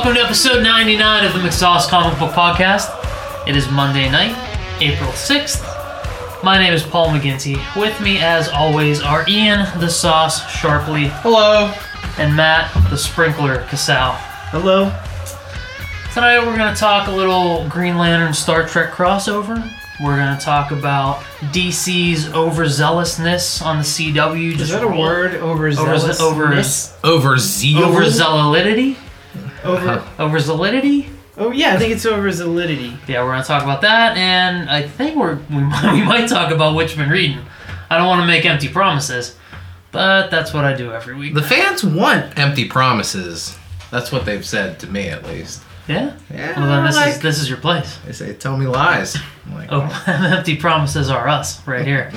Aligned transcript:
Welcome 0.00 0.14
to 0.14 0.22
episode 0.22 0.62
99 0.62 1.26
of 1.26 1.34
the 1.34 1.40
McSauce 1.40 1.86
Comic 1.86 2.18
Book 2.18 2.30
Podcast. 2.32 2.88
It 3.46 3.54
is 3.54 3.70
Monday 3.70 4.10
night, 4.10 4.34
April 4.80 5.10
6th. 5.10 6.42
My 6.42 6.56
name 6.56 6.72
is 6.72 6.82
Paul 6.82 7.08
McGinty. 7.08 7.58
With 7.78 8.00
me, 8.00 8.16
as 8.16 8.48
always, 8.48 9.02
are 9.02 9.26
Ian 9.28 9.58
the 9.78 9.90
Sauce 9.90 10.50
Sharply 10.50 11.08
Hello. 11.16 11.70
and 12.16 12.34
Matt 12.34 12.72
the 12.88 12.96
Sprinkler 12.96 13.66
Casal. 13.68 14.14
Hello. 14.48 14.84
Tonight 16.14 16.46
we're 16.46 16.56
going 16.56 16.72
to 16.74 16.80
talk 16.80 17.08
a 17.08 17.12
little 17.12 17.68
Green 17.68 17.98
Lantern 17.98 18.32
Star 18.32 18.66
Trek 18.66 18.92
crossover. 18.92 19.70
We're 20.02 20.16
going 20.16 20.34
to 20.34 20.42
talk 20.42 20.70
about 20.70 21.16
DC's 21.52 22.24
overzealousness 22.28 23.62
on 23.62 23.76
the 23.76 23.84
CW. 23.84 24.58
Is 24.58 24.70
that 24.70 24.82
a 24.82 24.86
roll- 24.86 24.98
word? 24.98 25.32
Overzealousness? 25.32 26.22
over 26.22 26.46
Overzeal. 26.46 27.82
Overzeality? 27.82 28.96
Over. 29.64 30.04
over 30.18 30.40
solidity. 30.40 31.10
Oh 31.36 31.52
yeah, 31.52 31.74
I 31.74 31.78
think 31.78 31.92
it's 31.92 32.04
over 32.04 32.30
Solidity. 32.30 32.98
Yeah, 33.08 33.24
we're 33.24 33.32
gonna 33.32 33.44
talk 33.44 33.62
about 33.62 33.80
that, 33.80 34.16
and 34.18 34.68
I 34.68 34.82
think 34.86 35.16
we're 35.16 35.36
we 35.50 35.60
might, 35.60 35.92
we 35.94 36.02
might 36.02 36.28
talk 36.28 36.52
about 36.52 36.74
what 36.74 36.90
you've 36.90 36.98
been 36.98 37.08
reading. 37.08 37.38
I 37.88 37.96
don't 37.96 38.06
want 38.06 38.20
to 38.20 38.26
make 38.26 38.44
empty 38.44 38.68
promises, 38.68 39.36
but 39.90 40.30
that's 40.30 40.52
what 40.52 40.64
I 40.64 40.76
do 40.76 40.92
every 40.92 41.14
week. 41.14 41.34
The 41.34 41.42
fans 41.42 41.82
want 41.82 42.38
empty 42.38 42.68
promises. 42.68 43.56
That's 43.90 44.12
what 44.12 44.24
they've 44.24 44.44
said 44.44 44.78
to 44.80 44.86
me, 44.86 45.08
at 45.08 45.24
least. 45.26 45.62
Yeah. 45.88 46.16
Yeah. 46.30 46.60
Well, 46.60 46.68
then 46.68 46.84
this 46.84 46.96
like, 46.96 47.14
is 47.14 47.20
this 47.20 47.40
is 47.40 47.48
your 47.48 47.58
place. 47.58 47.98
They 48.04 48.12
say, 48.12 48.34
"Tell 48.34 48.56
me 48.56 48.66
lies." 48.66 49.16
I'm 49.46 49.54
like, 49.54 49.68
"Oh, 49.72 50.04
empty 50.06 50.56
promises 50.56 51.10
are 51.10 51.26
us 51.26 51.66
right 51.66 51.86
here. 51.86 52.12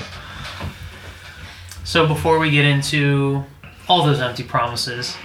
So 1.86 2.08
before 2.08 2.40
we 2.40 2.52
get 2.52 2.66
into 2.66 3.44
all 3.88 4.06
those 4.06 4.20
empty 4.20 4.44
promises, 4.44 5.16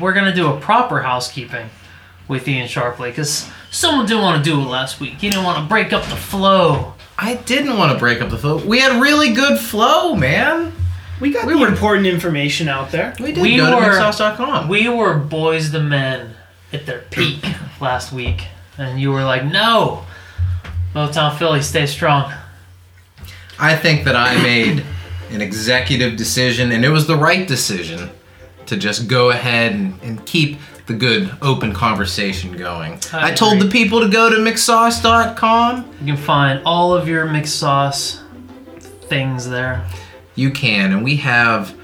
we're 0.00 0.12
gonna 0.12 0.34
do 0.34 0.52
a 0.52 0.60
proper 0.60 1.02
housekeeping 1.02 1.68
with 2.28 2.46
Ian 2.48 2.68
Sharpley 2.68 3.10
because 3.10 3.48
someone 3.70 4.06
didn't 4.06 4.22
want 4.22 4.42
to 4.44 4.50
do 4.50 4.60
it 4.60 4.64
last 4.64 5.00
week. 5.00 5.22
You 5.22 5.30
didn't 5.30 5.44
want 5.44 5.58
to 5.58 5.64
break 5.68 5.92
up 5.92 6.02
the 6.04 6.16
flow. 6.16 6.94
I 7.18 7.34
didn't 7.34 7.76
want 7.76 7.92
to 7.92 7.98
break 7.98 8.20
up 8.20 8.30
the 8.30 8.38
flow. 8.38 8.58
We 8.58 8.78
had 8.80 9.00
really 9.00 9.32
good 9.32 9.58
flow, 9.58 10.14
man. 10.14 10.72
We 11.20 11.32
got 11.32 11.46
We 11.46 11.54
the 11.54 11.58
were- 11.60 11.68
important 11.68 12.06
information 12.06 12.68
out 12.68 12.92
there. 12.92 13.12
We 13.18 13.32
did 13.32 13.42
We 13.42 13.56
go 13.56 13.74
were- 13.76 13.82
to 13.82 13.88
mcsauce.com. 13.90 14.68
We 14.68 14.88
were 14.88 15.14
boys 15.14 15.72
the 15.72 15.80
men 15.82 16.34
at 16.72 16.86
their 16.86 17.00
peak 17.10 17.44
last 17.80 18.12
week, 18.12 18.44
and 18.76 19.00
you 19.00 19.10
were 19.10 19.24
like, 19.24 19.44
"No, 19.44 20.04
Motown 20.94 21.36
Philly, 21.36 21.62
stay 21.62 21.86
strong." 21.86 22.32
I 23.58 23.74
think 23.74 24.04
that 24.04 24.14
I 24.14 24.40
made 24.40 24.84
an 25.30 25.40
executive 25.40 26.16
decision, 26.16 26.70
and 26.70 26.84
it 26.84 26.90
was 26.90 27.06
the 27.08 27.16
right 27.16 27.48
decision 27.48 28.10
to 28.68 28.76
just 28.76 29.08
go 29.08 29.30
ahead 29.30 29.72
and, 29.72 30.00
and 30.02 30.24
keep 30.24 30.58
the 30.86 30.94
good 30.94 31.30
open 31.42 31.72
conversation 31.72 32.56
going. 32.56 32.98
I 33.12 33.32
I, 33.32 33.34
told 33.34 33.60
the 33.60 33.68
people 33.68 34.00
to 34.00 34.08
go 34.08 34.30
to 34.30 34.36
mcsauce.com. 34.36 35.94
You 36.00 36.06
can 36.06 36.16
find 36.16 36.62
all 36.64 36.94
of 36.94 37.06
your 37.06 37.26
mixed 37.26 37.58
sauce 37.58 38.22
things 39.02 39.48
there. 39.48 39.86
You 40.34 40.50
can, 40.50 40.92
and 40.92 41.04
we 41.04 41.16
have 41.16 41.74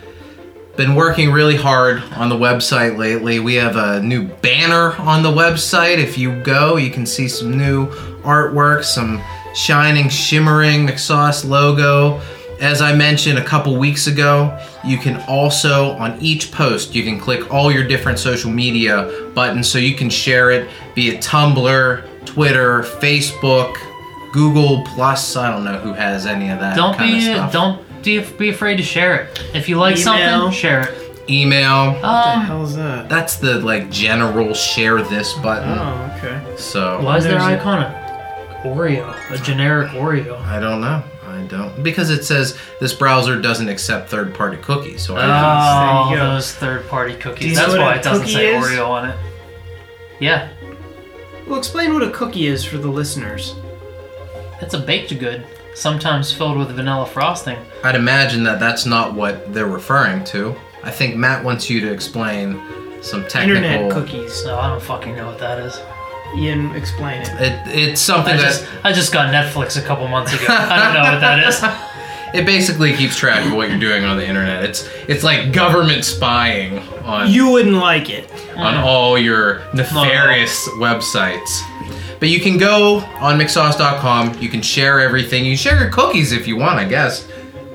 been 0.76 0.94
working 0.94 1.30
really 1.30 1.56
hard 1.56 2.02
on 2.16 2.28
the 2.28 2.34
website 2.34 2.96
lately. 2.96 3.38
We 3.38 3.54
have 3.54 3.76
a 3.76 4.02
new 4.02 4.26
banner 4.26 4.92
on 4.96 5.22
the 5.22 5.30
website. 5.30 5.98
If 5.98 6.18
you 6.18 6.42
go, 6.42 6.76
you 6.76 6.90
can 6.90 7.06
see 7.06 7.28
some 7.28 7.56
new 7.56 7.88
artwork, 8.22 8.84
some 8.84 9.22
shining, 9.54 10.08
shimmering 10.08 10.86
McSauce 10.86 11.48
logo. 11.48 12.20
As 12.60 12.80
I 12.80 12.94
mentioned 12.94 13.38
a 13.38 13.44
couple 13.44 13.76
weeks 13.76 14.06
ago, 14.06 14.58
you 14.84 14.96
can 14.98 15.16
also, 15.28 15.90
on 15.92 16.18
each 16.20 16.50
post, 16.52 16.94
you 16.94 17.02
can 17.02 17.18
click 17.20 17.52
all 17.52 17.70
your 17.70 17.86
different 17.86 18.18
social 18.18 18.50
media 18.50 19.30
buttons 19.34 19.68
so 19.68 19.78
you 19.78 19.94
can 19.94 20.08
share 20.08 20.50
it 20.50 20.70
via 20.94 21.18
Tumblr, 21.18 22.24
Twitter, 22.24 22.82
Facebook, 22.82 23.76
Google 24.32 24.84
Plus. 24.94 25.36
I 25.36 25.50
don't 25.50 25.64
know 25.64 25.78
who 25.78 25.92
has 25.92 26.26
any 26.26 26.48
of 26.50 26.60
that. 26.60 26.76
Don't 26.76 26.96
kind 26.96 27.10
be 27.10 27.16
of 27.18 27.22
stuff. 27.22 27.52
don't 27.52 28.02
be, 28.02 28.20
be 28.38 28.48
afraid 28.50 28.76
to 28.76 28.82
share 28.82 29.22
it. 29.24 29.42
If 29.54 29.68
you 29.68 29.76
like 29.76 29.96
Email. 29.96 30.04
something, 30.04 30.52
share 30.58 30.88
it. 30.88 31.24
email. 31.28 31.92
What 31.92 32.00
the 32.02 32.08
Um, 32.08 32.40
hell's 32.44 32.76
that? 32.76 33.08
That's 33.08 33.36
the 33.36 33.60
like 33.60 33.90
general 33.90 34.54
share 34.54 35.02
this 35.02 35.32
button. 35.34 35.78
Oh, 35.78 36.12
okay. 36.18 36.56
So 36.56 37.00
why 37.02 37.16
is 37.18 37.24
there 37.24 37.32
There's 37.32 37.44
a- 37.44 37.58
icon 37.58 37.78
a 37.82 38.60
Oreo, 38.64 39.14
a 39.30 39.38
generic 39.38 39.90
Oreo? 39.90 40.40
I 40.46 40.58
don't 40.60 40.80
know. 40.80 41.02
I 41.34 41.42
don't 41.42 41.82
because 41.82 42.10
it 42.10 42.24
says 42.24 42.56
this 42.80 42.92
browser 42.94 43.40
doesn't 43.40 43.68
accept 43.68 44.08
third-party 44.10 44.58
cookies. 44.58 45.02
So 45.04 45.16
I 45.16 45.24
Oh, 45.24 46.08
There 46.10 46.16
you 46.18 46.22
go. 46.24 46.32
those 46.34 46.52
third-party 46.52 47.12
Do 47.14 47.18
cookies. 47.18 47.50
you 47.50 47.54
That's 47.56 47.68
what 47.72 47.80
why 47.80 47.94
a 47.94 47.98
it 47.98 48.02
doesn't 48.02 48.22
cookie 48.22 48.34
say 48.34 48.56
is? 48.56 48.64
Oreo 48.64 48.88
on 48.88 49.08
it. 49.10 49.16
Yeah, 50.20 50.48
Well, 51.46 51.58
explain 51.58 51.92
what 51.92 52.02
a 52.02 52.10
cookie 52.10 52.46
is 52.46 52.64
for 52.64 52.78
the 52.78 52.88
listeners. 52.88 53.54
it's 54.62 54.72
a 54.74 54.78
baked 54.78 55.18
good, 55.18 55.44
sometimes 55.74 56.32
filled 56.32 56.56
with 56.56 56.68
vanilla 56.70 57.04
frosting. 57.06 57.58
I'd 57.82 57.96
imagine 57.96 58.44
that 58.44 58.60
that's 58.60 58.86
not 58.86 59.12
what 59.14 59.52
they're 59.52 59.66
referring 59.66 60.24
to. 60.26 60.54
I 60.82 60.90
think 60.90 61.16
Matt 61.16 61.44
wants 61.44 61.68
you 61.68 61.80
to 61.80 61.90
explain 61.92 62.60
some 63.02 63.24
technical. 63.26 63.56
Internet 63.64 63.90
cookies. 63.92 64.44
No, 64.46 64.58
I 64.58 64.68
don't 64.68 64.82
fucking 64.82 65.16
know 65.16 65.26
what 65.26 65.38
that 65.40 65.58
is. 65.58 65.78
Ian, 66.36 66.74
explain 66.74 67.22
it. 67.22 67.28
It, 67.40 67.66
it's 67.66 68.00
something 68.00 68.34
I 68.34 68.36
that 68.36 68.42
just 68.42 68.66
I 68.84 68.92
just 68.92 69.12
got 69.12 69.32
Netflix 69.32 69.78
a 69.78 69.82
couple 69.82 70.06
months 70.08 70.32
ago. 70.32 70.46
I 70.48 70.84
don't 70.84 70.94
know 70.94 71.12
what 71.12 71.20
that 71.20 71.46
is. 71.46 71.60
it 72.34 72.44
basically 72.44 72.92
keeps 72.94 73.16
track 73.16 73.46
of 73.46 73.52
what 73.52 73.70
you're 73.70 73.78
doing 73.78 74.04
on 74.04 74.16
the 74.16 74.26
internet. 74.26 74.64
It's 74.64 74.88
it's 75.08 75.22
like 75.22 75.52
government 75.52 76.04
spying 76.04 76.78
on 77.04 77.30
You 77.30 77.50
wouldn't 77.50 77.76
like 77.76 78.10
it. 78.10 78.30
on 78.56 78.74
mm. 78.74 78.84
all 78.84 79.16
your 79.16 79.62
nefarious 79.72 80.68
websites. 80.78 81.60
But 82.18 82.28
you 82.28 82.40
can 82.40 82.58
go 82.58 82.98
on 83.20 83.38
mcsauce.com. 83.38 84.38
You 84.40 84.48
can 84.48 84.62
share 84.62 85.00
everything. 85.00 85.44
You 85.44 85.52
can 85.52 85.58
share 85.58 85.78
your 85.78 85.90
cookies 85.90 86.32
if 86.32 86.48
you 86.48 86.56
want, 86.56 86.78
I 86.78 86.84
guess. 86.84 87.26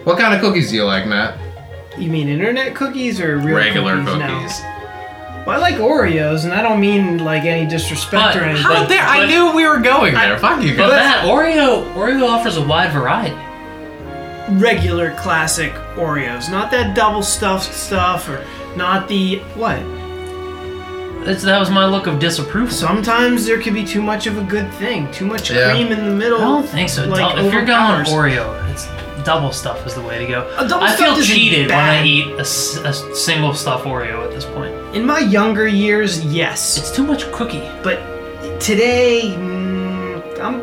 What 0.04 0.18
kind 0.18 0.34
of 0.34 0.42
cookies 0.42 0.70
do 0.72 0.76
you 0.76 0.86
like, 0.86 1.06
Matt? 1.06 1.38
You 1.98 2.10
mean 2.10 2.30
internet 2.30 2.76
cookies 2.76 3.20
or 3.20 3.38
real 3.38 3.56
Regular 3.56 4.04
cookies? 4.04 4.22
cookies. 4.22 4.79
Now? 5.40 5.46
Well, 5.46 5.58
I 5.58 5.60
like 5.62 5.76
Oreos, 5.76 6.44
and 6.44 6.54
I 6.54 6.62
don't 6.62 6.80
mean 6.80 7.18
like 7.20 7.44
any 7.44 7.68
disrespect 7.68 8.36
But 8.36 8.38
or 8.38 8.42
anything. 8.44 8.64
How 8.64 8.86
dare 8.86 9.04
I 9.04 9.22
but- 9.22 9.28
knew 9.28 9.54
we 9.56 9.68
were 9.68 9.80
going 9.80 10.14
there. 10.14 10.38
Fuck 10.40 10.62
you 10.64 10.76
But 10.78 10.90
guys. 10.90 11.04
Matt, 11.04 11.26
Oreo 11.26 11.94
Oreo 11.94 12.28
offers 12.28 12.58
a 12.58 12.62
wide 12.62 12.92
variety. 12.92 13.36
regular 14.54 15.12
classic 15.16 15.72
Oreos, 15.96 16.50
not 16.50 16.72
that 16.72 16.96
double 16.96 17.22
stuffed 17.22 17.72
stuff 17.74 18.28
or 18.28 18.44
not 18.76 19.08
the 19.08 19.38
what. 19.56 19.78
It's, 21.28 21.44
that 21.44 21.60
was 21.60 21.70
my 21.70 21.86
look 21.86 22.08
of 22.08 22.18
disapproval. 22.18 22.72
Sometimes 22.72 23.46
there 23.46 23.62
can 23.62 23.74
be 23.76 23.84
too 23.86 24.02
much 24.02 24.26
of 24.26 24.38
a 24.40 24.44
good 24.44 24.72
thing, 24.76 25.12
too 25.12 25.26
much 25.28 25.52
Yeah. 25.52 25.70
cream 25.72 25.92
in 25.92 26.04
the 26.04 26.16
middle. 26.16 26.40
I 26.40 26.46
don't 26.46 26.66
think 26.68 26.90
so. 26.90 27.06
Like, 27.06 27.36
Dou- 27.36 27.46
if 27.46 27.54
you're 27.54 27.66
going 27.66 27.92
overpowers. 28.02 28.10
Oreo, 28.10 28.72
it's 28.72 28.88
double 29.30 29.52
stuff 29.52 29.86
is 29.86 29.94
the 29.94 30.02
way 30.02 30.18
to 30.18 30.26
go. 30.26 30.40
A 30.58 30.68
double 30.68 30.84
I 30.86 30.88
feel 30.96 31.14
stuffed 31.14 31.20
isn't 31.20 31.36
cheated 31.36 31.70
when 31.70 31.78
I 31.78 31.98
bad. 32.00 32.08
eat 32.08 32.28
a, 32.30 32.40
s- 32.40 32.78
a 32.78 32.94
single 33.16 33.54
stuff 33.54 33.84
Oreo 33.84 34.24
at 34.26 34.32
this 34.32 34.44
point. 34.46 34.74
In 34.96 35.06
my 35.06 35.20
younger 35.20 35.68
years, 35.68 36.26
yes, 36.26 36.78
It's 36.80 36.90
too 36.92 37.06
much 37.06 37.32
cookie. 37.32 37.62
but 37.84 37.98
today 38.60 39.36
mm, 39.38 40.40
I'm 40.42 40.62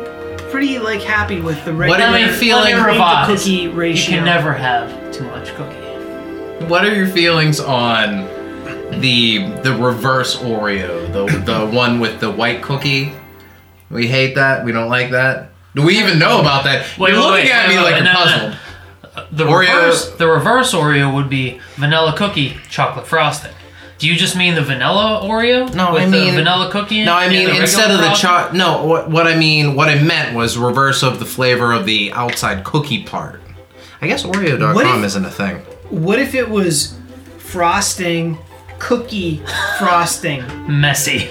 pretty 0.51 0.79
like 0.79 1.01
happy 1.01 1.39
with 1.39 1.63
the 1.63 1.71
regular. 1.73 1.87
What 1.89 2.01
are 2.01 2.19
your 2.19 2.27
Let 2.27 2.31
me 2.33 2.37
feeling- 2.37 2.73
cream 2.73 2.77
to 2.77 2.83
provide. 2.83 3.27
cookie 3.27 3.51
You 3.51 3.71
ratio. 3.71 4.15
can 4.17 4.25
never 4.25 4.51
have 4.53 5.13
too 5.13 5.23
much 5.25 5.53
cookie. 5.55 6.65
What 6.65 6.83
are 6.83 6.93
your 6.93 7.07
feelings 7.07 7.59
on 7.61 8.25
the 8.99 9.47
the 9.63 9.73
reverse 9.73 10.35
Oreo, 10.39 10.93
the 11.13 11.23
the 11.51 11.65
one 11.67 11.99
with 12.01 12.19
the 12.19 12.29
white 12.31 12.61
cookie? 12.61 13.13
We 13.89 14.07
hate 14.07 14.35
that. 14.35 14.65
We 14.65 14.73
don't 14.73 14.89
like 14.89 15.11
that. 15.11 15.51
Do 15.77 15.83
we 15.85 15.99
even 15.99 16.17
know 16.19 16.39
about 16.41 16.63
that? 16.65 16.97
Wait, 16.97 17.11
you're 17.13 17.19
wait, 17.21 17.25
looking 17.25 17.45
wait, 17.45 17.51
at 17.51 17.67
wait, 17.67 17.75
me 17.75 17.77
wait, 17.77 17.83
like 17.83 17.93
wait, 17.93 18.03
you're 18.03 18.13
no, 18.13 18.13
no, 18.13 18.55
puzzled. 19.11 19.27
The 19.31 19.43
Oreo- 19.45 19.59
reverse, 19.59 20.11
the 20.15 20.27
reverse 20.27 20.73
Oreo 20.73 21.13
would 21.13 21.29
be 21.29 21.59
vanilla 21.75 22.15
cookie, 22.17 22.57
chocolate 22.69 23.05
frosting. 23.07 23.51
Do 23.99 24.07
you 24.07 24.15
just 24.15 24.35
mean 24.35 24.53
the 24.55 24.61
vanilla 24.61 25.21
Oreo? 25.23 25.73
No, 25.73 25.93
with 25.93 26.03
I 26.03 26.05
the 26.05 26.11
mean- 26.11 26.35
vanilla 26.35 26.69
cookie. 26.71 27.03
No, 27.05 27.13
I 27.13 27.23
and 27.25 27.33
mean 27.33 27.45
the 27.47 27.61
instead 27.61 27.89
regular 27.89 27.93
of 27.95 27.99
the 28.11 28.15
frosting? 28.17 28.51
cho- 28.51 28.57
No, 28.57 28.85
what, 28.85 29.09
what 29.09 29.27
I 29.27 29.35
mean, 29.35 29.75
what 29.75 29.89
I 29.89 30.01
meant 30.01 30.35
was 30.35 30.57
reverse 30.57 31.01
of 31.03 31.19
the 31.19 31.25
flavor 31.25 31.71
of 31.73 31.85
the 31.85 32.11
outside 32.13 32.63
cookie 32.63 33.03
part. 33.03 33.41
I 34.01 34.07
guess 34.07 34.23
Oreo.com 34.23 34.75
What 34.75 34.85
if- 34.85 35.03
isn't 35.05 35.25
a 35.25 35.31
thing. 35.31 35.57
What 35.89 36.19
if 36.19 36.35
it 36.35 36.47
was 36.49 36.97
frosting, 37.37 38.37
cookie 38.79 39.41
frosting? 39.79 40.43
messy. 40.67 41.29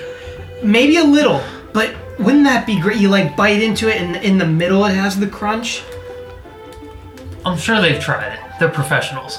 Maybe 0.62 0.96
a 0.96 1.04
little, 1.04 1.42
but 1.72 1.94
wouldn't 2.18 2.44
that 2.44 2.66
be 2.66 2.80
great? 2.80 2.98
You 2.98 3.08
like 3.08 3.36
bite 3.36 3.62
into 3.62 3.88
it, 3.88 4.00
and 4.00 4.16
in 4.16 4.38
the 4.38 4.46
middle 4.46 4.84
it 4.84 4.94
has 4.94 5.18
the 5.18 5.26
crunch. 5.26 5.82
I'm 7.44 7.58
sure 7.58 7.80
they've 7.80 8.00
tried 8.00 8.32
it. 8.32 8.40
They're 8.58 8.68
professionals. 8.68 9.38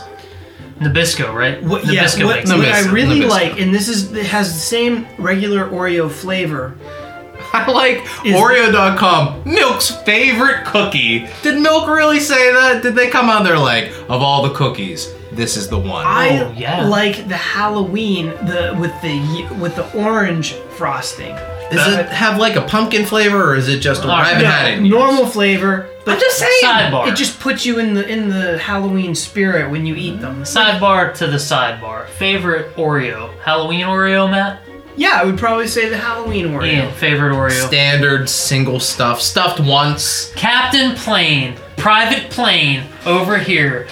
Nabisco, 0.80 1.34
right? 1.34 1.62
What, 1.64 1.84
Nabisco 1.84 2.20
yeah, 2.20 2.26
what, 2.26 2.36
makes 2.38 2.50
No, 2.50 2.56
it. 2.56 2.60
what 2.60 2.68
I 2.70 2.92
really 2.92 3.22
Nabisco. 3.22 3.30
like, 3.30 3.60
and 3.60 3.74
this 3.74 3.88
is 3.90 4.12
it 4.14 4.28
has 4.28 4.54
the 4.54 4.60
same 4.60 5.08
regular 5.18 5.68
Oreo 5.68 6.10
flavor. 6.10 6.76
I 7.54 7.70
like 7.72 7.98
Is- 8.26 8.36
Oreo.com, 8.36 9.42
Milk's 9.46 9.90
favorite 10.04 10.66
cookie. 10.66 11.28
Did 11.42 11.62
Milk 11.62 11.88
really 11.88 12.20
say 12.20 12.52
that? 12.54 12.84
Did 12.84 12.94
they 12.96 13.10
come 13.10 13.30
on 13.30 13.44
there 13.44 13.58
like, 13.58 13.92
of 14.10 14.22
all 14.22 14.44
the 14.44 14.54
cookies, 14.54 15.12
this 15.32 15.58
is 15.58 15.68
the 15.68 15.80
one. 15.80 16.06
I 16.06 16.40
Oh, 16.42 16.52
yeah. 16.56 16.86
like 16.88 17.28
the 17.28 17.38
Halloween 17.38 18.28
the 18.46 18.76
with 18.80 18.94
the 19.02 19.48
with 19.60 19.76
the 19.76 19.92
orange 19.98 20.54
frosting. 20.78 21.36
Does 21.72 21.94
it 21.98 22.08
have 22.10 22.38
like 22.40 22.56
a 22.56 22.62
pumpkin 22.62 23.06
flavor 23.06 23.52
or 23.52 23.56
is 23.56 23.68
it 23.68 23.80
just? 23.80 24.04
Alright, 24.04 24.20
I 24.20 24.30
haven't 24.30 24.44
No, 24.44 24.50
had 24.50 24.72
it. 24.74 24.82
normal 24.82 25.26
flavor, 25.28 25.90
but 26.06 26.14
I'm 26.16 26.20
just 26.20 26.38
saying. 26.40 26.64
Sidebar. 26.64 27.08
it 27.12 27.16
just 27.16 27.40
puts 27.40 27.66
you 27.66 27.80
in 27.80 27.94
the 27.94 28.08
in 28.08 28.30
the 28.30 28.58
Halloween 28.58 29.14
spirit 29.16 29.70
when 29.70 29.86
you 29.86 29.96
eat 29.96 30.22
them. 30.22 30.44
Sidebar 30.44 31.14
to 31.16 31.28
the 31.28 31.38
sidebar. 31.38 32.08
Favorite 32.10 32.76
Oreo? 32.76 33.38
Halloween 33.42 33.82
Oreo, 33.82 34.30
Matt? 34.30 34.62
Yeah, 34.96 35.20
I 35.22 35.26
would 35.26 35.38
probably 35.38 35.68
say 35.68 35.90
the 35.90 35.98
Halloween 35.98 36.48
Oreo. 36.48 36.66
Ian, 36.74 36.92
favorite 36.94 37.32
Oreo? 37.34 37.68
Standard 37.68 38.28
single 38.30 38.80
stuff, 38.80 39.22
stuffed 39.22 39.60
once. 39.60 40.32
Captain 40.36 40.96
Plane, 40.96 41.56
Private 41.76 42.30
Plane, 42.32 42.84
over 43.06 43.38
here. 43.38 43.88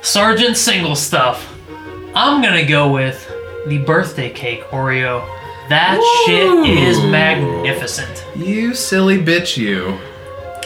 Sergeant 0.00 0.56
Single 0.56 0.94
Stuff. 0.96 1.54
I'm 2.14 2.40
gonna 2.40 2.64
go 2.64 2.90
with 2.90 3.30
the 3.66 3.78
birthday 3.78 4.30
cake 4.30 4.62
Oreo. 4.70 5.22
That 5.68 6.00
shit 6.26 6.66
is 6.78 6.98
magnificent. 7.02 8.24
You 8.36 8.74
silly 8.74 9.18
bitch, 9.18 9.56
you! 9.56 9.98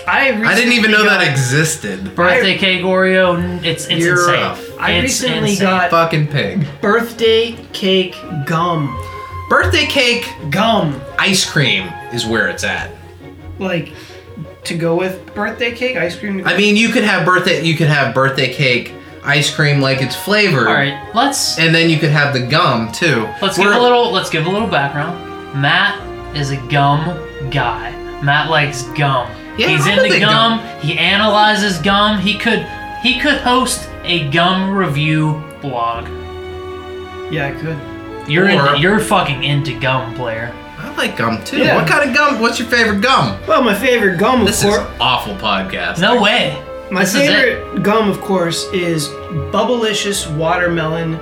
I 0.06 0.32
I 0.44 0.54
didn't 0.54 0.72
even 0.74 0.90
know 0.90 1.04
that 1.04 1.26
existed. 1.28 2.14
Birthday 2.14 2.56
cake 2.58 2.82
Oreo, 2.82 3.62
it's 3.64 3.86
it's 3.86 4.04
You're 4.04 4.18
insane. 4.18 4.74
a 4.76 4.80
I 4.82 4.90
It's 4.92 5.20
recently 5.22 5.50
insane. 5.52 5.66
got- 5.66 5.90
Fucking 5.90 6.26
pig. 6.28 6.66
birthday 6.80 7.52
cake 7.72 8.16
gum. 8.46 8.96
Birthday 9.48 9.86
cake 9.86 10.26
Gum. 10.50 11.00
ice 11.18 11.44
cream 11.48 11.88
is 12.12 12.24
where 12.26 12.48
it's 12.48 12.64
at. 12.64 12.90
Like 13.58 13.92
to 14.64 14.74
go 14.76 14.94
with 14.96 15.34
birthday 15.34 15.72
cake 15.72 15.96
ice 15.96 16.16
cream. 16.18 16.46
I 16.46 16.56
mean, 16.56 16.76
you 16.76 16.88
could 16.88 17.04
have 17.04 17.24
birthday. 17.24 17.62
You 17.64 17.76
could 17.76 17.88
have 17.88 18.14
birthday 18.14 18.52
cake 18.52 18.92
ice 19.24 19.54
cream 19.54 19.80
like 19.80 20.02
it's 20.02 20.16
flavored, 20.16 20.66
All 20.68 20.74
right, 20.74 20.98
let's 21.14 21.58
and 21.58 21.74
then 21.74 21.88
you 21.90 21.98
could 21.98 22.10
have 22.10 22.32
the 22.34 22.40
gum 22.46 22.90
too. 22.92 23.28
let's 23.40 23.56
We're- 23.58 23.72
give 23.72 23.80
a 23.80 23.82
little 23.82 24.10
let's 24.12 24.30
give 24.30 24.46
a 24.46 24.50
little 24.50 24.68
background. 24.68 25.60
Matt 25.60 26.00
is 26.36 26.50
a 26.50 26.56
gum 26.68 27.04
guy. 27.50 27.90
Matt 28.22 28.50
likes 28.50 28.82
gum. 28.98 29.28
Yeah, 29.58 29.68
He's 29.68 29.86
into 29.86 30.08
gum. 30.20 30.58
gum. 30.58 30.80
He 30.80 30.98
analyzes 30.98 31.78
gum. 31.78 32.18
He 32.20 32.38
could 32.38 32.66
he 33.02 33.20
could 33.20 33.38
host 33.38 33.88
a 34.04 34.28
gum 34.30 34.70
review 34.74 35.42
blog. 35.60 36.06
yeah, 37.32 37.48
I 37.48 37.60
could. 37.60 37.78
You're 38.30 38.46
Or- 38.46 38.50
into, 38.50 38.78
you're 38.80 38.98
fucking 39.00 39.42
into 39.44 39.78
gum, 39.78 40.14
player. 40.14 40.52
I 40.78 40.92
like 40.96 41.16
gum 41.16 41.42
too. 41.44 41.58
Yeah. 41.58 41.76
What 41.76 41.86
kind 41.88 42.08
of 42.08 42.16
gum? 42.16 42.40
What's 42.40 42.58
your 42.58 42.68
favorite 42.68 43.00
gum? 43.00 43.38
Well, 43.46 43.62
my 43.62 43.74
favorite 43.74 44.18
gum, 44.18 44.40
of 44.42 44.46
This 44.46 44.64
is 44.64 44.74
awful 45.00 45.34
podcast. 45.36 46.00
No 46.00 46.20
way. 46.20 46.60
My 46.92 47.04
this 47.04 47.14
favorite 47.14 47.82
gum, 47.82 48.10
of 48.10 48.20
course, 48.20 48.64
is 48.72 49.08
Bubblicious 49.50 50.26
watermelon 50.36 51.16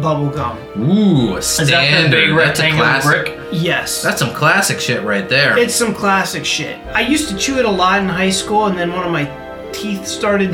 bubble 0.00 0.30
gum. 0.30 0.56
Ooh, 0.78 1.34
a 1.34 1.38
Is 1.38 1.56
that 1.56 1.66
standard. 1.66 2.10
big 2.12 2.34
That's 2.36 2.60
rectangular 2.60 3.02
brick? 3.02 3.38
Yes. 3.52 4.02
That's 4.02 4.20
some 4.20 4.32
classic 4.32 4.78
shit 4.80 5.02
right 5.02 5.28
there. 5.28 5.58
It's 5.58 5.74
some 5.74 5.92
classic 5.94 6.44
shit. 6.44 6.78
I 6.94 7.00
used 7.00 7.28
to 7.30 7.36
chew 7.36 7.58
it 7.58 7.64
a 7.64 7.70
lot 7.70 8.00
in 8.00 8.08
high 8.08 8.30
school, 8.30 8.66
and 8.66 8.78
then 8.78 8.92
one 8.92 9.04
of 9.04 9.10
my 9.10 9.24
teeth 9.72 10.06
started 10.06 10.52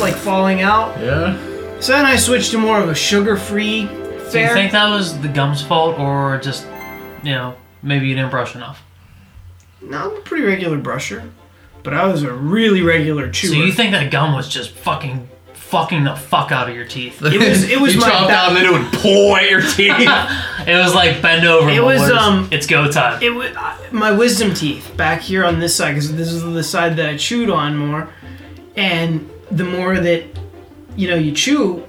like 0.00 0.14
falling 0.14 0.62
out. 0.62 0.98
yeah. 0.98 1.38
So 1.80 1.92
then 1.92 2.04
I 2.04 2.16
switched 2.16 2.50
to 2.52 2.58
more 2.58 2.80
of 2.80 2.88
a 2.88 2.94
sugar-free 2.94 3.86
Do 3.86 3.92
you 3.92 4.18
fare. 4.30 4.54
think 4.54 4.72
that 4.72 4.88
was 4.88 5.18
the 5.20 5.28
gum's 5.28 5.62
fault, 5.62 5.98
or 5.98 6.38
just 6.38 6.66
you 7.22 7.32
know 7.32 7.54
maybe 7.82 8.08
you 8.08 8.14
didn't 8.16 8.30
brush 8.30 8.54
enough? 8.56 8.82
no, 9.80 10.10
I'm 10.10 10.16
a 10.16 10.20
pretty 10.20 10.44
regular 10.44 10.78
brusher, 10.78 11.28
but 11.82 11.94
I 11.94 12.06
was 12.06 12.22
a 12.22 12.32
really 12.32 12.82
regular 12.82 13.30
chewer. 13.30 13.54
So 13.54 13.60
you 13.62 13.72
think 13.72 13.92
that 13.92 14.10
gum 14.10 14.34
was 14.34 14.48
just 14.48 14.70
fucking 14.72 15.28
fucking 15.54 16.04
the 16.04 16.14
fuck 16.14 16.52
out 16.52 16.68
of 16.68 16.74
your 16.76 16.84
teeth? 16.84 17.22
It 17.22 17.38
was- 17.40 17.64
it 17.70 17.80
was 17.80 17.94
you 17.94 18.00
my 18.00 18.08
chop 18.10 18.28
down 18.28 18.56
and 18.58 18.66
it 18.66 18.70
would 18.72 18.92
pull 19.00 19.34
at 19.36 19.48
your 19.50 19.62
teeth. 19.62 19.94
It 20.64 20.76
was 20.76 20.94
like 20.94 21.20
bend 21.20 21.44
over. 21.44 21.68
It 21.70 21.82
was, 21.82 21.98
Mullers. 22.02 22.16
um, 22.16 22.48
It's 22.52 22.66
go 22.68 22.88
time. 22.88 23.20
it 23.20 23.30
was 23.34 23.50
my 23.90 24.12
wisdom 24.12 24.54
teeth 24.54 24.96
back 24.96 25.20
here 25.20 25.44
on 25.44 25.58
this 25.58 25.74
side 25.74 25.92
because 25.94 26.14
this 26.14 26.28
is 26.28 26.42
the 26.44 26.62
side 26.62 26.94
that 26.98 27.08
I 27.08 27.16
chewed 27.16 27.50
on 27.50 27.76
more, 27.76 28.08
and 28.76 29.28
the 29.50 29.64
more 29.64 29.98
that 29.98 30.24
you 30.94 31.08
know 31.08 31.16
you 31.16 31.32
chew 31.32 31.84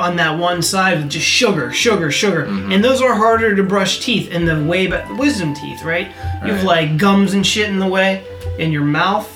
on 0.00 0.16
that 0.16 0.38
one 0.38 0.62
side 0.62 0.98
with 0.98 1.10
just 1.10 1.26
sugar, 1.26 1.70
sugar, 1.72 2.10
sugar, 2.10 2.46
mm-hmm. 2.46 2.72
and 2.72 2.82
those 2.82 3.00
are 3.02 3.14
harder 3.14 3.54
to 3.54 3.62
brush 3.62 4.00
teeth 4.00 4.30
in 4.30 4.44
the 4.46 4.64
way 4.64 4.86
but 4.86 5.08
wisdom 5.16 5.54
teeth, 5.54 5.82
right? 5.84 6.08
You 6.44 6.52
have 6.52 6.64
Right. 6.64 6.88
like 6.90 6.96
gums 6.96 7.34
and 7.34 7.46
shit 7.46 7.68
in 7.68 7.78
the 7.78 7.86
way, 7.86 8.24
and 8.58 8.72
your 8.72 8.84
mouth 8.84 9.28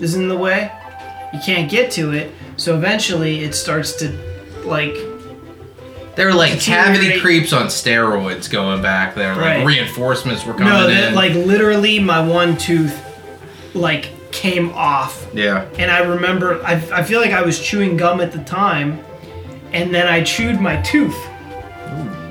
is 0.00 0.14
in 0.14 0.28
the 0.28 0.36
way. 0.36 0.70
You 1.34 1.40
can't 1.44 1.70
get 1.70 1.90
to 1.92 2.12
it, 2.12 2.32
so 2.56 2.76
eventually 2.76 3.40
it 3.44 3.54
starts 3.54 3.92
to 3.96 4.12
like 4.64 4.94
they 6.14 6.24
were 6.24 6.32
like 6.32 6.58
cavity 6.60 7.20
creeps 7.20 7.52
on 7.52 7.66
steroids 7.66 8.50
going 8.50 8.80
back 8.80 9.14
there. 9.14 9.34
Like 9.34 9.44
Right. 9.58 9.66
reinforcements 9.66 10.46
were 10.46 10.54
coming 10.54 10.68
no, 10.72 10.88
in. 10.88 11.14
like 11.14 11.34
literally 11.34 11.98
my 11.98 12.26
one 12.26 12.56
tooth 12.56 12.98
like 13.74 14.10
came 14.32 14.70
off 14.72 15.26
yeah. 15.32 15.66
and 15.78 15.90
I 15.90 16.00
remember 16.00 16.62
I, 16.62 16.74
I 16.92 17.02
feel 17.04 17.20
like 17.20 17.32
I 17.32 17.42
was 17.42 17.60
chewing 17.60 17.96
gum 17.96 18.20
at 18.20 18.32
the 18.32 18.42
time, 18.44 18.98
and 19.76 19.94
then 19.94 20.06
I 20.06 20.22
chewed 20.24 20.60
my 20.60 20.80
tooth, 20.82 21.16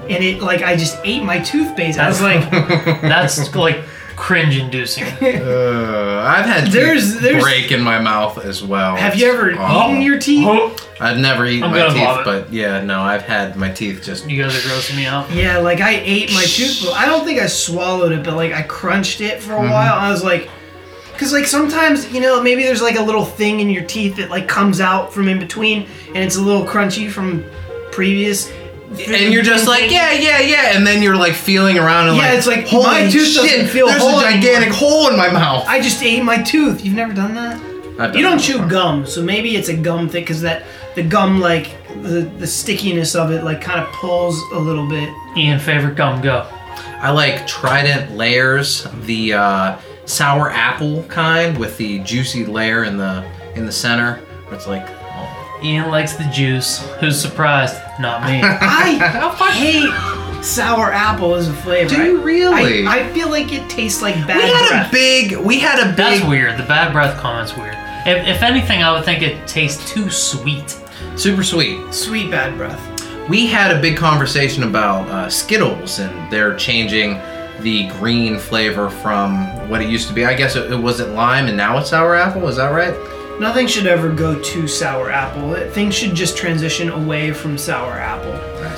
and 0.09 0.23
it 0.23 0.41
like 0.41 0.61
I 0.61 0.75
just 0.75 0.97
ate 1.03 1.23
my 1.23 1.39
toothpaste. 1.39 1.99
I 1.99 2.07
was 2.07 2.21
like, 2.21 2.49
That's 3.01 3.55
like 3.55 3.79
cringe-inducing. 4.15 5.03
Uh, 5.21 6.23
I've 6.25 6.45
had 6.45 6.67
There's- 6.71 7.11
teeth 7.13 7.21
there's- 7.21 7.43
break 7.43 7.71
in 7.71 7.81
my 7.81 7.99
mouth 7.99 8.43
as 8.43 8.63
well. 8.63 8.95
"Have 8.95 9.13
It's 9.13 9.21
you 9.21 9.31
ever 9.31 9.53
awful. 9.59 9.91
eaten 9.91 10.01
your 10.01 10.19
teeth?" 10.19 10.81
I've 11.01 11.17
never 11.17 11.45
eaten 11.45 11.63
I'm 11.65 11.71
my 11.71 11.77
gonna 11.79 11.93
teeth, 11.93 12.03
vomit. 12.03 12.25
but 12.25 12.53
yeah, 12.53 12.81
no, 12.81 13.01
I've 13.01 13.23
had 13.23 13.57
my 13.57 13.69
teeth 13.69 14.01
just. 14.03 14.27
You 14.29 14.41
guys 14.41 14.55
are 14.55 14.67
grossing 14.69 14.95
me 14.95 15.05
out. 15.05 15.29
Yeah, 15.31 15.57
like 15.57 15.81
I 15.81 15.95
ate 16.03 16.31
my 16.33 16.43
tooth. 16.45 16.87
I 16.93 17.05
don't 17.05 17.25
think 17.25 17.39
I 17.41 17.47
swallowed 17.47 18.13
it, 18.13 18.23
but 18.23 18.35
like 18.35 18.53
I 18.53 18.61
crunched 18.63 19.19
it 19.21 19.41
for 19.43 19.53
a 19.53 19.57
Mm-hmm. 19.59 19.69
while. 19.71 19.93
I 19.93 20.09
was 20.09 20.23
like, 20.23 20.49
because 21.15 21.33
like 21.33 21.45
sometimes 21.45 22.11
you 22.13 22.21
know 22.21 22.41
maybe 22.43 22.63
there's 22.63 22.81
like 22.81 22.97
a 22.97 23.01
little 23.01 23.25
thing 23.25 23.59
in 23.59 23.69
your 23.69 23.83
teeth 23.85 24.17
that 24.17 24.29
like 24.29 24.47
comes 24.47 24.79
out 24.79 25.13
from 25.13 25.27
in 25.27 25.39
between, 25.39 25.87
and 26.07 26.17
it's 26.17 26.35
a 26.35 26.41
little 26.41 26.65
crunchy 26.65 27.09
from 27.09 27.43
previous. 27.91 28.51
And 28.87 29.33
you're 29.33 29.43
just 29.43 29.67
like, 29.67 29.89
yeah, 29.91 30.11
yeah, 30.13 30.39
yeah, 30.39 30.75
and 30.77 30.85
then 30.85 31.01
you're 31.01 31.17
like 31.17 31.33
feeling 31.33 31.77
around 31.77 32.07
and 32.09 32.17
Yeah, 32.17 32.29
like, 32.29 32.37
it's 32.37 32.47
like, 32.47 32.67
holy 32.67 32.83
my 32.85 33.09
tooth 33.09 33.27
shit, 33.27 33.43
doesn't 33.43 33.67
feel 33.67 33.87
there's 33.87 34.01
whole 34.01 34.19
a 34.19 34.23
gigantic 34.23 34.69
anymore. 34.69 34.73
hole 34.77 35.09
in 35.09 35.17
my 35.17 35.29
mouth. 35.31 35.65
I 35.67 35.81
just 35.81 36.01
ate 36.03 36.23
my 36.23 36.41
tooth. 36.41 36.85
You've 36.85 36.93
never 36.93 37.11
done 37.13 37.33
that? 37.33 37.59
Done 37.97 38.13
You 38.13 38.21
don't 38.21 38.37
that 38.37 38.43
chew 38.43 38.53
before. 38.53 38.69
gum, 38.69 39.05
so 39.07 39.21
maybe 39.23 39.55
it's 39.55 39.69
a 39.69 39.75
gum 39.75 40.07
thing 40.07 40.21
because 40.21 40.41
that 40.41 40.63
the 40.93 41.01
gum 41.03 41.41
like 41.41 41.75
the 42.03 42.21
the 42.37 42.45
stickiness 42.47 43.15
of 43.15 43.31
it 43.31 43.43
like 43.43 43.59
kind 43.59 43.79
of 43.79 43.91
pulls 43.93 44.39
a 44.53 44.59
little 44.59 44.87
bit. 44.87 45.09
Ian, 45.35 45.59
favorite 45.59 45.95
gum, 45.95 46.21
go. 46.21 46.47
I 47.01 47.09
like 47.11 47.47
Trident 47.47 48.15
layers, 48.15 48.83
the 49.05 49.33
uh, 49.33 49.77
sour 50.05 50.49
apple 50.51 51.03
kind 51.03 51.57
with 51.57 51.77
the 51.77 51.99
juicy 51.99 52.45
layer 52.45 52.83
in 52.83 52.97
the 52.97 53.25
in 53.55 53.65
the 53.65 53.71
center. 53.71 54.17
Where 54.45 54.55
it's 54.55 54.67
like, 54.67 54.85
oh. 54.87 55.59
Ian 55.63 55.89
likes 55.89 56.13
the 56.13 56.25
juice. 56.25 56.85
Who's 56.99 57.19
surprised? 57.19 57.75
Not 57.99 58.21
me. 58.23 58.41
I 58.43 59.51
hate 59.53 60.43
sour 60.43 60.91
apple 60.91 61.35
as 61.35 61.47
a 61.49 61.53
flavor. 61.53 61.89
Do 61.95 62.03
you 62.03 62.21
really? 62.21 62.85
I, 62.85 62.99
I 62.99 63.13
feel 63.13 63.29
like 63.29 63.51
it 63.51 63.67
tastes 63.69 64.01
like 64.01 64.15
bad 64.27 64.37
we 64.37 64.49
had 64.49 64.69
breath. 64.69 64.89
a 64.89 64.91
big, 64.91 65.37
we 65.37 65.59
had 65.59 65.79
a 65.79 65.87
big. 65.89 65.97
That's 65.97 66.25
weird. 66.27 66.57
The 66.57 66.63
bad 66.63 66.91
breath 66.93 67.19
comment's 67.19 67.55
weird. 67.57 67.75
If, 68.05 68.27
if 68.27 68.43
anything, 68.43 68.83
I 68.83 68.93
would 68.93 69.03
think 69.05 69.23
it 69.23 69.47
tastes 69.47 69.91
too 69.91 70.09
sweet. 70.11 70.79
Super 71.15 71.43
sweet. 71.43 71.93
Sweet 71.93 72.29
bad 72.29 72.55
breath. 72.57 72.81
We 73.27 73.47
had 73.47 73.75
a 73.75 73.81
big 73.81 73.97
conversation 73.97 74.63
about 74.63 75.09
uh, 75.09 75.29
Skittles, 75.29 75.97
and 75.97 76.31
they're 76.31 76.55
changing 76.55 77.15
the 77.61 77.87
green 77.99 78.37
flavor 78.37 78.89
from 78.89 79.45
what 79.69 79.81
it 79.81 79.89
used 79.89 80.07
to 80.09 80.13
be. 80.13 80.25
I 80.25 80.33
guess 80.33 80.55
it, 80.55 80.71
it 80.71 80.77
wasn't 80.79 81.13
lime, 81.13 81.47
and 81.47 81.57
now 81.57 81.77
it's 81.77 81.89
sour 81.89 82.15
apple. 82.15 82.47
Is 82.47 82.57
that 82.57 82.69
right? 82.69 82.93
Nothing 83.39 83.67
should 83.67 83.85
ever 83.85 84.09
go 84.13 84.39
to 84.41 84.67
sour 84.67 85.11
apple. 85.11 85.53
Things 85.71 85.93
should 85.93 86.13
just 86.15 86.37
transition 86.37 86.89
away 86.89 87.33
from 87.33 87.57
sour 87.57 87.91
apple. 87.93 88.31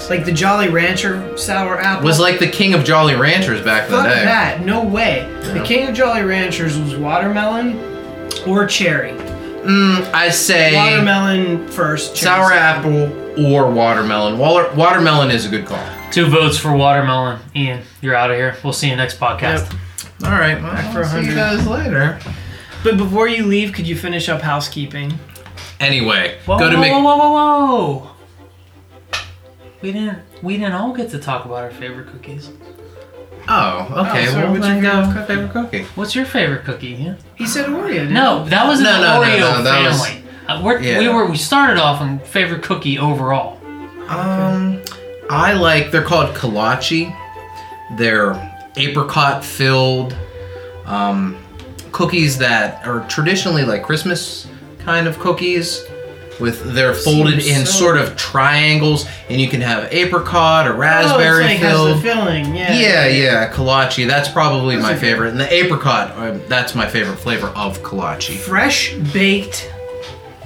Like 0.10 0.25
the 0.25 0.31
Jolly 0.31 0.69
Rancher 0.69 1.38
sour 1.38 1.79
apple. 1.79 2.05
Was 2.05 2.19
like 2.19 2.39
the 2.39 2.48
king 2.50 2.74
of 2.74 2.84
Jolly 2.84 3.13
Ranchers 3.15 3.62
back 3.63 3.86
in 3.86 3.91
the 3.91 3.98
Fuck 3.98 4.07
day. 4.07 4.24
that. 4.25 4.65
No 4.65 4.84
way. 4.84 5.31
The 5.53 5.63
king 5.63 5.88
of 5.88 5.93
Jolly 5.96 6.24
Ranchers 6.24 6.77
was 6.79 6.96
watermelon 6.96 7.77
or 8.48 8.65
cherry. 8.65 9.12
Mm, 9.12 10.12
I 10.13 10.29
say 10.29 10.74
Watermelon 10.75 11.67
first. 11.67 12.15
sour 12.17 12.50
second. 12.50 12.93
apple 13.03 13.46
or 13.46 13.69
watermelon. 13.69 14.38
Water, 14.39 14.72
watermelon 14.75 15.29
is 15.29 15.46
a 15.46 15.50
good 15.50 15.65
call. 15.67 15.84
Two 16.11 16.27
votes 16.27 16.57
for 16.57 16.75
watermelon. 16.75 17.39
Ian, 17.55 17.83
you're 18.01 18.15
out 18.15 18.31
of 18.31 18.37
here. 18.37 18.55
We'll 18.63 18.73
see 18.73 18.89
you 18.89 18.95
next 18.95 19.19
podcast. 19.19 19.71
Yep. 19.71 20.31
All 20.31 20.39
right, 20.39 20.61
well, 20.61 20.71
Back 20.73 20.93
for 20.93 21.03
I'll 21.03 21.21
see 21.21 21.29
you 21.29 21.35
guys 21.35 21.67
later. 21.67 22.19
But 22.83 22.97
before 22.97 23.27
you 23.27 23.45
leave, 23.45 23.73
could 23.73 23.87
you 23.87 23.95
finish 23.95 24.29
up 24.29 24.41
housekeeping? 24.41 25.13
Anyway, 25.79 26.37
Whoa, 26.45 26.57
go 26.57 26.69
to 26.71 26.75
whoa, 26.75 26.81
Mc- 26.81 26.91
whoa, 26.91 27.01
whoa, 27.01 27.17
whoa, 27.17 27.31
whoa! 27.31 28.09
We 29.81 29.91
didn't. 29.91 30.19
We 30.41 30.57
didn't 30.57 30.73
all 30.73 30.93
get 30.93 31.11
to 31.11 31.19
talk 31.19 31.45
about 31.45 31.63
our 31.63 31.71
favorite 31.71 32.07
cookies. 32.07 32.49
Oh, 33.47 34.07
okay. 34.07 34.27
Oh, 34.27 34.31
sorry, 34.31 34.43
well, 34.43 34.53
what's 34.53 34.67
your 34.67 34.81
go 34.81 35.03
favorite 35.03 35.13
cookie? 35.13 35.27
favorite 35.27 35.51
cookie. 35.51 35.83
What's 35.95 36.15
your 36.15 36.25
favorite 36.25 36.63
cookie, 36.65 36.87
Ian? 36.93 37.17
He 37.35 37.45
said 37.45 37.67
Oreo. 37.67 37.91
didn't 37.93 38.13
No, 38.13 38.43
that 38.45 38.67
was 38.67 38.79
in 38.79 38.85
No, 38.85 38.93
the 38.93 38.99
no, 39.01 39.21
no, 39.21 39.27
Oreo 39.27 39.39
no, 39.39 39.63
that 39.63 39.83
was- 39.83 40.09
Uh, 40.47 40.61
we're, 40.63 40.79
Yeah. 40.81 40.99
We 40.99 41.09
were 41.09 41.29
we 41.29 41.37
started 41.37 41.77
off 41.77 42.01
on 42.01 42.19
favorite 42.19 42.63
cookie 42.63 42.97
overall. 42.97 43.59
Um, 44.07 44.81
I 45.29 45.53
like. 45.53 45.91
They're 45.91 46.03
called 46.03 46.36
kolache. 46.36 47.15
They're 47.98 48.53
apricot 48.75 49.43
filled 49.43 50.15
um, 50.86 51.38
cookies 51.91 52.38
that 52.38 52.86
are 52.86 53.05
traditionally 53.07 53.63
like 53.63 53.84
Christmas 53.84 54.48
kind 54.79 55.07
of 55.07 55.19
cookies. 55.19 55.84
With 56.39 56.75
they're 56.75 56.93
folded 56.93 57.41
Seems 57.41 57.57
in 57.62 57.65
so- 57.65 57.79
sort 57.79 57.98
of 57.98 58.15
triangles, 58.15 59.07
and 59.27 59.41
you 59.41 59.48
can 59.50 59.60
have 59.62 59.91
apricot 59.91 60.67
or 60.67 60.74
oh, 60.74 60.77
raspberry 60.77 61.46
it's 61.46 61.62
like 61.63 61.72
has 61.72 61.96
the 61.96 62.00
filling. 62.00 62.55
Yeah. 62.55 62.74
Yeah, 62.74 63.07
yeah, 63.07 63.51
kolache. 63.51 64.07
That's 64.07 64.29
probably 64.29 64.75
Those 64.75 64.84
my 64.84 64.96
favorite. 64.96 65.31
And 65.31 65.39
the 65.39 65.51
apricot, 65.51 66.12
uh, 66.12 66.38
that's 66.48 66.75
my 66.75 66.88
favorite 66.88 67.17
flavor 67.17 67.48
of 67.48 67.79
kolache. 67.79 68.38
Fresh 68.38 68.93
baked, 69.12 69.74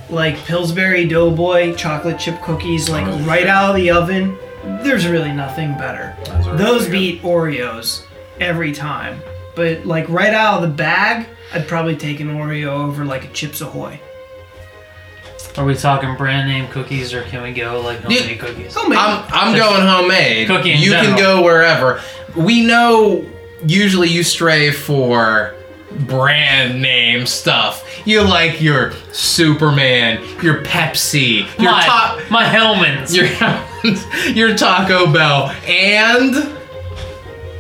like 0.09 0.37
Pillsbury 0.45 1.05
Doughboy 1.09 1.75
chocolate 1.75 2.17
chip 2.17 2.41
cookies, 2.41 2.89
like 2.89 3.05
Oh, 3.05 3.17
right 3.25 3.47
out 3.47 3.71
of 3.71 3.75
the 3.75 3.91
oven. 3.91 4.37
There's 4.63 5.07
really 5.07 5.31
nothing 5.31 5.77
better. 5.77 6.15
Those 6.25 6.57
Those 6.57 6.89
really 6.89 7.11
beat 7.13 7.21
Oreos 7.23 8.03
every 8.39 8.71
time. 8.71 9.21
But 9.55 9.85
like 9.85 10.07
right 10.09 10.33
out 10.33 10.55
of 10.63 10.69
the 10.69 10.75
bag, 10.75 11.27
I'd 11.53 11.67
probably 11.67 11.95
take 11.95 12.19
an 12.19 12.29
Oreo 12.29 12.67
over 12.67 13.03
like 13.05 13.25
a 13.25 13.27
Chips 13.29 13.61
Ahoy. 13.61 13.99
Are 15.57 15.65
we 15.65 15.75
talking 15.75 16.15
brand 16.15 16.47
name 16.47 16.69
cookies 16.69 17.13
or 17.13 17.23
can 17.23 17.43
we 17.43 17.51
go 17.51 17.81
like 17.81 17.99
homemade 17.99 18.29
Yeah. 18.31 18.37
cookies? 18.37 18.73
Homemade. 18.73 18.97
I'm, 18.99 19.25
I'm 19.33 19.55
Just 19.55 19.69
going 19.69 19.85
homemade. 19.85 20.47
cookie 20.47 20.71
in 20.71 20.79
you 20.79 20.91
can 20.91 21.17
go 21.17 21.43
wherever. 21.43 21.99
We 22.37 22.65
know 22.65 23.25
usually 23.65 24.07
you 24.07 24.23
stray 24.23 24.71
for 24.71 25.53
brand 26.07 26.81
name 26.81 27.25
stuff. 27.25 27.85
You 28.05 28.21
like 28.21 28.61
your 28.61 28.93
Superman, 29.11 30.23
your 30.41 30.63
Pepsi, 30.63 31.39
your 31.61 31.71
my, 31.71 31.83
top, 31.85 32.31
my 32.31 32.45
Hellmann's. 32.45 33.13
your 33.15 33.27
your 34.33 34.55
Taco 34.55 35.11
Bell, 35.11 35.49
and 35.67 36.57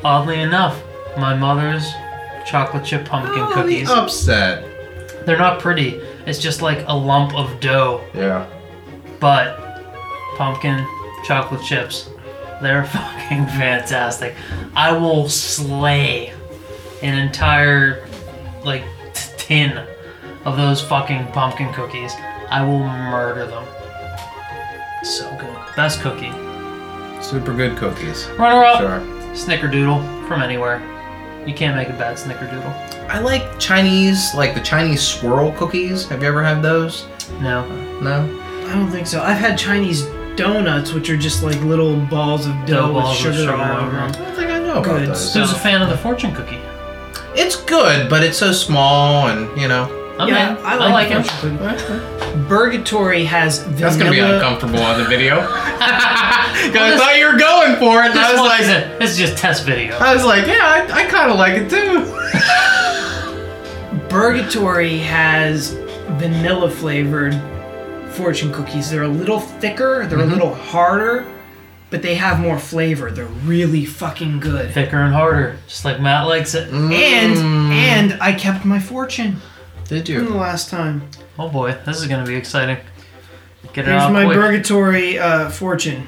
Oddly 0.03 0.39
enough, 0.41 0.81
my 1.17 1.35
mother's 1.35 1.87
chocolate 2.45 2.83
chip 2.83 3.05
pumpkin 3.05 3.43
Oh, 3.43 3.51
cookies. 3.53 3.87
the 3.87 3.93
upset. 3.95 5.25
They're 5.27 5.37
not 5.37 5.59
pretty. 5.59 6.01
It's 6.25 6.39
just 6.39 6.61
like 6.63 6.83
a 6.87 6.95
lump 6.95 7.35
of 7.35 7.59
dough, 7.59 8.01
Yeah. 8.15 8.47
but 9.19 9.57
pumpkin 10.37 10.85
chocolate 11.23 11.61
chips. 11.63 12.09
They're 12.63 12.83
fucking 12.85 13.45
fantastic. 13.47 14.33
I 14.75 14.91
will 14.91 15.29
slay 15.29 16.33
an 17.03 17.17
entire 17.17 18.07
like 18.63 18.83
t- 19.13 19.31
tin 19.37 19.85
of 20.45 20.57
those 20.57 20.81
fucking 20.81 21.27
pumpkin 21.27 21.71
cookies. 21.73 22.13
I 22.49 22.63
will 22.63 22.79
murder 22.79 23.45
them. 23.45 23.65
So 25.03 25.29
good. 25.37 25.75
Best 25.75 26.01
cookie. 26.01 26.31
Super 27.21 27.53
good 27.53 27.77
cookies. 27.77 28.27
Runner 28.37 28.63
up. 28.63 28.79
Sure. 28.79 28.99
Snickerdoodle 29.35 30.27
from 30.27 30.41
anywhere. 30.41 30.81
You 31.45 31.53
can't 31.53 31.75
make 31.75 31.89
a 31.89 31.93
bad 31.93 32.17
snickerdoodle. 32.17 33.07
I 33.09 33.19
like 33.19 33.59
Chinese, 33.59 34.33
like 34.35 34.53
the 34.53 34.61
Chinese 34.61 35.01
swirl 35.01 35.51
cookies. 35.53 36.07
Have 36.09 36.21
you 36.21 36.27
ever 36.27 36.43
had 36.43 36.61
those? 36.61 37.05
No. 37.41 37.67
No. 37.99 38.21
I 38.67 38.73
don't 38.75 38.89
think 38.91 39.07
so. 39.07 39.21
I've 39.21 39.37
had 39.39 39.57
Chinese 39.57 40.05
donuts, 40.35 40.93
which 40.93 41.09
are 41.09 41.17
just 41.17 41.43
like 41.43 41.59
little 41.61 41.97
balls 42.05 42.45
of 42.45 42.53
dough, 42.65 42.73
Dough 42.87 42.93
with 42.93 43.03
balls 43.03 43.23
with 43.25 43.35
sugar 43.35 43.45
sugar 43.47 43.53
all 43.53 43.71
over 43.71 43.81
over 43.87 43.91
them. 43.97 44.11
them. 44.11 44.21
I 44.21 44.25
don't 44.25 44.35
think 44.35 44.51
I 44.51 44.59
know 44.59 44.71
about 44.79 44.85
Good 44.85 45.09
those. 45.09 45.33
Who's 45.33 45.51
a 45.51 45.55
fan 45.59 45.81
of 45.81 45.89
the 45.89 45.97
fortune 45.97 46.33
cookie? 46.35 46.59
It's 47.33 47.55
good, 47.55 48.09
but 48.09 48.23
it's 48.23 48.37
so 48.37 48.51
small, 48.51 49.27
and 49.27 49.59
you 49.59 49.67
know. 49.67 49.97
I'm 50.21 50.27
Yeah, 50.29 50.51
in. 50.51 50.57
I 50.65 50.73
I 50.73 50.75
like, 50.91 51.09
like 51.09 51.25
it. 51.25 51.27
Burgatory 52.47 53.25
has 53.25 53.59
vanilla. 53.59 53.79
That's 53.81 53.97
gonna 53.97 54.11
be 54.11 54.19
uncomfortable 54.19 54.81
on 54.81 54.97
the 54.99 55.05
video. 55.05 55.41
'Cause 55.41 56.75
I 56.75 56.95
thought 56.97 57.17
you 57.17 57.25
were 57.31 57.37
going 57.37 57.75
for 57.77 58.03
it, 58.03 58.07
and 58.11 58.15
This 58.15 58.25
I 58.27 58.31
was 58.31 58.39
one 58.39 58.49
like, 58.49 58.61
isn't. 58.61 58.99
This 58.99 59.11
is 59.11 59.17
just 59.17 59.37
test 59.37 59.65
video. 59.65 59.97
I 59.97 60.13
was 60.13 60.23
like, 60.23 60.45
yeah, 60.47 60.59
I, 60.89 61.03
I 61.03 61.05
kind 61.05 61.31
of 61.31 61.37
like 61.37 61.53
it 61.53 61.69
too. 61.69 62.05
Burgatory 64.09 64.99
has 65.01 65.71
vanilla 66.19 66.69
flavored 66.69 67.33
fortune 68.09 68.51
cookies. 68.51 68.89
They're 68.91 69.03
a 69.03 69.07
little 69.07 69.39
thicker, 69.39 70.05
they're 70.07 70.19
Mm-hmm. 70.19 70.29
a 70.31 70.33
little 70.33 70.53
harder, 70.53 71.25
but 71.89 72.01
they 72.01 72.15
have 72.15 72.39
more 72.39 72.59
flavor. 72.59 73.09
They're 73.11 73.25
really 73.45 73.85
fucking 73.85 74.39
good. 74.41 74.71
Thicker 74.71 74.97
and 74.97 75.13
harder, 75.13 75.57
just 75.67 75.85
like 75.85 76.01
Matt 76.01 76.27
likes 76.27 76.53
it. 76.53 76.69
Mm. 76.71 76.91
And 76.93 77.37
and 78.11 78.21
I 78.21 78.33
kept 78.33 78.65
my 78.65 78.79
fortune 78.79 79.37
Did 79.99 80.07
from 80.07 80.25
the 80.29 80.35
last 80.35 80.69
time. 80.69 81.09
Oh 81.37 81.49
boy, 81.49 81.77
this 81.85 81.99
is 81.99 82.07
gonna 82.07 82.25
be 82.25 82.35
exciting. 82.35 82.77
Get 83.73 83.85
it 83.85 83.91
Here's 83.91 84.01
out 84.01 84.13
my 84.13 84.23
quick. 84.23 84.37
Burgatory 84.37 85.19
uh, 85.19 85.49
fortune. 85.49 86.07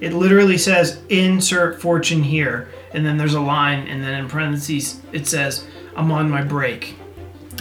It 0.00 0.12
literally 0.12 0.58
says 0.58 1.00
insert 1.08 1.80
fortune 1.80 2.22
here, 2.22 2.68
and 2.92 3.06
then 3.06 3.16
there's 3.16 3.32
a 3.32 3.40
line, 3.40 3.88
and 3.88 4.02
then 4.02 4.12
in 4.12 4.28
parentheses 4.28 5.00
it 5.12 5.26
says 5.26 5.66
I'm 5.96 6.12
on 6.12 6.30
my 6.30 6.42
break. 6.42 6.96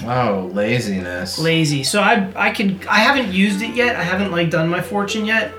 Oh, 0.03 0.51
laziness. 0.53 1.39
Lazy. 1.39 1.83
So 1.83 2.01
I 2.01 2.29
I 2.35 2.51
could 2.51 2.85
I 2.87 2.99
haven't 2.99 3.33
used 3.33 3.61
it 3.61 3.75
yet. 3.75 3.95
I 3.95 4.03
haven't 4.03 4.31
like 4.31 4.49
done 4.49 4.67
my 4.67 4.81
fortune 4.81 5.25
yet 5.25 5.53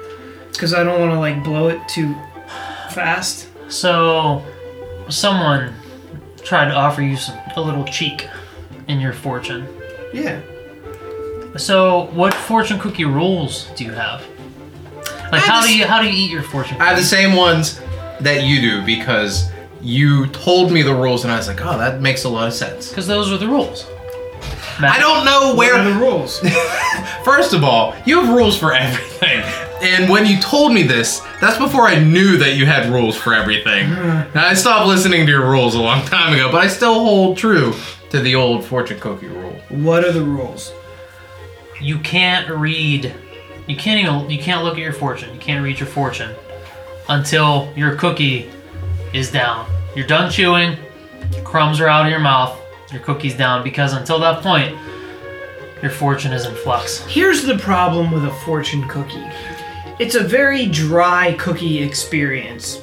because 0.53 0.75
I 0.75 0.85
don't 0.85 1.01
want 1.01 1.13
to 1.13 1.19
like 1.19 1.43
blow 1.43 1.69
it 1.69 1.81
too 1.89 2.15
fast. 2.91 3.49
So, 3.69 4.45
someone 5.09 5.75
tried 6.45 6.67
to 6.67 6.75
offer 6.75 7.03
you 7.03 7.17
some 7.17 7.39
a 7.57 7.61
little 7.61 7.85
cheek 7.85 8.29
in 8.89 9.01
your 9.01 9.13
fortune. 9.13 9.67
Yeah. 10.23 10.41
So, 11.57 12.11
what 12.13 12.35
fortune 12.35 12.79
cookie 12.79 13.05
rules 13.05 13.69
do 13.77 13.85
you 13.85 13.93
have? 13.93 14.23
Like, 15.33 15.35
I 15.35 15.39
how 15.39 15.61
just- 15.61 15.69
do 15.69 15.79
you 15.79 15.87
how 15.87 16.03
do 16.03 16.09
you 16.09 16.25
eat 16.27 16.31
your 16.31 16.43
fortune? 16.43 16.81
I 16.81 16.87
have 16.87 16.97
the 16.99 17.05
same 17.05 17.35
ones 17.35 17.81
that 18.21 18.45
you 18.45 18.61
do 18.61 18.85
because 18.85 19.51
you 19.81 20.27
told 20.29 20.71
me 20.73 20.83
the 20.83 20.95
rules, 20.95 21.25
and 21.25 21.33
I 21.33 21.37
was 21.37 21.49
like, 21.49 21.61
oh, 21.65 21.79
that 21.79 22.01
makes 22.01 22.25
a 22.25 22.29
lot 22.29 22.47
of 22.49 22.55
sense. 22.55 22.89
Because 22.89 23.07
those 23.07 23.31
are 23.33 23.37
the 23.39 23.47
rules. 23.49 23.87
Matt, 24.81 24.97
I 24.97 25.01
don't 25.01 25.25
know 25.25 25.55
Where 25.55 25.75
where 25.75 25.81
are 25.83 25.91
the 25.91 25.99
rules? 25.99 26.39
First 27.25 27.55
of 27.55 27.65
all, 27.65 27.95
you 28.05 28.21
have 28.21 28.35
rules 28.35 28.59
for 28.59 28.73
everything. 28.87 29.43
And 29.83 30.09
when 30.11 30.27
you 30.27 30.39
told 30.39 30.73
me 30.73 30.83
this, 30.83 31.21
that's 31.41 31.59
before 31.59 31.87
I 31.87 31.99
knew 31.99 32.37
that 32.39 32.57
you 32.57 32.67
had 32.67 32.91
rules 32.91 33.17
for 33.17 33.33
everything. 33.35 33.89
Mm-hmm. 33.89 34.35
Now, 34.35 34.47
I 34.49 34.55
stopped 34.55 34.87
listening 34.87 35.25
to 35.27 35.33
your 35.33 35.49
rules 35.49 35.75
a 35.75 35.81
long 35.83 36.05
time 36.07 36.33
ago, 36.35 36.51
but 36.51 36.63
I 36.63 36.67
still 36.69 36.95
hold 36.95 37.37
true 37.39 37.75
to 38.11 38.21
the 38.21 38.35
old 38.35 38.65
fortune 38.65 38.99
cookie 39.01 39.29
rule. 39.29 39.46
What 39.69 40.05
are 40.05 40.13
the 40.13 40.23
rules? 40.23 40.73
You 41.81 41.99
can't 41.99 42.49
read. 42.49 43.13
You 43.67 43.77
can't 43.77 44.01
even. 44.01 44.31
You 44.31 44.43
can't 44.43 44.65
look 44.65 44.75
at 44.75 44.81
your 44.81 44.93
fortune. 44.93 45.33
You 45.35 45.41
can't 45.41 45.65
read 45.65 45.79
your 45.79 45.89
fortune 45.89 46.35
until 47.09 47.73
your 47.77 47.97
cookie 47.97 48.51
is 49.13 49.31
down. 49.31 49.69
You're 49.95 50.07
done 50.07 50.31
chewing. 50.31 50.77
Crumbs 51.45 51.81
are 51.81 51.89
out 51.89 52.07
of 52.07 52.11
your 52.11 52.21
mouth. 52.21 52.59
Your 52.93 53.03
cookie's 53.03 53.37
down 53.37 53.65
because 53.65 53.93
until 53.93 54.19
that 54.21 54.43
point, 54.43 54.77
your 55.83 55.91
fortune 55.91 56.33
is 56.33 56.47
in 56.47 56.55
flux. 56.55 57.05
Here's 57.07 57.45
the 57.45 57.59
problem 57.59 58.13
with 58.13 58.25
a 58.25 58.31
fortune 58.31 58.87
cookie. 58.89 59.27
It's 59.99 60.15
a 60.15 60.23
very 60.23 60.67
dry 60.67 61.35
cookie 61.39 61.83
experience. 61.83 62.81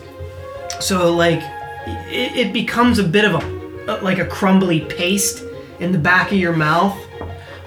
So 0.80 1.14
like 1.14 1.42
it, 1.88 2.36
it 2.36 2.54
becomes 2.54 3.00
a 3.00 3.04
bit 3.04 3.26
of 3.26 3.36
a 3.36 4.02
like 4.02 4.20
a 4.20 4.26
crumbly 4.26 4.82
paste 4.82 5.44
in 5.84 5.92
the 5.92 6.00
back 6.00 6.32
of 6.32 6.38
your 6.38 6.54
mouth. 6.54 6.98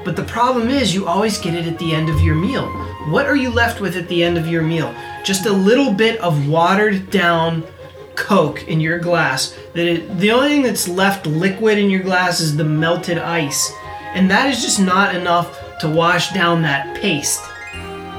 But 0.04 0.16
the 0.16 0.24
problem 0.24 0.68
is 0.68 0.94
you 0.94 1.06
always 1.06 1.38
get 1.38 1.54
it 1.54 1.66
at 1.66 1.78
the 1.78 1.92
end 1.94 2.08
of 2.08 2.20
your 2.20 2.34
meal. 2.34 2.68
What 3.08 3.26
are 3.26 3.36
you 3.36 3.50
left 3.50 3.80
with 3.80 3.96
at 3.96 4.08
the 4.08 4.22
end 4.22 4.38
of 4.38 4.46
your 4.46 4.62
meal? 4.62 4.94
Just 5.24 5.46
a 5.46 5.52
little 5.52 5.92
bit 5.92 6.20
of 6.20 6.48
watered 6.48 7.10
down 7.10 7.64
Coke 8.14 8.66
in 8.68 8.80
your 8.80 8.98
glass. 8.98 9.56
That 9.74 9.86
it, 9.86 10.18
the 10.18 10.30
only 10.30 10.48
thing 10.48 10.62
that's 10.62 10.88
left 10.88 11.26
liquid 11.26 11.78
in 11.78 11.90
your 11.90 12.02
glass 12.02 12.40
is 12.40 12.56
the 12.56 12.64
melted 12.64 13.18
ice, 13.18 13.70
and 14.14 14.30
that 14.30 14.48
is 14.48 14.62
just 14.62 14.80
not 14.80 15.14
enough 15.14 15.78
to 15.80 15.88
wash 15.88 16.32
down 16.32 16.62
that 16.62 16.96
paste. 16.96 17.42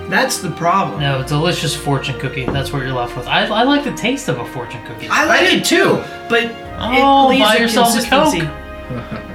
That's 0.09 0.37
the 0.37 0.51
problem. 0.51 1.01
No, 1.01 1.23
delicious 1.23 1.75
fortune 1.75 2.19
cookie. 2.19 2.45
That's 2.45 2.71
what 2.71 2.83
you're 2.83 2.93
left 2.93 3.17
with. 3.17 3.27
I, 3.27 3.45
I 3.45 3.63
like 3.63 3.83
the 3.83 3.93
taste 3.93 4.29
of 4.29 4.39
a 4.39 4.45
fortune 4.45 4.85
cookie. 4.85 5.07
I 5.09 5.25
like 5.25 5.41
I 5.41 5.55
it 5.57 5.65
too, 5.65 5.95
too. 5.95 6.03
but 6.29 6.51
Oh, 6.79 7.27
it 7.27 7.31
leaves 7.31 7.45
buy 7.45 7.55
a 7.55 7.59
yourself 7.61 7.97
a 7.97 8.09
Coke. 8.09 9.23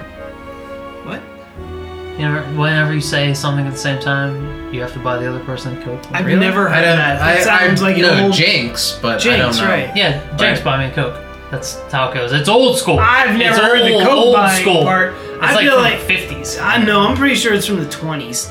consistency. 2.16 2.18
what? 2.18 2.18
You 2.20 2.52
know, 2.54 2.60
whenever 2.60 2.94
you 2.94 3.00
say 3.00 3.34
something 3.34 3.66
at 3.66 3.72
the 3.72 3.78
same 3.78 4.00
time, 4.00 4.72
you 4.72 4.80
have 4.80 4.92
to 4.94 4.98
buy 4.98 5.18
the 5.18 5.28
other 5.28 5.44
person 5.44 5.76
a 5.76 5.84
Coke. 5.84 6.00
I've 6.12 6.24
Really? 6.26 6.40
never 6.40 6.68
heard 6.68 6.82
don't- 6.82 6.96
that. 6.96 7.18
That 7.18 7.42
sounds 7.44 7.82
like 7.82 7.96
an 7.96 8.02
know 8.02 8.24
old. 8.24 8.34
Jinx, 8.34 8.98
but 9.02 9.16
I 9.16 9.18
Jinx, 9.18 9.56
don't 9.58 9.66
know. 9.66 9.70
right. 9.72 9.90
Yeah, 9.96 10.20
James 10.36 10.58
Right. 10.58 10.64
buy 10.64 10.78
me 10.78 10.84
a 10.86 10.90
Coke. 10.94 11.14
That's 11.50 11.78
how 11.92 12.08
it 12.10 12.14
goes. 12.14 12.32
It's 12.32 12.48
old 12.48 12.78
school. 12.78 12.98
I've 12.98 13.36
never 13.36 13.56
it's 13.56 13.58
heard 13.58 13.84
the 13.84 14.04
Coke 14.04 14.08
old 14.16 14.34
buying 14.36 14.62
school. 14.62 14.84
part. 14.84 15.12
It's 15.34 15.42
I 15.42 15.54
like 15.54 15.64
feel 15.64 15.74
from 15.74 15.82
like- 15.82 16.06
the 16.06 16.14
50s. 16.14 16.58
I 16.62 16.78
know. 16.78 17.00
I'm 17.06 17.16
pretty 17.16 17.34
sure 17.34 17.52
it's 17.52 17.66
from 17.66 17.78
the 17.80 17.90
20s. 17.90 18.50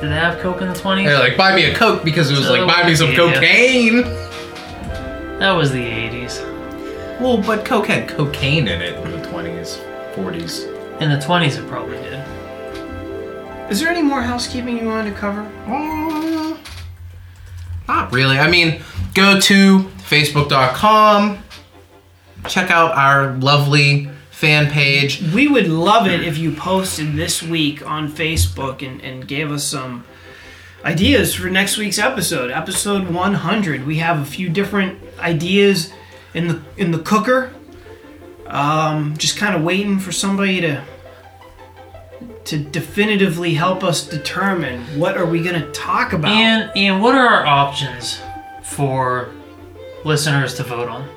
Did 0.00 0.10
they 0.10 0.14
have 0.16 0.38
Coke 0.40 0.60
in 0.62 0.68
the 0.68 0.74
20s? 0.74 1.04
They're 1.06 1.18
like, 1.18 1.36
buy 1.36 1.54
me 1.54 1.64
a 1.66 1.74
Coke 1.74 2.02
because 2.04 2.30
it 2.30 2.36
was 2.38 2.46
So 2.46 2.54
like, 2.54 2.66
buy 2.66 2.88
me 2.88 2.94
some 2.96 3.10
yeah. 3.10 3.16
cocaine. 3.16 4.02
That 5.38 5.52
was 5.52 5.70
the 5.72 5.78
80s. 5.84 6.40
Well, 7.20 7.36
but 7.38 7.64
Coke 7.64 7.86
had 7.86 8.08
cocaine 8.08 8.66
in 8.66 8.80
it 8.80 8.94
in 9.04 9.10
the 9.12 9.26
20s, 9.28 9.78
40s. 10.16 10.64
In 11.00 11.10
the 11.10 11.16
20s, 11.18 11.58
it 11.58 11.68
probably 11.68 11.98
did. 11.98 12.18
Is 13.70 13.78
there 13.78 13.88
any 13.88 14.02
more 14.02 14.20
housekeeping 14.20 14.76
you 14.78 14.86
wanted 14.86 15.14
to 15.14 15.16
cover? 15.16 15.42
Uh, 15.66 16.58
not 17.86 18.12
really. 18.12 18.36
I 18.36 18.50
mean, 18.50 18.82
go 19.14 19.38
to 19.38 19.78
facebook.com, 19.78 21.38
check 22.48 22.72
out 22.72 22.96
our 22.96 23.36
lovely 23.36 24.10
fan 24.32 24.68
page. 24.68 25.22
We 25.32 25.46
would 25.46 25.68
love 25.68 26.08
it 26.08 26.24
if 26.24 26.36
you 26.36 26.50
posted 26.50 27.14
this 27.14 27.44
week 27.44 27.88
on 27.88 28.08
Facebook 28.10 28.84
and, 28.84 29.00
and 29.02 29.28
gave 29.28 29.52
us 29.52 29.62
some 29.62 30.04
ideas 30.84 31.32
for 31.36 31.48
next 31.48 31.76
week's 31.76 32.00
episode, 32.00 32.50
episode 32.50 33.08
100. 33.08 33.86
We 33.86 33.98
have 33.98 34.20
a 34.20 34.24
few 34.24 34.48
different 34.48 34.98
ideas 35.20 35.92
in 36.34 36.48
the 36.48 36.62
in 36.76 36.90
the 36.90 36.98
cooker. 36.98 37.52
Um, 38.48 39.16
just 39.16 39.36
kind 39.36 39.54
of 39.54 39.62
waiting 39.62 40.00
for 40.00 40.10
somebody 40.10 40.60
to 40.62 40.84
to 42.50 42.58
definitively 42.58 43.54
help 43.54 43.82
us 43.82 44.06
determine 44.06 44.80
what 44.98 45.16
are 45.16 45.26
we 45.26 45.42
going 45.42 45.60
to 45.60 45.70
talk 45.72 46.12
about. 46.12 46.30
and 46.32 46.70
Ian, 46.76 47.00
what 47.00 47.14
are 47.14 47.26
our 47.26 47.46
options 47.46 48.20
for 48.62 49.30
listeners 50.04 50.54
to 50.54 50.62
vote 50.62 50.88
on? 50.88 51.08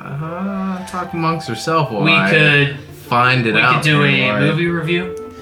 Uh, 0.00 0.86
talk 0.86 1.12
amongst 1.12 1.48
yourself 1.48 1.90
while 1.90 2.02
We 2.02 2.12
I 2.14 2.30
could 2.30 2.78
find 2.78 3.46
it 3.46 3.54
out. 3.56 3.56
we 3.56 3.60
out. 3.62 3.74
could 3.74 3.84
do 3.84 4.04
a 4.04 4.28
Wyatt. 4.28 4.40
movie 4.42 4.66
review. 4.68 5.32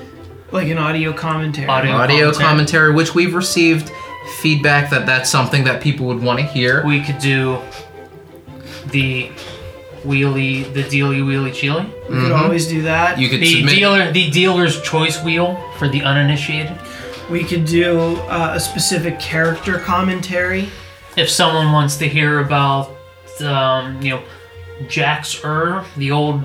like 0.53 0.69
an 0.69 0.79
audio 0.79 1.13
commentary. 1.13 1.69
Audio. 1.69 1.93
audio 1.93 2.17
commentary. 2.33 2.45
commentary, 2.47 2.93
which 2.95 3.15
we've 3.15 3.35
received 3.35 3.91
feedback 4.41 4.89
that 4.91 5.05
that's 5.07 5.29
something 5.29 5.65
that 5.65 5.83
people 5.83 6.07
would 6.07 6.23
want 6.23 6.39
to 6.39 6.45
hear. 6.47 6.85
We 6.87 7.01
could 7.03 7.19
do 7.19 7.59
the 8.87 9.31
wheelie, 10.05 10.73
the 10.73 10.83
dealy 10.85 11.19
wheelie 11.21 11.53
chili. 11.53 11.87
We 12.09 12.17
could 12.17 12.33
always 12.33 12.67
do 12.69 12.83
that. 12.83 13.19
You 13.19 13.29
could 13.29 13.41
The 13.41 13.57
submit. 13.57 13.75
dealer, 13.75 14.13
the 14.13 14.31
dealer's 14.31 14.81
choice 14.83 15.23
wheel 15.23 15.59
for 15.79 15.89
the 15.89 16.03
uninitiated. 16.03 16.79
we 17.31 17.43
could 17.43 17.65
do 17.65 18.17
uh, 18.29 18.53
a 18.55 18.61
specific 18.61 19.19
character 19.19 19.79
commentary. 19.79 20.69
If 21.17 21.29
someone 21.31 21.73
wants 21.73 21.97
to 21.99 22.09
hear 22.09 22.41
about, 22.41 22.91
um, 23.41 24.01
you 24.03 24.11
know, 24.11 24.23
Jax 24.89 25.43
Ur, 25.45 25.85
the 25.97 26.11
old 26.11 26.43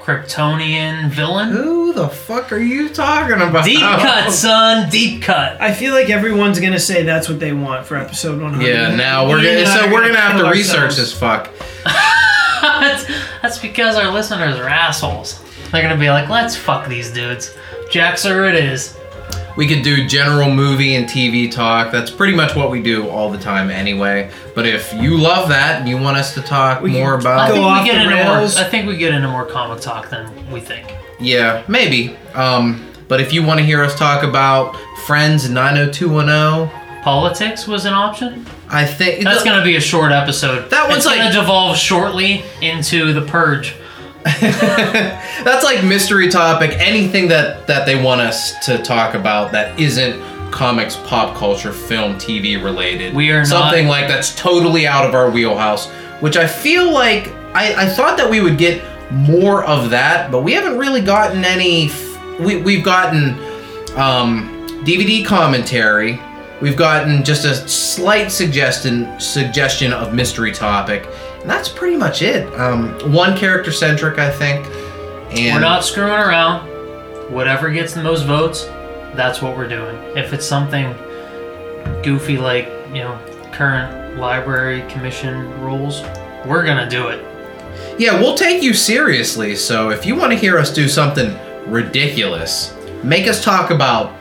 Kryptonian 0.00 1.10
villain. 1.10 1.50
Who 1.50 1.92
the 1.92 2.08
fuck 2.08 2.52
are 2.52 2.58
you 2.58 2.88
talking 2.88 3.34
about? 3.40 3.64
Deep 3.64 3.80
cut, 3.80 4.32
son. 4.32 4.88
Deep 4.88 5.22
cut. 5.22 5.60
I 5.60 5.72
feel 5.74 5.92
like 5.92 6.10
everyone's 6.10 6.60
gonna 6.60 6.78
say 6.78 7.02
that's 7.02 7.28
what 7.28 7.40
they 7.40 7.52
want 7.52 7.84
for 7.86 7.96
episode 7.96 8.40
100. 8.40 8.64
Yeah, 8.66 8.94
now 8.94 9.28
we're 9.28 9.38
Ian 9.40 9.44
gonna 9.46 9.58
and 9.58 9.68
I 9.68 9.86
so 9.88 9.92
we're 9.92 10.06
gonna 10.06 10.20
have 10.20 10.36
to 10.38 10.42
kill 10.44 10.50
research 10.52 10.76
ourselves. 10.76 10.96
this 10.96 11.12
fuck. 11.12 11.50
that's, 12.80 13.04
that's 13.42 13.58
because 13.58 13.96
our 13.96 14.12
listeners 14.12 14.56
are 14.56 14.68
assholes. 14.68 15.42
They're 15.70 15.82
gonna 15.82 15.98
be 15.98 16.10
like, 16.10 16.28
let's 16.28 16.56
fuck 16.56 16.88
these 16.88 17.10
dudes. 17.12 17.56
Jax 17.90 18.24
Ur 18.26 18.48
it 18.48 18.54
is. 18.56 18.96
We 19.56 19.66
could 19.66 19.82
do 19.82 20.06
general 20.06 20.50
movie 20.50 20.96
and 20.96 21.06
TV 21.06 21.50
talk. 21.50 21.90
That's 21.90 22.10
pretty 22.10 22.34
much 22.36 22.54
what 22.54 22.70
we 22.70 22.82
do 22.82 23.08
all 23.08 23.30
the 23.30 23.38
time 23.38 23.70
anyway. 23.70 24.30
But 24.54 24.66
if 24.66 24.92
you 24.94 25.16
love 25.16 25.48
that 25.48 25.80
and 25.80 25.88
you 25.88 25.96
want 25.96 26.18
us 26.18 26.34
to 26.34 26.42
talk 26.42 26.82
We 26.82 26.90
more 26.90 27.16
can 27.16 27.26
I 27.26 27.30
about 27.32 27.48
Go 27.48 27.54
think 27.54 27.66
off 27.66 27.82
we 27.82 27.88
get 27.90 27.94
the 27.96 28.02
into 28.12 28.24
more. 28.24 28.36
rails. 28.36 28.56
I 28.58 28.64
think 28.64 28.86
we 28.86 28.96
get 28.98 29.14
into 29.14 29.28
more 29.28 29.46
comic 29.46 29.80
talk 29.80 30.10
than 30.10 30.50
we 30.52 30.60
think. 30.60 30.94
Yeah, 31.18 31.64
maybe. 31.68 32.16
Um, 32.34 32.86
but 33.08 33.20
if 33.22 33.32
you 33.32 33.42
want 33.42 33.58
to 33.60 33.64
hear 33.64 33.82
us 33.82 33.96
talk 33.98 34.22
about 34.24 34.76
Friends 35.06 35.46
and 35.46 35.54
90210, 35.54 37.02
Politics 37.02 37.66
was 37.66 37.84
an 37.86 37.94
option. 37.94 38.44
I 38.68 38.84
think 38.84 39.22
That's 39.24 39.44
gonna 39.44 39.62
be 39.64 39.76
a 39.76 39.80
short 39.80 40.12
episode. 40.12 40.70
That 40.70 40.88
one's 40.88 41.06
it's 41.06 41.14
gonna 41.14 41.32
devolve 41.32 41.76
shortly 41.76 42.42
into 42.60 43.12
the 43.12 43.22
purge. 43.22 43.74
That's 44.40 45.64
like 45.64 45.84
mystery 45.84 46.28
topic. 46.28 46.72
Anything 46.78 47.28
that 47.28 47.66
that 47.66 47.86
they 47.86 48.00
want 48.02 48.20
us 48.20 48.54
to 48.66 48.78
talk 48.82 49.14
about 49.14 49.52
that 49.52 49.78
isn't 49.78 50.20
comics, 50.50 50.96
pop 51.06 51.36
culture, 51.36 51.72
film, 51.72 52.14
TV 52.14 52.62
related. 52.62 53.14
We 53.14 53.30
are 53.30 53.38
not- 53.40 53.46
something 53.46 53.86
like 53.88 54.08
that's 54.08 54.34
totally 54.34 54.86
out 54.86 55.04
of 55.06 55.14
our 55.14 55.30
wheelhouse. 55.30 55.88
Which 56.20 56.36
I 56.36 56.46
feel 56.46 56.90
like 56.92 57.28
I, 57.54 57.84
I 57.84 57.88
thought 57.88 58.16
that 58.16 58.28
we 58.30 58.40
would 58.40 58.58
get 58.58 58.82
more 59.12 59.64
of 59.64 59.90
that, 59.90 60.30
but 60.32 60.42
we 60.42 60.52
haven't 60.52 60.78
really 60.78 61.02
gotten 61.02 61.44
any. 61.44 61.86
f- 61.86 62.40
We 62.40 62.56
we've 62.62 62.84
gotten 62.84 63.34
um, 63.96 64.48
DVD 64.84 65.24
commentary. 65.24 66.18
We've 66.60 66.76
gotten 66.76 67.22
just 67.22 67.44
a 67.44 67.54
slight 67.68 68.32
suggestion 68.32 69.20
suggestion 69.20 69.92
of 69.92 70.14
mystery 70.14 70.52
topic, 70.52 71.06
and 71.40 71.50
that's 71.50 71.68
pretty 71.68 71.96
much 71.96 72.22
it. 72.22 72.46
Um, 72.58 72.92
one 73.12 73.36
character 73.36 73.70
centric, 73.70 74.18
I 74.18 74.30
think. 74.30 74.66
And 75.32 75.54
We're 75.54 75.60
not 75.60 75.84
screwing 75.84 76.12
around. 76.12 76.66
Whatever 77.30 77.70
gets 77.70 77.92
the 77.92 78.02
most 78.02 78.22
votes, 78.24 78.64
that's 79.14 79.42
what 79.42 79.56
we're 79.56 79.68
doing. 79.68 79.96
If 80.16 80.32
it's 80.32 80.46
something 80.46 80.94
goofy 82.02 82.38
like, 82.38 82.66
you 82.88 83.00
know, 83.02 83.18
current 83.52 84.16
library 84.18 84.82
commission 84.90 85.50
rules, 85.60 86.02
we're 86.46 86.64
gonna 86.64 86.88
do 86.88 87.08
it. 87.08 87.24
Yeah, 87.98 88.18
we'll 88.18 88.36
take 88.36 88.62
you 88.62 88.72
seriously. 88.72 89.56
So 89.56 89.90
if 89.90 90.06
you 90.06 90.14
want 90.14 90.32
to 90.32 90.38
hear 90.38 90.58
us 90.58 90.72
do 90.72 90.88
something 90.88 91.36
ridiculous, 91.66 92.74
make 93.02 93.26
us 93.26 93.42
talk 93.42 93.70
about 93.70 94.14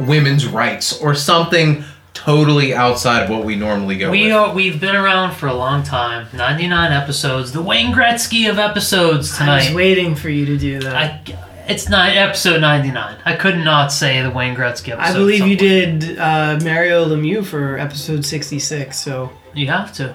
women's 0.00 0.46
rights 0.46 1.00
or 1.00 1.14
something 1.14 1.84
totally 2.14 2.74
outside 2.74 3.22
of 3.24 3.30
what 3.30 3.44
we 3.44 3.54
normally 3.56 3.96
go 3.98 4.10
We 4.10 4.24
with. 4.24 4.32
are, 4.32 4.54
we've 4.54 4.80
been 4.80 4.96
around 4.96 5.34
for 5.34 5.46
a 5.48 5.54
long 5.54 5.82
time. 5.82 6.26
99 6.32 6.92
episodes. 6.92 7.52
The 7.52 7.60
Wayne 7.62 7.92
Gretzky 7.92 8.48
of 8.50 8.58
episodes 8.58 9.36
tonight. 9.36 9.52
I 9.64 9.66
was 9.68 9.74
waiting 9.74 10.14
for 10.14 10.28
you 10.30 10.46
to 10.46 10.56
do 10.56 10.80
that. 10.80 10.96
I, 10.96 11.02
I, 11.04 11.22
it's 11.68 11.88
not 11.88 12.08
episode 12.16 12.60
99. 12.60 13.16
I 13.24 13.36
could 13.36 13.58
not 13.58 13.92
say 13.92 14.22
the 14.22 14.30
Wayne 14.30 14.54
Gretzky 14.56 14.92
episode. 14.92 14.98
I 15.00 15.12
believe 15.12 15.46
you 15.46 15.56
did 15.56 16.18
uh, 16.18 16.58
Mario 16.62 17.04
Lemieux 17.06 17.44
for 17.44 17.76
episode 17.78 18.24
66, 18.24 18.96
so 18.98 19.30
You 19.52 19.66
have 19.66 19.92
to. 19.94 20.14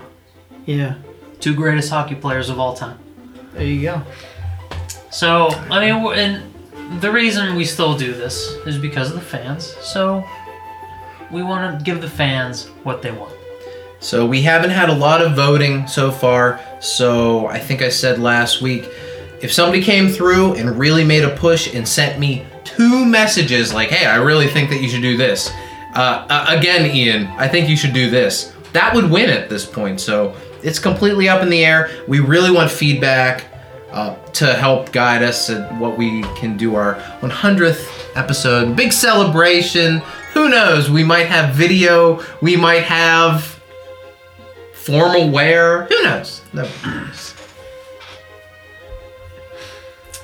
yeah, 0.65 0.95
Two 1.39 1.53
greatest 1.55 1.89
hockey 1.89 2.15
players 2.15 2.49
of 2.49 2.59
all 2.59 2.73
time. 2.75 2.97
there 3.53 3.63
you 3.63 3.81
go. 3.83 4.01
So, 5.11 5.49
I 5.69 5.91
mean, 5.91 6.13
and 6.17 6.50
the 6.99 7.11
reason 7.11 7.55
we 7.55 7.65
still 7.65 7.97
do 7.97 8.13
this 8.13 8.55
is 8.65 8.77
because 8.77 9.09
of 9.09 9.15
the 9.15 9.21
fans. 9.21 9.75
So, 9.81 10.25
we 11.31 11.43
want 11.43 11.79
to 11.79 11.83
give 11.83 12.01
the 12.01 12.09
fans 12.09 12.67
what 12.83 13.01
they 13.01 13.11
want. 13.11 13.33
So 13.99 14.25
we 14.25 14.41
haven't 14.41 14.71
had 14.71 14.89
a 14.89 14.93
lot 14.93 15.21
of 15.21 15.35
voting 15.35 15.87
so 15.87 16.11
far. 16.11 16.59
So 16.79 17.45
I 17.47 17.59
think 17.59 17.81
I 17.81 17.89
said 17.89 18.19
last 18.19 18.61
week, 18.61 18.89
if 19.41 19.53
somebody 19.53 19.81
came 19.81 20.09
through 20.09 20.55
and 20.55 20.77
really 20.77 21.03
made 21.03 21.23
a 21.23 21.35
push 21.35 21.73
and 21.73 21.87
sent 21.87 22.19
me 22.19 22.45
two 22.63 23.05
messages 23.05 23.73
like, 23.73 23.89
"Hey, 23.89 24.05
I 24.05 24.15
really 24.17 24.47
think 24.47 24.69
that 24.71 24.81
you 24.81 24.89
should 24.89 25.01
do 25.01 25.17
this," 25.17 25.51
uh, 25.95 26.25
uh, 26.29 26.45
again, 26.49 26.89
Ian, 26.95 27.27
I 27.37 27.47
think 27.47 27.69
you 27.69 27.77
should 27.77 27.93
do 27.93 28.09
this. 28.09 28.53
That 28.73 28.93
would 28.95 29.09
win 29.09 29.29
at 29.29 29.49
this 29.49 29.65
point. 29.65 29.99
So 29.99 30.35
it's 30.63 30.79
completely 30.79 31.29
up 31.29 31.41
in 31.41 31.49
the 31.49 31.63
air. 31.63 31.89
We 32.07 32.19
really 32.19 32.51
want 32.51 32.71
feedback. 32.71 33.45
Uh, 33.91 34.15
to 34.31 34.53
help 34.53 34.93
guide 34.93 35.21
us 35.21 35.49
at 35.49 35.69
what 35.77 35.97
we 35.97 36.21
can 36.37 36.55
do 36.55 36.75
our 36.75 36.95
100th 37.19 37.89
episode. 38.15 38.73
Big 38.75 38.93
celebration. 38.93 39.97
Who 40.33 40.47
knows? 40.47 40.89
We 40.89 41.03
might 41.03 41.25
have 41.27 41.53
video. 41.53 42.23
We 42.41 42.55
might 42.55 42.83
have 42.83 43.59
formal 44.73 45.29
wear. 45.29 45.83
Who 45.87 46.03
knows? 46.03 46.41
No. 46.53 46.69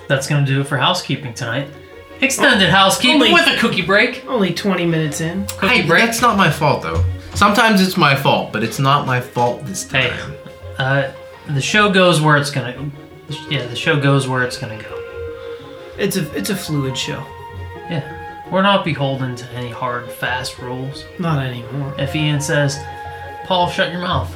That's 0.07 0.27
going 0.27 0.45
to 0.45 0.49
do 0.51 0.61
it 0.61 0.67
for 0.67 0.77
housekeeping 0.77 1.33
tonight. 1.33 1.67
Extended 2.21 2.69
housekeeping 2.69 3.21
Only- 3.21 3.33
with 3.33 3.47
a 3.47 3.57
cookie 3.59 3.81
break. 3.81 4.23
Only 4.27 4.53
20 4.53 4.85
minutes 4.85 5.19
in. 5.21 5.45
Cookie 5.45 5.67
Hey, 5.81 5.85
break. 5.87 6.03
that's 6.05 6.21
not 6.21 6.37
my 6.37 6.49
fault 6.49 6.81
though. 6.83 7.03
Sometimes 7.35 7.81
it's 7.85 7.97
my 7.97 8.15
fault, 8.15 8.51
but 8.53 8.63
it's 8.63 8.79
not 8.79 9.05
my 9.05 9.19
fault 9.19 9.65
this 9.65 9.83
time. 9.83 10.03
Hey, 10.13 10.37
uh, 10.79 11.11
the 11.49 11.61
show 11.61 11.91
goes 11.91 12.21
where 12.21 12.37
it's 12.37 12.49
going 12.49 12.73
to. 12.73 13.06
Yeah, 13.49 13.65
the 13.67 13.75
show 13.75 13.99
goes 13.99 14.27
where 14.27 14.43
it's 14.43 14.57
going 14.57 14.77
to 14.77 14.83
go. 14.83 14.93
It's 15.97 16.15
a 16.17 16.31
it's 16.37 16.49
a 16.49 16.55
fluid 16.55 16.97
show. 16.97 17.23
Yeah. 17.89 18.13
We're 18.51 18.61
not 18.61 18.85
beholden 18.85 19.35
to 19.35 19.49
any 19.51 19.69
hard, 19.69 20.09
fast 20.09 20.57
rules. 20.59 21.03
Not 21.19 21.43
anymore. 21.45 21.93
If 21.97 22.15
Ian 22.15 22.39
says, 22.39 22.79
Paul, 23.45 23.69
shut 23.69 23.91
your 23.91 23.99
mouth, 23.99 24.33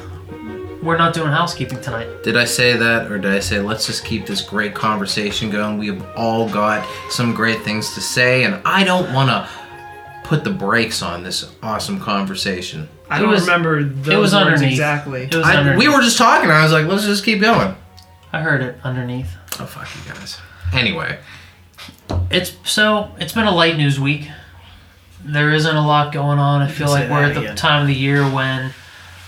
we're 0.84 0.98
not 0.98 1.14
doing 1.14 1.30
housekeeping 1.32 1.80
tonight. 1.80 2.24
Did 2.24 2.36
I 2.36 2.44
say 2.44 2.76
that, 2.76 3.10
or 3.10 3.20
did 3.20 3.32
I 3.32 3.40
say 3.40 3.60
let's 3.60 3.86
just 3.88 4.04
keep 4.04 4.26
this 4.26 4.42
great 4.42 4.74
conversation 4.76 5.50
going? 5.50 5.78
We 5.78 5.88
have 5.88 6.06
all 6.18 6.50
got 6.50 6.86
some 7.10 7.34
great 7.34 7.62
things 7.62 7.94
to 7.94 8.02
say, 8.02 8.44
and 8.44 8.60
I 8.66 8.84
don't 8.84 9.14
want 9.14 9.30
to 9.30 9.48
put 10.28 10.44
the 10.44 10.50
brakes 10.50 11.02
on 11.02 11.24
this 11.24 11.50
awesome 11.64 12.00
conversation. 12.00 12.90
I 13.10 13.20
don't 13.20 13.30
was- 13.30 13.42
remember 13.42 13.84
those 13.84 14.18
was 14.18 14.34
words 14.34 14.34
underneath. 14.34 14.72
exactly. 14.72 15.24
It 15.24 15.36
was 15.36 15.46
I, 15.46 15.78
we 15.78 15.88
were 15.88 16.02
just 16.02 16.18
talking. 16.18 16.50
I 16.50 16.64
was 16.64 16.72
like, 16.74 16.86
let's 16.88 17.06
just 17.06 17.24
keep 17.24 17.40
going. 17.40 17.76
I 18.34 18.42
heard 18.42 18.62
it 18.62 18.78
underneath. 18.84 19.36
Oh 19.60 19.66
fuck 19.66 19.88
you 19.96 20.14
guys. 20.14 20.38
Anyway, 20.74 21.20
It's 22.30 22.54
so 22.64 23.12
it's 23.20 23.34
been 23.34 23.48
a 23.48 23.54
light 23.54 23.78
news 23.78 24.00
week. 24.00 24.30
There 25.24 25.52
isn't 25.52 25.76
a 25.76 25.86
lot 25.86 26.14
going 26.14 26.40
on. 26.40 26.62
I 26.62 26.68
feel 26.70 26.88
like 26.90 27.10
we're 27.10 27.22
that 27.22 27.30
at 27.30 27.34
the 27.36 27.42
again. 27.42 27.56
time 27.56 27.82
of 27.82 27.88
the 27.88 27.94
year 27.96 28.24
when 28.24 28.74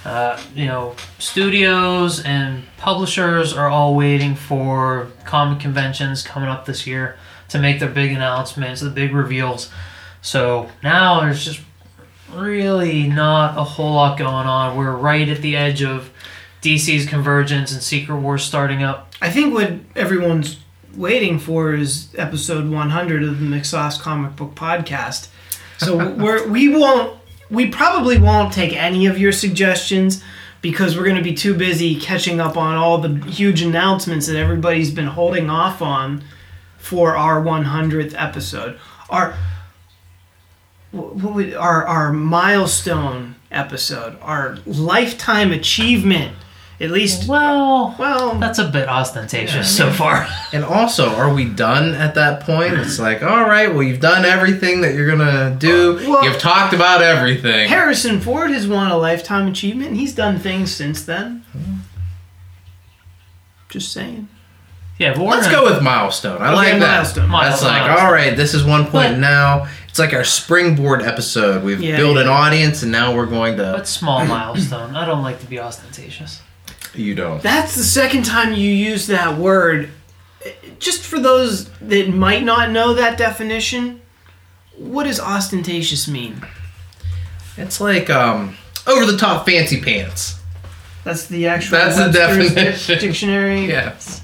uh, 0.05 0.41
you 0.55 0.65
know 0.65 0.95
studios 1.19 2.21
and 2.23 2.63
publishers 2.77 3.53
are 3.53 3.69
all 3.69 3.95
waiting 3.95 4.35
for 4.35 5.09
comic 5.25 5.59
conventions 5.59 6.23
coming 6.23 6.49
up 6.49 6.65
this 6.65 6.87
year 6.87 7.17
to 7.49 7.59
make 7.59 7.79
their 7.79 7.89
big 7.89 8.11
announcements, 8.11 8.81
the 8.81 8.89
big 8.89 9.13
reveals. 9.13 9.69
So 10.21 10.69
now 10.81 11.19
there's 11.21 11.43
just 11.45 11.61
really 12.33 13.07
not 13.07 13.57
a 13.57 13.63
whole 13.63 13.93
lot 13.93 14.17
going 14.17 14.47
on. 14.47 14.75
We're 14.77 14.95
right 14.95 15.27
at 15.29 15.41
the 15.41 15.55
edge 15.55 15.83
of 15.83 16.09
DC's 16.63 17.05
convergence 17.05 17.73
and 17.73 17.83
Secret 17.83 18.17
Wars 18.17 18.43
starting 18.43 18.83
up. 18.83 19.13
I 19.21 19.29
think 19.29 19.53
what 19.53 19.73
everyone's 19.95 20.59
waiting 20.95 21.37
for 21.37 21.73
is 21.73 22.07
episode 22.17 22.69
100 22.69 23.23
of 23.23 23.39
the 23.39 23.45
McSauce 23.45 23.99
Comic 23.99 24.35
Book 24.35 24.55
Podcast. 24.55 25.27
So 25.77 26.13
we're 26.15 26.47
we 26.47 26.69
won't 26.69 27.19
we 27.49 27.69
probably 27.69 28.17
won't 28.17 28.53
take 28.53 28.73
any 28.73 29.05
of 29.05 29.17
your 29.17 29.33
suggestions 29.33 30.23
because 30.61 30.95
we're 30.95 31.03
going 31.03 31.17
to 31.17 31.21
be 31.21 31.33
too 31.33 31.53
busy 31.53 31.99
catching 31.99 32.39
up 32.39 32.55
on 32.55 32.75
all 32.75 32.97
the 32.97 33.29
huge 33.29 33.61
announcements 33.61 34.27
that 34.27 34.37
everybody's 34.37 34.91
been 34.91 35.07
holding 35.07 35.49
off 35.49 35.81
on 35.81 36.23
for 36.77 37.17
our 37.17 37.43
100th 37.43 38.15
episode. 38.17 38.79
Our 39.09 39.35
what 40.91 41.33
would, 41.35 41.53
our 41.55 41.85
our 41.85 42.13
milestone 42.13 43.35
episode, 43.51 44.17
our 44.21 44.59
lifetime 44.65 45.51
achievement. 45.51 46.37
At 46.83 46.91
least 46.91 47.29
Well, 47.29 47.95
well, 47.97 48.35
that's 48.39 48.59
a 48.59 48.65
bit 48.67 48.89
ostentatious 48.89 49.75
so 49.75 49.89
far. 49.89 50.27
And 50.53 50.63
also, 50.63 51.07
are 51.09 51.33
we 51.33 51.45
done 51.45 51.93
at 51.95 52.13
that 52.15 52.41
point? 52.41 52.73
It's 52.75 52.99
like, 52.99 53.23
all 53.23 53.41
right, 53.45 53.73
well, 53.73 53.81
you've 53.81 53.99
done 54.01 54.23
everything 54.25 54.81
that 54.81 54.93
you're 54.93 55.09
gonna 55.09 55.55
do. 55.57 55.95
Well- 56.07 56.23
you've 56.25 56.37
talked 56.37 56.73
about 56.73 57.01
everything. 57.01 57.69
Harrison 57.69 58.19
Ford 58.19 58.51
has 58.51 58.67
won 58.67 58.91
a 58.91 58.97
lifetime 58.97 59.47
achievement 59.47 59.89
and 59.91 59.97
he's 59.97 60.13
done 60.13 60.37
things 60.39 60.71
since 60.71 61.03
then. 61.03 61.43
Just 63.69 63.91
saying. 63.91 64.27
yeah, 64.99 65.13
but 65.15 65.23
Let's 65.23 65.47
gonna- 65.47 65.57
go 65.69 65.73
with 65.73 65.81
milestone. 65.81 66.41
I 66.41 66.47
Okay, 66.49 66.55
like 66.55 66.71
that. 66.73 66.79
milestone. 66.79 67.31
That's 67.31 67.61
Milestone. 67.63 67.69
like, 67.69 67.99
all 68.03 68.11
right, 68.11 68.37
this 68.37 68.53
is 68.53 68.63
one 68.63 68.83
point 68.83 69.13
But- 69.13 69.19
now. 69.19 69.67
It's 69.89 69.99
like 69.99 70.13
our 70.13 70.23
springboard 70.23 71.01
episode. 71.03 71.63
We've 71.63 71.79
Yeah, 71.81 71.97
built 71.97 72.15
yeah. 72.15 72.23
an 72.23 72.27
audience, 72.27 72.81
and 72.83 72.91
now 72.91 73.13
we're 73.13 73.27
going 73.27 73.57
to. 73.57 73.73
But 73.77 73.87
small 73.87 74.25
milestone. 74.25 74.95
I 74.95 75.05
don't 75.05 75.21
like 75.23 75.39
to 75.41 75.45
be 75.45 75.59
ostentatious. 75.59 76.41
You 76.95 77.15
don't. 77.15 77.41
That's 77.41 77.75
the 77.75 77.83
second 77.83 78.23
time 78.23 78.53
you 78.53 78.69
use 78.69 79.07
that 79.07 79.37
word. 79.37 79.89
Just 80.79 81.03
for 81.05 81.19
those 81.19 81.69
that 81.79 82.09
might 82.09 82.43
not 82.43 82.71
know 82.71 82.93
that 82.93 83.17
definition, 83.17 84.01
what 84.77 85.05
does 85.05 85.19
ostentatious 85.19 86.07
mean? 86.07 86.45
It's 87.57 87.79
like 87.79 88.09
um, 88.09 88.57
over 88.87 89.05
the 89.05 89.17
top 89.17 89.45
fancy 89.45 89.81
pants. 89.81 90.39
That's 91.03 91.27
the 91.27 91.47
actual 91.47 91.77
That's 91.77 91.97
the 91.97 92.03
Webster's 92.05 92.53
definition. 92.53 92.99
dictionary. 92.99 93.65
Yes. 93.67 94.21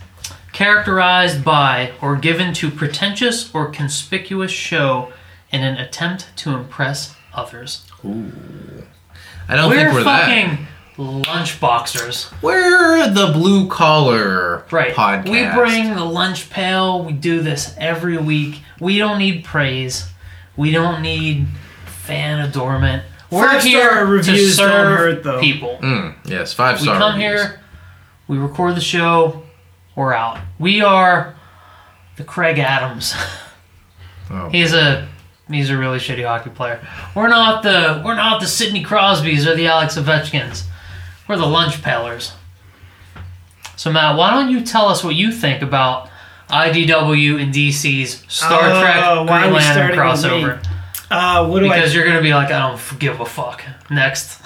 Characterized 0.52 1.46
by 1.46 1.94
or 2.02 2.18
given 2.18 2.54
to 2.56 2.70
pretentious 2.70 3.54
or 3.56 3.70
conspicuous 3.70 4.52
show 4.52 5.14
in 5.52 5.62
an 5.64 5.78
attempt 5.78 6.28
to 6.38 6.50
impress 6.52 7.16
others. 7.34 7.86
Ooh. 8.04 8.32
I 9.48 9.56
don't 9.56 9.70
we're 9.70 9.78
think 9.78 9.94
we're 9.94 10.04
that. 10.04 10.60
Fucking 11.00 11.24
lunchboxers. 11.24 12.32
We're 12.42 13.10
the 13.10 13.28
blue 13.34 13.68
collar 13.68 14.64
Right. 14.72 14.94
podcast. 14.94 15.30
We 15.30 15.46
bring 15.58 15.96
the 15.96 16.04
lunch 16.06 16.50
pail. 16.50 17.04
We 17.04 17.14
do 17.14 17.42
this 17.42 17.74
every 17.78 18.18
week. 18.18 18.62
We 18.80 18.98
don't 18.98 19.18
need 19.20 19.44
praise. 19.44 20.10
We 20.56 20.72
don't 20.72 21.02
need 21.02 21.48
fan 21.86 22.40
adornment. 22.40 23.04
We're 23.30 23.48
Five-star 23.48 23.70
here 23.72 24.00
to 24.00 24.06
reviews 24.06 24.58
don't 24.58 24.70
serve 24.70 24.98
hurt, 24.98 25.24
though. 25.24 25.40
people. 25.40 25.78
Mm, 25.82 26.16
yes, 26.26 26.52
five 26.54 26.80
star. 26.80 26.96
We 26.96 26.98
star. 26.98 27.12
come 27.12 27.20
reviews. 27.22 27.42
here, 27.44 27.60
we 28.28 28.38
record 28.40 28.76
the 28.76 28.82
show, 28.82 29.44
we're 29.96 30.14
out. 30.14 30.40
We 30.58 30.82
are 30.82 31.36
the 32.18 32.24
Craig 32.24 32.60
Adams. 32.60 33.14
Oh. 34.32 34.48
He's 34.50 34.74
a 34.74 35.08
he's 35.50 35.72
a 35.72 35.76
really 35.78 35.98
shitty 35.98 36.24
hockey 36.24 36.52
player. 36.52 36.80
We're 37.16 37.30
not 37.30 37.64
the 37.64 38.00
we're 38.06 38.14
not 38.14 38.40
the 38.40 38.46
Sidney 38.46 38.84
Crosbys 38.84 39.48
or 39.48 39.56
the 39.56 39.66
Alex 39.66 39.98
Ovechkins. 39.98 40.66
We're 41.30 41.38
the 41.38 41.46
lunch 41.46 41.76
pailers. 41.84 42.34
So 43.78 43.92
Matt, 43.92 44.18
why 44.18 44.32
don't 44.32 44.50
you 44.50 44.62
tell 44.66 44.88
us 44.88 45.04
what 45.04 45.14
you 45.16 45.32
think 45.32 45.62
about 45.62 46.10
IDW 46.50 47.40
and 47.40 47.54
DC's 47.54 48.26
Star 48.28 48.60
Oh, 48.64 48.82
Trek 48.82 49.30
why 49.30 49.42
Green 49.44 49.54
Lantern 49.54 49.96
starting 49.96 50.00
with 50.00 50.24
me? 50.24 50.50
crossover? 50.50 50.66
Uh, 51.12 51.48
what 51.48 51.60
do 51.60 51.70
Because 51.70 51.92
I? 51.92 51.94
you're 51.96 52.06
gonna 52.06 52.22
be 52.24 52.34
like, 52.34 52.50
I 52.52 52.58
don't 52.68 53.00
give 53.00 53.22
a 53.22 53.26
fuck. 53.26 53.64
Next. 53.92 54.42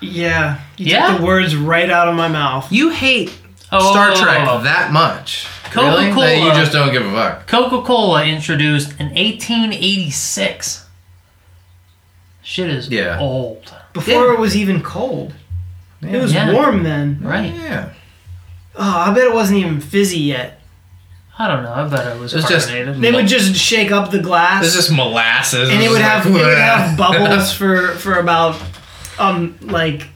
Yeah, 0.00 0.60
you 0.78 0.86
Yeah? 0.86 1.08
took 1.12 1.18
the 1.20 1.26
words 1.26 1.54
right 1.56 1.88
out 1.90 2.08
of 2.08 2.14
my 2.14 2.28
mouth. 2.28 2.72
You 2.72 2.88
hate 2.90 3.38
Oh, 3.70 3.90
Star 3.92 4.14
Trek 4.14 4.46
oh, 4.48 4.58
oh. 4.60 4.62
that 4.62 4.92
much. 4.92 5.46
Coca-Cola. 5.64 6.04
Really? 6.06 6.40
That 6.40 6.46
you 6.46 6.52
just 6.60 6.72
don't 6.72 6.92
give 6.92 7.04
a 7.04 7.10
fuck. 7.12 7.46
Coca 7.46 7.82
Cola 7.86 8.24
introduced 8.24 8.92
in 9.00 9.06
1886. 9.14 10.86
Shit 12.42 12.70
is 12.70 12.88
Yeah. 12.88 13.18
old. 13.18 13.74
Before 13.94 14.26
Yeah. 14.26 14.32
it 14.34 14.38
was 14.38 14.54
even 14.56 14.82
cold. 14.82 15.32
It 16.02 16.20
was 16.20 16.34
Yeah. 16.34 16.52
warm 16.52 16.82
then. 16.82 17.18
Right. 17.22 17.54
Yeah. 17.58 17.86
Oh, 18.76 18.98
I 19.06 19.14
bet 19.14 19.24
it 19.24 19.32
wasn't 19.34 19.60
even 19.60 19.80
fizzy 19.80 20.18
yet. 20.18 20.60
I 21.38 21.48
don't 21.48 21.62
know. 21.64 21.72
I 21.72 21.84
bet 21.88 22.06
it 22.14 22.20
was 22.20 22.34
It's 22.34 22.46
just- 22.48 22.68
carbonated. 22.68 23.00
They 23.00 23.10
would 23.10 23.26
just 23.26 23.56
shake 23.56 23.90
up 23.90 24.10
the 24.10 24.18
glass. 24.18 24.62
This 24.62 24.74
just 24.74 24.92
molasses. 24.92 25.70
and 25.70 25.82
it 25.82 25.90
would 25.90 26.00
have 26.02 26.26
it 26.26 26.32
would 26.32 26.58
have 26.58 26.96
bubbles 26.98 27.52
for 27.52 27.88
for 27.92 28.18
about 28.18 28.56
um 29.18 29.54
like 29.62 30.08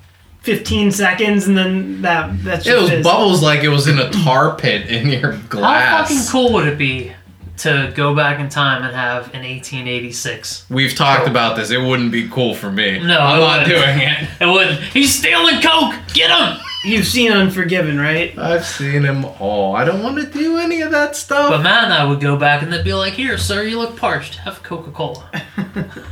15 0.43 0.91
seconds 0.93 1.47
and 1.47 1.57
then 1.59 2.03
that 2.03 2.31
that's 2.45 2.67
It 2.67 2.71
just 2.71 2.83
was 2.83 2.91
fizz. 2.91 3.05
bubbles 3.05 3.43
like 3.43 3.63
it 3.65 3.69
was 3.69 3.87
in 3.89 3.99
a 3.99 4.11
tar 4.11 4.55
pit 4.55 4.87
in 4.89 5.09
your 5.09 5.33
glass 5.49 5.89
How 5.89 6.03
fucking 6.05 6.27
cool 6.31 6.53
would 6.55 6.69
it 6.69 6.79
be 6.79 7.13
to 7.59 7.93
go 7.95 8.15
back 8.15 8.41
in 8.41 8.49
time 8.49 8.83
and 8.85 8.95
have 8.95 9.27
an 9.35 9.43
1886? 9.43 10.67
We've 10.71 10.95
talked 10.95 11.29
about 11.29 11.57
this. 11.57 11.71
It 11.71 11.81
wouldn't 11.81 12.13
be 12.13 12.29
cool 12.29 12.55
for 12.55 12.71
me. 12.71 12.99
No, 12.99 13.19
I'm 13.19 13.41
not 13.41 13.67
doing 13.67 13.99
it. 14.01 14.29
It 14.41 14.47
wouldn't. 14.47 14.81
He's 14.81 15.15
stealing 15.15 15.61
coke. 15.61 15.95
Get 16.15 16.31
him. 16.31 16.59
You've 16.85 17.07
seen 17.07 17.33
Unforgiven, 17.33 17.99
right? 17.99 18.39
I've 18.39 18.65
seen 18.65 19.03
him 19.03 19.25
all. 19.25 19.75
I 19.75 19.85
don't 19.85 20.03
want 20.03 20.19
to 20.19 20.27
do 20.27 20.59
any 20.59 20.81
of 20.81 20.93
that 20.93 21.17
stuff. 21.17 21.51
But 21.51 21.63
Matt 21.63 21.85
and 21.85 21.93
I 21.93 22.05
would 22.05 22.21
go 22.21 22.37
back 22.37 22.63
and 22.63 22.73
they'd 22.73 22.85
be 22.85 22.95
like, 22.95 23.15
"Here, 23.15 23.37
sir, 23.37 23.65
you 23.65 23.79
look 23.79 23.97
parched. 23.97 24.37
Have 24.37 24.63
Coca 24.63 24.91
Cola." 24.93 25.29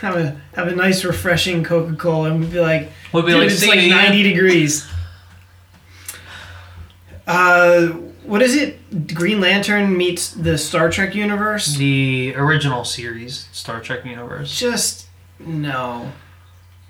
Have 0.00 0.14
a 0.14 0.38
have 0.54 0.68
a 0.68 0.76
nice 0.76 1.04
refreshing 1.06 1.64
Coca-Cola 1.64 2.30
and 2.30 2.40
we'd 2.40 2.52
be 2.52 2.60
like, 2.60 2.92
We'd 3.14 3.24
be 3.24 3.32
dude, 3.32 3.40
like, 3.40 3.50
it's 3.50 3.66
like 3.66 3.88
90 3.88 4.22
degrees. 4.22 4.86
Uh 7.26 7.92
what 8.26 8.42
is 8.42 8.54
it? 8.56 9.14
Green 9.14 9.40
Lantern 9.40 9.96
meets 9.96 10.30
the 10.30 10.58
Star 10.58 10.90
Trek 10.90 11.14
universe? 11.14 11.76
The 11.76 12.34
original 12.36 12.84
series, 12.84 13.48
Star 13.52 13.80
Trek 13.80 14.04
universe. 14.04 14.56
Just 14.58 15.06
no. 15.38 16.12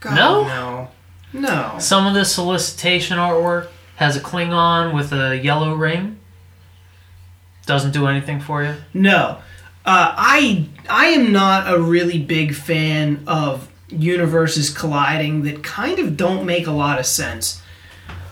God, 0.01 0.15
No? 0.17 0.45
No. 0.45 0.89
No. 1.33 1.79
Some 1.79 2.07
of 2.07 2.15
the 2.15 2.25
solicitation 2.25 3.19
artwork 3.19 3.69
has 3.97 4.17
a 4.17 4.21
Klingon 4.21 4.95
with 4.95 5.13
a 5.13 5.37
yellow 5.37 5.75
ring. 5.75 6.19
Doesn't 7.67 7.93
do 7.93 8.07
anything 8.07 8.41
for 8.41 8.63
you. 8.63 8.77
No, 8.95 9.39
uh, 9.85 10.15
I 10.17 10.69
I 10.89 11.07
am 11.07 11.33
not 11.33 11.73
a 11.73 11.81
really 11.81 12.19
big 12.19 12.55
fan 12.55 13.25
of 13.27 13.69
universes 13.89 14.71
colliding 14.71 15.43
that 15.43 15.63
kind 15.65 15.99
of 15.99 16.17
don't 16.17 16.47
make 16.47 16.67
a 16.67 16.73
lot 16.73 16.99
of 17.01 17.07
sense. 17.07 17.61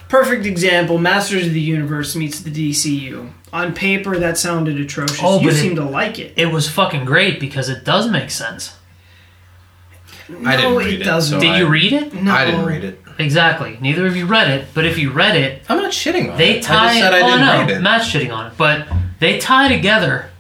Perfect 0.09 0.47
example: 0.47 0.99
Masters 0.99 1.47
of 1.47 1.53
the 1.53 1.61
Universe 1.61 2.15
meets 2.15 2.41
the 2.41 2.51
DCU. 2.51 3.31
On 3.53 3.73
paper, 3.73 4.19
that 4.19 4.37
sounded 4.37 4.81
atrocious. 4.81 5.21
Oh, 5.23 5.41
you 5.41 5.49
but 5.49 5.57
it- 5.57 5.61
seem 5.61 5.77
to 5.77 5.85
like 5.85 6.19
it. 6.19 6.33
It 6.37 6.47
was 6.47 6.69
fucking 6.69 7.05
great 7.05 7.39
because 7.41 7.69
it 7.69 7.85
does 7.85 8.11
make 8.11 8.31
sense. 8.31 8.77
I 10.45 10.57
didn't 10.57 10.77
read 10.77 10.95
it 10.95 11.01
it, 11.03 11.05
doesn't. 11.05 11.39
so 11.39 11.41
Did 11.41 11.51
I- 11.55 11.59
you 11.59 11.67
read 11.69 11.93
it? 11.93 12.15
No. 12.15 12.33
I 12.35 12.45
didn't 12.47 12.65
read 12.65 12.83
it. 12.85 13.01
Exactly. 13.19 13.77
Neither 13.81 14.07
of 14.07 14.17
you 14.17 14.27
read 14.27 14.51
it, 14.51 14.67
but 14.75 14.85
if 14.87 14.99
you 14.99 15.11
read 15.13 15.37
it, 15.37 15.63
I'm 15.69 15.79
not 15.79 15.93
shitting 15.93 16.33
on 16.33 16.39
they 16.39 16.59
it. 16.59 16.63
tie. 16.65 16.87
I 16.87 16.89
just 16.89 17.01
said 17.01 17.15
I 17.15 17.21
oh 17.21 17.27
didn't 17.27 17.47
no, 17.47 17.59
read 17.61 17.71
it. 17.71 17.81
Matt's 17.83 18.11
shitting 18.11 18.35
on 18.35 18.47
it, 18.49 18.55
but 18.57 18.89
they 19.21 19.39
tie 19.39 19.69
together 19.69 20.31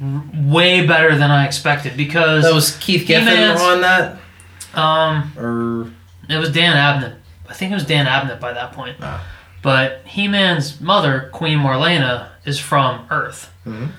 way 0.00 0.86
better 0.86 1.16
than 1.16 1.30
I 1.30 1.44
expected 1.46 1.96
because 1.96 2.44
that 2.44 2.54
was 2.54 2.76
Keith 2.78 3.06
Giffen 3.06 3.28
He-Man's- 3.28 3.60
on 3.60 3.80
that, 3.82 4.18
um, 4.74 5.32
or 5.36 5.90
it 6.32 6.38
was 6.38 6.50
Dan 6.50 6.74
Abnett. 6.76 7.16
I 7.48 7.52
think 7.54 7.72
it 7.72 7.74
was 7.74 7.84
Dan 7.86 8.06
Abnett 8.06 8.40
by 8.40 8.52
that 8.52 8.72
point. 8.72 8.96
Ah. 9.00 9.24
But 9.62 10.02
He-Man's 10.04 10.80
mother, 10.80 11.30
Queen 11.32 11.58
Marlena, 11.58 12.28
is 12.44 12.58
from 12.58 13.06
Earth. 13.10 13.50
Mhm. 13.66 13.90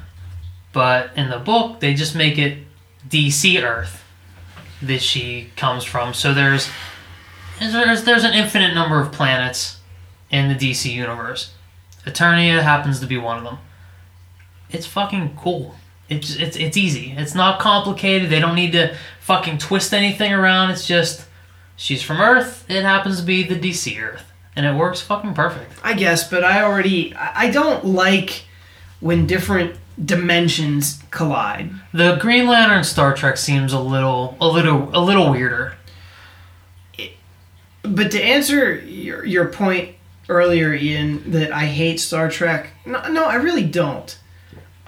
But 0.73 1.11
in 1.15 1.29
the 1.29 1.39
book, 1.39 1.79
they 1.79 1.93
just 1.93 2.15
make 2.15 2.37
it 2.37 2.59
DC 3.07 3.61
Earth 3.63 4.03
that 4.81 5.01
she 5.01 5.51
comes 5.55 5.83
from. 5.83 6.13
So 6.13 6.33
there's 6.33 6.69
there's 7.59 8.03
there's 8.03 8.23
an 8.23 8.33
infinite 8.33 8.73
number 8.73 8.99
of 8.99 9.11
planets 9.11 9.77
in 10.29 10.49
the 10.49 10.55
DC 10.55 10.91
universe. 10.91 11.51
Eternia 12.05 12.61
happens 12.61 12.99
to 12.99 13.07
be 13.07 13.17
one 13.17 13.37
of 13.37 13.43
them. 13.43 13.57
It's 14.69 14.85
fucking 14.85 15.37
cool. 15.37 15.75
It's 16.09 16.35
it's 16.35 16.57
it's 16.57 16.77
easy. 16.77 17.13
It's 17.17 17.33
not 17.33 17.59
complicated. 17.59 18.29
They 18.29 18.39
don't 18.39 18.55
need 18.55 18.73
to 18.73 18.95
fucking 19.21 19.57
twist 19.59 19.93
anything 19.93 20.33
around. 20.33 20.71
It's 20.71 20.85
just 20.85 21.25
she's 21.75 22.01
from 22.03 22.19
Earth. 22.21 22.65
It 22.69 22.83
happens 22.83 23.19
to 23.19 23.25
be 23.25 23.43
the 23.43 23.55
DC 23.55 24.01
Earth, 24.01 24.31
and 24.55 24.65
it 24.65 24.73
works 24.75 25.01
fucking 25.01 25.33
perfect. 25.33 25.71
I 25.83 25.93
guess, 25.93 26.29
but 26.29 26.43
I 26.43 26.61
already 26.63 27.13
I 27.15 27.49
don't 27.51 27.85
like 27.85 28.45
when 28.99 29.27
different 29.27 29.75
dimensions 30.03 31.01
collide. 31.11 31.69
The 31.93 32.15
Green 32.17 32.47
Lantern 32.47 32.83
Star 32.83 33.13
Trek 33.13 33.37
seems 33.37 33.71
a 33.71 33.79
little, 33.79 34.35
a 34.41 34.47
little, 34.47 34.89
a 34.93 34.99
little 34.99 35.31
weirder. 35.31 35.75
But 37.83 38.11
to 38.11 38.21
answer 38.21 38.75
your, 38.75 39.23
your 39.25 39.47
point 39.49 39.95
earlier, 40.27 40.73
Ian, 40.73 41.31
that 41.31 41.51
I 41.51 41.65
hate 41.65 41.99
Star 41.99 42.29
Trek, 42.29 42.71
no, 42.85 43.07
no 43.09 43.25
I 43.25 43.35
really 43.35 43.63
don't. 43.63 44.17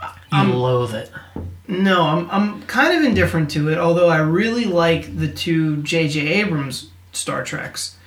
You 0.02 0.08
Um, 0.40 0.54
loathe 0.54 0.94
it. 0.96 1.12
No, 1.68 2.04
I'm, 2.04 2.30
I'm 2.32 2.62
kind 2.64 2.98
of 2.98 3.04
indifferent 3.04 3.52
to 3.52 3.70
it, 3.70 3.78
although 3.78 4.08
I 4.08 4.20
really 4.20 4.66
like 4.66 5.18
the 5.18 5.28
two 5.28 5.84
J.J. 5.84 6.28
Abrams 6.28 6.90
Star 7.12 7.44
Treks. 7.44 7.98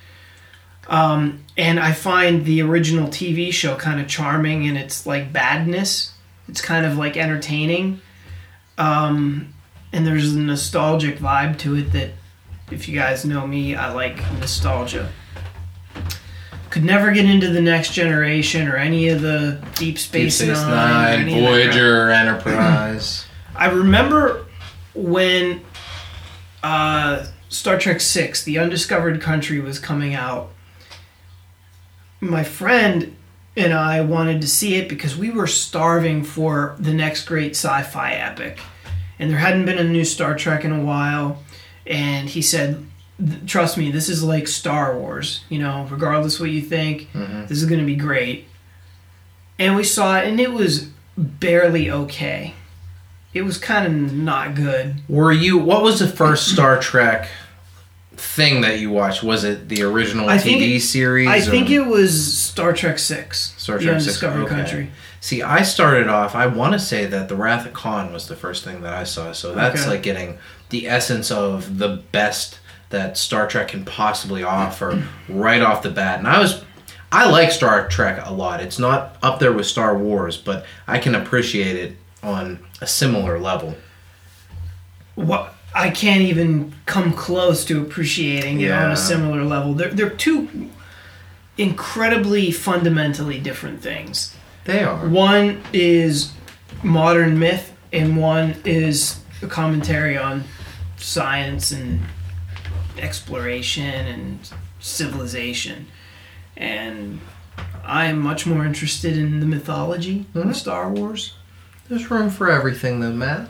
Um, 0.87 1.43
and 1.57 1.79
I 1.79 1.93
find 1.93 2.43
the 2.43 2.61
original 2.63 3.07
TV 3.07 3.53
show 3.53 3.75
kind 3.75 4.01
of 4.01 4.07
charming 4.07 4.63
in 4.63 4.75
its 4.75 5.05
like 5.05 5.31
badness. 5.31 6.13
It's 6.47 6.61
kind 6.61 6.85
of 6.85 6.97
like 6.97 7.17
entertaining. 7.17 8.01
Um, 8.77 9.53
and 9.93 10.07
there's 10.07 10.33
a 10.33 10.39
nostalgic 10.39 11.17
vibe 11.17 11.59
to 11.59 11.75
it 11.75 11.91
that, 11.93 12.11
if 12.71 12.87
you 12.87 12.95
guys 12.95 13.25
know 13.25 13.45
me, 13.45 13.75
I 13.75 13.93
like 13.93 14.17
nostalgia. 14.39 15.11
Could 16.69 16.85
never 16.85 17.11
get 17.11 17.25
into 17.25 17.49
the 17.49 17.61
next 17.61 17.91
generation 17.91 18.67
or 18.67 18.77
any 18.77 19.09
of 19.09 19.21
the 19.21 19.59
Deep 19.75 19.75
Deep 19.75 19.97
Space, 19.99 20.37
Space 20.37 20.61
Nine, 20.61 20.69
Nine, 20.69 21.19
any 21.19 21.33
of 21.33 21.43
that 21.43 21.51
crap. 21.51 21.73
Voyager, 21.73 22.09
Enterprise. 22.11 23.25
I 23.61 23.67
remember 23.67 24.47
when 24.95 25.61
uh, 26.63 27.27
Star 27.49 27.77
Trek 27.77 28.01
Six: 28.01 28.43
The 28.43 28.57
Undiscovered 28.57 29.21
Country 29.21 29.59
was 29.59 29.77
coming 29.77 30.15
out. 30.15 30.49
My 32.19 32.43
friend 32.43 33.15
and 33.55 33.71
I 33.71 34.01
wanted 34.01 34.41
to 34.41 34.47
see 34.47 34.77
it 34.77 34.89
because 34.89 35.15
we 35.15 35.29
were 35.29 35.45
starving 35.45 36.23
for 36.23 36.75
the 36.79 36.91
next 36.91 37.25
great 37.25 37.51
sci-fi 37.51 38.13
epic, 38.13 38.59
and 39.19 39.29
there 39.29 39.37
hadn't 39.37 39.65
been 39.65 39.77
a 39.77 39.83
new 39.83 40.05
Star 40.05 40.35
Trek 40.35 40.65
in 40.65 40.71
a 40.71 40.83
while. 40.83 41.43
And 41.85 42.29
he 42.29 42.41
said, 42.41 42.83
"Trust 43.45 43.77
me, 43.77 43.91
this 43.91 44.09
is 44.09 44.23
like 44.23 44.47
Star 44.47 44.97
Wars. 44.97 45.43
You 45.49 45.59
know, 45.59 45.87
regardless 45.91 46.39
what 46.39 46.49
you 46.49 46.61
think, 46.61 47.09
this 47.13 47.59
is 47.59 47.65
going 47.65 47.79
to 47.79 47.85
be 47.85 47.95
great." 47.95 48.47
And 49.59 49.75
we 49.75 49.83
saw 49.83 50.17
it, 50.17 50.27
and 50.27 50.39
it 50.39 50.51
was 50.51 50.89
barely 51.15 51.91
okay. 51.91 52.55
It 53.33 53.43
was 53.43 53.57
kind 53.57 53.85
of 53.87 54.13
not 54.13 54.55
good. 54.55 54.95
Were 55.07 55.31
you? 55.31 55.57
What 55.57 55.83
was 55.83 55.99
the 55.99 56.07
first 56.07 56.49
Star 56.49 56.79
Trek 56.79 57.29
thing 58.17 58.61
that 58.61 58.79
you 58.79 58.89
watched? 58.91 59.23
Was 59.23 59.43
it 59.43 59.69
the 59.69 59.83
original 59.83 60.29
I 60.29 60.37
TV 60.37 60.75
it- 60.77 60.81
series? 60.81 61.27
I 61.29 61.37
or- 61.37 61.41
think 61.41 61.69
it 61.69 61.85
was 61.85 62.37
Star 62.37 62.73
Trek 62.73 62.99
Six, 62.99 63.53
Star 63.57 63.77
Trek 63.77 64.01
Six, 64.01 64.07
Undiscovered 64.21 64.45
okay. 64.45 64.55
Country. 64.55 64.91
See, 65.21 65.41
I 65.41 65.61
started 65.61 66.07
off. 66.07 66.35
I 66.35 66.47
want 66.47 66.73
to 66.73 66.79
say 66.79 67.05
that 67.05 67.29
the 67.29 67.35
Wrath 67.35 67.65
of 67.65 67.73
Khan 67.73 68.11
was 68.11 68.27
the 68.27 68.35
first 68.35 68.63
thing 68.63 68.81
that 68.81 68.93
I 68.93 69.03
saw. 69.03 69.31
So 69.33 69.53
that's 69.53 69.81
Okay. 69.81 69.89
like 69.91 70.03
getting 70.03 70.37
the 70.69 70.87
essence 70.87 71.29
of 71.31 71.77
the 71.77 72.01
best 72.11 72.59
that 72.89 73.17
Star 73.17 73.47
Trek 73.47 73.69
can 73.69 73.85
possibly 73.85 74.43
offer 74.43 75.03
right 75.29 75.61
off 75.61 75.83
the 75.83 75.91
bat. 75.91 76.17
And 76.19 76.27
I 76.27 76.39
was, 76.39 76.63
I 77.11 77.29
like 77.29 77.51
Star 77.51 77.87
Trek 77.87 78.19
a 78.25 78.33
lot. 78.33 78.61
It's 78.61 78.79
not 78.79 79.15
up 79.21 79.39
there 79.39 79.51
with 79.53 79.67
Star 79.67 79.95
Wars, 79.97 80.37
but 80.37 80.65
I 80.87 80.97
can 80.97 81.13
appreciate 81.15 81.75
it 81.77 81.95
on 82.23 82.59
a 82.81 82.87
similar 82.87 83.39
level. 83.39 83.75
What 85.15 85.55
I 85.73 85.89
can't 85.89 86.21
even 86.21 86.73
come 86.85 87.13
close 87.13 87.63
to 87.65 87.81
appreciating 87.81 88.61
it 88.61 88.71
on 88.71 88.91
a 88.91 88.97
similar 88.97 89.43
level. 89.43 89.73
They're 89.73 89.89
they're 89.89 90.09
two 90.09 90.69
incredibly 91.57 92.51
fundamentally 92.51 93.39
different 93.39 93.81
things. 93.81 94.35
They 94.65 94.83
are. 94.83 95.07
One 95.07 95.61
is 95.73 96.33
modern 96.83 97.39
myth, 97.39 97.73
and 97.91 98.17
one 98.17 98.55
is 98.65 99.21
a 99.41 99.47
commentary 99.47 100.17
on 100.17 100.43
science 100.97 101.71
and 101.71 102.01
exploration 102.97 103.83
and 103.83 104.39
civilization. 104.79 105.87
And 106.55 107.19
I'm 107.83 108.19
much 108.19 108.45
more 108.45 108.65
interested 108.65 109.17
in 109.17 109.39
the 109.39 109.45
mythology 109.45 110.25
Mhm. 110.35 110.49
of 110.51 110.55
Star 110.55 110.89
Wars. 110.89 111.33
There's 111.91 112.09
room 112.09 112.29
for 112.29 112.49
everything, 112.49 113.01
though, 113.01 113.11
Matt. 113.11 113.49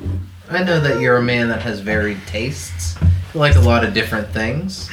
I 0.49 0.63
know 0.63 0.79
that 0.79 0.99
you're 0.99 1.17
a 1.17 1.21
man 1.21 1.49
that 1.49 1.61
has 1.61 1.79
varied 1.79 2.17
tastes. 2.25 2.99
You 3.35 3.39
like 3.39 3.53
a 3.53 3.59
lot 3.59 3.83
of 3.83 3.93
different 3.93 4.29
things. 4.29 4.89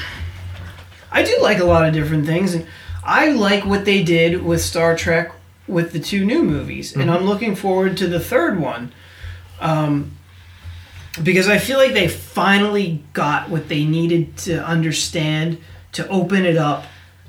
I 1.10 1.22
do 1.22 1.38
like 1.40 1.56
a 1.56 1.64
lot 1.64 1.86
of 1.86 1.94
different 1.94 2.26
things, 2.26 2.52
and 2.52 2.66
I 3.02 3.30
like 3.30 3.64
what 3.64 3.86
they 3.86 4.02
did 4.02 4.44
with 4.44 4.60
Star 4.60 4.94
Trek 4.94 5.32
with 5.66 5.92
the 5.92 5.98
two 5.98 6.26
new 6.26 6.42
movies, 6.42 6.94
and 6.94 7.10
I'm 7.10 7.24
looking 7.24 7.54
forward 7.54 7.96
to 7.96 8.06
the 8.06 8.20
third 8.20 8.60
one. 8.60 8.92
Um, 9.60 10.12
because 11.22 11.48
I 11.48 11.56
feel 11.56 11.78
like 11.78 11.94
they 11.94 12.06
finally 12.06 13.02
got 13.14 13.48
what 13.48 13.70
they 13.70 13.86
needed 13.86 14.36
to 14.40 14.62
understand 14.62 15.56
to 15.92 16.06
open 16.08 16.44
it 16.44 16.58
up 16.58 16.84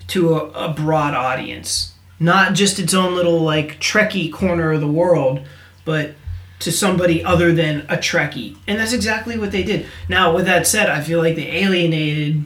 to 0.07 0.35
a, 0.35 0.49
a 0.49 0.73
broad 0.73 1.13
audience, 1.13 1.93
not 2.19 2.55
just 2.55 2.77
its 2.77 2.93
own 2.93 3.15
little 3.15 3.39
like 3.39 3.79
Trekkie 3.79 4.29
corner 4.33 4.73
of 4.73 4.81
the 4.81 4.87
world, 4.87 5.45
but 5.89 6.11
to 6.59 6.71
somebody 6.71 7.23
other 7.23 7.51
than 7.51 7.79
a 7.89 7.97
Trekkie, 7.97 8.55
and 8.67 8.79
that's 8.79 8.93
exactly 8.93 9.39
what 9.39 9.51
they 9.51 9.63
did. 9.63 9.87
Now, 10.07 10.35
with 10.35 10.45
that 10.45 10.67
said, 10.67 10.87
I 10.87 11.01
feel 11.01 11.17
like 11.17 11.35
they 11.35 11.47
alienated 11.63 12.45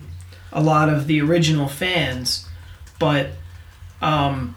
a 0.54 0.62
lot 0.62 0.88
of 0.88 1.08
the 1.08 1.20
original 1.20 1.68
fans, 1.68 2.48
but 3.00 3.32
um, 4.02 4.56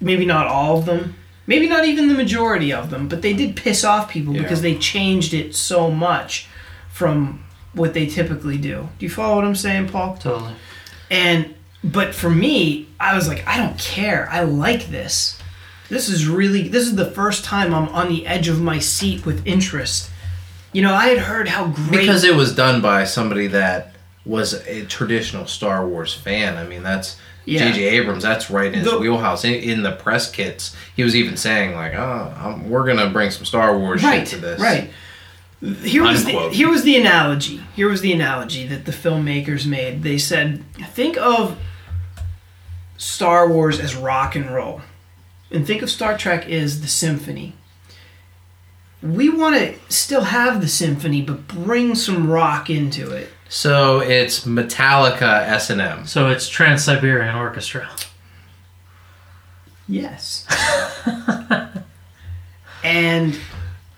maybe 0.00 0.26
not 0.26 0.46
all 0.46 0.76
of 0.78 0.84
them. 0.84 1.14
Maybe 1.46 1.66
not 1.66 1.86
even 1.86 2.08
the 2.08 2.14
majority 2.14 2.74
of 2.74 2.90
them, 2.90 3.08
but 3.08 3.22
they 3.22 3.32
did 3.32 3.56
piss 3.56 3.84
off 3.84 4.10
people 4.10 4.34
Yeah. 4.34 4.42
because 4.42 4.60
they 4.60 4.76
changed 4.76 5.32
it 5.32 5.54
so 5.54 5.90
much 5.90 6.46
from 6.92 7.42
what 7.72 7.94
they 7.94 8.04
typically 8.06 8.58
do. 8.58 8.88
Do 8.98 9.06
you 9.06 9.10
follow 9.10 9.36
what 9.36 9.46
I'm 9.46 9.54
saying, 9.56 9.88
Paul? 9.88 10.18
Totally. 10.18 10.52
And 11.10 11.54
but 11.82 12.14
for 12.14 12.28
me, 12.28 12.88
I 13.00 13.14
was 13.14 13.28
like, 13.28 13.46
I 13.46 13.56
don't 13.56 13.78
care. 13.78 14.28
I 14.30 14.42
like 14.42 14.88
this. 14.88 15.38
This 15.88 16.08
is 16.08 16.26
really 16.28 16.68
this 16.68 16.84
is 16.86 16.96
the 16.96 17.10
first 17.10 17.44
time 17.44 17.74
I'm 17.74 17.88
on 17.90 18.08
the 18.08 18.26
edge 18.26 18.48
of 18.48 18.60
my 18.60 18.78
seat 18.78 19.24
with 19.24 19.46
interest. 19.46 20.10
You 20.72 20.82
know, 20.82 20.92
I 20.94 21.06
had 21.08 21.18
heard 21.18 21.48
how 21.48 21.68
great 21.68 22.00
Because 22.00 22.24
it 22.24 22.34
was 22.34 22.54
done 22.54 22.80
by 22.82 23.04
somebody 23.04 23.46
that 23.48 23.94
was 24.24 24.52
a 24.66 24.84
traditional 24.86 25.46
Star 25.46 25.86
Wars 25.86 26.12
fan. 26.12 26.56
I 26.56 26.64
mean, 26.64 26.82
that's 26.82 27.16
Yeah. 27.44 27.70
J.J. 27.70 27.84
Abrams. 27.84 28.24
That's 28.24 28.50
right 28.50 28.66
in 28.66 28.80
his 28.80 28.90
The- 28.90 28.98
wheelhouse. 28.98 29.44
In, 29.44 29.54
in 29.54 29.82
the 29.84 29.92
press 29.92 30.30
kits, 30.30 30.74
he 30.96 31.02
was 31.04 31.14
even 31.14 31.36
saying 31.36 31.74
like, 31.74 31.94
"Oh, 31.94 32.34
um 32.42 32.68
we're 32.68 32.84
gonna 32.86 33.08
bring 33.10 33.30
some 33.30 33.44
Star 33.44 33.78
Wars 33.78 34.02
right, 34.02 34.26
shit 34.26 34.40
to 34.40 34.44
this." 34.44 34.60
Right. 34.60 34.90
Here 35.82 36.02
was 36.02 36.24
the, 36.24 36.50
here 36.50 36.68
was 36.68 36.82
the 36.82 36.96
analogy. 36.96 37.62
Here 37.74 37.88
was 37.88 38.02
the 38.02 38.12
analogy 38.12 38.66
that 38.66 38.84
the 38.84 38.92
filmmakers 38.92 39.64
made. 39.66 40.02
They 40.02 40.18
said, 40.18 40.62
think 40.92 41.16
of 41.16 41.56
Star 42.98 43.48
Wars 43.48 43.78
as 43.80 43.94
rock 43.96 44.34
and 44.36 44.50
roll, 44.54 44.82
and 45.50 45.66
think 45.66 45.82
of 45.82 45.90
Star 45.90 46.16
Trek 46.16 46.48
as 46.48 46.80
the 46.80 46.88
symphony. 46.88 47.54
We 49.02 49.28
want 49.28 49.56
to 49.56 49.74
still 49.88 50.22
have 50.22 50.60
the 50.60 50.68
symphony, 50.68 51.22
but 51.22 51.46
bring 51.46 51.94
some 51.94 52.30
rock 52.30 52.70
into 52.70 53.10
it. 53.10 53.28
So 53.48 54.00
it's 54.00 54.44
Metallica 54.44 55.46
S 55.46 55.70
and 55.70 55.80
M. 55.80 56.06
So 56.06 56.28
it's 56.28 56.48
Trans 56.48 56.84
Siberian 56.84 57.36
Orchestra. 57.36 57.88
Yes. 59.88 60.46
and 62.82 63.38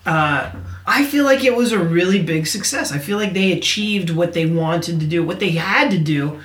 uh, 0.04 0.52
I 0.87 1.04
feel 1.04 1.24
like 1.24 1.44
it 1.44 1.56
was 1.56 1.72
a 1.72 1.78
really 1.78 2.22
big 2.22 2.46
success. 2.46 2.92
I 2.92 2.98
feel 2.98 3.16
like 3.16 3.32
they 3.32 3.52
achieved 3.52 4.11
what 4.11 4.34
they 4.34 4.46
wanted 4.46 5.00
to 5.00 5.06
do, 5.06 5.24
what 5.24 5.40
they 5.40 5.50
had 5.50 5.90
to 5.90 5.98
do 5.98 6.40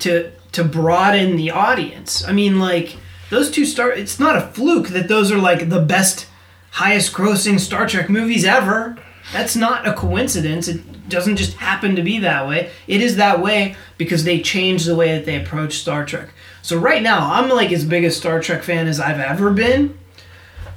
to 0.00 0.32
to 0.52 0.64
broaden 0.64 1.36
the 1.36 1.50
audience. 1.50 2.24
I 2.24 2.32
mean, 2.32 2.58
like 2.58 2.96
those 3.30 3.50
two 3.50 3.64
star. 3.64 3.92
It's 3.92 4.18
not 4.18 4.36
a 4.36 4.48
fluke 4.48 4.88
that 4.88 5.08
those 5.08 5.30
are 5.30 5.38
like 5.38 5.68
the 5.68 5.80
best, 5.80 6.26
highest 6.72 7.12
grossing 7.12 7.60
Star 7.60 7.86
Trek 7.86 8.08
movies 8.08 8.44
ever. 8.44 8.96
That's 9.32 9.56
not 9.56 9.86
a 9.86 9.92
coincidence. 9.92 10.68
It 10.68 11.08
doesn't 11.08 11.36
just 11.36 11.56
happen 11.58 11.96
to 11.96 12.02
be 12.02 12.18
that 12.20 12.48
way. 12.48 12.70
It 12.86 13.02
is 13.02 13.16
that 13.16 13.40
way 13.40 13.76
because 13.98 14.24
they 14.24 14.40
changed 14.40 14.86
the 14.86 14.96
way 14.96 15.14
that 15.16 15.26
they 15.26 15.36
approach 15.36 15.74
Star 15.74 16.06
Trek. 16.06 16.30
So 16.62 16.78
right 16.78 17.02
now, 17.02 17.32
I'm 17.32 17.48
like 17.50 17.72
as 17.72 17.84
big 17.84 18.04
a 18.04 18.10
Star 18.10 18.40
Trek 18.40 18.62
fan 18.62 18.86
as 18.86 19.00
I've 19.00 19.20
ever 19.20 19.50
been, 19.50 19.98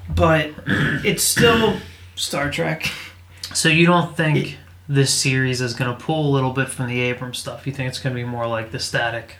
but 0.09 0.51
it's 0.67 1.23
still 1.23 1.77
Star 2.15 2.51
Trek. 2.51 2.91
So 3.53 3.69
you 3.69 3.85
don't 3.85 4.15
think 4.15 4.57
this 4.87 5.13
series 5.13 5.61
is 5.61 5.73
going 5.73 5.95
to 5.95 6.03
pull 6.03 6.29
a 6.29 6.31
little 6.31 6.51
bit 6.51 6.67
from 6.69 6.87
the 6.87 6.99
Abrams 7.01 7.37
stuff? 7.37 7.65
You 7.65 7.73
think 7.73 7.89
it's 7.89 7.99
going 7.99 8.15
to 8.15 8.21
be 8.21 8.27
more 8.27 8.47
like 8.47 8.71
the 8.71 8.79
static 8.79 9.37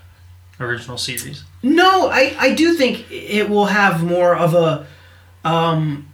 original 0.63 0.97
series? 0.97 1.43
No, 1.63 2.09
I, 2.09 2.35
I 2.39 2.53
do 2.53 2.73
think 2.73 3.09
it 3.11 3.49
will 3.49 3.67
have 3.67 4.03
more 4.03 4.35
of 4.35 4.53
a 4.53 4.87
um 5.43 6.07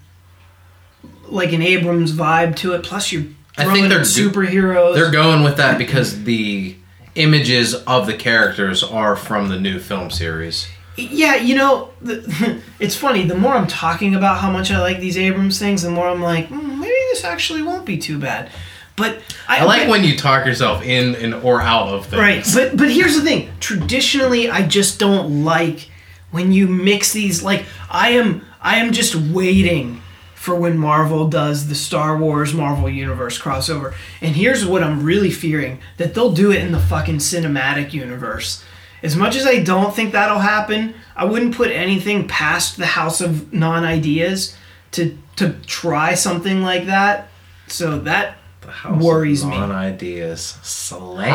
like 1.25 1.51
an 1.53 1.62
Abrams 1.62 2.13
vibe 2.13 2.55
to 2.57 2.73
it. 2.73 2.83
Plus, 2.83 3.12
you're 3.12 3.25
I 3.57 3.71
think 3.73 3.89
they're 3.89 4.01
superheroes. 4.01 4.95
They're 4.95 5.12
going 5.12 5.43
with 5.43 5.57
that 5.57 5.77
because 5.77 6.23
the 6.23 6.75
images 7.15 7.73
of 7.73 8.05
the 8.05 8.13
characters 8.13 8.83
are 8.83 9.15
from 9.15 9.49
the 9.49 9.60
new 9.60 9.79
film 9.79 10.10
series. 10.12 10.67
Yeah, 10.95 11.36
you 11.36 11.55
know, 11.55 11.89
the, 12.01 12.62
it's 12.79 12.95
funny. 12.95 13.25
The 13.25 13.36
more 13.36 13.53
I'm 13.53 13.67
talking 13.67 14.15
about 14.15 14.39
how 14.39 14.51
much 14.51 14.71
I 14.71 14.79
like 14.79 14.99
these 14.99 15.17
Abrams 15.17 15.60
things, 15.60 15.81
the 15.81 15.91
more 15.91 16.07
I'm 16.07 16.21
like, 16.21 16.49
mm, 16.49 16.79
maybe 16.79 16.93
this 17.12 17.23
actually 17.23 17.62
won't 17.62 17.86
be 17.86 17.97
too 17.97 18.19
bad. 18.19 18.51
But 18.97 19.19
I, 19.47 19.60
I 19.60 19.63
like 19.63 19.83
but- 19.83 19.89
when 19.91 20.03
you 20.03 20.17
talk 20.17 20.45
yourself 20.45 20.83
in 20.83 21.15
and 21.15 21.33
or 21.36 21.62
out 21.62 21.88
of 21.88 22.07
things. 22.07 22.19
Right, 22.19 22.45
but 22.53 22.75
but 22.75 22.91
here's 22.91 23.15
the 23.15 23.21
thing. 23.21 23.49
Traditionally, 23.60 24.49
I 24.49 24.67
just 24.67 24.99
don't 24.99 25.45
like 25.45 25.89
when 26.31 26.51
you 26.51 26.67
mix 26.67 27.13
these. 27.13 27.43
Like 27.43 27.65
I 27.89 28.10
am, 28.10 28.45
I 28.60 28.77
am 28.77 28.91
just 28.91 29.15
waiting 29.15 30.01
for 30.33 30.55
when 30.55 30.77
Marvel 30.77 31.27
does 31.27 31.67
the 31.67 31.75
Star 31.75 32.17
Wars 32.17 32.53
Marvel 32.53 32.89
Universe 32.89 33.39
crossover. 33.39 33.93
And 34.19 34.36
here's 34.36 34.65
what 34.65 34.83
I'm 34.83 35.03
really 35.03 35.31
fearing: 35.31 35.79
that 35.97 36.15
they'll 36.15 36.33
do 36.33 36.51
it 36.51 36.62
in 36.63 36.71
the 36.71 36.79
fucking 36.79 37.17
cinematic 37.17 37.93
universe. 37.93 38.63
As 39.03 39.15
much 39.15 39.36
as 39.36 39.45
I 39.45 39.62
don't 39.62 39.95
think 39.95 40.12
that'll 40.12 40.39
happen, 40.39 40.95
I 41.15 41.25
wouldn't 41.25 41.55
put 41.55 41.69
anything 41.69 42.27
past 42.27 42.77
the 42.77 42.88
House 42.88 43.21
of 43.21 43.53
Non 43.53 43.83
Ideas 43.83 44.57
to 44.93 45.15
to 45.36 45.53
try 45.67 46.15
something 46.15 46.63
like 46.63 46.88
that. 46.88 47.27
So 47.67 47.99
that 47.99 48.38
The 48.67 48.73
house 48.73 49.01
Worries 49.01 49.43
of 49.43 49.49
me. 49.51 49.58
Non-ideas. 49.60 50.58
Slam. 50.62 51.30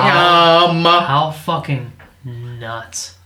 How 0.84 1.30
fucking 1.30 1.92
nuts 2.24 3.16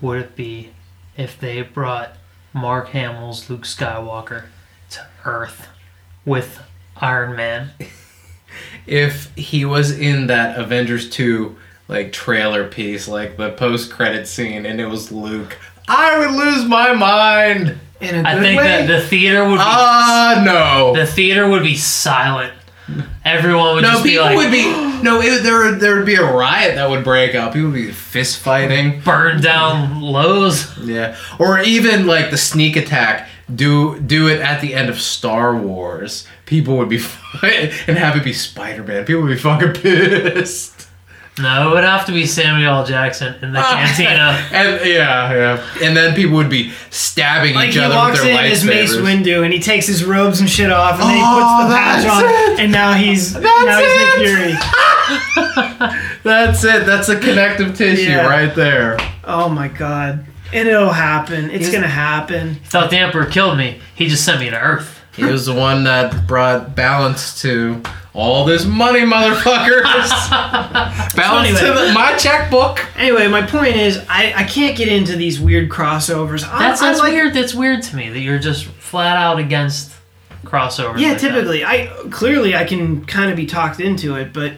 would 0.00 0.20
it 0.20 0.36
be 0.36 0.70
if 1.16 1.40
they 1.40 1.60
brought 1.62 2.16
Mark 2.52 2.90
Hamill's 2.90 3.50
Luke 3.50 3.62
Skywalker 3.64 4.44
to 4.90 5.04
Earth 5.24 5.66
with 6.24 6.62
Iron 6.98 7.34
Man? 7.34 7.70
if 8.86 9.34
he 9.34 9.64
was 9.64 9.90
in 9.98 10.28
that 10.28 10.56
Avengers 10.56 11.10
2 11.10 11.56
like 11.88 12.12
trailer 12.12 12.68
piece, 12.68 13.08
like 13.08 13.36
the 13.36 13.50
post 13.50 13.90
credit 13.90 14.28
scene, 14.28 14.64
and 14.64 14.80
it 14.80 14.86
was 14.86 15.10
Luke, 15.10 15.58
I 15.88 16.18
would 16.20 16.30
lose 16.36 16.64
my 16.66 16.92
mind. 16.94 17.80
in 18.00 18.10
a 18.14 18.22
good 18.22 18.26
I 18.26 18.40
think 18.40 18.60
way. 18.60 18.66
that 18.68 18.86
the 18.86 19.00
theater 19.08 19.42
would 19.42 19.56
be 19.56 19.60
Ah, 19.60 20.40
no. 20.46 20.94
the 20.94 21.04
theater 21.04 21.48
would 21.48 21.64
be 21.64 21.74
silent. 21.74 22.52
Everyone 23.24 23.76
would 23.76 23.82
No, 23.82 23.92
just 23.92 24.04
be 24.04 24.10
people 24.10 24.24
like 24.26 24.36
would 24.36 24.50
be 24.50 24.64
no. 25.02 25.20
It, 25.22 25.42
there, 25.42 25.58
would- 25.70 25.80
there 25.80 25.96
would 25.96 26.04
be 26.06 26.16
a 26.16 26.24
riot 26.24 26.74
that 26.74 26.88
would 26.90 27.02
break 27.04 27.34
out. 27.34 27.52
People 27.54 27.70
would 27.70 27.76
be 27.76 27.90
fist 27.92 28.38
fighting. 28.40 29.00
burn 29.00 29.40
down 29.40 30.00
Lowe's. 30.02 30.76
Yeah, 30.78 31.16
or 31.38 31.60
even 31.60 32.06
like 32.06 32.30
the 32.30 32.36
sneak 32.36 32.76
attack. 32.76 33.28
Do 33.54 33.98
do 34.00 34.28
it 34.28 34.40
at 34.40 34.60
the 34.60 34.74
end 34.74 34.88
of 34.90 35.00
Star 35.00 35.56
Wars. 35.56 36.26
People 36.46 36.76
would 36.78 36.88
be 36.90 36.96
and 37.42 37.96
have 37.98 38.16
it 38.16 38.24
be 38.24 38.32
Spider 38.32 38.82
Man. 38.84 39.04
People 39.04 39.22
would 39.22 39.28
be 39.34 39.38
fucking 39.38 39.72
pissed. 39.74 40.73
No, 41.36 41.68
it 41.70 41.74
would 41.74 41.82
have 41.84 42.06
to 42.06 42.12
be 42.12 42.26
Samuel 42.26 42.74
L. 42.76 42.86
Jackson 42.86 43.34
in 43.42 43.52
the 43.52 43.60
cantina. 43.62 44.38
and 44.52 44.86
yeah, 44.88 45.32
yeah, 45.34 45.68
and 45.82 45.96
then 45.96 46.14
people 46.14 46.36
would 46.36 46.48
be 46.48 46.72
stabbing 46.90 47.54
Like 47.56 47.70
each 47.70 47.74
he 47.74 47.80
other 47.80 47.96
walks 47.96 48.20
with 48.20 48.28
in 48.30 48.36
their 48.36 48.44
as 48.44 48.64
Mace 48.64 48.94
lightsabers. 48.94 49.24
Windu 49.24 49.44
and 49.44 49.52
he 49.52 49.58
takes 49.58 49.86
his 49.88 50.04
robes 50.04 50.38
and 50.38 50.48
shit 50.48 50.70
off 50.70 50.92
and 51.00 51.02
then 51.10 51.16
he 51.16 51.22
Oh, 51.24 51.58
puts 51.58 51.68
the 51.68 51.74
patch 51.74 52.02
that's 52.04 52.22
on 52.22 52.52
it. 52.52 52.60
and 52.62 52.70
now 52.72 52.92
he's 52.92 53.34
now 53.34 53.40
That's 53.40 53.84
he's 53.84 53.96
it. 53.96 54.18
Nick 54.20 54.28
Fury. 54.28 55.90
That's 56.22 56.64
it. 56.64 56.86
That's 56.86 57.08
the 57.08 57.16
connective 57.16 57.76
tissue 57.76 58.10
Yeah. 58.10 58.26
right 58.26 58.54
there. 58.54 58.96
Oh 59.24 59.48
my 59.48 59.68
god. 59.68 60.24
And 60.52 60.68
it'll 60.68 60.92
happen. 60.92 61.46
It's 61.50 61.66
He's- 61.66 61.72
gonna 61.72 61.88
happen. 61.88 62.56
Thought 62.66 62.90
the 62.90 62.98
Emperor 62.98 63.26
killed 63.26 63.58
me. 63.58 63.80
He 63.94 64.06
just 64.08 64.24
sent 64.24 64.40
me 64.40 64.50
to 64.50 64.58
Earth. 64.58 65.00
He 65.16 65.24
was 65.24 65.46
the 65.46 65.54
one 65.54 65.84
that 65.84 66.26
brought 66.26 66.74
balance 66.74 67.40
to 67.42 67.82
all 68.14 68.44
this 68.44 68.64
money, 68.64 69.00
motherfuckers. 69.00 69.84
balance 71.16 71.58
to 71.58 71.66
anyway. 71.66 71.88
the, 71.88 71.92
my 71.92 72.16
checkbook. 72.16 72.86
Anyway, 72.96 73.26
my 73.26 73.42
point 73.42 73.76
is 73.76 73.98
I, 74.08 74.32
I 74.36 74.44
can't 74.44 74.76
get 74.76 74.88
into 74.88 75.16
these 75.16 75.40
weird 75.40 75.68
crossovers. 75.68 76.48
I, 76.48 76.60
That's, 76.60 76.80
I 76.80 76.88
that's 76.88 77.00
like, 77.00 77.12
weird. 77.12 77.34
That's 77.34 77.54
weird 77.54 77.82
to 77.82 77.96
me 77.96 78.10
that 78.10 78.20
you're 78.20 78.38
just 78.38 78.66
flat 78.66 79.16
out 79.16 79.38
against 79.38 79.92
crossovers. 80.44 81.00
Yeah, 81.00 81.12
like 81.12 81.20
that. 81.20 81.28
typically. 81.28 81.64
I 81.64 81.86
clearly 82.10 82.54
I 82.54 82.64
can 82.64 83.04
kind 83.04 83.30
of 83.30 83.36
be 83.36 83.46
talked 83.46 83.80
into 83.80 84.14
it, 84.14 84.32
but 84.32 84.54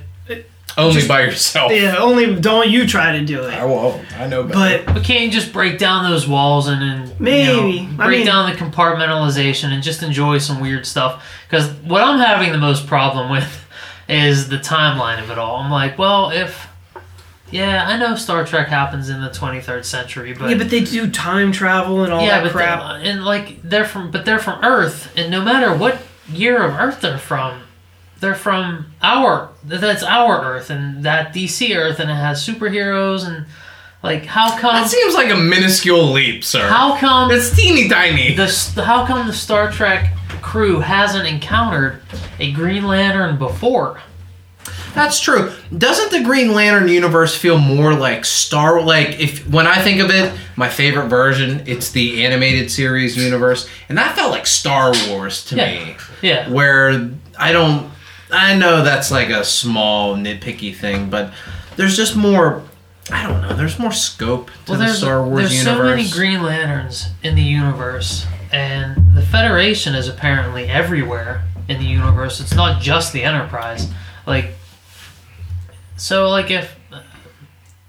Only 0.78 1.06
by 1.08 1.22
yourself. 1.22 1.72
yeah, 1.72 1.96
only 1.98 2.38
don't 2.38 2.68
you 2.68 2.86
try 2.86 3.12
to 3.18 3.24
do 3.24 3.42
it. 3.44 3.54
I 3.54 3.64
won't. 3.64 4.02
I 4.20 4.26
know 4.26 4.42
better. 4.42 4.84
But 4.84 4.94
But 4.94 5.04
can't 5.04 5.24
you 5.24 5.30
just 5.30 5.52
break 5.52 5.78
down 5.78 6.10
those 6.10 6.28
walls 6.28 6.68
and 6.68 6.82
then 6.82 7.16
Maybe. 7.18 7.70
you 7.78 7.82
know, 7.88 8.02
I 8.02 8.06
break 8.06 8.18
mean- 8.18 8.26
down 8.26 8.50
the 8.50 8.56
compartmentalization 8.58 9.72
and 9.72 9.82
just 9.82 10.02
enjoy 10.02 10.38
some 10.38 10.60
weird 10.60 10.84
stuff? 10.86 11.24
Because 11.48 11.70
what 11.84 12.02
I'm 12.02 12.18
having 12.18 12.52
the 12.52 12.58
most 12.58 12.86
problem 12.86 13.30
with 13.30 13.64
is 14.08 14.48
the 14.48 14.58
timeline 14.58 15.22
of 15.22 15.30
it 15.30 15.38
all. 15.38 15.56
I'm 15.56 15.70
like, 15.70 15.98
well, 15.98 16.30
if 16.30 16.68
yeah, 17.50 17.86
I 17.86 17.96
know 17.96 18.16
Star 18.16 18.44
Trek 18.44 18.68
happens 18.68 19.08
in 19.08 19.20
the 19.20 19.28
23rd 19.30 19.84
century, 19.84 20.32
but 20.34 20.50
yeah, 20.50 20.58
but 20.58 20.68
they 20.68 20.82
do 20.82 21.08
time 21.10 21.52
travel 21.52 22.02
and 22.04 22.12
all 22.12 22.20
yeah, 22.20 22.38
that 22.40 22.44
but 22.44 22.52
crap. 22.52 23.00
they- 23.02 23.08
and 23.08 23.24
like 23.24 23.62
they're 23.62 23.84
from, 23.84 24.10
but 24.10 24.24
they're 24.24 24.38
from 24.40 24.62
Earth, 24.64 25.12
and 25.16 25.30
no 25.30 25.40
matter 25.42 25.72
what 25.74 25.98
year 26.28 26.62
of 26.62 26.74
Earth 26.74 27.00
they're 27.00 27.18
from, 27.18 27.62
they're 28.20 28.34
from 28.34 28.86
our 29.02 29.50
that's 29.64 30.02
our 30.02 30.42
Earth, 30.44 30.70
and 30.70 31.04
that 31.04 31.34
DC 31.34 31.76
Earth, 31.76 32.00
and 32.00 32.10
it 32.10 32.14
has 32.14 32.46
superheroes, 32.46 33.26
and 33.26 33.46
like 34.02 34.24
how 34.26 34.56
come 34.58 34.74
that 34.74 34.88
seems 34.90 35.14
like 35.14 35.30
a 35.30 35.36
minuscule 35.36 36.12
leap, 36.12 36.44
sir. 36.44 36.66
how 36.68 36.96
come 36.96 37.30
It's 37.30 37.54
teeny 37.54 37.88
tiny. 37.88 38.34
the 38.34 38.82
how 38.84 39.06
come 39.06 39.26
the 39.26 39.32
Star 39.32 39.70
Trek 39.70 40.12
crew 40.42 40.80
hasn't 40.80 41.26
encountered 41.26 42.00
a 42.38 42.52
Green 42.52 42.86
Lantern 42.86 43.36
before? 43.38 44.00
That's 44.94 45.20
true. 45.20 45.52
Doesn't 45.76 46.10
the 46.10 46.22
Green 46.24 46.52
Lantern 46.54 46.88
universe 46.88 47.36
feel 47.36 47.58
more 47.58 47.92
like 47.92 48.24
Star? 48.24 48.80
Like 48.80 49.20
if 49.20 49.46
when 49.46 49.66
I 49.66 49.82
think 49.82 50.00
of 50.00 50.10
it, 50.10 50.32
my 50.56 50.68
favorite 50.70 51.08
version, 51.08 51.62
it's 51.66 51.90
the 51.90 52.24
animated 52.24 52.70
series 52.70 53.14
universe, 53.16 53.68
and 53.90 53.98
that 53.98 54.16
felt 54.16 54.30
like 54.30 54.46
Star 54.46 54.92
Wars 55.08 55.44
to 55.46 55.56
Yeah. 55.56 55.66
me. 55.84 55.96
Yeah, 56.22 56.48
Where 56.48 57.10
I 57.38 57.52
don't, 57.52 57.90
I 58.30 58.56
know 58.56 58.82
that's 58.82 59.10
like 59.10 59.28
a 59.28 59.44
small 59.44 60.16
nitpicky 60.16 60.74
thing, 60.74 61.10
but 61.10 61.32
there's 61.76 61.96
just 61.96 62.16
more. 62.16 62.62
I 63.10 63.24
don't 63.26 63.40
know. 63.40 63.54
There's 63.54 63.78
more 63.78 63.92
scope 63.92 64.50
to 64.66 64.72
well, 64.72 64.80
the 64.80 64.88
Star 64.88 65.24
Wars 65.24 65.42
there's 65.42 65.64
universe. 65.64 65.96
There's 65.96 66.10
so 66.10 66.20
many 66.24 66.30
Green 66.34 66.42
Lanterns 66.42 67.10
in 67.22 67.36
the 67.36 67.42
universe, 67.42 68.26
and 68.52 69.14
the 69.14 69.22
Federation 69.22 69.94
is 69.94 70.08
apparently 70.08 70.64
everywhere 70.66 71.44
in 71.68 71.78
the 71.78 71.86
universe. 71.86 72.40
It's 72.40 72.54
not 72.54 72.82
just 72.82 73.12
the 73.12 73.22
Enterprise. 73.22 73.88
Like, 74.26 74.50
so 75.96 76.28
like 76.28 76.50
if 76.50 76.76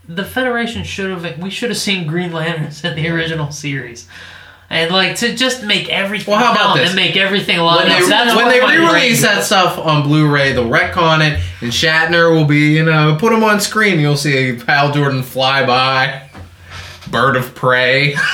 the 0.07 0.23
Federation 0.23 0.83
should 0.83 1.09
have, 1.09 1.39
we 1.39 1.49
should 1.49 1.69
have 1.69 1.79
seen 1.79 2.07
Green 2.07 2.31
Lanterns 2.31 2.83
in 2.83 2.95
the 2.95 3.09
original 3.09 3.51
series. 3.51 4.07
And 4.69 4.91
like 4.91 5.15
to 5.17 5.33
just 5.33 5.63
make 5.63 5.87
everything 5.89 6.33
Well, 6.33 6.43
how 6.43 6.51
about 6.51 6.65
count 6.67 6.79
this? 6.79 6.89
and 6.89 6.95
make 6.97 7.15
everything 7.15 7.57
line 7.59 7.85
when 7.85 7.91
up. 7.91 7.99
they, 8.01 8.09
That's 8.09 8.35
when 8.35 8.49
they 8.49 8.59
re-release 8.59 9.21
that 9.21 9.45
stuff 9.45 9.77
on 9.79 10.03
Blu-ray, 10.03 10.51
they'll 10.51 10.65
retcon 10.69 11.19
it, 11.25 11.41
and 11.61 11.71
Shatner 11.71 12.31
will 12.35 12.43
be, 12.43 12.73
you 12.75 12.83
know, 12.83 13.15
put 13.17 13.31
him 13.31 13.45
on 13.45 13.61
screen. 13.61 13.97
You'll 14.01 14.17
see 14.17 14.57
Hal 14.59 14.91
Jordan 14.91 15.23
fly 15.23 15.65
by, 15.65 16.29
bird 17.09 17.37
of 17.37 17.55
prey. 17.55 18.15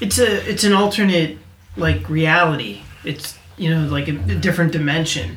It's 0.00 0.18
a 0.18 0.48
it's 0.50 0.64
an 0.64 0.72
alternate 0.72 1.36
like 1.76 2.08
reality. 2.08 2.80
It's 3.04 3.36
you 3.58 3.68
know 3.68 3.86
like 3.86 4.08
a, 4.08 4.12
a 4.12 4.34
different 4.34 4.72
dimension, 4.72 5.36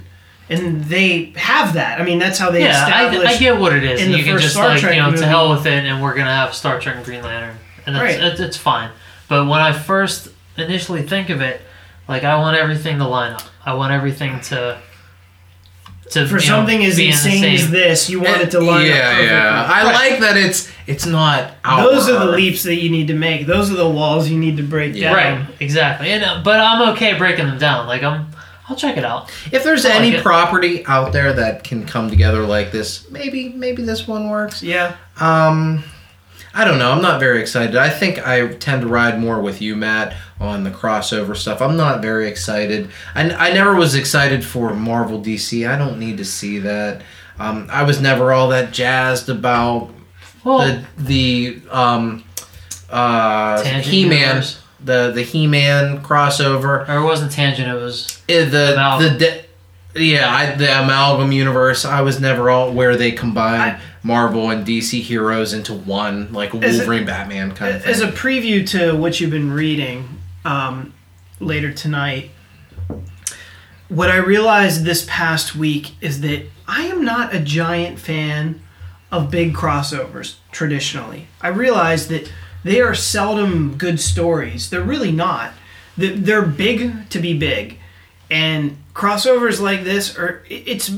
and 0.49 0.85
they 0.85 1.33
have 1.35 1.73
that. 1.73 1.99
I 1.99 2.05
mean, 2.05 2.17
that's 2.17 2.39
how 2.39 2.49
they 2.49 2.61
Yeah, 2.61 2.85
I, 2.87 3.07
establish. 3.07 3.27
I 3.29 3.37
get 3.39 3.59
what 3.59 3.73
it 3.73 3.83
is. 3.83 3.99
in 3.99 4.05
and 4.05 4.13
the 4.13 4.19
you 4.19 4.23
can 4.23 4.33
first 4.35 4.43
just 4.43 4.55
Star 4.55 4.69
like 4.69 4.79
Trek 4.79 4.95
you 4.95 5.01
know 5.01 5.07
movie- 5.11 5.21
to 5.21 5.27
hell 5.27 5.49
with 5.49 5.65
it, 5.65 5.83
and 5.83 6.01
we're 6.01 6.15
gonna 6.15 6.33
have 6.33 6.53
Star 6.55 6.79
Trek 6.79 6.95
and 6.95 7.03
Green 7.03 7.21
Lantern, 7.21 7.57
and 7.85 7.93
that's 7.93 8.03
Right. 8.17 8.23
it's, 8.31 8.39
it's 8.39 8.55
fine. 8.55 8.89
But 9.33 9.47
when 9.47 9.59
I 9.61 9.73
first 9.73 10.29
initially 10.57 11.01
think 11.01 11.29
of 11.31 11.41
it, 11.41 11.59
like 12.07 12.23
I 12.23 12.35
want 12.37 12.55
everything 12.55 12.99
to 12.99 13.07
line 13.07 13.33
up. 13.33 13.41
I 13.65 13.73
want 13.73 13.91
everything 13.91 14.39
to 14.41 14.79
to 16.11 16.27
For 16.27 16.33
you 16.33 16.33
know, 16.33 16.39
something 16.39 16.85
as 16.85 16.97
be 16.97 17.05
in 17.05 17.09
the 17.09 17.13
insane 17.15 17.55
as 17.55 17.71
this, 17.71 18.09
you 18.11 18.19
want 18.19 18.41
it 18.41 18.51
to 18.51 18.59
line 18.59 18.85
yeah, 18.85 18.93
up 18.93 19.01
perfectly. 19.05 19.25
yeah. 19.25 19.67
I 19.73 19.83
Right. 19.85 19.93
like 20.11 20.19
that 20.19 20.37
it's 20.37 20.71
it's 20.85 21.05
not. 21.07 21.51
Our 21.65 21.81
Those 21.81 22.09
are 22.09 22.19
the 22.19 22.29
Earth. 22.31 22.35
leaps 22.35 22.61
that 22.63 22.75
you 22.75 22.89
need 22.91 23.07
to 23.07 23.15
make. 23.15 23.47
Those 23.47 23.71
are 23.71 23.75
the 23.75 23.89
walls 23.89 24.29
you 24.29 24.37
need 24.37 24.57
to 24.57 24.63
break 24.63 24.93
Yeah. 24.93 25.13
down. 25.15 25.39
Right, 25.39 25.47
exactly. 25.59 26.09
And 26.11 26.23
uh, 26.23 26.41
but 26.43 26.59
I'm 26.59 26.89
okay 26.93 27.17
breaking 27.17 27.47
them 27.47 27.57
down. 27.57 27.87
Like 27.87 28.03
I'm, 28.03 28.27
I'll 28.69 28.75
check 28.75 28.97
it 28.97 29.05
out. 29.05 29.31
If 29.51 29.63
there's 29.63 29.83
I 29.85 29.89
like 29.89 29.97
any 30.01 30.15
it. 30.17 30.21
property 30.23 30.85
out 30.85 31.11
there 31.13 31.33
that 31.33 31.63
can 31.63 31.85
come 31.87 32.09
together 32.11 32.45
like 32.45 32.71
this, 32.71 33.09
maybe 33.09 33.49
maybe 33.49 33.81
this 33.81 34.07
one 34.07 34.29
works. 34.29 34.61
Yeah. 34.61 34.95
Um, 35.19 35.83
I 36.55 36.65
don't 36.65 36.77
know. 36.77 36.91
I'm 36.91 37.01
not 37.01 37.19
very 37.19 37.41
excited. 37.41 37.75
I 37.75 37.89
think 37.89 38.19
I 38.27 38.47
tend 38.53 38.81
to 38.83 38.87
ride 38.87 39.19
more 39.19 39.41
with 39.41 39.59
you, 39.61 39.75
Matt, 39.75 40.15
on 40.39 40.63
the 40.63 40.69
crossover 40.69 41.35
stuff. 41.35 41.61
I'm 41.61 41.75
not 41.75 42.01
very 42.01 42.27
excited. 42.27 42.91
I, 43.15 43.31
I 43.31 43.53
never 43.53 43.73
was 43.75 43.95
excited 43.95 44.45
for 44.45 44.73
Marvel 44.75 45.19
DC. 45.19 45.67
I 45.67 45.77
don't 45.77 45.97
need 45.97 46.17
to 46.17 46.25
see 46.25 46.59
that. 46.59 47.01
Um, 47.39 47.67
I 47.71 47.81
was 47.83 47.99
never 47.99 48.31
all 48.31 48.49
that 48.49 48.71
jazzed 48.71 49.29
about 49.29 49.89
Well, 50.43 50.59
the 50.59 50.85
the 51.03 51.61
um, 51.71 52.23
uh, 52.89 53.63
He-Man 53.81 54.43
the 54.83 55.11
the 55.15 55.23
He-Man 55.23 56.03
crossover. 56.03 56.87
or 56.87 56.99
it 56.99 57.03
wasn't 57.03 57.31
tangent. 57.31 57.67
It 57.69 57.73
was 57.81 58.21
Eh, 58.29 58.45
the 58.45 58.73
Amalgam. 58.73 59.13
the 59.13 59.17
de- 59.19 59.45
yeah 59.95 60.29
I, 60.31 60.55
the 60.55 60.83
amalgam 60.83 61.31
universe. 61.31 61.85
I 61.85 62.01
was 62.01 62.19
never 62.19 62.49
all 62.49 62.71
where 62.73 62.95
they 62.95 63.11
combine 63.11 63.79
Marvel 64.03 64.49
and 64.49 64.67
DC 64.67 65.01
heroes 65.01 65.53
into 65.53 65.73
one, 65.73 66.31
like 66.33 66.53
As 66.55 66.75
a- 66.75 66.77
Wolverine, 66.79 67.05
Batman 67.05 67.53
kind 67.53 67.75
of 67.75 67.83
thing. 67.83 67.91
As 67.91 68.01
a 68.01 68.11
preview 68.11 68.67
to 68.69 68.95
what 68.95 69.19
you've 69.19 69.31
been 69.31 69.51
reading 69.51 70.21
um, 70.43 70.93
later 71.39 71.71
tonight, 71.71 72.31
what 73.87 74.09
I 74.09 74.17
realized 74.17 74.83
this 74.83 75.05
past 75.09 75.55
week 75.55 75.91
is 76.01 76.21
that 76.21 76.45
I 76.67 76.83
am 76.83 77.03
not 77.03 77.33
a 77.33 77.39
giant 77.39 77.99
fan 77.99 78.61
of 79.11 79.29
big 79.29 79.53
crossovers 79.53 80.35
traditionally. 80.51 81.27
I 81.41 81.49
realized 81.49 82.09
that 82.09 82.31
they 82.63 82.81
are 82.81 82.95
seldom 82.95 83.77
good 83.77 83.99
stories. 83.99 84.69
They're 84.69 84.81
really 84.81 85.11
not. 85.11 85.53
They're 85.95 86.41
big 86.41 87.09
to 87.09 87.19
be 87.19 87.37
big. 87.37 87.77
And 88.31 88.77
crossovers 88.93 89.59
like 89.59 89.83
this 89.83 90.17
are 90.17 90.43
it's 90.49 90.91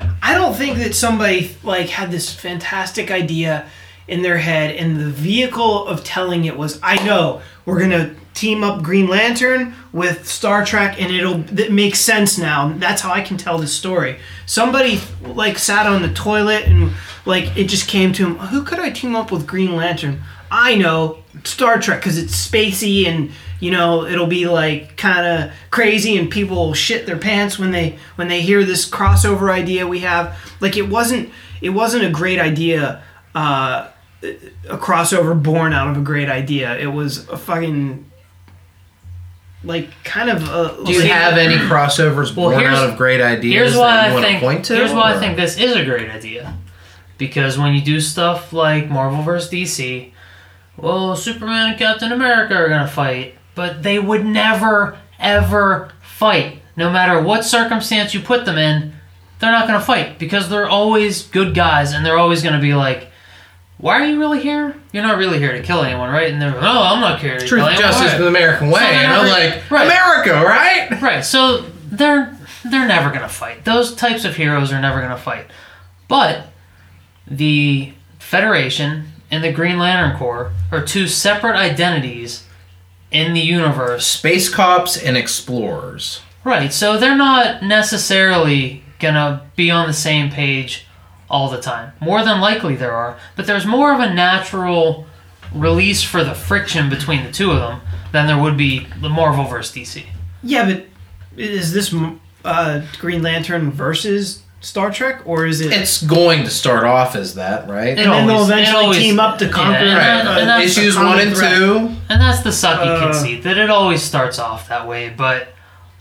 I 0.00 0.34
don't 0.34 0.54
think 0.54 0.78
that 0.78 0.94
somebody 0.94 1.56
like 1.62 1.88
had 1.88 2.10
this 2.10 2.32
fantastic 2.32 3.10
idea 3.10 3.68
in 4.08 4.22
their 4.22 4.38
head 4.38 4.74
and 4.76 4.96
the 4.96 5.10
vehicle 5.10 5.86
of 5.86 6.04
telling 6.04 6.44
it 6.44 6.56
was 6.56 6.78
I 6.82 7.04
know 7.04 7.42
we're 7.64 7.78
to 7.90 8.14
team 8.34 8.62
up 8.62 8.82
Green 8.82 9.08
Lantern 9.08 9.74
with 9.92 10.28
Star 10.28 10.64
Trek 10.64 11.00
and 11.00 11.12
it'll 11.12 11.38
that 11.38 11.72
makes 11.72 11.98
sense 11.98 12.38
now. 12.38 12.72
That's 12.76 13.02
how 13.02 13.12
I 13.12 13.22
can 13.22 13.36
tell 13.36 13.58
this 13.58 13.72
story. 13.74 14.18
Somebody 14.44 15.00
like 15.22 15.58
sat 15.58 15.86
on 15.86 16.02
the 16.02 16.12
toilet 16.12 16.64
and 16.64 16.92
like 17.24 17.56
it 17.56 17.64
just 17.64 17.88
came 17.88 18.12
to 18.12 18.26
him, 18.26 18.34
who 18.36 18.62
could 18.62 18.78
I 18.78 18.90
team 18.90 19.16
up 19.16 19.32
with 19.32 19.46
Green 19.46 19.74
Lantern? 19.74 20.22
I 20.58 20.74
know 20.74 21.18
Star 21.44 21.78
Trek 21.78 22.00
cuz 22.02 22.16
it's 22.16 22.34
spacey 22.34 23.06
and 23.06 23.30
you 23.60 23.70
know 23.70 24.06
it'll 24.06 24.26
be 24.26 24.46
like 24.48 24.96
kind 24.96 25.26
of 25.26 25.50
crazy 25.70 26.16
and 26.16 26.30
people 26.30 26.56
will 26.56 26.74
shit 26.74 27.04
their 27.06 27.18
pants 27.18 27.58
when 27.58 27.70
they 27.72 27.98
when 28.16 28.28
they 28.28 28.40
hear 28.40 28.64
this 28.64 28.88
crossover 28.88 29.50
idea 29.50 29.86
we 29.86 30.00
have 30.00 30.34
like 30.60 30.76
it 30.76 30.88
wasn't 30.88 31.28
it 31.60 31.70
wasn't 31.70 32.02
a 32.04 32.10
great 32.10 32.38
idea 32.38 33.02
uh 33.34 33.86
a 34.22 34.78
crossover 34.78 35.40
born 35.40 35.72
out 35.74 35.88
of 35.88 35.96
a 35.98 36.00
great 36.00 36.28
idea 36.30 36.76
it 36.78 36.86
was 36.86 37.28
a 37.28 37.36
fucking 37.36 38.04
like 39.64 39.88
kind 40.04 40.30
of 40.30 40.42
a 40.48 40.84
Do 40.84 40.92
you 40.92 41.00
See, 41.02 41.08
have 41.08 41.36
any 41.38 41.56
crossovers 41.56 42.34
Well, 42.34 42.50
born 42.50 42.60
here's- 42.60 42.78
out 42.78 42.90
of 42.90 42.96
great 42.96 43.20
ideas 43.20 43.54
Here's 43.54 43.72
that 43.74 43.80
why 43.80 44.06
you 44.06 44.10
I 44.10 44.12
want 44.12 44.24
think. 44.24 44.40
to 44.40 44.46
point 44.46 44.64
to? 44.66 44.74
here's 44.76 44.92
why 44.92 45.14
I 45.14 45.18
think 45.18 45.36
this 45.36 45.58
is 45.58 45.74
a 45.76 45.84
great 45.84 46.08
idea, 46.10 46.54
because 47.18 47.58
when 47.58 47.74
you 47.74 47.80
do 47.80 48.00
stuff 48.00 48.52
like 48.52 48.88
Marvel 48.88 49.22
vs. 49.22 49.50
DC, 49.50 50.12
well, 50.76 51.16
Superman 51.16 51.70
and 51.70 51.78
Captain 51.78 52.12
America 52.12 52.54
are 52.54 52.68
gonna 52.68 52.88
fight, 52.88 53.34
but 53.54 53.82
they 53.82 53.98
would 53.98 54.24
never 54.24 54.98
ever 55.18 55.90
fight, 56.02 56.60
no 56.76 56.90
matter 56.90 57.20
what 57.20 57.44
circumstance 57.44 58.12
you 58.14 58.20
put 58.20 58.44
them 58.44 58.58
in. 58.58 58.92
They're 59.38 59.52
not 59.52 59.66
gonna 59.66 59.80
fight 59.80 60.18
because 60.18 60.48
they're 60.48 60.68
always 60.68 61.22
good 61.24 61.54
guys, 61.54 61.92
and 61.92 62.04
they're 62.04 62.18
always 62.18 62.42
gonna 62.42 62.60
be 62.60 62.74
like. 62.74 63.08
Why 63.78 64.00
are 64.00 64.06
you 64.06 64.18
really 64.18 64.40
here? 64.40 64.74
You're 64.90 65.02
not 65.02 65.18
really 65.18 65.38
here 65.38 65.52
to 65.52 65.60
kill 65.62 65.82
anyone, 65.82 66.08
right? 66.10 66.32
And 66.32 66.40
they're 66.40 66.50
like, 66.50 66.62
oh, 66.62 66.82
I'm 66.82 66.98
not 67.02 67.20
here 67.20 67.38
to 67.38 67.46
Truth, 67.46 67.60
kill 67.60 67.68
anyone. 67.68 67.82
justice, 67.92 68.12
Right. 68.12 68.18
the 68.18 68.26
American 68.28 68.70
way. 68.70 68.80
and 68.80 69.12
I'm 69.12 69.26
like, 69.28 69.70
right. 69.70 69.84
America, 69.84 70.32
right? 70.46 71.02
Right. 71.02 71.22
So 71.22 71.58
they're 71.84 72.34
they're 72.64 72.88
never 72.88 73.10
gonna 73.10 73.28
fight. 73.28 73.66
Those 73.66 73.94
types 73.94 74.24
of 74.24 74.34
heroes 74.34 74.72
are 74.72 74.80
never 74.80 75.02
gonna 75.02 75.18
fight. 75.18 75.48
But 76.08 76.46
the 77.26 77.92
Federation 78.18 79.12
and 79.30 79.42
the 79.42 79.52
Green 79.52 79.78
Lantern 79.78 80.16
Corps 80.16 80.52
are 80.70 80.84
two 80.84 81.06
separate 81.08 81.56
identities 81.56 82.44
in 83.10 83.34
the 83.34 83.40
universe. 83.40 84.06
Space 84.06 84.48
cops 84.48 84.96
and 84.96 85.16
explorers. 85.16 86.20
Right. 86.44 86.72
So 86.72 86.96
they're 86.98 87.16
not 87.16 87.62
necessarily 87.62 88.82
gonna 88.98 89.42
be 89.56 89.70
on 89.70 89.86
the 89.86 89.92
same 89.92 90.30
page 90.30 90.86
all 91.28 91.48
the 91.50 91.60
time. 91.60 91.92
More 92.00 92.24
than 92.24 92.40
likely 92.40 92.76
there 92.76 92.92
are, 92.92 93.18
but 93.34 93.46
there's 93.46 93.66
more 93.66 93.92
of 93.92 94.00
a 94.00 94.12
natural 94.14 95.06
release 95.52 96.02
for 96.02 96.22
the 96.24 96.34
friction 96.34 96.88
between 96.88 97.24
the 97.24 97.32
two 97.32 97.50
of 97.50 97.58
them 97.58 97.80
than 98.12 98.26
there 98.26 98.38
would 98.40 98.56
be 98.56 98.86
the 99.00 99.08
Marvel 99.08 99.44
versus 99.44 99.74
DC. 99.74 100.04
yeah 100.42 100.64
but 100.64 100.86
is 101.36 101.72
this 101.72 101.94
uh 102.44 102.82
Green 102.98 103.22
Lantern 103.22 103.70
versus 103.70 104.42
Star 104.66 104.90
Trek 104.90 105.22
or 105.24 105.46
is 105.46 105.60
it 105.60 105.72
It's 105.72 106.02
going 106.02 106.42
to 106.42 106.50
start 106.50 106.82
off 106.84 107.14
as 107.14 107.34
that, 107.36 107.68
right? 107.68 107.90
It 107.96 107.98
and 108.00 108.10
then 108.12 108.26
they'll 108.26 108.42
eventually 108.42 108.84
always- 108.84 108.98
team 108.98 109.20
up 109.20 109.38
to 109.38 109.44
yeah, 109.46 109.50
conquer 109.52 109.76
and 109.78 109.96
right. 109.96 110.24
that- 110.24 110.26
uh, 110.26 110.40
and 110.40 110.48
that's 110.48 110.74
the 110.74 110.80
Issues 110.82 110.96
one 110.96 111.20
and 111.20 111.36
threat. 111.36 111.56
two. 111.56 111.76
And 112.08 112.20
that's 112.20 112.40
the 112.42 112.50
sucky 112.50 112.86
Uh, 112.86 113.00
conceit 113.00 113.44
that 113.44 113.58
it 113.58 113.70
always 113.70 114.02
starts 114.02 114.40
off 114.40 114.68
that 114.68 114.88
way, 114.88 115.08
but 115.08 115.54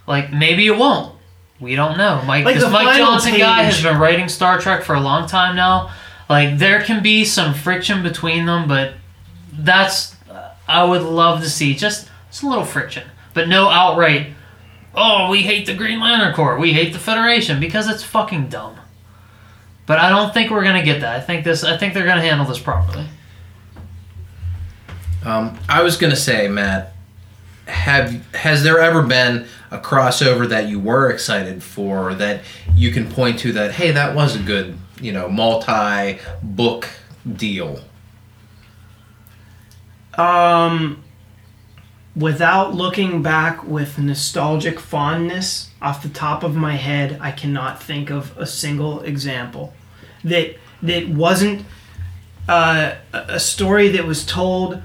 like 0.07 0.33
maybe 0.33 0.65
it 0.65 0.75
won't. 0.77 1.13
We 1.59 1.75
don't 1.75 1.95
know. 1.97 2.21
Mike, 2.25 2.43
Like 2.43 2.55
this 2.55 2.63
the 2.63 2.69
Mike 2.71 2.87
final 2.87 3.05
Johnson 3.05 3.37
guy 3.37 3.63
has 3.63 3.81
been 3.81 3.97
writing 3.99 4.27
Star 4.29 4.59
Trek 4.59 4.83
for 4.83 4.95
a 4.95 4.99
long 4.99 5.27
time 5.27 5.55
now. 5.55 5.91
Like 6.27 6.57
there 6.57 6.81
can 6.81 7.03
be 7.03 7.23
some 7.23 7.53
friction 7.53 8.01
between 8.01 8.45
them, 8.47 8.67
but 8.67 8.93
that's 9.57 10.15
I 10.67 10.83
would 10.83 11.03
love 11.03 11.41
to 11.43 11.49
see 11.49 11.75
just 11.75 12.09
just 12.31 12.41
a 12.43 12.47
little 12.49 12.65
friction, 12.65 13.03
but 13.35 13.47
no 13.47 13.69
outright. 13.69 14.33
Oh, 14.95 15.29
we 15.29 15.41
hate 15.41 15.65
the 15.65 15.73
Green 15.73 15.99
Lantern 15.99 16.33
Corps. 16.33 16.57
We 16.57 16.73
hate 16.73 16.93
the 16.93 16.99
Federation 16.99 17.59
because 17.59 17.89
it's 17.89 18.03
fucking 18.03 18.47
dumb. 18.49 18.77
But 19.85 19.99
I 19.99 20.09
don't 20.09 20.33
think 20.33 20.49
we're 20.49 20.63
gonna 20.63 20.83
get 20.83 21.01
that. 21.01 21.15
I 21.15 21.21
think 21.21 21.43
this. 21.43 21.63
I 21.63 21.77
think 21.77 21.93
they're 21.93 22.05
gonna 22.05 22.21
handle 22.21 22.45
this 22.47 22.59
properly. 22.59 23.07
Um, 25.23 25.57
I 25.69 25.83
was 25.83 25.97
gonna 25.97 26.15
say, 26.15 26.47
Matt, 26.47 26.95
have 27.67 28.25
has 28.33 28.63
there 28.63 28.79
ever 28.79 29.03
been 29.03 29.47
a 29.71 29.79
crossover 29.79 30.47
that 30.49 30.69
you 30.69 30.79
were 30.79 31.09
excited 31.09 31.63
for 31.63 32.13
that 32.15 32.41
you 32.75 32.91
can 32.91 33.09
point 33.09 33.39
to 33.39 33.51
that 33.51 33.71
hey 33.71 33.91
that 33.91 34.15
was 34.15 34.35
a 34.35 34.39
good 34.39 34.77
you 35.01 35.11
know 35.11 35.27
multi 35.27 36.19
book 36.41 36.87
deal? 37.35 37.79
Um, 40.17 41.03
without 42.15 42.73
looking 42.73 43.21
back 43.21 43.63
with 43.63 43.97
nostalgic 43.97 44.79
fondness 44.79 45.69
off 45.81 46.01
the 46.01 46.09
top 46.09 46.43
of 46.43 46.55
my 46.55 46.75
head, 46.75 47.17
I 47.21 47.31
cannot 47.31 47.83
think 47.83 48.09
of 48.09 48.37
a 48.37 48.45
single 48.45 49.01
example 49.01 49.73
that 50.23 50.55
that 50.81 51.09
wasn't 51.09 51.65
uh, 52.47 52.95
a 53.13 53.39
story 53.39 53.89
that 53.89 54.05
was 54.05 54.25
told 54.25 54.81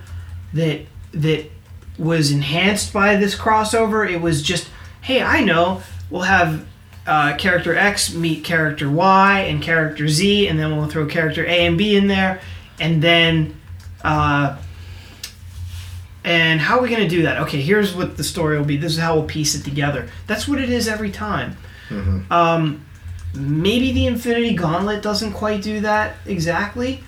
that 0.55 0.81
that 1.13 1.51
was 1.99 2.31
enhanced 2.33 2.93
by 2.93 3.17
this 3.17 3.35
crossover. 3.35 4.11
It 4.11 4.21
was 4.21 4.43
just, 4.43 4.69
hey, 5.03 5.23
I 5.23 5.45
know 5.45 5.83
we'll 6.09 6.23
have 6.23 6.67
uh, 7.07 7.37
character 7.37 7.77
X 7.77 8.15
meet 8.15 8.45
character 8.45 8.91
Y 8.91 9.41
and 9.41 9.63
character 9.63 10.09
Z, 10.09 10.49
and 10.49 10.59
then 10.59 10.77
we'll 10.77 10.89
throw 10.89 11.07
character 11.07 11.45
A 11.45 11.67
and 11.67 11.79
B 11.79 11.97
in 11.97 12.09
there, 12.09 12.41
and 12.81 13.03
then. 13.03 13.57
Uh, 14.03 14.57
and 16.25 16.61
how 16.61 16.79
are 16.79 16.83
we 16.83 16.89
going 16.89 17.03
to 17.03 17.09
do 17.09 17.23
that? 17.23 17.39
Okay, 17.43 17.61
here's 17.61 17.95
what 17.95 18.17
the 18.17 18.25
story 18.25 18.59
will 18.59 18.65
be. 18.67 18.77
This 18.77 18.93
is 18.93 18.99
how 18.99 19.15
we'll 19.15 19.25
piece 19.25 19.55
it 19.55 19.65
together. 19.65 20.09
That's 20.27 20.47
what 20.47 20.61
it 20.61 20.69
is 20.71 20.87
every 20.89 21.11
time. 21.11 21.57
Um, 22.31 22.85
maybe 23.35 23.93
the 23.93 24.07
Infinity 24.07 24.55
Gauntlet 24.55 25.03
doesn't 25.03 25.33
quite 25.33 25.63
do 25.63 25.81
that 25.81 26.17
exactly, 26.27 27.03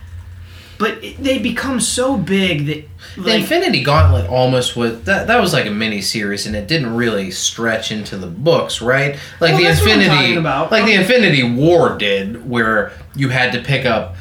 but 0.78 1.02
it, 1.04 1.22
they 1.22 1.38
become 1.38 1.78
so 1.80 2.16
big 2.16 2.66
that 2.66 2.84
The 3.24 3.36
Infinity 3.36 3.84
Gauntlet 3.84 4.28
almost 4.28 4.74
was 4.76 5.02
that 5.04 5.28
that 5.28 5.40
was 5.40 5.52
like 5.52 5.66
a 5.66 5.70
mini 5.70 6.00
series 6.00 6.46
and 6.46 6.56
it 6.56 6.66
didn't 6.66 6.94
really 6.96 7.30
stretch 7.30 7.92
into 7.92 8.16
the 8.16 8.26
books, 8.26 8.82
right? 8.82 9.12
Like 9.40 9.52
Well, 9.52 9.58
the 9.58 9.64
that's 9.64 9.80
what 9.80 9.90
I'm 9.92 10.00
Infinity 10.00 10.22
talking 10.22 10.36
about. 10.38 10.72
like 10.72 10.84
the 10.84 10.94
Infinity 10.94 11.42
War 11.54 11.96
did 11.96 12.48
where 12.48 12.90
you 13.14 13.28
had 13.28 13.52
to 13.52 13.60
pick 13.60 13.86
up 13.86 14.16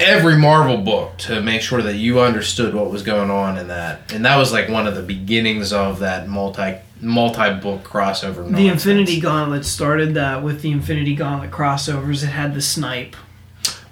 every 0.00 0.36
Marvel 0.36 0.78
book 0.78 1.16
to 1.18 1.40
make 1.40 1.62
sure 1.62 1.82
that 1.82 1.94
you 1.94 2.20
understood 2.20 2.74
what 2.74 2.90
was 2.90 3.02
going 3.02 3.30
on 3.30 3.56
in 3.56 3.68
that. 3.68 4.12
And 4.12 4.24
that 4.24 4.36
was 4.36 4.52
like 4.52 4.68
one 4.68 4.86
of 4.86 4.94
the 4.94 5.02
beginnings 5.02 5.72
of 5.72 6.00
that 6.00 6.28
multi 6.28 6.76
multi 7.00 7.54
book 7.54 7.82
crossover. 7.84 8.50
the. 8.54 8.68
Infinity 8.68 9.20
Gauntlet 9.20 9.64
started 9.64 10.14
that 10.14 10.42
with 10.42 10.62
the 10.62 10.70
Infinity 10.70 11.14
Gauntlet 11.14 11.50
crossovers. 11.50 12.22
It 12.22 12.28
had 12.28 12.54
the 12.54 12.62
snipe. 12.62 13.16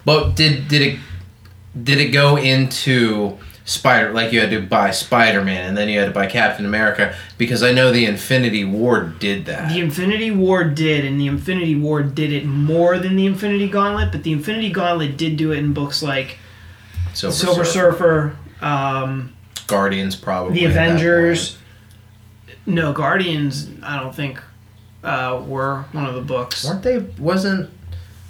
But 0.05 0.35
did 0.35 0.69
did 0.69 0.83
it 0.83 0.99
did 1.81 1.99
it 1.99 2.11
go 2.11 2.37
into 2.37 3.39
Spider 3.67 4.13
like 4.13 4.31
you 4.31 4.41
had 4.41 4.51
to 4.51 4.61
buy 4.61 4.91
Spider 4.91 5.43
Man 5.43 5.67
and 5.67 5.77
then 5.77 5.89
you 5.89 5.99
had 5.99 6.05
to 6.05 6.11
buy 6.11 6.27
Captain 6.27 6.67
America 6.67 7.17
because 7.39 7.63
I 7.63 7.73
know 7.73 7.91
the 7.91 8.05
Infinity 8.05 8.63
War 8.63 9.05
did 9.05 9.47
that. 9.47 9.73
The 9.73 9.81
Infinity 9.81 10.31
War 10.31 10.65
did, 10.65 11.07
and 11.07 11.19
the 11.19 11.27
Infinity 11.27 11.75
War 11.75 12.03
did 12.03 12.31
it 12.31 12.45
more 12.45 12.99
than 12.99 13.17
the 13.17 13.25
Infinity 13.25 13.69
Gauntlet, 13.69 14.13
but 14.13 14.23
the 14.23 14.33
Infinity 14.33 14.71
Gauntlet 14.71 15.17
did 15.17 15.39
do 15.39 15.53
it 15.53 15.59
in 15.59 15.73
books 15.73 16.03
like 16.03 16.37
Silver, 17.15 17.35
Silver 17.35 17.65
Surfer, 17.65 18.37
Surfer, 18.61 18.67
um, 18.67 19.35
Guardians 19.67 20.15
probably 20.15 20.61
the 20.61 20.65
Avengers. 20.67 21.57
No, 22.67 22.93
Guardians. 22.93 23.71
I 23.83 23.99
don't 23.99 24.15
think 24.15 24.43
uh, 25.03 25.43
were 25.47 25.85
one 25.93 26.05
of 26.05 26.15
the 26.15 26.21
books. 26.21 26.65
weren't 26.67 26.83
they? 26.83 26.99
Wasn't 26.99 27.71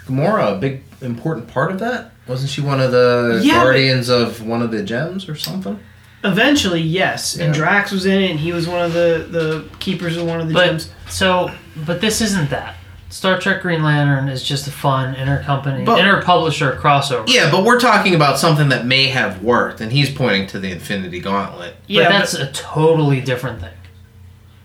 Gamora 0.06 0.56
a 0.56 0.58
big 0.60 0.82
important 1.00 1.48
part 1.48 1.72
of 1.72 1.80
that? 1.80 2.12
Wasn't 2.26 2.50
she 2.50 2.60
one 2.60 2.80
of 2.80 2.90
the 2.92 3.40
Yeah, 3.42 3.58
but- 3.58 3.64
guardians 3.64 4.08
of 4.08 4.42
one 4.46 4.62
of 4.62 4.70
the 4.70 4.82
gems 4.82 5.28
or 5.28 5.36
something? 5.36 5.78
Eventually, 6.22 6.80
yes, 6.80 7.36
and 7.36 7.52
Drax 7.52 7.92
was 7.92 8.06
in 8.06 8.18
it, 8.22 8.30
and 8.30 8.40
he 8.40 8.50
was 8.52 8.66
one 8.66 8.80
of 8.82 8.94
the 8.94 9.26
the 9.30 9.64
keepers 9.78 10.16
of 10.16 10.26
one 10.26 10.40
of 10.40 10.48
the 10.48 10.54
But 10.54 10.66
gems. 10.66 10.88
so, 11.08 11.50
but 11.76 12.00
this 12.00 12.22
isn't 12.22 12.48
that. 12.48 12.76
Star 13.10 13.38
Trek 13.38 13.60
Green 13.62 13.82
Lantern 13.84 14.28
is 14.30 14.42
just 14.42 14.66
a 14.66 14.70
fun 14.72 15.14
intercompany, 15.14 15.84
But- 15.84 15.98
inter-publisher 16.00 16.80
crossover. 16.82 17.24
Yeah, 17.28 17.50
but 17.50 17.62
we're 17.62 17.78
talking 17.78 18.14
about 18.14 18.38
something 18.38 18.70
that 18.70 18.86
may 18.86 19.08
have 19.08 19.42
worked, 19.42 19.80
and 19.82 19.92
he's 19.92 20.10
pointing 20.10 20.46
to 20.48 20.58
the 20.58 20.72
Infinity 20.72 21.20
Gauntlet. 21.20 21.76
but 21.80 21.90
Yeah, 21.90 22.08
that's 22.08 22.32
a 22.34 22.46
totally 22.46 23.20
different 23.20 23.60
thing. 23.60 23.70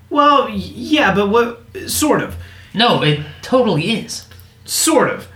Well, 0.10 0.50
yeah, 0.50 1.14
but 1.14 1.28
what? 1.30 1.62
Sort 1.88 2.22
of, 2.24 2.38
No, 2.74 3.04
it 3.04 3.20
totally 3.42 3.92
is. 3.92 4.26
sort 4.66 5.10
of. 5.10 5.28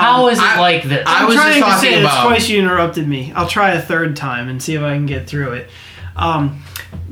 How 0.00 0.26
Um, 0.28 0.32
it 0.32 0.38
I- 0.38 0.60
like 0.60 0.82
this? 0.84 1.02
I 1.06 1.20
I'm 1.20 1.26
was 1.26 1.34
trying 1.36 1.54
just 1.54 1.58
to 1.58 1.64
talking 1.86 1.90
say 1.90 2.00
about- 2.00 2.12
it's 2.14 2.22
twice 2.22 2.48
you 2.48 2.58
interrupted 2.60 3.08
me. 3.08 3.32
I'll 3.34 3.48
try 3.48 3.70
a 3.72 3.80
third 3.80 4.16
time 4.16 4.48
and 4.48 4.62
see 4.62 4.74
if 4.74 4.82
I 4.82 4.94
can 4.94 5.06
get 5.06 5.26
through 5.26 5.52
it. 5.52 5.70
Um, 6.16 6.62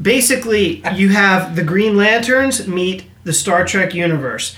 basically, 0.01 0.83
you 0.95 1.11
have 1.11 1.57
the 1.57 1.63
Green 1.63 1.97
Lanterns 1.97 2.67
meet 2.67 3.05
the 3.25 3.33
Star 3.33 3.65
Trek 3.65 3.95
universe. 3.95 4.57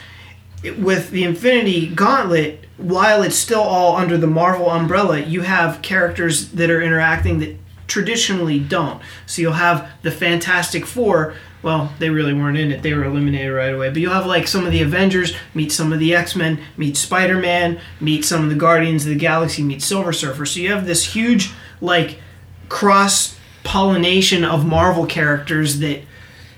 It- 0.62 0.78
With 0.78 1.10
the 1.10 1.24
Infinity 1.24 1.86
Gauntlet, 1.94 2.64
while 2.76 3.22
it's 3.22 3.36
still 3.36 3.60
all 3.62 3.96
under 3.96 4.16
the 4.18 4.26
Marvel 4.26 4.70
umbrella, 4.70 5.18
you 5.20 5.42
have 5.42 5.82
characters 5.82 6.48
that 6.48 6.70
are 6.70 6.80
interacting 6.82 7.38
that 7.40 7.58
traditionally 7.86 8.58
don't. 8.58 9.00
So 9.26 9.40
you'll 9.42 9.52
have 9.54 9.86
the 10.02 10.10
Fantastic 10.10 10.84
Four. 10.86 11.34
Well, 11.62 11.92
they 11.98 12.08
really 12.08 12.32
weren't 12.32 12.56
in 12.56 12.70
it. 12.70 12.82
They 12.82 12.94
were 12.94 13.04
eliminated 13.04 13.52
right 13.52 13.74
away. 13.74 13.88
But 13.88 13.98
you'll 13.98 14.12
have 14.12 14.26
like 14.26 14.46
some 14.46 14.64
of 14.64 14.72
the 14.72 14.82
Avengers 14.82 15.34
meet 15.54 15.72
some 15.72 15.92
of 15.92 15.98
the 15.98 16.14
X-Men, 16.14 16.60
meet 16.76 16.96
Spider-Man, 16.96 17.80
meet 18.00 18.24
some 18.24 18.44
of 18.44 18.48
the 18.48 18.54
Guardians 18.54 19.04
of 19.04 19.10
the 19.10 19.18
Galaxy, 19.18 19.62
meet 19.62 19.82
Silver 19.82 20.12
Surfer. 20.12 20.46
So 20.46 20.60
you 20.60 20.72
have 20.72 20.86
this 20.86 21.14
huge 21.14 21.50
like 21.80 22.20
cross 22.68 23.36
pollination 23.64 24.44
of 24.44 24.64
Marvel 24.64 25.04
characters 25.04 25.80
that 25.80 26.02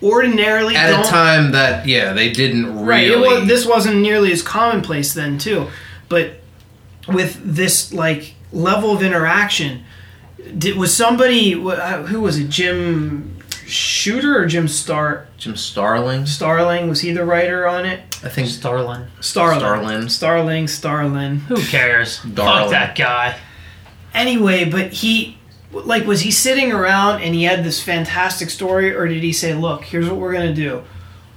ordinarily 0.03 0.77
At 0.77 0.91
don't 0.91 1.07
a 1.07 1.09
time 1.09 1.53
that, 1.53 1.87
yeah, 1.87 2.13
they 2.13 2.31
didn't 2.31 2.85
Right. 2.85 3.09
really. 3.09 3.41
Was, 3.41 3.49
this 3.49 3.67
wasn't 3.67 3.97
nearly 3.97 4.33
as 4.33 4.43
commonplace 4.43 5.15
then 5.15 5.39
too, 5.39 5.69
but 6.09 6.35
with 7.09 7.41
this 7.43 7.93
like 7.93 8.35
level 8.53 8.93
of 8.93 9.03
interaction, 9.03 9.85
did, 10.57 10.77
was 10.77 10.95
somebody 10.95 11.53
who 11.53 12.21
was 12.21 12.39
it? 12.39 12.49
Jim 12.49 13.37
Shooter 13.71 14.41
or 14.41 14.47
Jim 14.47 14.69
Star 14.69 15.27
Jim 15.39 15.57
Starling, 15.57 16.27
Starling? 16.27 16.89
Was 16.89 17.01
he 17.01 17.13
the 17.13 17.25
writer 17.25 17.67
on 17.67 17.87
it? 17.87 18.01
I 18.23 18.29
think. 18.29 18.49
Starlin. 18.49 19.09
Starling. 19.21 19.61
Starlin. 19.61 20.09
Starling. 20.09 20.69
Starlin. 20.69 21.37
Who 21.41 21.63
cares? 21.63 22.21
Darling. 22.23 22.65
Fuck 22.65 22.71
that 22.71 22.97
guy. 22.97 23.37
Anyway, 24.13 24.69
but 24.69 24.93
he 24.93 25.39
like 25.73 26.07
was 26.07 26.23
he 26.23 26.31
sitting 26.31 26.73
around 26.73 27.23
and 27.23 27.35
he 27.35 27.45
had 27.45 27.65
this 27.65 27.83
fantastic 27.83 28.51
story 28.51 28.95
or 28.95 29.07
did 29.07 29.23
he 29.23 29.33
say, 29.33 29.55
"Look, 29.55 29.85
here's 29.85 30.09
what 30.09 30.17
we're 30.19 30.33
going 30.33 30.49
to 30.49 30.55
do. 30.55 30.83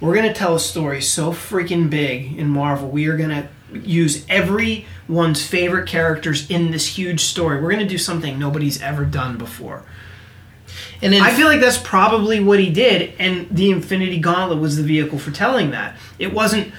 We're 0.01 0.15
going 0.15 0.27
to 0.27 0.33
tell 0.33 0.55
a 0.55 0.59
story 0.59 1.01
so 1.01 1.31
freaking 1.31 1.89
big 1.89 2.37
in 2.37 2.49
Marvel. 2.49 2.89
We 2.89 3.07
are 3.07 3.15
going 3.15 3.29
to 3.29 3.47
use 3.79 4.25
everyone's 4.27 5.45
favorite 5.45 5.87
characters 5.87 6.49
in 6.49 6.71
this 6.71 6.97
huge 6.97 7.21
story. 7.21 7.61
We're 7.61 7.71
going 7.71 7.87
to 7.87 7.89
do 7.89 7.97
something 7.97 8.37
nobody's 8.37 8.81
ever 8.81 9.05
done 9.05 9.37
before." 9.37 9.83
And 11.03 11.13
I 11.15 11.31
feel 11.33 11.47
like 11.47 11.59
that's 11.59 11.77
probably 11.77 12.39
what 12.39 12.59
he 12.59 12.69
did, 12.69 13.13
and 13.19 13.47
the 13.51 13.69
Infinity 13.71 14.19
Gauntlet 14.19 14.59
was 14.59 14.77
the 14.77 14.83
vehicle 14.83 15.19
for 15.19 15.31
telling 15.31 15.71
that. 15.71 15.95
It 16.19 16.33
wasn't. 16.33 16.71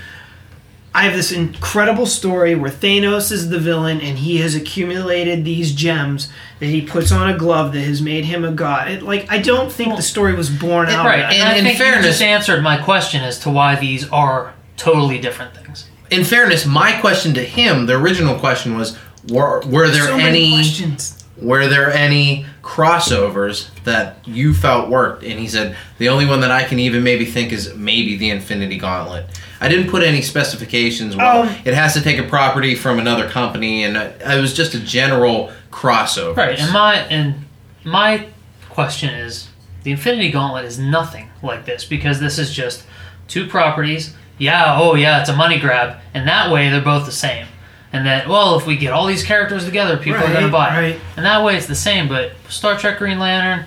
I 0.96 1.02
have 1.02 1.14
this 1.14 1.32
incredible 1.32 2.06
story 2.06 2.54
where 2.54 2.70
Thanos 2.70 3.32
is 3.32 3.50
the 3.50 3.58
villain, 3.58 4.00
and 4.00 4.16
he 4.18 4.38
has 4.38 4.54
accumulated 4.54 5.44
these 5.44 5.72
gems 5.74 6.28
that 6.60 6.66
he 6.66 6.82
puts 6.82 7.10
on 7.10 7.28
a 7.28 7.36
glove 7.36 7.72
that 7.72 7.80
has 7.80 8.00
made 8.00 8.24
him 8.26 8.44
a 8.44 8.52
god. 8.52 8.88
It, 8.88 9.02
like 9.02 9.26
I 9.30 9.38
don't 9.38 9.72
think 9.72 9.96
the 9.96 10.02
story 10.02 10.34
was 10.34 10.48
born 10.50 10.88
out 10.88 11.04
Right, 11.04 11.16
of 11.16 11.20
that. 11.22 11.26
Right, 11.30 11.34
and 11.40 11.48
I 11.48 11.56
in 11.56 11.64
think 11.64 11.78
you 11.78 11.84
fairness- 11.84 12.06
just 12.06 12.22
answered 12.22 12.62
my 12.62 12.76
question 12.76 13.22
as 13.24 13.40
to 13.40 13.50
why 13.50 13.74
these 13.74 14.08
are 14.10 14.54
totally 14.76 15.18
different 15.18 15.54
things. 15.56 15.86
in 16.10 16.22
fairness, 16.24 16.64
my 16.64 16.92
question 17.00 17.34
to 17.34 17.42
him, 17.44 17.86
the 17.86 17.94
original 17.94 18.38
question 18.38 18.76
was, 18.76 18.96
were, 19.28 19.62
were 19.66 19.88
there 19.88 20.04
so 20.06 20.16
many 20.16 20.44
any 20.44 20.52
questions. 20.54 21.24
were 21.36 21.66
there 21.66 21.90
any 21.92 22.46
crossovers 22.64 23.68
that 23.84 24.26
you 24.26 24.54
felt 24.54 24.88
worked? 24.88 25.22
And 25.22 25.38
he 25.38 25.46
said 25.46 25.76
the 25.98 26.08
only 26.08 26.26
one 26.26 26.40
that 26.40 26.50
I 26.50 26.64
can 26.64 26.78
even 26.78 27.02
maybe 27.04 27.24
think 27.24 27.52
is 27.52 27.74
maybe 27.74 28.16
the 28.16 28.30
Infinity 28.30 28.78
Gauntlet. 28.78 29.26
I 29.60 29.68
didn't 29.68 29.90
put 29.90 30.02
any 30.02 30.22
specifications. 30.22 31.16
Well, 31.16 31.42
Um, 31.42 31.54
it 31.64 31.74
has 31.74 31.94
to 31.94 32.00
take 32.00 32.18
a 32.18 32.24
property 32.24 32.74
from 32.74 32.98
another 32.98 33.28
company, 33.28 33.84
and 33.84 33.96
it 33.96 34.20
it 34.24 34.40
was 34.40 34.54
just 34.54 34.74
a 34.74 34.80
general 34.80 35.52
crossover. 35.70 36.36
Right, 36.36 36.58
and 36.58 36.72
my 36.72 36.96
and 36.96 37.44
my 37.84 38.26
question 38.70 39.14
is, 39.14 39.48
the 39.84 39.90
Infinity 39.92 40.30
Gauntlet 40.30 40.64
is 40.64 40.78
nothing 40.78 41.28
like 41.42 41.64
this 41.66 41.84
because 41.84 42.18
this 42.20 42.38
is 42.38 42.52
just 42.52 42.84
two 43.28 43.46
properties. 43.46 44.14
Yeah, 44.38 44.76
oh 44.80 44.94
yeah, 44.96 45.20
it's 45.20 45.30
a 45.30 45.36
money 45.36 45.58
grab, 45.60 45.98
and 46.12 46.26
that 46.26 46.50
way 46.50 46.68
they're 46.70 46.80
both 46.80 47.06
the 47.06 47.12
same. 47.12 47.46
And 47.94 48.04
that 48.06 48.28
well, 48.28 48.56
if 48.58 48.66
we 48.66 48.76
get 48.76 48.92
all 48.92 49.06
these 49.06 49.22
characters 49.24 49.64
together, 49.64 49.96
people 49.96 50.18
are 50.20 50.26
gonna 50.32 50.46
Right, 50.48 50.52
buy 50.52 50.76
it. 50.76 50.80
right. 50.92 51.00
And 51.16 51.24
that 51.24 51.44
way 51.44 51.56
it's 51.56 51.66
the 51.66 51.74
same. 51.76 52.08
But 52.08 52.32
Star 52.48 52.76
Trek 52.76 52.98
Green 52.98 53.18
Lantern, 53.20 53.66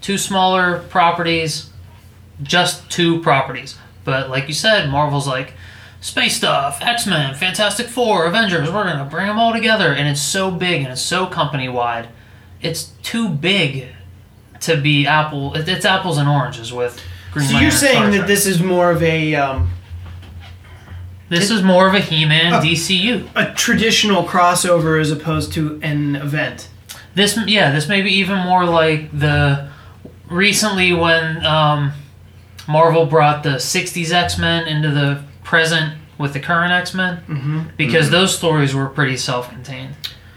two 0.00 0.18
smaller 0.18 0.80
properties, 0.90 1.70
just 2.42 2.90
two 2.90 3.20
properties. 3.22 3.76
But 4.04 4.28
like 4.28 4.48
you 4.48 4.54
said, 4.54 4.88
Marvel's 4.90 5.28
like 5.28 5.52
space 6.00 6.36
stuff, 6.36 6.78
X 6.82 7.06
Men, 7.06 7.34
Fantastic 7.34 7.86
Four, 7.86 8.24
Avengers. 8.26 8.70
We're 8.70 8.84
gonna 8.84 9.04
bring 9.04 9.26
them 9.28 9.38
all 9.38 9.52
together, 9.52 9.92
and 9.92 10.08
it's 10.08 10.20
so 10.22 10.50
big 10.50 10.82
and 10.82 10.90
it's 10.92 11.00
so 11.02 11.26
company 11.26 11.68
wide. 11.68 12.08
It's 12.60 12.90
too 13.02 13.28
big 13.28 13.86
to 14.62 14.76
be 14.76 15.06
apple. 15.06 15.54
It's 15.54 15.84
apples 15.84 16.18
and 16.18 16.28
oranges 16.28 16.72
with 16.72 17.00
Green 17.32 17.46
So 17.46 17.54
Lantern. 17.54 17.62
you're 17.62 17.70
saying 17.78 18.10
that 18.12 18.26
this 18.26 18.46
is 18.46 18.60
more 18.60 18.90
of 18.90 19.00
a 19.02 19.34
um, 19.36 19.70
this 21.30 21.50
is 21.50 21.62
more 21.62 21.88
of 21.88 21.94
a 21.94 22.00
He-Man 22.00 22.52
Uh, 22.52 22.60
DCU. 22.60 23.26
a 23.34 23.54
traditional 23.54 24.24
crossover 24.24 25.00
as 25.00 25.10
opposed 25.10 25.52
to 25.54 25.80
an 25.82 26.16
event. 26.16 26.68
This 27.14 27.38
yeah, 27.46 27.70
this 27.72 27.88
may 27.88 28.02
be 28.02 28.10
even 28.18 28.36
more 28.38 28.64
like 28.66 29.10
the 29.18 29.68
recently 30.28 30.92
when 30.92 31.44
um, 31.44 31.92
Marvel 32.68 33.06
brought 33.06 33.42
the 33.42 33.56
'60s 33.58 34.12
X-Men 34.12 34.66
into 34.68 34.90
the 34.90 35.22
present 35.42 35.94
with 36.18 36.32
the 36.34 36.40
current 36.40 36.72
X-Men 36.72 37.16
Mm-hmm. 37.28 37.60
because 37.76 38.10
those 38.10 38.36
stories 38.36 38.74
were 38.74 38.86
pretty 38.86 39.16
self-contained. 39.16 39.94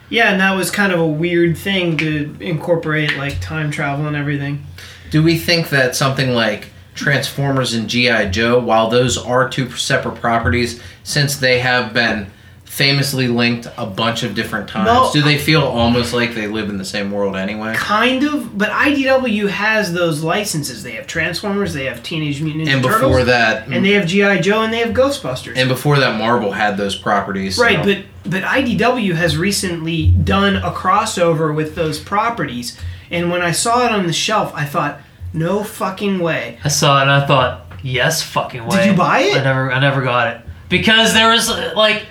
Yeah, 0.10 0.32
and 0.32 0.40
that 0.42 0.56
was 0.56 0.72
kind 0.72 0.92
of 0.94 1.00
a 1.00 1.06
weird 1.08 1.58
thing 1.58 1.98
to 1.98 2.36
incorporate 2.40 3.18
like 3.18 3.42
time 3.42 3.70
travel 3.72 4.06
and 4.08 4.16
everything. 4.16 4.64
Do 5.12 5.22
we 5.22 5.38
think 5.38 5.70
that 5.70 5.96
something 5.96 6.32
like 6.34 6.70
Transformers 6.96 7.74
and 7.74 7.90
G.I. 7.90 8.30
Joe, 8.30 8.60
while 8.60 8.90
those 8.90 9.18
are 9.18 9.50
two 9.50 9.70
separate 9.72 10.16
properties, 10.22 10.82
since 11.04 11.36
they 11.38 11.60
have 11.60 11.94
been 11.94 12.28
famously 12.66 13.28
linked 13.28 13.68
a 13.78 13.86
bunch 13.86 14.24
of 14.24 14.34
different 14.34 14.68
times, 14.68 14.88
No. 14.88 15.12
do 15.14 15.22
they 15.22 15.38
feel 15.38 15.62
almost 15.62 16.12
like 16.12 16.34
they 16.34 16.48
live 16.48 16.70
in 16.70 16.78
the 16.80 16.86
same 16.86 17.12
world 17.12 17.36
anyway? 17.36 17.76
Kind 17.76 18.24
of, 18.24 18.58
but 18.58 18.70
IDW 18.72 19.48
has 19.50 19.94
those 19.94 20.24
licenses. 20.24 20.82
They 20.82 20.94
have 20.94 21.06
Transformers, 21.06 21.76
they 21.76 21.86
have 21.86 22.02
Teenage 22.02 22.42
Mutant 22.42 22.66
Ninja 22.68 22.74
And 22.74 22.84
Turtles, 22.84 23.02
before 23.02 23.24
that, 23.26 23.68
and 23.68 23.86
they 23.86 23.92
have 23.92 24.08
GI 24.08 24.40
Joe, 24.40 24.64
and 24.64 24.74
they 24.74 24.80
have 24.80 24.90
Ghostbusters. 24.90 25.54
and 25.56 25.70
before 25.70 26.00
that, 26.00 26.18
Marvel 26.18 26.52
had 26.54 26.78
those 26.78 26.96
properties. 26.96 27.58
so- 27.58 27.64
right, 27.64 27.84
but 27.84 27.98
but 28.26 28.42
IDW 28.44 29.14
has 29.16 29.38
recently 29.38 30.08
done 30.08 30.56
a 30.56 30.72
crossover 30.72 31.54
with 31.54 31.76
those 31.76 32.00
properties, 32.00 32.76
and 33.12 33.30
when 33.30 33.44
I 33.44 33.52
saw 33.52 33.86
it 33.86 33.92
on 33.92 34.08
the 34.08 34.14
shelf, 34.14 34.52
I 34.56 34.66
thought, 34.66 35.00
no 35.34 35.64
fucking 35.64 36.20
way. 36.20 36.60
I 36.64 36.68
saw 36.70 37.00
it 37.00 37.04
and 37.04 37.12
I 37.12 37.26
thought, 37.26 37.66
yes, 37.82 38.22
fucking 38.22 38.66
way. 38.66 38.78
Did 38.78 38.92
you 38.92 38.98
buy 38.98 39.20
it? 39.20 39.38
I 39.38 39.44
never, 39.44 39.72
I 39.72 39.80
never 39.80 40.02
got 40.04 40.36
it 40.36 40.42
because 40.70 41.14
there 41.14 41.30
was 41.32 41.50
like 41.76 42.06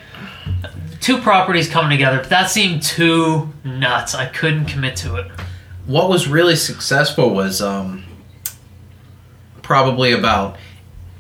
two 1.01 1.19
properties 1.19 1.69
coming 1.69 1.91
together, 1.91 2.19
but 2.19 2.31
that 2.31 2.51
seemed 2.51 2.83
too 2.83 3.53
nuts. 3.65 4.15
I 4.15 4.27
couldn't 4.27 4.67
commit 4.67 4.97
to 4.97 5.17
it. 5.17 5.31
what 5.87 6.09
was 6.09 6.29
really 6.29 6.57
successful 6.57 7.31
was 7.35 7.61
um, 7.61 8.05
probably 9.63 10.13
about 10.13 10.57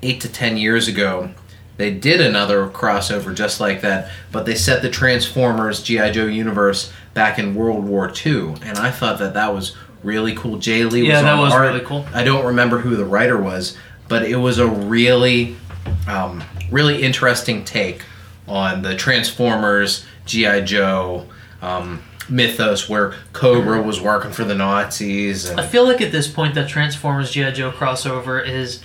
eight 0.03 0.20
to 0.22 0.28
ten 0.28 0.57
years 0.57 0.88
ago. 0.88 1.30
They 1.78 1.92
did 1.92 2.20
another 2.20 2.68
crossover 2.68 3.34
just 3.34 3.59
like 3.59 3.80
that, 3.80 4.11
but 4.30 4.44
they 4.46 4.55
set 4.55 4.82
the 4.82 4.90
Transformers 4.90 5.82
GI 5.82 6.12
Joe 6.12 6.26
universe 6.26 6.92
back 7.14 7.38
in 7.38 7.55
World 7.55 7.84
War 7.84 8.12
II, 8.24 8.55
and 8.62 8.78
I 8.78 8.90
thought 8.90 9.18
that 9.18 9.34
that 9.34 9.55
was 9.55 9.74
really 10.03 10.34
cool. 10.34 10.57
Jae 10.59 10.90
Lee 10.90 11.07
Yeah, 11.09 11.14
was 11.14 11.22
that 11.22 11.38
was 11.40 11.53
art. 11.53 11.66
really 11.72 11.84
cool. 11.84 12.07
I 12.12 12.22
don't 12.24 12.44
remember 12.46 12.78
who 12.78 12.96
the 12.96 13.05
writer 13.05 13.36
was, 13.40 13.76
but 14.09 14.22
it 14.24 14.36
was 14.36 14.59
a 14.59 14.66
really, 14.66 15.57
um, 16.09 16.42
really 16.70 17.03
interesting 17.03 17.64
take 17.64 18.03
on 18.48 18.82
the 18.82 18.94
Transformers 18.96 20.05
GI 20.26 20.62
Joe 20.62 21.26
um, 21.61 22.03
mythos, 22.28 22.88
where 22.88 23.14
Cobra 23.32 23.80
was 23.82 24.00
working 24.00 24.32
for 24.32 24.44
the 24.44 24.55
Nazis, 24.55 25.48
and 25.48 25.61
I 25.61 25.66
feel 25.66 25.84
like 25.84 26.00
at 26.00 26.12
this 26.12 26.26
point 26.28 26.55
that 26.57 26.68
Transformers 26.68 27.30
GI 27.30 27.53
Joe 27.53 27.70
crossover 27.70 28.44
is 28.46 28.80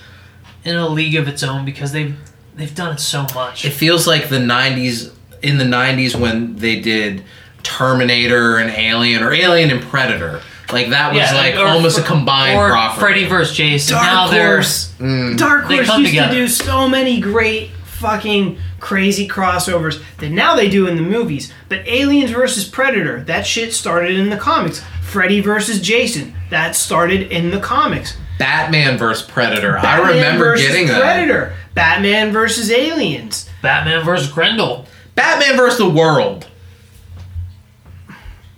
in 0.63 0.75
a 0.75 0.87
league 0.87 1.15
of 1.15 1.27
its 1.27 1.41
own 1.43 1.65
because 1.65 1.91
they've 1.91 2.15
they've 2.55 2.73
done 2.75 2.93
it 2.93 2.99
so 2.99 3.25
much. 3.35 3.65
it 3.65 3.71
feels 3.71 4.05
like 4.07 4.29
the 4.29 4.37
'90s. 4.39 5.13
In 5.43 5.57
the 5.59 5.63
'90s, 5.65 6.19
when 6.19 6.55
they 6.57 6.79
did 6.79 7.23
Terminator 7.63 8.57
and 8.57 8.71
Alien, 8.71 9.21
or 9.23 9.31
Alien 9.33 9.69
and 9.69 9.81
Predator, 9.83 10.41
like 10.71 10.89
that 10.89 11.13
was 11.13 11.31
like 11.33 11.55
or 11.55 11.67
almost 11.67 11.97
a 11.99 12.03
combined 12.03 12.57
or 12.59 12.69
property. 12.69 12.99
Freddy 12.99 13.25
vs. 13.25 13.55
Jason. 13.55 13.95
now 13.95 14.25
Dark 14.25 14.31
they're 14.31 14.53
Horse. 14.55 14.93
Mm. 14.99 15.37
Dark 15.37 15.67
They 15.67 15.75
Horse 15.77 15.87
come 15.87 16.01
used 16.01 16.11
together. 16.13 16.33
to 16.33 16.39
do 16.41 16.47
so 16.47 16.87
many 16.89 17.19
great 17.19 17.71
fucking 17.85 18.57
crazy 18.79 19.27
crossovers 19.27 20.03
that 20.19 20.29
now 20.29 20.55
they 20.55 20.69
do 20.69 20.87
in 20.87 20.95
the 20.95 21.01
movies. 21.01 21.51
But 21.69 21.87
Aliens 21.87 22.31
versus 22.31 22.67
Predator, 22.67 23.23
that 23.23 23.47
shit 23.47 23.73
started 23.73 24.17
in 24.17 24.29
the 24.29 24.37
comics. 24.37 24.83
Freddy 25.01 25.39
versus 25.39 25.79
Jason, 25.81 26.35
that 26.49 26.75
started 26.75 27.31
in 27.31 27.49
the 27.51 27.59
comics. 27.59 28.17
Batman 28.37 28.97
vs 28.97 29.25
Predator. 29.25 29.77
I 29.79 29.97
remember 30.09 30.51
versus 30.51 30.67
getting 30.67 30.87
that. 30.87 31.01
Predator. 31.01 31.55
Batman 31.73 32.31
versus 32.31 32.69
Aliens. 32.69 33.49
Batman 33.61 34.03
versus 34.03 34.31
Grendel. 34.31 34.85
Batman 35.15 35.55
vs 35.57 35.77
the 35.79 35.89
World. 35.89 36.47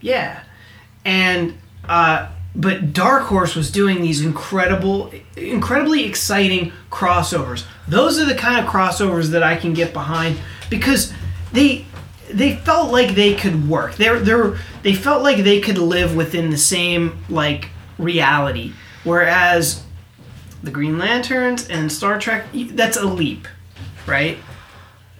Yeah. 0.01 0.41
And 1.05 1.57
uh 1.89 2.29
but 2.55 2.93
Dark 2.93 3.23
Horse 3.23 3.55
was 3.55 3.71
doing 3.71 4.01
these 4.01 4.21
incredible 4.21 5.13
incredibly 5.35 6.05
exciting 6.05 6.71
crossovers. 6.91 7.65
Those 7.87 8.19
are 8.19 8.25
the 8.25 8.35
kind 8.35 8.65
of 8.65 8.71
crossovers 8.71 9.27
that 9.27 9.43
I 9.43 9.55
can 9.55 9.73
get 9.73 9.93
behind 9.93 10.37
because 10.69 11.13
they 11.53 11.85
they 12.29 12.55
felt 12.55 12.91
like 12.91 13.15
they 13.15 13.35
could 13.35 13.69
work. 13.69 13.95
They're 13.95 14.19
they're 14.19 14.57
they 14.83 14.93
felt 14.93 15.23
like 15.23 15.43
they 15.43 15.59
could 15.59 15.77
live 15.77 16.15
within 16.15 16.49
the 16.49 16.57
same 16.57 17.23
like 17.29 17.69
reality. 17.97 18.73
Whereas 19.03 19.83
the 20.63 20.71
Green 20.71 20.97
Lanterns 20.97 21.67
and 21.69 21.91
Star 21.91 22.19
Trek 22.19 22.45
that's 22.71 22.97
a 22.97 23.05
leap, 23.05 23.47
right? 24.05 24.37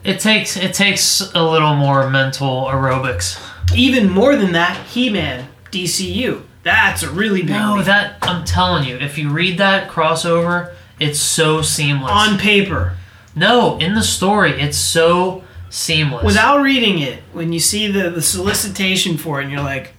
It 0.04 0.20
takes 0.20 0.58
it 0.58 0.74
takes 0.74 1.22
a 1.34 1.44
little 1.44 1.76
more 1.76 2.10
mental 2.10 2.66
aerobics. 2.66 3.40
Even 3.76 4.10
more 4.10 4.36
than 4.36 4.54
that, 4.54 4.76
He-Man, 4.88 5.48
DCU. 5.72 6.44
That's 6.64 7.04
a 7.04 7.10
really 7.10 7.42
big 7.42 7.52
No, 7.52 7.76
leap. 7.76 7.86
that 7.86 8.18
I'm 8.22 8.44
telling 8.46 8.88
you, 8.88 8.98
if 8.98 9.18
you 9.18 9.30
read 9.30 9.58
that 9.60 9.90
crossover, 9.90 10.74
it's 11.00 11.20
so 11.20 11.62
seamless. 11.62 12.12
on 12.12 12.38
paper. 12.38 12.98
no, 13.36 13.78
in 13.78 13.96
the 13.96 14.04
story, 14.04 14.60
it's 14.60 14.78
so 14.78 15.44
seamless. 15.70 16.26
Without 16.26 16.62
reading 16.62 17.00
it, 17.00 17.22
when 17.32 17.54
you 17.54 17.60
see 17.60 17.90
the, 17.90 18.10
the 18.10 18.22
solicitation 18.22 19.18
for 19.18 19.40
it, 19.40 19.44
and 19.44 19.52
you're 19.54 19.62
like, 19.62 19.94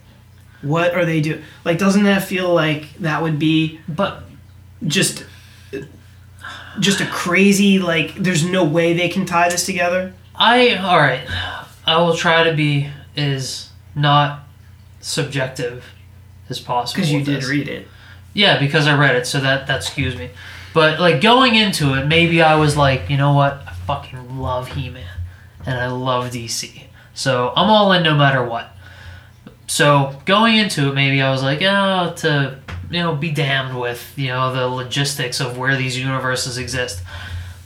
what 0.63 0.95
are 0.95 1.07
they 1.07 1.21
doing? 1.23 1.43
Like, 1.65 1.79
doesn't 1.79 2.03
that 2.05 2.23
feel 2.25 2.53
like 2.53 2.93
that 2.99 3.23
would 3.23 3.39
be 3.39 3.81
but 3.89 4.25
just 4.87 5.25
just 6.79 7.01
a 7.01 7.07
crazy 7.07 7.79
like? 7.79 8.15
There's 8.17 8.45
no 8.45 8.65
way 8.65 8.93
they 8.93 9.09
can 9.09 9.25
tie 9.25 9.49
this 9.49 9.65
together. 9.65 10.13
I 10.35 10.75
all 10.77 10.99
right. 10.99 11.27
I 11.87 11.97
will 12.03 12.15
try 12.15 12.45
to 12.45 12.53
be 12.55 12.91
is 13.17 13.71
not 13.95 14.41
subjective 15.01 15.85
as 16.51 16.61
possible. 16.61 16.97
Because 17.01 17.13
you 17.13 17.25
did 17.25 17.43
this. 17.43 17.49
read 17.49 17.69
it. 17.69 17.89
Yeah, 18.33 18.59
because 18.59 18.87
I 18.87 18.97
read 18.97 19.17
it, 19.17 19.27
so 19.27 19.41
that 19.41 19.67
that 19.67 19.77
excuse 19.79 20.17
me. 20.17 20.31
But 20.73 21.01
like 21.01 21.21
going 21.21 21.55
into 21.55 21.95
it, 21.95 22.07
maybe 22.07 22.43
I 22.43 22.57
was 22.57 22.77
like, 22.77 23.11
you 23.11 23.17
know 23.17 23.33
what? 23.33 23.55
I 23.67 23.73
fucking 23.87 24.39
love 24.39 24.69
He-Man, 24.73 25.19
and 25.67 25.79
I 25.79 25.89
love 25.89 26.31
DC, 26.31 26.85
so 27.13 27.53
I'm 27.57 27.69
all 27.69 27.93
in 27.93 28.03
no 28.03 28.15
matter 28.15 28.45
what. 28.45 28.71
So 29.67 30.21
going 30.27 30.57
into 30.57 30.89
it, 30.89 30.95
maybe 30.95 31.23
I 31.23 31.31
was 31.31 31.43
like, 31.43 31.61
oh, 31.63 32.13
to 32.19 32.59
you 32.91 32.99
know, 32.99 33.15
be 33.15 33.31
damned 33.31 33.79
with 33.79 34.13
you 34.17 34.29
know 34.29 34.53
the 34.53 34.67
logistics 34.69 35.41
of 35.41 35.57
where 35.57 35.77
these 35.77 35.99
universes 35.99 36.59
exist. 36.59 37.03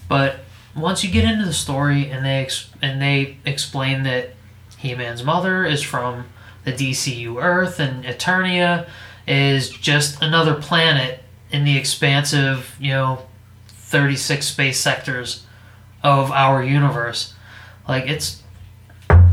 But 0.09 0.41
once 0.77 1.03
you 1.03 1.11
get 1.11 1.25
into 1.25 1.45
the 1.45 1.53
story 1.53 2.11
and 2.11 2.25
they 2.25 2.43
ex- 2.43 2.71
and 2.83 3.01
they 3.01 3.39
explain 3.45 4.03
that 4.05 4.35
He-Man's 4.77 5.23
mother 5.23 5.65
is 5.65 5.83
from 5.83 6.27
the 6.65 6.73
DCU 6.73 7.43
Earth 7.43 7.81
and 7.81 8.05
Eternia 8.05 8.89
is 9.27 9.71
just 9.71 10.23
another 10.23 10.55
planet 10.55 11.23
in 11.51 11.65
the 11.65 11.77
expansive, 11.77 12.77
you 12.81 12.91
know, 12.91 13.23
36 13.69 14.47
space 14.47 14.81
sectors 14.81 15.47
of 16.03 16.31
our 16.33 16.63
universe. 16.63 17.35
Like 17.89 18.07
it's 18.07 18.43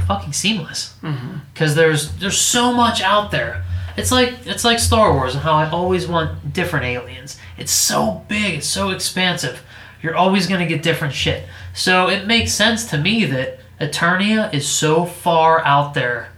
fucking 0.08 0.34
seamless. 0.34 0.96
Mm-hmm. 1.02 1.38
Cuz 1.56 1.76
there's 1.76 2.12
there's 2.16 2.40
so 2.40 2.74
much 2.74 3.02
out 3.02 3.32
there. 3.32 3.64
It's 3.98 4.12
like 4.12 4.46
it's 4.46 4.64
like 4.64 4.80
Star 4.80 5.14
Wars 5.14 5.34
and 5.34 5.44
how 5.44 5.54
I 5.54 5.70
always 5.70 6.08
want 6.08 6.54
different 6.54 6.86
aliens. 6.86 7.38
It's 7.58 7.72
so 7.72 8.26
big, 8.28 8.56
it's 8.56 8.68
so 8.68 8.90
expansive. 8.90 9.64
You're 10.02 10.16
always 10.16 10.48
going 10.48 10.62
to 10.62 10.66
get 10.66 10.82
different 10.82 11.14
shit. 11.14 11.44
So 11.74 12.10
it 12.10 12.26
makes 12.26 12.52
sense 12.52 12.86
to 12.86 12.98
me 12.98 13.26
that 13.26 13.60
Eternia 13.80 14.54
is 14.54 14.68
so 14.68 15.06
far 15.06 15.64
out 15.66 15.94
there, 15.94 16.31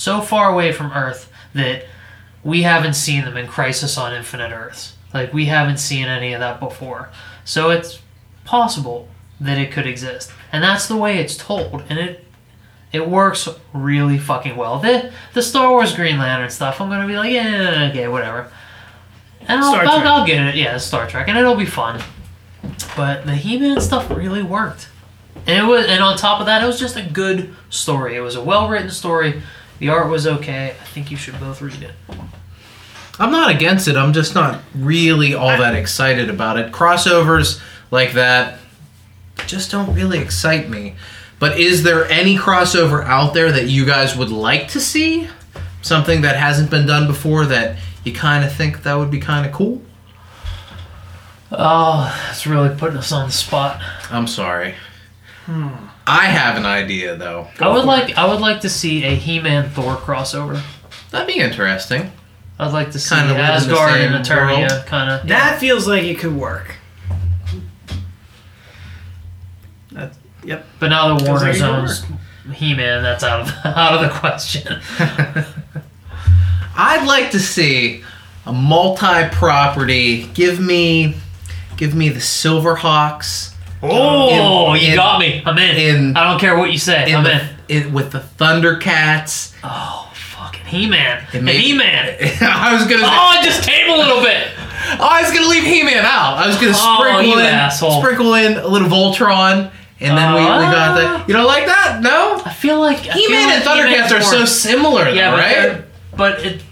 so 0.00 0.22
far 0.22 0.50
away 0.50 0.72
from 0.72 0.92
Earth 0.92 1.30
that 1.54 1.84
we 2.42 2.62
haven't 2.62 2.94
seen 2.94 3.26
them 3.26 3.36
in 3.36 3.46
Crisis 3.46 3.98
on 3.98 4.14
Infinite 4.14 4.50
Earths. 4.50 4.96
Like 5.12 5.34
we 5.34 5.44
haven't 5.44 5.76
seen 5.76 6.06
any 6.06 6.32
of 6.32 6.40
that 6.40 6.58
before. 6.58 7.10
So 7.44 7.68
it's 7.68 8.00
possible 8.46 9.08
that 9.38 9.58
it 9.58 9.70
could 9.70 9.86
exist. 9.86 10.32
And 10.52 10.64
that's 10.64 10.88
the 10.88 10.96
way 10.96 11.18
it's 11.18 11.36
told. 11.36 11.84
And 11.90 11.98
it 11.98 12.24
it 12.92 13.10
works 13.10 13.46
really 13.74 14.16
fucking 14.16 14.56
well. 14.56 14.78
The 14.78 15.12
the 15.34 15.42
Star 15.42 15.68
Wars 15.68 15.94
Green 15.94 16.18
Lantern 16.18 16.48
stuff, 16.48 16.80
I'm 16.80 16.88
gonna 16.88 17.06
be 17.06 17.16
like, 17.16 17.32
yeah, 17.32 17.90
okay, 17.90 18.08
whatever. 18.08 18.50
And 19.42 19.60
I'll, 19.60 19.72
Star 19.72 19.84
I'll, 19.84 20.00
Trek. 20.00 20.06
I'll 20.06 20.26
get 20.26 20.46
it, 20.46 20.54
yeah, 20.54 20.78
Star 20.78 21.06
Trek, 21.08 21.28
and 21.28 21.36
it'll 21.36 21.56
be 21.56 21.66
fun. 21.66 22.02
But 22.96 23.26
the 23.26 23.34
He-Man 23.34 23.82
stuff 23.82 24.08
really 24.10 24.42
worked, 24.42 24.88
and 25.46 25.58
it 25.58 25.68
was, 25.68 25.86
and 25.86 26.02
on 26.02 26.16
top 26.16 26.40
of 26.40 26.46
that, 26.46 26.62
it 26.62 26.66
was 26.66 26.80
just 26.80 26.96
a 26.96 27.02
good 27.02 27.54
story. 27.68 28.16
It 28.16 28.20
was 28.20 28.34
a 28.34 28.42
well-written 28.42 28.90
story. 28.90 29.42
The 29.80 29.88
art 29.88 30.08
was 30.08 30.26
okay. 30.26 30.76
I 30.80 30.84
think 30.84 31.10
you 31.10 31.16
should 31.16 31.40
both 31.40 31.60
read 31.60 31.82
it. 31.82 31.94
I'm 33.18 33.32
not 33.32 33.50
against 33.50 33.88
it. 33.88 33.96
I'm 33.96 34.12
just 34.12 34.34
not 34.34 34.60
really 34.74 35.34
all 35.34 35.48
that 35.58 35.74
excited 35.74 36.30
about 36.30 36.58
it. 36.58 36.70
Crossovers 36.70 37.60
like 37.90 38.12
that 38.12 38.60
just 39.46 39.70
don't 39.70 39.92
really 39.94 40.18
excite 40.18 40.68
me. 40.68 40.94
But 41.38 41.58
is 41.58 41.82
there 41.82 42.04
any 42.06 42.36
crossover 42.36 43.04
out 43.04 43.34
there 43.34 43.50
that 43.50 43.68
you 43.68 43.84
guys 43.84 44.16
would 44.16 44.30
like 44.30 44.68
to 44.68 44.80
see? 44.80 45.28
Something 45.82 46.20
that 46.22 46.36
hasn't 46.36 46.70
been 46.70 46.86
done 46.86 47.06
before 47.06 47.46
that 47.46 47.78
you 48.04 48.12
kind 48.12 48.44
of 48.44 48.52
think 48.52 48.82
that 48.82 48.94
would 48.94 49.10
be 49.10 49.20
kind 49.20 49.46
of 49.46 49.52
cool? 49.52 49.82
Oh, 51.50 52.28
it's 52.30 52.46
really 52.46 52.74
putting 52.76 52.98
us 52.98 53.12
on 53.12 53.26
the 53.26 53.32
spot. 53.32 53.82
I'm 54.10 54.26
sorry. 54.26 54.74
Hmm. 55.46 55.68
I 56.10 56.26
have 56.26 56.56
an 56.56 56.66
idea 56.66 57.14
though. 57.14 57.46
I 57.60 57.68
would 57.68 57.84
like 57.84 58.18
I 58.18 58.26
would 58.26 58.40
like 58.40 58.62
to 58.62 58.68
see 58.68 59.04
a 59.04 59.14
He-Man 59.14 59.70
Thor 59.70 59.94
crossover. 59.94 60.60
That'd 61.12 61.32
be 61.32 61.40
interesting. 61.40 62.10
I'd 62.58 62.72
like 62.72 62.90
to 62.90 62.98
see 62.98 63.14
Kinda 63.14 63.34
live 63.34 63.38
in 63.38 63.46
the 63.46 63.52
Asgard 63.52 64.00
and 64.00 64.26
same 64.26 64.38
Eternia 64.38 64.86
kind 64.86 65.08
of. 65.08 65.28
That 65.28 65.60
feels 65.60 65.86
like 65.86 66.02
it 66.02 66.18
could 66.18 66.34
work. 66.36 66.74
That, 69.92 70.12
yep. 70.42 70.66
But 70.80 70.88
now 70.88 71.14
the 71.14 71.24
Feels 71.24 71.28
Warner 71.28 71.46
like 71.46 71.56
Zone's 71.56 72.04
He-Man, 72.54 73.04
that's 73.04 73.22
out 73.22 73.42
of 73.42 73.54
out 73.64 73.94
of 73.94 74.00
the 74.00 74.18
question. 74.18 74.80
I'd 76.76 77.06
like 77.06 77.30
to 77.30 77.38
see 77.38 78.02
a 78.46 78.52
multi-property. 78.52 80.26
Give 80.34 80.58
me, 80.58 81.14
give 81.76 81.94
me 81.94 82.08
the 82.08 82.18
Silverhawks 82.18 83.54
Oh, 83.82 84.74
In- 84.74 84.80
you 84.82 84.88
in- 84.90 84.96
got 84.96 85.18
me. 85.20 85.42
I'm 85.44 85.56
in. 85.58 85.76
in- 85.76 86.16
I 86.16 86.24
don't 86.30 86.38
care 86.40 86.56
what 86.58 86.70
you 86.72 86.78
say. 86.78 87.12
I'm 87.14 87.24
the, 87.24 87.48
in. 87.68 87.92
with 87.92 88.12
the 88.12 88.18
Thundercats. 88.20 89.54
Oh, 89.64 90.10
fucking 90.14 90.66
He-Man. 90.66 91.24
The 91.32 91.38
He-Man. 91.52 92.16
I 92.42 92.74
was 92.74 92.82
gonna. 92.84 93.02
Say, 93.02 93.08
Oh, 93.10 93.40
just 93.42 93.68
came 93.68 93.88
a 93.90 93.96
little 93.96 94.20
bit. 94.22 94.48
oh, 94.58 95.08
I 95.10 95.22
was 95.22 95.32
gonna 95.32 95.48
leave 95.48 95.64
He-Man 95.64 96.04
out. 96.04 96.36
I 96.38 96.46
was 96.46 96.56
gonna 96.56 96.72
Oh, 96.74 96.98
sprinkle 97.00 97.38
in, 97.38 97.46
asshole. 97.46 98.00
sprinkle 98.02 98.34
in 98.34 98.58
a 98.58 98.66
little 98.68 98.88
Voltron, 98.88 99.70
and 100.00 100.16
then 100.18 100.34
we, 100.34 100.40
we 100.40 100.46
got 100.46 100.98
Uh. 100.98 101.18
the. 101.18 101.24
You 101.28 101.34
don't 101.34 101.46
like 101.46 101.66
that? 101.66 102.00
No. 102.02 102.42
I 102.44 102.52
feel 102.52 102.78
like 102.80 102.98
I 103.08 103.12
He-Man 103.12 103.46
like 103.46 103.54
and 103.56 103.64
Thundercats 103.64 104.16
are 104.18 104.22
so 104.22 104.44
similar, 104.44 105.04
though, 105.06 105.10
Yeah, 105.12 105.30
but 105.30 105.38
right? 105.38 105.84
but 106.16 106.44
it. 106.44 106.62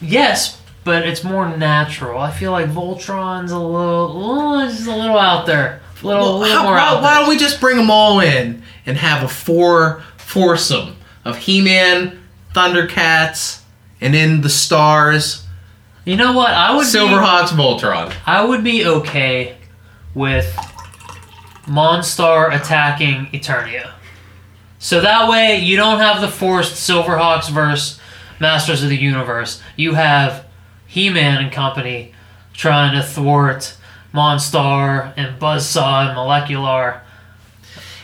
Yes, 0.00 0.60
but 0.84 1.06
it's 1.06 1.22
more 1.22 1.48
natural. 1.56 2.18
I 2.20 2.30
feel 2.32 2.50
like 2.52 2.66
Voltron's 2.68 3.52
a 3.52 3.58
little, 3.58 4.56
uh, 4.58 4.66
just 4.68 4.86
a 4.88 4.94
little 4.96 5.18
out 5.18 5.46
there. 5.46 5.80
Little, 6.02 6.22
Well, 6.22 6.38
little 6.38 6.56
how- 6.56 6.62
more 6.64 6.74
why, 6.74 6.94
why 7.00 7.14
don't 7.14 7.28
we 7.28 7.36
just 7.38 7.60
bring 7.60 7.76
them 7.76 7.90
all 7.90 8.20
in 8.20 8.62
and 8.86 8.96
have 8.98 9.22
a 9.22 9.28
four 9.28 10.02
foursome 10.16 10.96
of 11.24 11.36
He-Man, 11.38 12.18
Thundercats, 12.54 13.60
and 14.00 14.14
in 14.14 14.40
the 14.40 14.48
stars, 14.48 15.44
You 16.04 16.16
know 16.16 16.32
what? 16.32 16.50
I 16.50 16.74
would 16.74 16.82
be, 16.82 16.98
Silverhawks, 16.98 17.48
Voltron. 17.50 18.12
I 18.26 18.44
would 18.44 18.64
be 18.64 18.84
okay 18.84 19.56
with 20.14 20.52
Monstar 21.66 22.54
attacking 22.54 23.26
Eternia. 23.32 23.92
So 24.78 25.00
that 25.00 25.28
way 25.28 25.58
you 25.58 25.76
don't 25.76 25.98
have 26.00 26.20
the 26.20 26.28
forced 26.28 26.74
Silverhawks 26.74 27.48
versus 27.50 28.00
Masters 28.40 28.82
of 28.82 28.88
the 28.88 28.96
Universe. 28.96 29.62
You 29.76 29.94
have 29.94 30.44
He-Man 30.88 31.38
and 31.44 31.52
company 31.52 32.12
trying 32.52 32.92
to 32.96 33.02
thwart 33.06 33.76
Monstar 34.12 35.12
and 35.16 35.38
Buzzsaw 35.40 36.06
and 36.06 36.14
Molecular. 36.14 37.00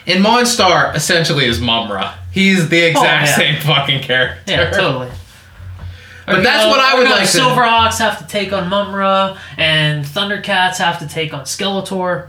And 0.07 0.25
Monstar 0.25 0.95
essentially 0.95 1.45
is 1.45 1.61
Mumm-Ra. 1.61 2.17
He's 2.33 2.69
the 2.69 2.83
oh, 2.85 2.89
exact 2.89 3.29
yeah. 3.29 3.37
same 3.37 3.61
fucking 3.61 4.03
character. 4.03 4.43
Yeah, 4.47 4.71
totally. 4.71 5.11
But 6.27 6.41
Or, 6.41 6.43
that's 6.43 6.65
you 6.65 6.71
know, 6.71 6.77
what 6.77 6.81
I 6.81 6.95
would 6.95 7.05
you 7.05 7.09
know, 7.09 7.17
like 7.17 7.31
to- 7.31 7.39
Silverhawks 7.39 7.99
have 7.99 8.19
to 8.19 8.27
take 8.27 8.53
on 8.53 8.69
Mumm-Ra, 8.69 9.39
and 9.57 10.05
Thundercats 10.05 10.77
have 10.77 10.99
to 10.99 11.09
take 11.09 11.33
on 11.33 11.45
Skeletor. 11.45 12.29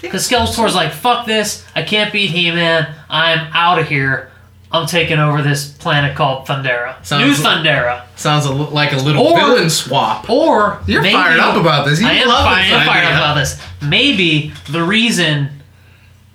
Because 0.00 0.28
Skeletor's 0.28 0.74
like, 0.74 0.92
fuck 0.92 1.26
this, 1.26 1.64
I 1.76 1.82
can't 1.82 2.12
beat 2.12 2.30
He 2.30 2.50
Man, 2.50 2.92
I'm 3.08 3.48
out 3.52 3.78
of 3.78 3.86
here. 3.86 4.31
I'm 4.72 4.86
taking 4.86 5.18
over 5.18 5.42
this 5.42 5.68
planet 5.68 6.16
called 6.16 6.46
Thundera. 6.46 6.94
Sounds 7.04 7.38
New 7.38 7.44
like- 7.44 7.58
Thundera. 7.58 8.02
Sounds 8.16 8.46
a, 8.46 8.52
like 8.52 8.92
a 8.92 8.96
little 8.96 9.26
Or- 9.26 9.38
villain 9.38 9.68
swap. 9.70 10.30
Or 10.30 10.80
You're 10.86 11.02
maybe- 11.02 11.14
fired 11.14 11.40
up 11.40 11.56
about 11.56 11.86
this. 11.86 12.00
You 12.00 12.06
I 12.08 12.12
am, 12.14 12.28
love 12.28 12.44
fi- 12.44 12.62
this 12.62 12.72
I 12.72 12.76
am 12.80 12.86
fired 12.86 13.04
up 13.04 13.12
about 13.12 13.34
this. 13.34 13.60
Maybe 13.82 14.52
the 14.70 14.82
reason 14.82 15.62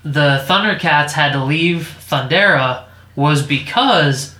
the 0.03 0.43
Thundercats 0.47 1.11
had 1.13 1.33
to 1.33 1.43
leave 1.43 1.97
Thundera 2.09 2.83
was 3.15 3.41
because 3.41 4.35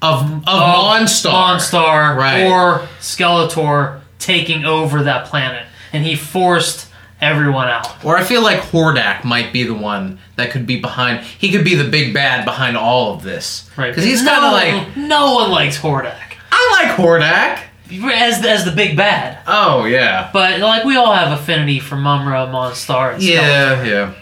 of 0.00 0.22
of, 0.22 0.30
of 0.30 0.44
Monstar. 0.46 1.30
Monstar 1.58 2.16
Right. 2.16 2.44
or 2.44 2.88
Skeletor 3.00 4.00
taking 4.18 4.64
over 4.64 5.02
that 5.04 5.26
planet, 5.26 5.64
and 5.92 6.04
he 6.04 6.16
forced 6.16 6.86
everyone 7.22 7.68
out. 7.68 8.04
Or 8.04 8.16
I 8.18 8.24
feel 8.24 8.42
like 8.42 8.58
Hordak 8.60 9.24
might 9.24 9.52
be 9.52 9.62
the 9.62 9.72
one 9.74 10.18
that 10.36 10.50
could 10.50 10.66
be 10.66 10.80
behind. 10.80 11.24
He 11.24 11.50
could 11.50 11.64
be 11.64 11.74
the 11.74 11.88
big 11.88 12.12
bad 12.12 12.44
behind 12.44 12.76
all 12.76 13.14
of 13.14 13.22
this. 13.22 13.70
Right? 13.78 13.90
Because 13.90 14.04
he's 14.04 14.22
kind 14.22 14.44
of 14.44 14.52
like 14.52 14.96
no 14.96 15.34
one 15.34 15.50
likes 15.50 15.78
Hordak 15.78 16.18
I 16.50 16.78
like 16.82 16.96
Hordak. 16.96 17.62
as 18.12 18.44
as 18.44 18.64
the 18.64 18.72
big 18.72 18.96
bad, 18.96 19.38
Oh 19.46 19.84
yeah. 19.84 20.28
but 20.32 20.60
like 20.60 20.84
we 20.84 20.96
all 20.96 21.12
have 21.14 21.38
affinity 21.38 21.78
for 21.80 21.96
Mumm-Ra, 21.96 22.46
Monstar, 22.48 23.14
and 23.14 23.22
Skeletor. 23.22 23.28
Yeah, 23.32 23.84
yeah. 23.84 24.14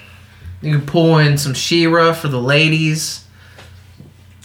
You 0.63 0.77
can 0.79 0.87
pull 0.87 1.19
in 1.19 1.39
some 1.39 1.55
She-Ra 1.55 2.13
for 2.13 2.29
the 2.29 2.41
ladies. 2.41 3.25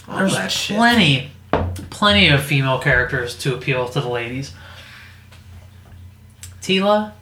All 0.08 0.18
There's 0.18 0.32
that 0.34 0.50
shit. 0.50 0.76
plenty, 0.76 1.30
plenty 1.90 2.28
of 2.28 2.42
female 2.42 2.78
characters 2.78 3.36
to 3.38 3.54
appeal 3.54 3.88
to 3.88 4.00
the 4.00 4.08
ladies. 4.08 4.52
Teela, 6.62 7.12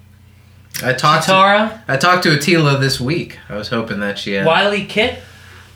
I 0.83 0.93
talked. 0.93 1.25
To, 1.27 1.31
Tara, 1.33 1.85
I 1.89 1.97
talked 1.97 2.25
to 2.25 2.35
Attila 2.35 2.79
this 2.79 3.01
week. 3.01 3.39
I 3.49 3.57
was 3.57 3.68
hoping 3.68 4.01
that 4.01 4.18
she 4.18 4.33
had 4.33 4.45
Wiley 4.47 4.85
Kit, 4.87 5.20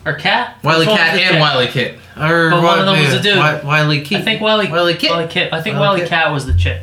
or 0.05 0.15
Cat. 0.15 0.57
Wiley 0.65 0.87
Which 0.87 0.97
Cat 0.97 1.15
and 1.17 1.31
chick? 1.35 1.41
Wiley 1.41 1.67
Kit. 1.69 1.99
Or 2.17 2.51
But 2.51 2.63
one 2.63 2.79
of 2.81 2.87
them 2.87 2.99
was 3.05 3.15
a 3.15 3.23
dude. 3.23 3.37
Wi- 3.37 3.63
Wiley 3.65 4.01
Kit. 4.03 4.21
I 4.21 4.25
think 4.25 4.41
Wiley 4.41 4.69
Wiley 4.71 4.95
Kit. 4.95 5.11
Wiley 5.11 5.29
Kit. 5.29 5.53
I 5.53 5.63
think 5.63 5.75
Wiley 5.77 5.87
Wiley 5.89 6.01
Kit. 6.01 6.09
Cat 6.11 6.33
was 6.33 6.47
the 6.47 6.55
chick. 6.55 6.83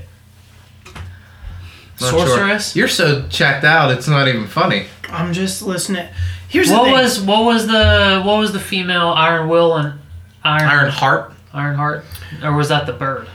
Not 2.02 2.10
sure. 2.12 2.28
Sorceress. 2.28 2.76
You're 2.76 2.88
so 2.88 3.28
checked 3.30 3.64
out. 3.64 3.92
It's 3.92 4.08
not 4.08 4.28
even 4.28 4.48
funny. 4.48 4.88
I'm 5.10 5.34
just 5.34 5.62
listening. 5.62 6.08
Here's 6.50 6.70
the 6.70 6.76
What 6.76 6.84
thing. 6.86 6.94
was 6.94 7.20
what 7.22 7.44
was 7.44 7.68
the 7.68 8.22
what 8.24 8.38
was 8.40 8.54
the 8.54 8.60
female 8.60 9.10
Iron 9.10 9.50
Will 9.50 9.76
and 9.76 10.00
Iron 10.44 10.70
Iron 10.70 10.90
Heart? 10.92 11.34
Iron 11.54 11.76
Heart. 11.76 12.06
Or 12.44 12.54
was 12.54 12.70
that 12.70 12.86
the 12.86 12.94
bird? 12.94 13.28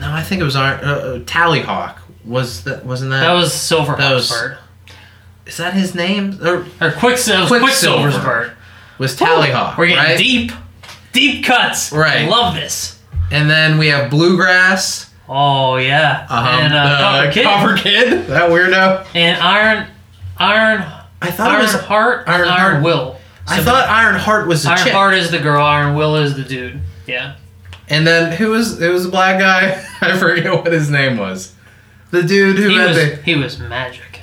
No, 0.00 0.10
I 0.12 0.22
think 0.22 0.40
it 0.40 0.44
was 0.44 0.56
Iron 0.56 0.80
uh, 0.84 0.92
uh, 0.92 1.18
Tallyhawk. 1.20 1.96
Was 2.24 2.64
that? 2.64 2.84
Wasn't 2.86 3.10
that? 3.10 3.20
That 3.20 3.32
was 3.32 3.52
Silverhawk's 3.52 3.98
That 3.98 4.14
was- 4.14 4.30
bird, 4.30 4.58
Is 5.46 5.56
that 5.56 5.74
his 5.74 5.94
name? 5.94 6.38
Or 6.42 6.64
or 6.80 6.92
Quicksilver. 6.92 7.46
Quicksilver. 7.48 7.58
Quicksilver's 7.58 8.18
bird. 8.18 8.52
was 8.98 9.16
Tallyhawk? 9.16 9.76
We're 9.76 9.88
getting 9.88 10.04
right? 10.04 10.18
deep, 10.18 10.52
deep 11.12 11.44
cuts. 11.44 11.90
Right. 11.92 12.22
I 12.22 12.28
love 12.28 12.54
this. 12.54 12.98
And 13.30 13.48
then 13.50 13.78
we 13.78 13.88
have 13.88 14.10
Bluegrass. 14.10 15.10
Oh 15.28 15.76
yeah, 15.76 16.26
Um, 16.28 16.46
and 16.46 16.74
uh, 16.74 17.22
the 17.32 17.32
Copper 17.32 17.32
Kid 17.32 17.44
Copper 17.44 17.76
Kid. 17.76 18.26
That 18.26 18.50
weirdo. 18.50 19.06
and 19.14 19.40
Iron, 19.40 19.86
Iron, 20.36 20.84
I 21.22 21.30
thought 21.30 21.50
Iron 21.52 21.60
it 21.60 21.62
was. 21.64 21.74
Heart, 21.74 22.24
Iron 22.28 22.48
Iron 22.48 22.58
Heart. 22.72 22.84
Will. 22.84 23.16
I 23.46 23.58
So 23.58 23.64
thought 23.64 23.88
Iron 23.88 24.16
Heart 24.16 24.46
was 24.48 24.62
the 24.64 24.70
Iron 24.70 24.78
chick. 24.84 24.92
Heart 24.92 25.14
is 25.14 25.30
the 25.30 25.38
girl. 25.38 25.64
Iron 25.64 25.94
Will 25.96 26.16
is 26.16 26.36
the 26.36 26.42
dude. 26.42 26.80
Yeah. 27.06 27.36
And 27.88 28.06
then 28.06 28.32
who 28.36 28.50
was? 28.50 28.80
It 28.82 28.88
was 28.90 29.06
a 29.06 29.08
black 29.08 29.38
guy. 29.40 29.82
I 30.02 30.18
forget 30.18 30.52
what 30.52 30.70
his 30.72 30.90
name 30.90 31.16
was. 31.16 31.54
The 32.12 32.22
dude 32.22 32.58
who 32.58 32.68
He 32.68 32.76
had 32.76 32.88
was 32.88 32.96
the. 32.96 33.16
he 33.24 33.34
was 33.34 33.58
magic. 33.58 34.20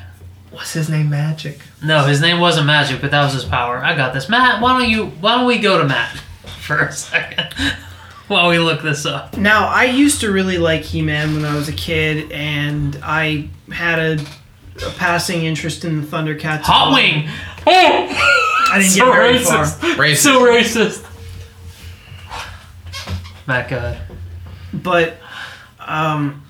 What's 0.52 0.74
his 0.74 0.90
name? 0.90 1.10
Magic. 1.10 1.60
No, 1.84 2.06
his 2.06 2.22
name 2.22 2.40
wasn't 2.40 2.66
Magic, 2.68 3.02
but 3.02 3.12
that 3.12 3.24
was 3.24 3.34
his 3.34 3.46
power. 3.46 3.78
I 3.78 3.96
got 3.96 4.14
this. 4.14 4.30
Matt, 4.30 4.62
why 4.62 4.80
don't 4.80 4.90
you 4.90 5.08
why 5.08 5.36
don't 5.36 5.46
we 5.48 5.58
go 5.60 5.78
to 5.78 5.84
Matt 5.86 6.16
for 6.62 6.80
a 6.80 6.92
second 6.92 7.54
while 8.28 8.48
we 8.50 8.58
look 8.60 8.82
this 8.82 9.06
up? 9.06 9.38
Now, 9.38 9.68
I 9.68 9.86
used 9.86 10.22
to 10.22 10.32
really 10.32 10.58
like 10.58 10.82
He 10.82 11.02
Man 11.02 11.34
when 11.36 11.46
I 11.46 11.56
was 11.56 11.68
a 11.70 11.74
kid, 11.74 12.32
and 12.32 12.98
I 13.04 13.50
had 13.72 14.00
a, 14.00 14.14
a 14.86 14.90
passing 14.98 15.44
interest 15.46 15.84
in 15.86 16.02
the 16.02 16.08
Thundercats. 16.08 16.62
Hot 16.62 16.92
well. 16.92 16.96
Wing. 16.96 17.28
Oh, 17.66 18.08
I 18.72 18.80
didn't 18.80 18.92
so 18.92 19.06
get 19.06 19.14
very 19.14 19.36
racist. 19.38 19.80
far. 19.80 19.90
Racist. 19.96 20.18
So 20.18 20.42
racist. 20.46 21.06
Matt, 23.48 23.70
go 23.70 23.78
ahead. 23.78 24.02
But 24.74 25.18
um, 25.80 26.44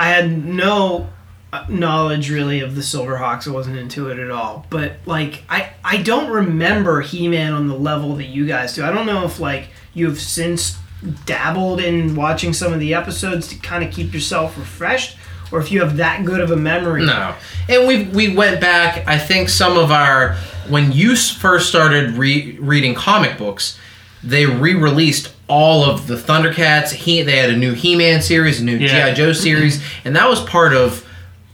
I 0.00 0.08
had 0.08 0.46
no 0.46 1.10
uh, 1.52 1.66
knowledge 1.68 2.30
really 2.30 2.60
of 2.60 2.74
the 2.74 2.80
Silverhawks. 2.80 3.46
I 3.46 3.50
wasn't 3.50 3.76
into 3.76 4.08
it 4.08 4.18
at 4.18 4.30
all. 4.30 4.64
But 4.70 4.94
like, 5.04 5.42
I 5.50 5.74
I 5.84 5.98
don't 5.98 6.30
remember 6.30 7.02
He 7.02 7.28
Man 7.28 7.52
on 7.52 7.68
the 7.68 7.74
level 7.74 8.16
that 8.16 8.28
you 8.28 8.46
guys 8.46 8.74
do. 8.74 8.82
I 8.82 8.92
don't 8.92 9.04
know 9.04 9.26
if 9.26 9.38
like 9.38 9.68
you 9.92 10.06
have 10.08 10.18
since 10.18 10.78
dabbled 11.26 11.80
in 11.80 12.16
watching 12.16 12.54
some 12.54 12.72
of 12.72 12.80
the 12.80 12.94
episodes 12.94 13.46
to 13.48 13.56
kind 13.56 13.84
of 13.84 13.92
keep 13.92 14.14
yourself 14.14 14.56
refreshed, 14.56 15.18
or 15.52 15.60
if 15.60 15.70
you 15.70 15.80
have 15.80 15.98
that 15.98 16.24
good 16.24 16.40
of 16.40 16.50
a 16.50 16.56
memory. 16.56 17.04
No, 17.04 17.34
and 17.68 17.86
we 17.86 18.04
we 18.04 18.34
went 18.34 18.58
back. 18.58 19.06
I 19.06 19.18
think 19.18 19.50
some 19.50 19.76
of 19.76 19.90
our 19.90 20.36
when 20.70 20.92
you 20.92 21.14
first 21.14 21.68
started 21.68 22.12
re- 22.12 22.56
reading 22.58 22.94
comic 22.94 23.36
books, 23.36 23.78
they 24.22 24.46
re-released 24.46 25.32
all 25.48 25.84
of 25.84 26.06
the 26.06 26.16
Thundercats. 26.16 26.90
He 26.92 27.22
they 27.22 27.36
had 27.38 27.50
a 27.50 27.56
new 27.56 27.72
He-Man 27.72 28.22
series, 28.22 28.60
a 28.60 28.64
new 28.64 28.76
Yeah. 28.76 29.10
GI 29.10 29.16
Joe 29.16 29.32
series, 29.32 29.82
and 30.04 30.14
that 30.16 30.28
was 30.28 30.40
part 30.40 30.74
of 30.74 31.06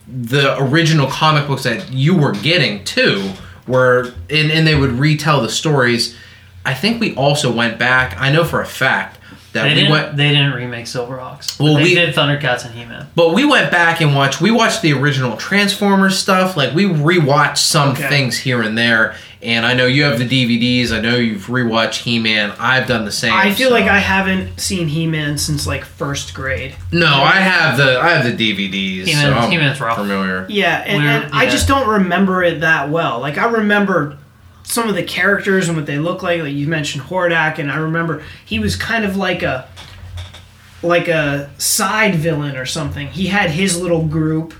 the 0.08 0.56
original 0.58 1.06
comic 1.08 1.46
books 1.46 1.64
that 1.64 1.92
you 1.92 2.14
were 2.16 2.32
getting 2.32 2.84
too. 2.84 3.32
Where 3.66 4.04
and, 4.30 4.50
and 4.52 4.66
they 4.66 4.74
would 4.76 4.92
retell 4.92 5.42
the 5.42 5.48
stories. 5.48 6.14
I 6.64 6.74
think 6.74 7.00
we 7.00 7.14
also 7.16 7.52
went 7.52 7.78
back. 7.78 8.16
I 8.20 8.30
know 8.30 8.44
for 8.44 8.60
a 8.60 8.66
fact 8.66 9.15
that 9.56 9.64
They 9.64 9.68
we 9.70 9.74
didn't. 9.74 9.90
went. 9.90 10.16
They 10.16 10.28
didn't 10.28 10.52
remake 10.52 10.86
Silverhawks. 10.86 11.58
Well, 11.58 11.74
Well, 11.74 11.76
they 11.78 11.82
we- 11.90 11.94
did 11.94 12.14
Thundercats 12.14 12.64
and 12.64 12.74
He-Man. 12.74 13.08
But 13.16 13.34
we 13.34 13.44
went 13.44 13.70
back 13.70 14.00
and 14.00 14.14
watched. 14.14 14.40
We 14.40 14.50
watched 14.50 14.80
the 14.82 14.92
original 14.92 15.36
Transformers 15.36 16.18
stuff. 16.18 16.56
Like 16.56 16.74
we 16.74 16.84
rewatched 16.84 17.58
some 17.58 17.90
Okay. 17.90 18.08
things 18.08 18.38
here 18.38 18.62
and 18.62 18.78
there. 18.78 19.14
And 19.42 19.66
I 19.66 19.74
know 19.74 19.84
you 19.86 20.04
have 20.04 20.18
the 20.18 20.24
DVDs. 20.26 20.92
I 20.92 21.00
know 21.00 21.14
you've 21.16 21.46
rewatched 21.46 21.96
He 22.02 22.18
Man. 22.18 22.52
I've 22.58 22.86
done 22.86 23.04
the 23.04 23.12
same. 23.12 23.32
I 23.34 23.52
feel 23.52 23.68
so- 23.68 23.74
like 23.74 23.84
I 23.88 23.98
haven't 23.98 24.58
seen 24.60 24.88
He 24.88 25.06
Man 25.06 25.36
since 25.38 25.66
like 25.66 25.84
first 25.84 26.32
grade. 26.34 26.74
no. 26.90 27.06
I 27.06 27.32
have 27.32 27.76
the 27.76 28.00
I 28.00 28.10
have 28.14 28.24
the 28.24 28.32
DVDs. 28.32 29.06
He-Man, 29.06 29.34
so 29.42 29.48
He-Man's 29.50 29.80
rough. 29.80 29.96
familiar. 29.98 30.46
Yeah, 30.48 30.82
and, 30.86 31.02
We're- 31.02 31.14
and 31.24 31.34
I 31.34 31.46
just 31.46 31.68
don't 31.68 31.86
remember 31.86 32.42
it 32.42 32.60
that 32.62 32.88
well. 32.90 33.20
Like 33.20 33.36
I 33.38 33.44
remember 33.46 34.16
some 34.66 34.88
of 34.88 34.96
the 34.96 35.02
characters 35.02 35.68
and 35.68 35.76
what 35.76 35.86
they 35.86 35.98
look 35.98 36.22
like. 36.22 36.42
Like 36.42 36.52
you 36.52 36.66
mentioned 36.66 37.04
Hordak, 37.04 37.58
and 37.58 37.70
I 37.70 37.76
remember 37.76 38.22
he 38.44 38.58
was 38.58 38.76
kind 38.76 39.04
of 39.04 39.16
like 39.16 39.42
a 39.42 39.68
like 40.82 41.08
a 41.08 41.50
side 41.56 42.16
villain 42.16 42.56
or 42.56 42.66
something. 42.66 43.06
He 43.08 43.28
had 43.28 43.50
his 43.50 43.80
little 43.80 44.04
group, 44.04 44.54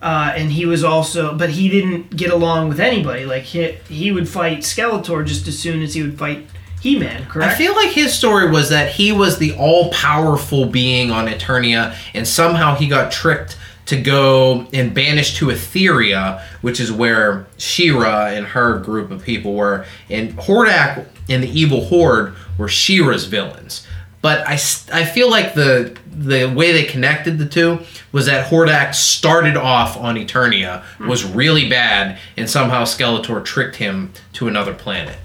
uh, 0.00 0.32
and 0.36 0.52
he 0.52 0.64
was 0.66 0.82
also, 0.82 1.36
but 1.36 1.50
he 1.50 1.68
didn't 1.68 2.16
get 2.16 2.30
along 2.30 2.68
with 2.68 2.80
anybody. 2.80 3.26
Like 3.26 3.42
he 3.42 3.72
he 3.88 4.10
would 4.10 4.28
fight 4.28 4.58
Skeletor 4.58 5.26
just 5.26 5.46
as 5.48 5.58
soon 5.58 5.82
as 5.82 5.94
he 5.94 6.02
would 6.02 6.18
fight 6.18 6.46
He 6.80 6.98
Man. 6.98 7.26
Correct. 7.26 7.52
I 7.52 7.56
feel 7.56 7.74
like 7.74 7.90
his 7.90 8.14
story 8.14 8.50
was 8.50 8.70
that 8.70 8.92
he 8.92 9.12
was 9.12 9.38
the 9.38 9.52
all 9.56 9.90
powerful 9.90 10.66
being 10.66 11.10
on 11.10 11.26
Eternia, 11.26 11.96
and 12.14 12.26
somehow 12.26 12.76
he 12.76 12.86
got 12.86 13.10
tricked 13.10 13.58
to 13.86 14.00
go 14.00 14.66
and 14.72 14.94
banished 14.94 15.36
to 15.36 15.46
Etheria, 15.46 16.42
which 16.62 16.80
is 16.80 16.90
where 16.90 17.46
She-Ra 17.58 18.28
and 18.28 18.46
her 18.46 18.78
group 18.78 19.10
of 19.10 19.22
people 19.22 19.54
were. 19.54 19.84
And 20.08 20.32
Hordak 20.38 21.06
and 21.28 21.42
the 21.42 21.48
evil 21.48 21.84
horde 21.84 22.34
were 22.58 22.68
She-Ra's 22.68 23.26
villains. 23.26 23.86
But 24.22 24.48
I, 24.48 24.54
I 24.54 25.04
feel 25.04 25.30
like 25.30 25.52
the 25.52 25.98
the 26.16 26.46
way 26.46 26.72
they 26.72 26.84
connected 26.84 27.38
the 27.38 27.46
two 27.46 27.80
was 28.10 28.24
that 28.26 28.50
Hordak 28.50 28.94
started 28.94 29.56
off 29.56 29.98
on 29.98 30.14
Eternia, 30.14 30.82
hmm. 30.82 31.08
was 31.08 31.24
really 31.24 31.68
bad, 31.68 32.18
and 32.36 32.48
somehow 32.48 32.84
Skeletor 32.84 33.44
tricked 33.44 33.76
him 33.76 34.12
to 34.34 34.48
another 34.48 34.72
planet. 34.72 35.18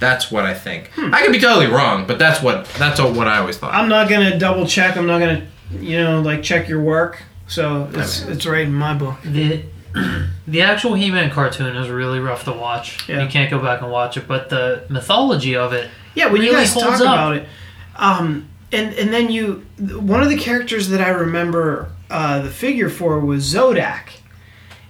That's 0.00 0.30
what 0.30 0.44
I 0.44 0.52
think. 0.52 0.90
Hmm. 0.94 1.14
I 1.14 1.22
could 1.22 1.32
be 1.32 1.38
totally 1.38 1.68
wrong, 1.68 2.06
but 2.06 2.18
that's 2.18 2.42
what 2.42 2.66
that's 2.76 3.00
what 3.00 3.26
I 3.26 3.38
always 3.38 3.56
thought. 3.56 3.72
I'm 3.72 3.88
not 3.88 4.10
gonna 4.10 4.38
double 4.38 4.66
check. 4.66 4.98
I'm 4.98 5.06
not 5.06 5.20
gonna, 5.20 5.46
you 5.80 5.96
know, 5.96 6.20
like 6.20 6.42
check 6.42 6.68
your 6.68 6.82
work. 6.82 7.22
So 7.48 7.88
it's 7.94 8.22
it's 8.22 8.44
right 8.46 8.66
in 8.66 8.74
my 8.74 8.94
book. 8.94 9.16
The 9.24 9.62
the 10.46 10.62
actual 10.62 10.94
He-Man 10.94 11.30
cartoon 11.30 11.74
is 11.76 11.88
really 11.88 12.18
rough 12.20 12.44
to 12.44 12.52
watch. 12.52 13.08
Yeah. 13.08 13.22
You 13.22 13.28
can't 13.28 13.50
go 13.50 13.58
back 13.60 13.80
and 13.82 13.90
watch 13.90 14.16
it, 14.16 14.28
but 14.28 14.50
the 14.50 14.84
mythology 14.90 15.56
of 15.56 15.72
it 15.72 15.88
Yeah, 16.14 16.26
when 16.26 16.42
you 16.42 16.50
really 16.50 16.64
guys 16.64 16.74
talk 16.74 16.94
up. 16.94 17.00
about 17.00 17.36
it, 17.36 17.48
um, 17.96 18.48
and 18.72 18.92
and 18.94 19.12
then 19.12 19.30
you, 19.30 19.64
one 19.78 20.22
of 20.22 20.28
the 20.28 20.36
characters 20.36 20.88
that 20.88 21.00
I 21.00 21.08
remember 21.10 21.90
uh, 22.10 22.42
the 22.42 22.50
figure 22.50 22.90
for 22.90 23.20
was 23.20 23.52
Zodak, 23.54 24.08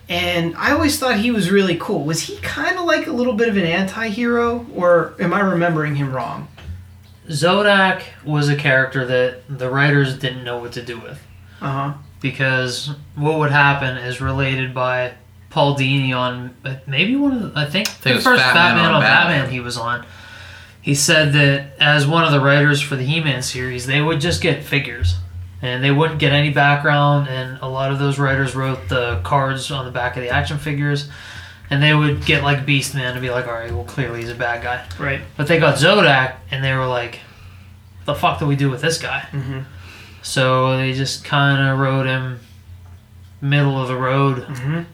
and 0.08 0.56
I 0.56 0.72
always 0.72 0.98
thought 0.98 1.18
he 1.18 1.30
was 1.30 1.50
really 1.50 1.76
cool. 1.78 2.04
Was 2.04 2.22
he 2.22 2.36
kind 2.38 2.76
of 2.78 2.84
like 2.86 3.06
a 3.06 3.12
little 3.12 3.34
bit 3.34 3.48
of 3.48 3.56
an 3.56 3.64
anti-hero, 3.64 4.66
or 4.74 5.14
am 5.20 5.32
I 5.32 5.40
remembering 5.40 5.94
him 5.96 6.12
wrong? 6.12 6.48
Zodak 7.28 8.02
was 8.24 8.48
a 8.48 8.56
character 8.56 9.04
that 9.06 9.42
the 9.58 9.68
writers 9.70 10.16
didn't 10.18 10.42
know 10.44 10.58
what 10.58 10.72
to 10.72 10.82
do 10.82 10.98
with 10.98 11.20
Uh 11.60 11.70
huh. 11.70 11.94
Because 12.20 12.90
what 13.14 13.38
would 13.38 13.50
happen 13.52 13.96
is 13.96 14.20
related 14.20 14.74
by 14.74 15.12
Paul 15.50 15.76
Dini 15.76 16.14
on 16.16 16.54
uh, 16.64 16.76
maybe 16.86 17.16
one 17.16 17.32
of 17.32 17.54
the, 17.54 17.60
I 17.60 17.66
think, 17.66 17.88
think 17.88 18.16
the 18.18 18.22
first 18.22 18.40
Batman 18.42 18.54
Batman, 18.76 18.84
on 18.86 18.94
on 18.96 19.02
Batman. 19.02 19.36
Batman. 19.38 19.52
he 19.52 19.60
was 19.60 19.76
on. 19.78 20.04
He 20.82 20.94
said 20.94 21.32
that 21.32 21.72
as 21.80 22.06
one 22.06 22.24
of 22.24 22.30
the 22.30 22.40
writers 22.40 22.80
for 22.80 22.94
the 22.94 23.02
He-Man 23.04 23.42
series, 23.42 23.86
they 23.86 24.00
would 24.00 24.20
just 24.20 24.40
get 24.40 24.62
figures, 24.62 25.16
and 25.60 25.82
they 25.82 25.90
wouldn't 25.90 26.20
get 26.20 26.32
any 26.32 26.50
background. 26.50 27.28
And 27.28 27.58
a 27.60 27.68
lot 27.68 27.90
of 27.90 27.98
those 27.98 28.18
writers 28.18 28.54
wrote 28.54 28.88
the 28.88 29.20
cards 29.24 29.70
on 29.70 29.84
the 29.84 29.90
back 29.90 30.16
of 30.16 30.22
the 30.22 30.28
action 30.30 30.58
figures, 30.58 31.08
and 31.70 31.82
they 31.82 31.92
would 31.94 32.24
get 32.24 32.44
like 32.44 32.64
Beastman 32.66 33.14
to 33.14 33.20
be 33.20 33.30
like, 33.30 33.46
all 33.48 33.54
right, 33.54 33.72
well 33.72 33.82
clearly 33.84 34.20
he's 34.20 34.30
a 34.30 34.34
bad 34.36 34.62
guy. 34.62 34.84
Right. 35.02 35.20
But 35.36 35.48
they 35.48 35.58
got 35.58 35.74
Zodak, 35.76 36.36
and 36.52 36.62
they 36.62 36.72
were 36.74 36.86
like, 36.86 37.18
"The 38.04 38.14
fuck 38.14 38.38
do 38.38 38.46
we 38.46 38.54
do 38.54 38.70
with 38.70 38.80
this 38.82 38.98
guy?" 38.98 39.26
Mhm. 39.32 39.64
So 40.26 40.76
they 40.76 40.92
just 40.92 41.24
kind 41.24 41.68
of 41.68 41.78
wrote 41.78 42.06
him 42.06 42.40
middle 43.40 43.80
of 43.80 43.86
the 43.86 43.96
road. 43.96 44.44
Mhm. 44.48 44.86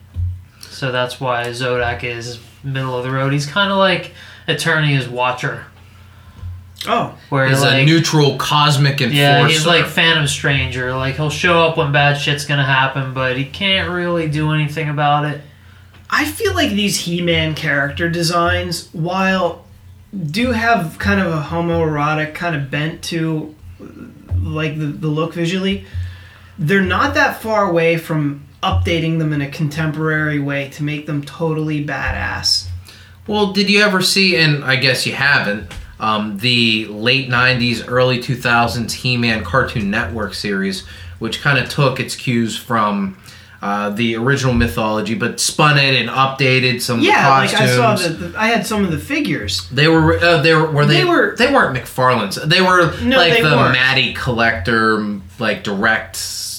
So 0.60 0.92
that's 0.92 1.18
why 1.18 1.44
Zodak 1.46 2.04
is 2.04 2.38
middle 2.62 2.98
of 2.98 3.02
the 3.04 3.10
road. 3.10 3.32
He's 3.32 3.46
kind 3.46 3.70
of 3.72 3.78
like 3.78 4.12
Eternia's 4.46 5.08
Watcher, 5.08 5.64
Oh. 6.86 7.14
where 7.30 7.48
He's 7.48 7.62
like 7.62 7.82
a 7.82 7.86
neutral 7.86 8.36
cosmic 8.36 9.00
enforcer. 9.00 9.14
yeah, 9.22 9.48
he's 9.48 9.64
like 9.64 9.86
Phantom 9.86 10.26
Stranger. 10.26 10.94
Like 10.94 11.16
he'll 11.16 11.30
show 11.30 11.66
up 11.66 11.78
when 11.78 11.92
bad 11.92 12.18
shit's 12.20 12.44
gonna 12.44 12.66
happen, 12.66 13.14
but 13.14 13.38
he 13.38 13.46
can't 13.46 13.88
really 13.88 14.28
do 14.28 14.52
anything 14.52 14.90
about 14.90 15.24
it. 15.24 15.40
I 16.10 16.26
feel 16.26 16.54
like 16.54 16.72
these 16.72 16.98
He-Man 17.06 17.54
character 17.54 18.10
designs, 18.10 18.90
while 18.92 19.64
do 20.30 20.52
have 20.52 20.98
kind 20.98 21.20
of 21.20 21.32
a 21.32 21.40
homoerotic 21.44 22.34
kind 22.34 22.54
of 22.54 22.70
bent 22.70 23.00
to 23.04 23.54
like 24.42 24.78
the, 24.78 24.86
the 24.86 25.08
look 25.08 25.34
visually, 25.34 25.86
they're 26.58 26.82
not 26.82 27.14
that 27.14 27.40
far 27.40 27.68
away 27.68 27.96
from 27.96 28.46
updating 28.62 29.18
them 29.18 29.32
in 29.32 29.40
a 29.40 29.50
contemporary 29.50 30.38
way 30.38 30.68
to 30.70 30.82
make 30.82 31.06
them 31.06 31.22
totally 31.22 31.84
badass. 31.84 32.68
Well, 33.26 33.52
did 33.52 33.70
you 33.70 33.82
ever 33.82 34.02
see, 34.02 34.36
and 34.36 34.64
I 34.64 34.76
guess 34.76 35.06
you 35.06 35.14
haven't, 35.14 35.72
um, 36.00 36.38
the 36.38 36.86
late 36.86 37.28
90s, 37.28 37.84
early 37.86 38.18
2000s 38.18 38.92
He 38.92 39.16
Man 39.16 39.44
Cartoon 39.44 39.90
Network 39.90 40.34
series, 40.34 40.84
which 41.18 41.40
kind 41.40 41.58
of 41.58 41.68
took 41.68 42.00
its 42.00 42.16
cues 42.16 42.56
from 42.56 43.16
uh, 43.62 43.90
the 43.90 44.16
original 44.16 44.52
mythology, 44.52 45.14
but 45.14 45.38
spun 45.38 45.78
it 45.78 45.94
and 45.94 46.10
updated 46.10 46.80
some 46.82 47.00
Yeah, 47.00 47.28
like. 47.28 47.54
I 47.54 47.66
saw 47.68 47.94
the, 47.94 48.08
the 48.08 48.38
I 48.38 48.48
had 48.48 48.66
some 48.66 48.84
of 48.84 48.90
the 48.90 48.98
figures. 48.98 49.68
They 49.70 49.86
were 49.88 50.18
uh, 50.18 50.42
they 50.42 50.52
were 50.54 50.70
were 50.70 50.84
they, 50.84 50.98
They 50.98 51.04
were- 51.04 51.36
they 51.36 51.52
weren't 51.52 51.76
McFarlane's. 51.76 52.36
They 52.44 52.60
were 52.60 52.92
No, 53.02 53.16
like 53.16 53.34
they 53.34 53.42
the 53.42 53.56
weren't. 53.56 53.72
Matty 53.72 54.14
Collector 54.14 55.20
like 55.38 55.62
direct. 55.62 56.18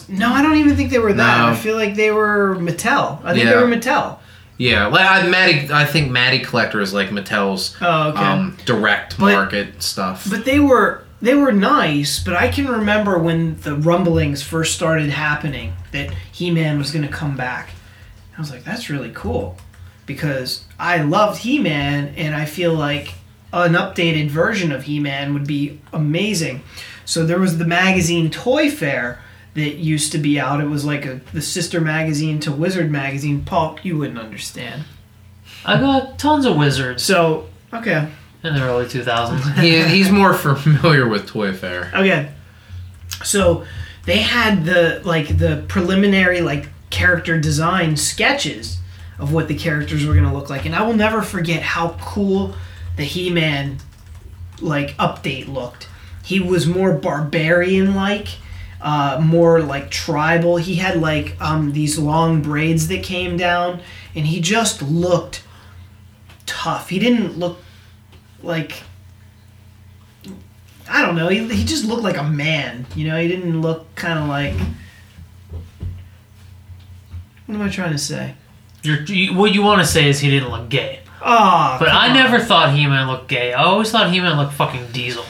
No, 0.10 0.32
I 0.34 0.41
don't 0.41 0.56
even 0.58 0.76
think 0.76 0.91
they 0.91 0.99
were 0.99 1.14
that. 1.14 1.38
No. 1.39 1.47
I 1.47 1.56
feel 1.56 1.76
like 1.76 1.95
they 1.95 2.12
were 2.12 2.56
Mattel. 2.60 3.20
I 3.24 3.34
think 3.34 3.45
Yeah. 3.45 3.51
they 3.51 3.58
were 3.58 3.68
Mattel. 3.68 4.20
Yeah, 4.58 4.88
like 4.88 5.06
I, 5.06 5.28
Matty. 5.28 5.74
I 5.74 5.84
think 5.86 6.10
Matty 6.12 6.39
Collector 6.39 6.80
is 6.80 6.93
like 6.93 7.10
Mattel's 7.10 7.76
Oh, 7.82 8.10
okay. 8.10 8.24
um, 8.24 8.58
direct 8.66 9.18
But- 9.18 9.34
market 9.34 9.82
stuff. 9.84 10.26
But 10.30 10.45
they 10.45 10.60
were 10.60 11.04
they 11.22 11.36
were 11.36 11.51
nice, 11.51 12.20
but 12.24 12.36
I 12.36 12.47
can 12.49 12.68
remember 12.68 13.18
when 13.18 13.60
the 13.62 13.76
rumblings 13.76 14.41
first 14.43 14.74
started 14.76 15.10
happening 15.10 15.74
that 15.94 16.12
He-Man 16.32 16.78
was 16.78 16.91
going 16.91 17.06
to 17.06 17.12
come 17.12 17.36
back. 17.38 17.70
I 18.38 18.41
was 18.41 18.52
like, 18.52 18.64
that's 18.64 18.89
really 18.89 19.12
cool 19.14 19.58
because 20.06 20.66
I 20.78 21.02
loved 21.02 21.39
He-Man 21.41 22.14
and 22.18 22.36
I 22.36 22.46
feel 22.46 22.74
like 22.74 23.14
an 23.54 23.74
updated 23.74 24.30
version 24.30 24.72
of 24.72 24.84
He-Man 24.84 25.34
would 25.34 25.48
be 25.48 25.80
amazing. 25.94 26.64
So 27.06 27.26
there 27.26 27.39
was 27.39 27.58
the 27.58 27.66
magazine 27.66 28.30
ToyFare 28.30 29.18
that 29.54 29.76
used 29.76 30.12
to 30.14 30.18
be 30.18 30.39
out. 30.39 30.60
It 30.62 30.68
was 30.68 30.84
like 30.84 31.06
a 31.06 31.22
the 31.32 31.41
sister 31.41 31.80
magazine 31.80 32.39
to 32.41 32.52
Wizard 32.52 32.89
magazine. 32.91 33.44
Paul, 33.46 33.78
you 33.84 33.98
wouldn't 34.00 34.18
understand. 34.18 34.84
I 35.66 35.80
got 35.80 36.18
tons 36.20 36.46
of 36.46 36.58
wizards 36.58 37.04
So, 37.04 37.48
okay. 37.72 38.10
in 38.44 38.54
the 38.56 38.62
early 38.62 38.86
2000s. 38.86 39.60
he, 39.62 39.82
he's 39.84 40.10
more 40.12 40.34
familiar 40.34 41.08
with 41.08 41.30
ToyFare. 41.30 41.94
Okay. 41.94 42.32
So 43.24 43.66
they 44.06 44.20
had 44.20 44.66
the 44.66 45.01
like 45.04 45.38
the 45.38 45.64
preliminary 45.68 46.41
like 46.41 46.68
character 46.89 47.39
design 47.39 47.97
sketches 47.97 48.78
of 49.18 49.32
what 49.32 49.47
the 49.47 49.56
characters 49.56 50.06
were 50.06 50.14
gonna 50.14 50.34
look 50.34 50.49
like, 50.49 50.66
and 50.66 50.76
I 50.76 50.82
will 50.84 50.95
never 50.95 51.22
forget 51.22 51.62
how 51.62 51.97
cool 52.01 52.56
the 52.97 53.04
He-Man 53.04 53.78
like 54.62 54.95
update 54.97 55.47
looked. 55.47 55.88
He 56.24 56.39
was 56.39 56.66
more 56.66 56.93
barbarian 56.93 57.95
like, 57.95 58.28
uh, 58.82 59.22
more 59.24 59.62
like 59.62 59.89
tribal. 59.89 60.58
He 60.58 60.76
had 60.76 60.99
like 60.99 61.39
um, 61.41 61.74
these 61.74 61.97
long 61.97 62.41
braids 62.41 62.88
that 62.89 63.04
came 63.04 63.38
down, 63.38 63.82
and 64.16 64.28
he 64.28 64.41
just 64.41 64.82
looked 64.82 65.43
tough. 66.45 66.89
He 66.89 66.99
didn't 66.99 67.38
look 67.38 67.58
like 68.41 68.84
I 70.90 71.02
don't 71.02 71.16
know. 71.16 71.28
He, 71.30 71.48
he 71.54 71.64
just 71.64 71.86
looked 71.86 72.04
like 72.04 72.18
a 72.18 72.24
man. 72.24 72.86
You 72.96 73.08
know, 73.08 73.20
he 73.20 73.28
didn't 73.28 73.62
look 73.62 73.94
kind 73.96 74.20
of 74.20 74.28
like. 74.28 74.54
What 77.46 77.56
am 77.56 77.62
I 77.62 77.70
trying 77.70 77.92
to 77.92 77.98
say? 77.98 78.36
You're, 78.84 79.02
you, 79.04 79.34
what 79.36 79.54
you 79.54 79.62
want 79.62 79.82
to 79.82 79.88
say 79.88 80.10
is 80.10 80.20
he 80.20 80.30
didn't 80.30 80.50
look 80.50 80.70
gay. 80.70 81.00
Oh, 81.22 81.78
But 81.80 81.88
I 81.90 82.10
on. 82.10 82.14
never 82.16 82.40
thought 82.40 82.74
He-Man 82.76 83.08
looked 83.08 83.28
gay. 83.30 83.54
I 83.54 83.64
always 83.64 83.92
thought 83.92 84.12
He-Man 84.12 84.38
looked 84.38 84.54
fucking 84.54 84.92
diesel. 84.92 85.24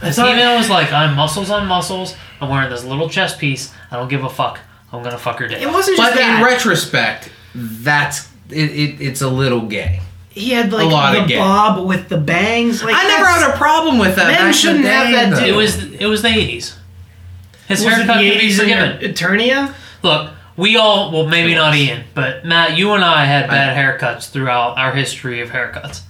I 0.00 0.10
thought- 0.12 0.28
He-Man 0.28 0.56
was 0.56 0.70
like, 0.70 0.92
I'm 0.92 1.16
muscles 1.16 1.50
on 1.50 1.66
muscles. 1.66 2.14
I'm 2.40 2.48
wearing 2.48 2.70
this 2.70 2.84
little 2.84 3.08
chest 3.08 3.38
piece. 3.40 3.72
I 3.90 3.96
don't 3.96 4.08
give 4.08 4.22
a 4.24 4.28
fuck. 4.28 4.60
I'm 4.92 5.02
gonna 5.02 5.18
fuck 5.18 5.38
her 5.40 5.48
dick. 5.48 5.60
It 5.60 5.66
wasn't 5.66 5.96
just 5.96 6.08
But 6.12 6.16
that. 6.18 6.38
in 6.38 6.44
retrospect, 6.44 7.30
that's 7.54 8.28
it, 8.50 8.70
it, 8.70 9.00
It's 9.00 9.22
a 9.22 9.28
little 9.28 9.62
gay. 9.62 10.00
He 10.34 10.50
had 10.50 10.72
like 10.72 10.90
lot 10.90 11.14
the 11.14 11.26
gay. 11.26 11.36
bob 11.38 11.86
with 11.86 12.08
the 12.08 12.18
bangs. 12.18 12.82
Like 12.82 12.94
I 12.96 13.06
never 13.06 13.26
had 13.26 13.50
a 13.54 13.56
problem 13.56 13.98
with 13.98 14.16
that. 14.16 14.26
Men 14.26 14.36
back 14.38 14.54
shouldn't 14.54 14.84
have 14.84 15.06
day, 15.06 15.12
that 15.12 15.30
though. 15.36 15.44
It 15.46 15.54
was 15.54 15.82
it 15.94 16.06
was 16.06 16.22
the 16.22 16.28
80s. 16.28 16.76
His 17.68 17.82
Was 17.82 17.82
it 17.82 17.88
haircut 17.90 18.06
the 18.18 18.30
could 18.30 18.38
be 18.40 18.48
80s 18.48 18.58
forgiven. 18.58 18.98
Eternia? 19.14 19.74
Look, 20.02 20.32
we 20.56 20.76
all 20.76 21.12
well 21.12 21.26
maybe 21.26 21.54
not 21.54 21.74
Ian, 21.74 22.04
but 22.14 22.44
Matt, 22.44 22.76
you 22.76 22.92
and 22.92 23.04
I 23.04 23.24
had 23.24 23.48
bad 23.48 23.76
haircuts 23.76 24.30
throughout 24.30 24.76
our 24.76 24.92
history 24.92 25.40
of 25.40 25.50
haircuts. 25.50 26.02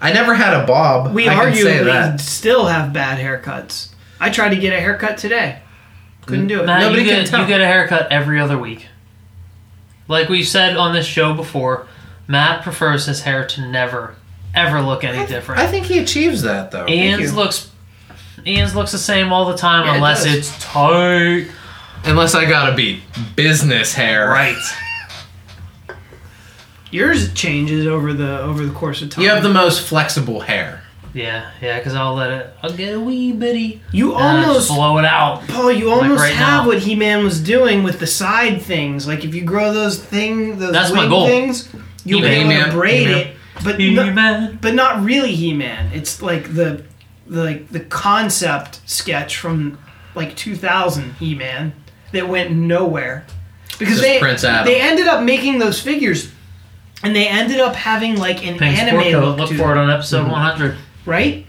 I 0.00 0.12
never 0.12 0.34
had 0.34 0.54
a 0.54 0.66
bob. 0.66 1.14
We 1.14 1.28
I 1.28 1.34
can 1.34 1.54
say 1.54 1.60
arguably 1.78 1.84
that. 1.86 2.20
still 2.20 2.66
have 2.66 2.92
bad 2.92 3.18
haircuts. 3.18 3.88
I 4.20 4.30
tried 4.30 4.50
to 4.50 4.56
get 4.56 4.72
a 4.72 4.80
haircut 4.80 5.18
today. 5.18 5.62
Couldn't 6.26 6.48
do 6.48 6.60
it. 6.60 6.66
Matt, 6.66 6.80
Nobody 6.82 7.02
you 7.02 7.08
can 7.08 7.20
get 7.22 7.26
tell. 7.28 7.40
you 7.40 7.46
get 7.46 7.60
a 7.60 7.66
haircut 7.66 8.12
every 8.12 8.38
other 8.38 8.58
week. 8.58 8.86
Like 10.08 10.28
we've 10.28 10.46
said 10.46 10.76
on 10.76 10.92
this 10.94 11.06
show 11.06 11.34
before, 11.34 11.86
Matt 12.28 12.62
prefers 12.62 13.06
his 13.06 13.22
hair 13.22 13.44
to 13.48 13.66
never 13.66 14.14
ever 14.54 14.80
look 14.80 15.02
any 15.02 15.26
different. 15.26 15.60
I 15.60 15.66
think 15.66 15.86
he 15.86 15.98
achieves 15.98 16.42
that 16.42 16.70
though. 16.70 16.86
Ian's 16.86 17.34
looks 17.34 17.70
Ian's 18.46 18.74
looks 18.74 18.92
the 18.92 18.98
same 18.98 19.32
all 19.32 19.46
the 19.46 19.56
time 19.56 19.86
Yeah, 19.86 19.92
it 19.92 19.96
unless 19.96 20.24
does. 20.24 20.34
it's 20.34 20.62
tight. 20.64 21.48
Unless 22.04 22.34
I 22.34 22.44
gotta 22.48 22.76
be 22.76 23.02
business 23.34 23.92
hair. 23.94 24.28
Right. 24.28 24.56
Yours 26.90 27.32
changes 27.34 27.86
over 27.86 28.12
the 28.14 28.40
over 28.40 28.64
the 28.64 28.72
course 28.72 29.02
of 29.02 29.10
time. 29.10 29.24
You 29.24 29.30
have 29.30 29.42
the 29.42 29.52
most 29.52 29.86
flexible 29.86 30.40
hair. 30.40 30.82
Yeah, 31.14 31.50
yeah, 31.60 31.78
because 31.78 31.94
I'll 31.94 32.14
let 32.14 32.30
it. 32.30 32.50
I'll 32.62 32.72
get 32.72 32.94
a 32.94 33.00
wee 33.00 33.32
bitty. 33.32 33.82
You 33.92 34.14
and 34.14 34.22
I 34.22 34.40
almost 34.44 34.68
just 34.68 34.78
blow 34.78 34.98
it 34.98 35.04
out. 35.04 35.46
Paul, 35.48 35.72
you 35.72 35.88
Like 35.90 36.02
almost 36.02 36.20
right 36.20 36.34
have 36.34 36.64
now. 36.64 36.66
what 36.66 36.78
He 36.80 36.94
Man 36.94 37.24
was 37.24 37.40
doing 37.42 37.82
with 37.82 37.98
the 37.98 38.06
side 38.06 38.62
things. 38.62 39.06
Like 39.06 39.24
if 39.24 39.34
you 39.34 39.42
grow 39.42 39.72
those 39.72 40.02
thing, 40.02 40.58
those 40.58 40.72
That's 40.72 40.92
my 40.92 41.00
wing 41.00 41.08
goal. 41.10 41.26
things, 41.26 41.68
you'll 42.08 42.22
be 42.22 42.28
He-Man. 42.28 42.60
able 42.60 42.70
to 42.72 42.76
braid 42.76 43.06
He-Man. 43.06 43.26
it, 43.28 43.36
but 43.64 43.80
He-Man. 43.80 44.58
but 44.60 44.74
not 44.74 45.04
really 45.04 45.34
He 45.34 45.52
Man. 45.54 45.90
It's 45.92 46.22
like 46.22 46.54
the, 46.54 46.84
the 47.26 47.44
like 47.44 47.68
the 47.70 47.80
concept 47.80 48.80
sketch 48.88 49.36
from 49.36 49.78
like 50.14 50.36
2000 50.36 51.12
He 51.14 51.34
Man 51.34 51.72
that 52.12 52.28
went 52.28 52.50
nowhere 52.52 53.24
because 53.78 53.94
Just 53.96 54.02
they 54.02 54.18
Prince 54.18 54.44
Adam. 54.44 54.66
they 54.66 54.80
ended 54.80 55.06
up 55.06 55.22
making 55.22 55.58
those 55.58 55.80
figures. 55.80 56.32
And 57.00 57.14
they 57.14 57.28
ended 57.28 57.60
up 57.60 57.76
having 57.76 58.16
like 58.16 58.44
an 58.44 58.58
Pink 58.58 58.76
anime 58.76 59.00
sport 59.00 59.12
coat. 59.12 59.24
look 59.24 59.38
Look 59.38 59.48
to 59.50 59.56
for 59.56 59.70
it 59.72 59.74
them, 59.76 59.84
on 59.84 59.90
episode 59.90 60.22
mm-hmm. 60.22 60.32
100. 60.32 60.76
right? 61.06 61.46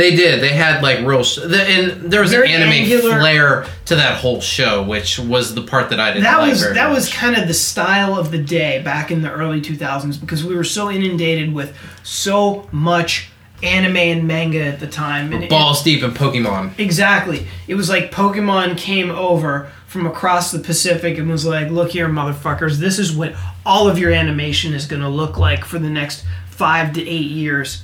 They 0.00 0.16
did. 0.16 0.40
They 0.42 0.48
had 0.54 0.82
like 0.82 1.04
real. 1.04 1.22
Sh- 1.22 1.36
the, 1.36 1.62
and 1.62 2.10
there 2.10 2.22
was 2.22 2.30
Very 2.30 2.52
an 2.52 2.62
anime 2.62 2.72
angular- 2.72 3.18
flair 3.20 3.66
to 3.84 3.96
that 3.96 4.18
whole 4.18 4.40
show, 4.40 4.82
which 4.82 5.18
was 5.18 5.54
the 5.54 5.62
part 5.62 5.90
that 5.90 6.00
I 6.00 6.08
didn't 6.12 6.24
that 6.24 6.38
like 6.38 6.50
was 6.50 6.62
very 6.62 6.74
that 6.74 6.88
much. 6.88 6.94
was 6.96 7.12
kind 7.12 7.36
of 7.36 7.46
the 7.46 7.54
style 7.54 8.18
of 8.18 8.30
the 8.30 8.38
day 8.42 8.80
back 8.82 9.10
in 9.10 9.20
the 9.22 9.30
early 9.30 9.60
2000s 9.60 10.18
because 10.18 10.42
we 10.44 10.54
were 10.56 10.64
so 10.64 10.90
inundated 10.90 11.52
with 11.52 11.76
so 12.02 12.68
much 12.72 13.28
anime 13.62 13.96
and 13.96 14.26
manga 14.26 14.64
at 14.64 14.80
the 14.80 14.86
time 14.86 15.32
and 15.34 15.44
it- 15.44 15.50
deep 15.84 16.02
in 16.02 16.12
Pokemon. 16.12 16.70
exactly 16.78 17.46
it 17.68 17.74
was 17.74 17.90
like 17.90 18.10
pokemon 18.10 18.74
came 18.78 19.10
over 19.10 19.70
from 19.86 20.06
across 20.06 20.50
the 20.50 20.58
pacific 20.58 21.18
and 21.18 21.28
was 21.28 21.44
like 21.44 21.68
look 21.68 21.90
here 21.90 22.08
motherfuckers 22.08 22.76
this 22.78 22.98
is 22.98 23.14
what 23.14 23.34
all 23.66 23.86
of 23.86 23.98
your 23.98 24.12
animation 24.12 24.72
is 24.72 24.86
going 24.86 25.02
to 25.02 25.08
look 25.10 25.36
like 25.36 25.62
for 25.66 25.78
the 25.78 25.90
next 25.90 26.24
five 26.48 26.94
to 26.94 27.02
eight 27.06 27.30
years 27.30 27.82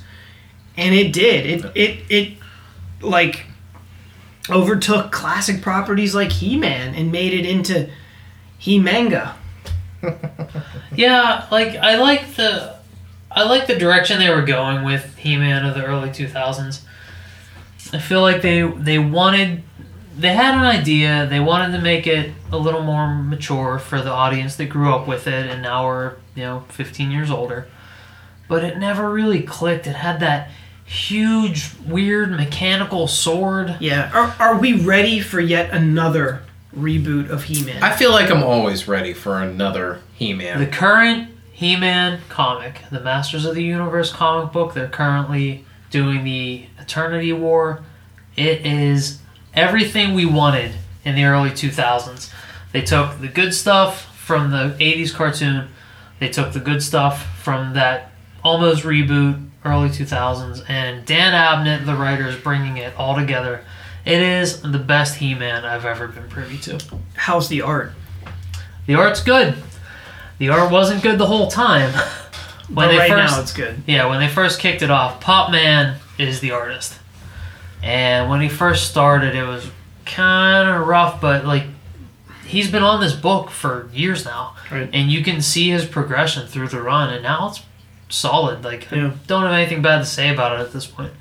and 0.77 0.93
it 0.95 1.11
did 1.11 1.45
it 1.45 1.71
it 1.75 1.99
it 2.09 2.37
like 3.01 3.45
overtook 4.49 5.11
classic 5.11 5.61
properties 5.61 6.15
like 6.15 6.31
he-man 6.31 6.95
and 6.95 7.11
made 7.11 7.33
it 7.33 7.45
into 7.45 7.89
he-manga 8.57 9.35
Yeah, 10.97 11.45
like 11.51 11.75
I 11.75 11.97
like 11.97 12.35
the 12.35 12.75
I 13.29 13.43
like 13.43 13.67
the 13.67 13.75
direction 13.75 14.17
they 14.17 14.33
were 14.33 14.41
going 14.41 14.83
with 14.83 15.15
He-Man 15.17 15.63
of 15.63 15.75
the 15.75 15.85
early 15.85 16.09
2000s. 16.09 16.81
I 17.93 17.99
feel 17.99 18.21
like 18.21 18.41
they 18.41 18.63
they 18.63 18.97
wanted 18.97 19.61
they 20.17 20.33
had 20.33 20.55
an 20.55 20.61
idea, 20.61 21.27
they 21.27 21.39
wanted 21.39 21.77
to 21.77 21.83
make 21.83 22.07
it 22.07 22.31
a 22.51 22.57
little 22.57 22.81
more 22.81 23.13
mature 23.13 23.77
for 23.77 24.01
the 24.01 24.11
audience 24.11 24.55
that 24.55 24.65
grew 24.65 24.91
up 24.91 25.07
with 25.07 25.27
it 25.27 25.45
and 25.45 25.61
now 25.61 25.85
we're, 25.85 26.15
you 26.33 26.41
know, 26.41 26.63
15 26.69 27.11
years 27.11 27.29
older. 27.29 27.67
But 28.47 28.63
it 28.63 28.79
never 28.79 29.11
really 29.11 29.43
clicked. 29.43 29.85
It 29.85 29.97
had 29.97 30.19
that 30.21 30.49
huge 30.87 31.69
weird 31.85 32.31
mechanical 32.31 33.07
sword. 33.07 33.77
Yeah. 33.79 34.09
Are, 34.13 34.35
are 34.39 34.59
we 34.59 34.73
ready 34.81 35.19
for 35.19 35.39
yet 35.39 35.71
another 35.71 36.43
reboot 36.75 37.29
of 37.29 37.43
He-Man? 37.43 37.83
I 37.83 37.93
feel 37.95 38.11
like 38.11 38.31
I'm 38.31 38.43
always 38.43 38.87
ready 38.87 39.13
for 39.13 39.39
another 39.39 40.01
He-Man. 40.15 40.59
The 40.59 40.67
current 40.67 41.29
He-Man 41.51 42.21
comic, 42.29 42.81
the 42.89 43.01
Masters 43.01 43.45
of 43.45 43.53
the 43.53 43.63
Universe 43.63 44.11
comic 44.11 44.53
book, 44.53 44.73
they're 44.73 44.87
currently 44.87 45.65
doing 45.91 46.23
the 46.23 46.67
Eternity 46.79 47.33
War. 47.33 47.83
It 48.37 48.65
is 48.65 49.19
everything 49.53 50.13
we 50.13 50.25
wanted 50.25 50.71
in 51.03 51.15
the 51.15 51.25
early 51.25 51.49
2000s. 51.49 52.31
They 52.71 52.81
took 52.81 53.19
the 53.19 53.27
good 53.27 53.53
stuff 53.53 54.15
from 54.17 54.51
the 54.51 54.75
80s 54.79 55.13
cartoon. 55.13 55.69
They 56.19 56.29
took 56.29 56.53
the 56.53 56.59
good 56.59 56.81
stuff 56.81 57.37
from 57.39 57.73
that 57.73 58.11
almost 58.43 58.83
reboot 58.83 59.49
early 59.67 59.89
2000s 59.89 60.63
and 60.69 61.05
Dan 61.05 61.33
Abnett 61.33 61.85
the 61.85 61.95
writer 61.95 62.27
is 62.27 62.35
bringing 62.35 62.77
it 62.77 62.93
all 62.97 63.15
together. 63.15 63.63
It 64.05 64.21
is 64.21 64.61
the 64.61 64.79
best 64.79 65.17
He-Man 65.17 65.65
I've 65.65 65.85
ever 65.85 66.07
been 66.07 66.29
privy 66.29 66.57
to. 66.59 66.79
How's 67.15 67.49
the 67.49 67.61
art? 67.61 67.91
The 68.85 68.95
art's 68.95 69.21
good. 69.21 69.55
The 70.37 70.49
art 70.49 70.71
wasn't 70.71 71.03
good 71.03 71.17
the 71.17 71.25
whole 71.25 71.47
time. 71.47 71.93
But 72.69 72.95
right 72.95 73.09
now 73.09 73.41
it's 73.41 73.53
good. 73.53 73.83
Yeah, 73.85 74.07
when 74.07 74.19
they 74.19 74.27
first 74.27 74.59
kicked 74.59 74.81
it 74.81 74.91
off, 74.91 75.21
Pop 75.21 75.51
Mhan 75.51 75.97
is 76.17 76.39
the 76.39 76.51
artist. 76.51 76.99
And 77.81 78.29
when 78.29 78.41
he 78.41 78.49
first 78.49 78.89
started, 78.89 79.35
it 79.35 79.45
was 79.45 79.69
kind 80.05 80.69
of 80.69 80.87
rough, 80.87 81.21
but 81.21 81.45
like 81.45 81.63
he's 82.45 82.71
been 82.71 82.83
on 82.83 83.01
this 83.01 83.13
book 83.13 83.49
for 83.49 83.89
years 83.93 84.25
now. 84.25 84.55
Right. 84.71 84.89
And 84.91 85.11
you 85.11 85.23
can 85.23 85.41
see 85.41 85.69
his 85.69 85.85
progression 85.85 86.47
through 86.47 86.69
the 86.69 86.81
run, 86.81 87.13
and 87.13 87.23
now 87.23 87.49
it's 87.49 87.61
solid. 88.09 88.63
Like, 88.63 88.89
Yeah. 88.91 89.07
I 89.07 89.11
don't 89.27 89.43
have 89.43 89.51
anything 89.53 89.81
bad 89.81 89.99
to 89.99 90.05
say 90.05 90.29
about 90.33 90.59
it 90.59 90.61
at 90.61 90.73
this 90.73 90.85
point. 90.85 91.11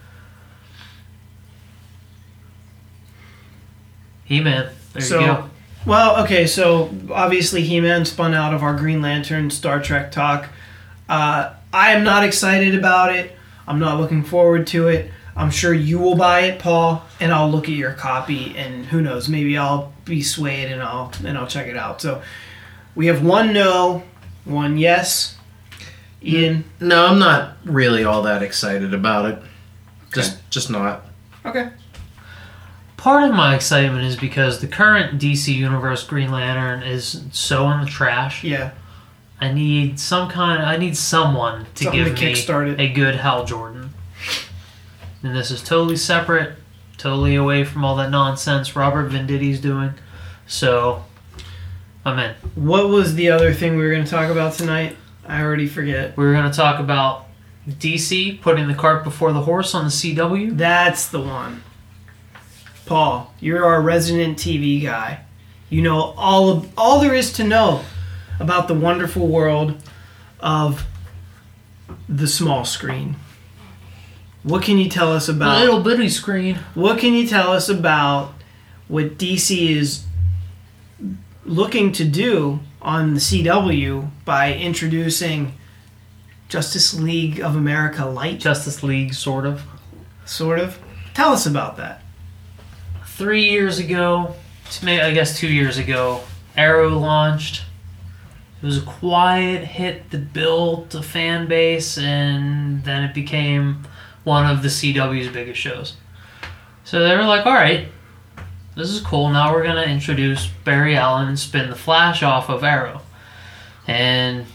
He 4.25 4.41
Man. 4.41 4.67
There 4.93 5.03
So- 5.03 5.21
you 5.21 5.27
go. 5.27 5.51
Well, 5.85 6.25
okay, 6.25 6.49
so 6.49 6.93
obviously 7.13 7.63
He-Man 7.63 8.05
spun 8.07 8.35
out 8.35 8.53
of 8.53 8.65
our 8.65 8.75
Green 8.75 9.01
Lantern 9.01 9.51
Star 9.53 9.81
Trek 9.81 10.11
talk. 10.11 10.49
Uh, 11.09 11.51
I 11.73 11.93
am 11.93 12.03
not 12.03 12.25
excited 12.25 12.75
about 12.75 13.15
it. 13.15 13.39
I'm 13.69 13.79
not 13.79 14.01
looking 14.01 14.25
forward 14.25 14.67
to 14.69 14.89
it. 14.89 15.13
I'm 15.37 15.51
sure 15.53 15.73
you 15.73 16.01
will 16.01 16.17
buy 16.17 16.41
it, 16.41 16.59
Paul, 16.59 17.05
and 17.21 17.33
I'll 17.33 17.49
look 17.49 17.65
at 17.69 17.75
your 17.77 17.93
copy, 17.93 18.53
and 18.57 18.87
who 18.87 19.01
knows, 19.01 19.29
maybe 19.29 19.57
I'll 19.57 19.93
be 20.05 20.23
swayed 20.25 20.73
and 20.73 20.83
I'll 20.83 21.13
and 21.25 21.39
I'll 21.39 21.47
check 21.47 21.69
it 21.69 21.77
out. 21.77 22.01
So 22.01 22.21
we 22.97 23.07
have 23.07 23.23
one 23.23 23.53
no, 23.53 24.03
one 24.45 24.79
yes. 24.79 25.36
Ian, 26.27 26.65
no, 26.81 27.07
I'm 27.07 27.19
not 27.19 27.57
really 27.65 28.05
all 28.05 28.23
that 28.23 28.43
excited 28.43 28.93
about 28.93 29.27
it. 29.27 29.39
Just, 30.13 30.39
just 30.51 30.71
not. 30.71 31.05
okay. 31.45 31.71
Part 32.97 33.29
of 33.29 33.37
my 33.37 33.55
excitement 33.55 34.05
is 34.05 34.17
because 34.17 34.61
the 34.61 34.67
current 34.67 35.21
DC 35.21 35.55
Universe 35.55 36.03
Green 36.05 36.31
Lantern 36.33 36.83
is 36.83 37.23
so 37.31 37.71
in 37.71 37.81
the 37.83 37.87
trash. 37.87 38.43
Yeah, 38.43 38.73
I 39.41 39.53
need 39.53 40.01
some 40.01 40.29
kind. 40.29 40.63
I 40.63 40.77
need 40.77 40.97
someone 40.97 41.67
to 41.77 41.85
Something 41.85 42.05
give 42.05 42.17
to 42.17 42.25
me 42.65 42.71
it. 42.73 42.81
a 42.81 42.89
good 42.93 43.17
Hal 43.17 43.45
Jordan. 43.45 43.91
And 45.23 45.37
this 45.37 45.51
is 45.51 45.63
totally 45.63 45.97
separate, 45.97 46.57
totally 46.97 47.37
away 47.37 47.65
from 47.65 47.85
all 47.85 47.95
that 47.97 48.11
nonsense 48.11 48.75
Robert 48.75 49.11
Venditti's 49.11 49.61
doing. 49.61 49.93
So, 50.47 51.05
I'm 52.05 52.19
in. 52.19 52.35
What 52.55 52.89
was 52.89 53.15
the 53.15 53.31
other 53.31 53.53
thing 53.53 53.77
we 53.77 53.85
were 53.85 53.91
going 53.93 54.05
to 54.05 54.11
talk 54.11 54.31
about 54.31 54.55
tonight? 54.55 54.97
I 55.29 55.43
already 55.43 55.67
forget. 55.67 56.17
We 56.17 56.25
were 56.25 56.33
going 56.33 56.51
to 56.51 56.57
talk 56.57 56.81
about 56.81 57.27
DC 57.69 58.41
putting 58.41 58.69
the 58.69 58.75
cart 58.75 59.05
before 59.05 59.33
the 59.33 59.43
horse 59.43 59.75
on 59.75 59.85
the 59.85 59.91
CW. 59.91 60.57
That's 60.57 61.09
the 61.09 61.21
one. 61.21 61.63
Paul, 62.87 63.35
you're 63.41 63.65
our 63.65 63.83
resident 63.83 64.39
TV 64.39 64.83
guy. 64.83 65.21
You 65.69 65.83
know 65.83 66.15
all 66.17 66.51
of 66.51 66.73
all 66.79 67.01
there 67.01 67.15
is 67.15 67.33
to 67.35 67.45
know 67.45 67.83
about 68.39 68.69
the 68.69 68.75
wonderful 68.75 69.27
world 69.27 69.83
of 70.39 70.87
the 72.09 72.29
small 72.29 72.65
screen. 72.65 73.17
What 74.45 74.63
can 74.63 74.79
you 74.79 74.89
tell 74.89 75.13
us 75.13 75.29
about 75.29 75.61
little 75.61 75.81
bitty 75.81 76.09
screen. 76.09 76.61
what 76.75 77.01
can 77.01 77.15
you 77.15 77.27
tell 77.27 77.53
us 77.53 77.69
about 77.69 78.35
what 78.87 79.19
DC 79.19 79.71
is 79.71 80.05
looking 81.45 81.91
to 81.93 82.05
do 82.05 82.61
on 82.87 83.15
the 83.15 83.21
CW 83.21 84.09
by 84.25 84.55
introducing 84.55 85.53
Justice 86.49 86.95
League 86.99 87.41
of 87.41 87.57
America 87.57 88.07
Light 88.07 88.39
Justice 88.39 88.83
League, 88.85 89.13
sort 89.13 89.45
of. 89.45 89.63
sort 90.25 90.61
of? 90.61 90.79
Tell 91.13 91.33
us 91.33 91.45
about 91.47 91.77
that. 91.79 92.03
three 93.05 93.45
years 93.45 93.79
ago, 93.79 94.35
maybe 94.83 95.03
I 95.03 95.13
guess 95.13 95.39
two 95.39 95.49
years 95.49 95.79
ago, 95.79 96.21
Arrow 96.57 96.91
launched. 96.91 97.63
It 98.63 98.67
was 98.67 98.79
a 98.79 98.83
quiet 98.87 99.65
hit 99.65 100.11
that 100.11 100.33
built 100.33 100.95
a 100.95 101.03
fan 101.03 101.49
base, 101.49 101.97
and 101.99 102.85
then 102.85 103.05
it 103.05 103.15
became 103.15 103.85
one 104.25 104.45
of 104.47 104.63
the 104.63 104.69
CW's 104.69 105.29
biggest 105.29 105.59
shows. 105.61 105.97
So 106.85 107.03
they 107.03 107.17
were 107.17 107.25
like, 107.25 107.47
"All 107.47 107.55
right, 107.55 107.89
this 108.77 108.91
is 108.91 109.01
cool. 109.01 109.31
Now 109.31 109.53
we're 109.53 109.65
gonna 109.65 109.83
introduce 109.83 110.47
Barry 110.47 110.97
Allen 110.97 111.29
and 111.29 111.39
spin 111.39 111.71
the 111.71 111.77
Flash 111.77 112.23
off 112.23 112.49
of 112.49 112.63
Arrow." 112.63 113.03
And 113.89 114.47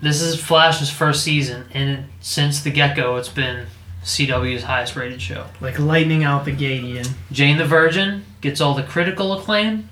this 0.00 0.20
is 0.20 0.40
Flash's 0.40 0.90
first 0.90 1.22
season, 1.22 1.66
and 1.72 2.06
since 2.20 2.60
the 2.60 2.70
get-go, 2.70 3.16
it's 3.16 3.28
been 3.28 3.66
CW's 4.04 4.62
highest-rated 4.64 5.20
show. 5.20 5.46
Like 5.60 5.78
lightning 5.78 6.24
out 6.24 6.44
the 6.44 6.52
gate, 6.52 6.84
Ian. 6.84 7.06
Jane 7.32 7.58
the 7.58 7.64
Virgin 7.64 8.24
gets 8.40 8.60
all 8.60 8.74
the 8.74 8.82
critical 8.82 9.32
acclaim, 9.32 9.90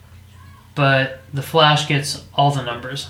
but 0.74 1.20
The 1.34 1.42
Flash 1.42 1.88
gets 1.88 2.24
all 2.34 2.50
the 2.50 2.62
numbers. 2.62 3.08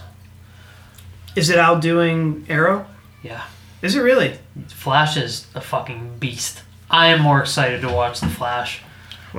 Is 1.37 1.51
it 1.51 1.59
outdoing 1.59 2.47
Arrow? 2.49 2.87
Yeah. 3.22 3.43
Is 3.83 3.95
it 3.95 4.01
really? 4.01 4.39
Flash 4.68 5.16
is 5.16 5.47
a 5.55 5.61
fucking 5.61 6.18
beast. 6.18 6.62
I 6.91 7.09
am 7.09 7.20
more 7.20 7.41
excited 7.41 7.83
to 7.83 7.89
watch 7.89 8.20
The 8.20 8.29
Flash. 8.29 8.81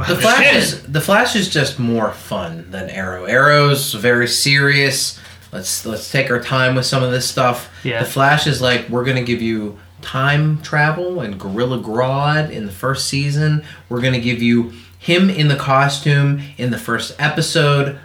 The 0.06 0.16
Flash 0.16 0.54
is 0.56 0.84
the 0.84 1.02
Flash 1.02 1.36
is 1.36 1.50
just 1.50 1.80
more 1.80 2.12
fun 2.12 2.70
than 2.70 2.90
Arrow. 2.90 3.26
Arrow's 3.26 3.94
very 3.94 4.28
serious. 4.28 5.20
Let's 5.52 5.86
let's 5.86 6.12
take 6.12 6.30
our 6.30 6.42
time 6.42 6.76
with 6.76 6.86
some 6.86 7.04
of 7.04 7.12
this 7.12 7.28
stuff. 7.28 7.70
Yeah. 7.84 8.04
The 8.04 8.10
Flash 8.10 8.48
is 8.48 8.62
like 8.62 8.88
we're 8.90 9.06
gonna 9.06 9.24
give 9.24 9.42
you 9.42 9.80
time 10.02 10.62
travel 10.62 11.22
and 11.22 11.40
Gorilla 11.40 11.80
Grodd 11.80 12.52
in 12.52 12.66
the 12.66 12.72
first 12.72 13.08
season. 13.08 13.64
We're 13.90 14.02
gonna 14.02 14.20
give 14.20 14.42
you 14.42 14.74
him 15.00 15.30
in 15.30 15.48
the 15.48 15.56
costume 15.56 16.42
in 16.58 16.72
the 16.72 16.78
first 16.78 17.16
episode. 17.20 18.00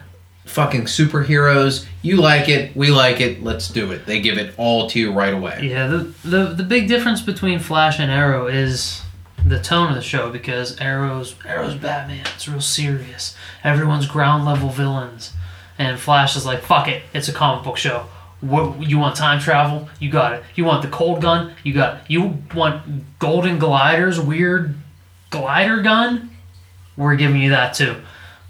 Fucking 0.44 0.82
superheroes. 0.84 1.86
You 2.02 2.16
like 2.16 2.48
it, 2.48 2.74
we 2.76 2.90
like 2.90 3.20
it, 3.20 3.42
let's 3.42 3.68
do 3.68 3.92
it. 3.92 4.06
They 4.06 4.20
give 4.20 4.38
it 4.38 4.54
all 4.56 4.88
to 4.90 4.98
you 4.98 5.12
right 5.12 5.32
away. 5.32 5.60
Yeah, 5.62 5.86
the, 5.86 5.98
the 6.24 6.44
the 6.46 6.64
big 6.64 6.88
difference 6.88 7.20
between 7.20 7.58
Flash 7.58 7.98
and 8.00 8.10
Arrow 8.10 8.46
is 8.48 9.02
the 9.44 9.60
tone 9.60 9.88
of 9.88 9.94
the 9.94 10.02
show 10.02 10.30
because 10.30 10.78
Arrow's 10.80 11.34
Arrow's 11.44 11.74
Batman. 11.74 12.26
It's 12.34 12.48
real 12.48 12.60
serious. 12.60 13.36
Everyone's 13.64 14.06
ground 14.06 14.44
level 14.44 14.68
villains, 14.68 15.32
and 15.78 15.98
Flash 15.98 16.36
is 16.36 16.46
like, 16.46 16.62
fuck 16.62 16.88
it, 16.88 17.02
it's 17.12 17.28
a 17.28 17.32
comic 17.32 17.64
book 17.64 17.76
show. 17.76 18.06
What 18.40 18.88
you 18.88 18.98
want 18.98 19.16
time 19.16 19.38
travel? 19.40 19.88
You 20.00 20.10
got 20.10 20.32
it. 20.32 20.42
You 20.56 20.64
want 20.64 20.82
the 20.82 20.88
cold 20.88 21.22
gun? 21.22 21.54
You 21.62 21.72
got 21.74 21.96
it. 21.96 22.02
You 22.08 22.38
want 22.54 23.18
golden 23.20 23.58
gliders? 23.58 24.20
Weird 24.20 24.74
glider 25.30 25.80
gun? 25.80 26.30
We're 26.96 27.14
giving 27.14 27.40
you 27.40 27.50
that 27.50 27.74
too. 27.74 27.96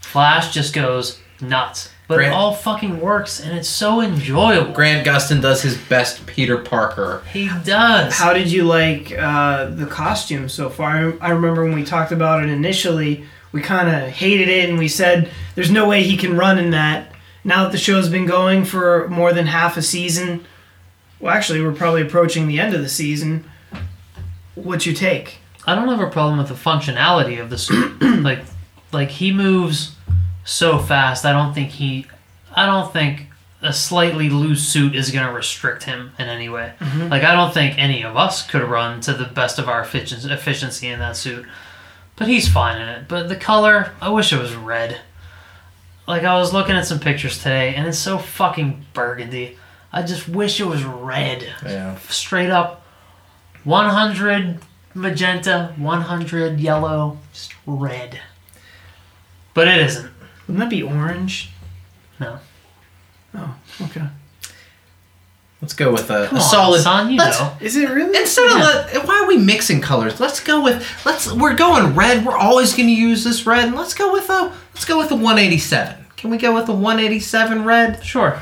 Flash 0.00 0.52
just 0.52 0.74
goes 0.74 1.20
nuts, 1.40 1.90
but 2.16 2.24
it 2.24 2.32
all 2.32 2.54
fucking 2.54 3.00
works, 3.00 3.40
and 3.40 3.56
it's 3.56 3.68
so 3.68 4.00
enjoyable. 4.00 4.72
Grant 4.72 5.06
Gustin 5.06 5.40
does 5.40 5.62
his 5.62 5.76
best 5.76 6.26
Peter 6.26 6.58
Parker. 6.58 7.22
He 7.32 7.48
does. 7.64 8.14
How 8.14 8.32
did 8.32 8.50
you 8.50 8.64
like 8.64 9.12
uh, 9.12 9.66
the 9.66 9.86
costume 9.86 10.48
so 10.48 10.70
far? 10.70 11.14
I 11.20 11.30
remember 11.30 11.64
when 11.64 11.74
we 11.74 11.84
talked 11.84 12.12
about 12.12 12.42
it 12.42 12.48
initially, 12.48 13.24
we 13.52 13.60
kind 13.60 13.88
of 13.88 14.08
hated 14.10 14.48
it 14.48 14.68
and 14.70 14.78
we 14.78 14.88
said 14.88 15.30
there's 15.54 15.70
no 15.70 15.86
way 15.86 16.02
he 16.02 16.16
can 16.16 16.36
run 16.36 16.58
in 16.58 16.70
that. 16.70 17.12
Now 17.44 17.64
that 17.64 17.72
the 17.72 17.78
show's 17.78 18.08
been 18.08 18.26
going 18.26 18.64
for 18.64 19.08
more 19.08 19.32
than 19.32 19.46
half 19.46 19.76
a 19.76 19.82
season, 19.82 20.46
well, 21.22 21.32
actually, 21.32 21.62
we're 21.62 21.72
probably 21.72 22.02
approaching 22.02 22.48
the 22.48 22.58
end 22.58 22.74
of 22.74 22.82
the 22.82 22.88
season. 22.88 23.44
What's 24.54 24.86
your 24.86 24.94
take? 24.94 25.38
I 25.66 25.74
don't 25.76 25.88
have 25.88 26.00
a 26.00 26.10
problem 26.10 26.38
with 26.38 26.48
the 26.48 26.54
functionality 26.54 27.40
of 27.40 27.48
the 27.48 27.58
suit. 27.58 28.02
like, 28.22 28.40
like 28.92 29.08
he 29.08 29.32
moves 29.32 29.94
so 30.52 30.78
fast. 30.78 31.24
I 31.24 31.32
don't 31.32 31.54
think 31.54 31.70
he, 31.70 32.06
I 32.54 32.66
don't 32.66 32.92
think 32.92 33.26
a 33.62 33.72
slightly 33.72 34.28
loose 34.28 34.68
suit 34.68 34.94
is 34.94 35.10
going 35.10 35.26
to 35.26 35.32
restrict 35.32 35.84
him 35.84 36.12
in 36.18 36.28
any 36.28 36.48
way. 36.48 36.74
Mm-hmm. 36.78 37.08
Like 37.08 37.22
I 37.22 37.34
don't 37.34 37.54
think 37.54 37.78
any 37.78 38.02
of 38.02 38.16
us 38.16 38.46
could 38.46 38.62
run 38.62 39.00
to 39.02 39.14
the 39.14 39.24
best 39.24 39.58
of 39.58 39.68
our 39.68 39.82
efficiency 39.82 40.88
in 40.88 40.98
that 40.98 41.16
suit. 41.16 41.46
But 42.16 42.28
he's 42.28 42.48
fine 42.48 42.80
in 42.80 42.88
it. 42.88 43.08
But 43.08 43.28
the 43.28 43.36
color, 43.36 43.92
I 44.00 44.10
wish 44.10 44.32
it 44.32 44.38
was 44.38 44.54
red. 44.54 45.00
Like 46.06 46.24
I 46.24 46.34
was 46.34 46.52
looking 46.52 46.76
at 46.76 46.86
some 46.86 47.00
pictures 47.00 47.38
today 47.38 47.74
and 47.74 47.86
it's 47.86 47.98
so 47.98 48.18
fucking 48.18 48.84
burgundy. 48.92 49.56
I 49.92 50.02
just 50.02 50.28
wish 50.28 50.60
it 50.60 50.66
was 50.66 50.84
red. 50.84 51.42
Yeah. 51.64 51.96
Straight 52.08 52.50
up 52.50 52.84
100 53.64 54.58
magenta, 54.94 55.72
100 55.76 56.60
yellow, 56.60 57.18
just 57.32 57.54
red. 57.66 58.20
But 59.54 59.68
it 59.68 59.80
isn't. 59.80 60.11
Wouldn't 60.46 60.58
that 60.58 60.70
be 60.70 60.82
orange? 60.82 61.50
No. 62.20 62.38
Oh, 63.34 63.54
okay. 63.82 64.02
Let's 65.60 65.74
go 65.74 65.92
with 65.92 66.10
a, 66.10 66.26
Come 66.26 66.38
a 66.38 66.40
on, 66.40 66.48
solid. 66.50 66.82
son, 66.82 67.10
you 67.12 67.18
let's- 67.18 67.38
know. 67.38 67.56
Is 67.60 67.76
it 67.76 67.88
really? 67.88 68.18
Instead 68.18 68.46
of 68.46 68.58
let, 68.58 69.06
why 69.06 69.20
are 69.22 69.28
we 69.28 69.36
mixing 69.36 69.80
colors? 69.80 70.18
Let's 70.18 70.40
go 70.40 70.60
with 70.62 70.84
let's 71.06 71.32
we're 71.32 71.54
going 71.54 71.94
red. 71.94 72.26
We're 72.26 72.36
always 72.36 72.74
going 72.74 72.88
to 72.88 72.94
use 72.94 73.22
this 73.22 73.46
red. 73.46 73.66
And 73.68 73.76
let's 73.76 73.94
go 73.94 74.12
with 74.12 74.28
a 74.28 74.52
let's 74.74 74.84
go 74.84 74.98
with 74.98 75.10
a 75.12 75.14
187. 75.14 76.04
Can 76.16 76.30
we 76.30 76.36
go 76.38 76.52
with 76.52 76.68
a 76.68 76.72
187 76.72 77.64
red? 77.64 78.04
Sure. 78.04 78.40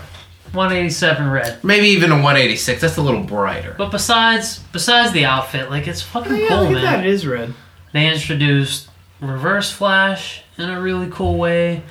187 0.53 1.31
red. 1.31 1.63
Maybe 1.63 1.89
even 1.89 2.11
a 2.11 2.15
186. 2.17 2.81
That's 2.81 2.97
a 2.97 3.03
little 3.03 3.23
brighter. 3.23 3.75
But 3.77 3.91
besides 3.91 4.59
besides 4.73 5.13
the 5.13 5.27
outfit, 5.27 5.69
like 5.71 5.87
it's 5.87 6.03
fucking 6.03 6.33
Oh, 6.33 6.35
yeah, 6.37 6.49
cool, 6.49 6.59
look 6.63 6.71
man. 6.73 6.77
at 6.79 6.83
that. 6.97 7.07
It 7.07 7.13
is 7.13 7.27
red. 7.27 7.53
They 7.93 8.11
introduced 8.11 8.89
Reverse 9.21 9.71
Flash 9.71 10.43
in 10.57 10.71
a 10.71 10.81
really 10.81 11.09
cool 11.11 11.37
way. 11.37 11.83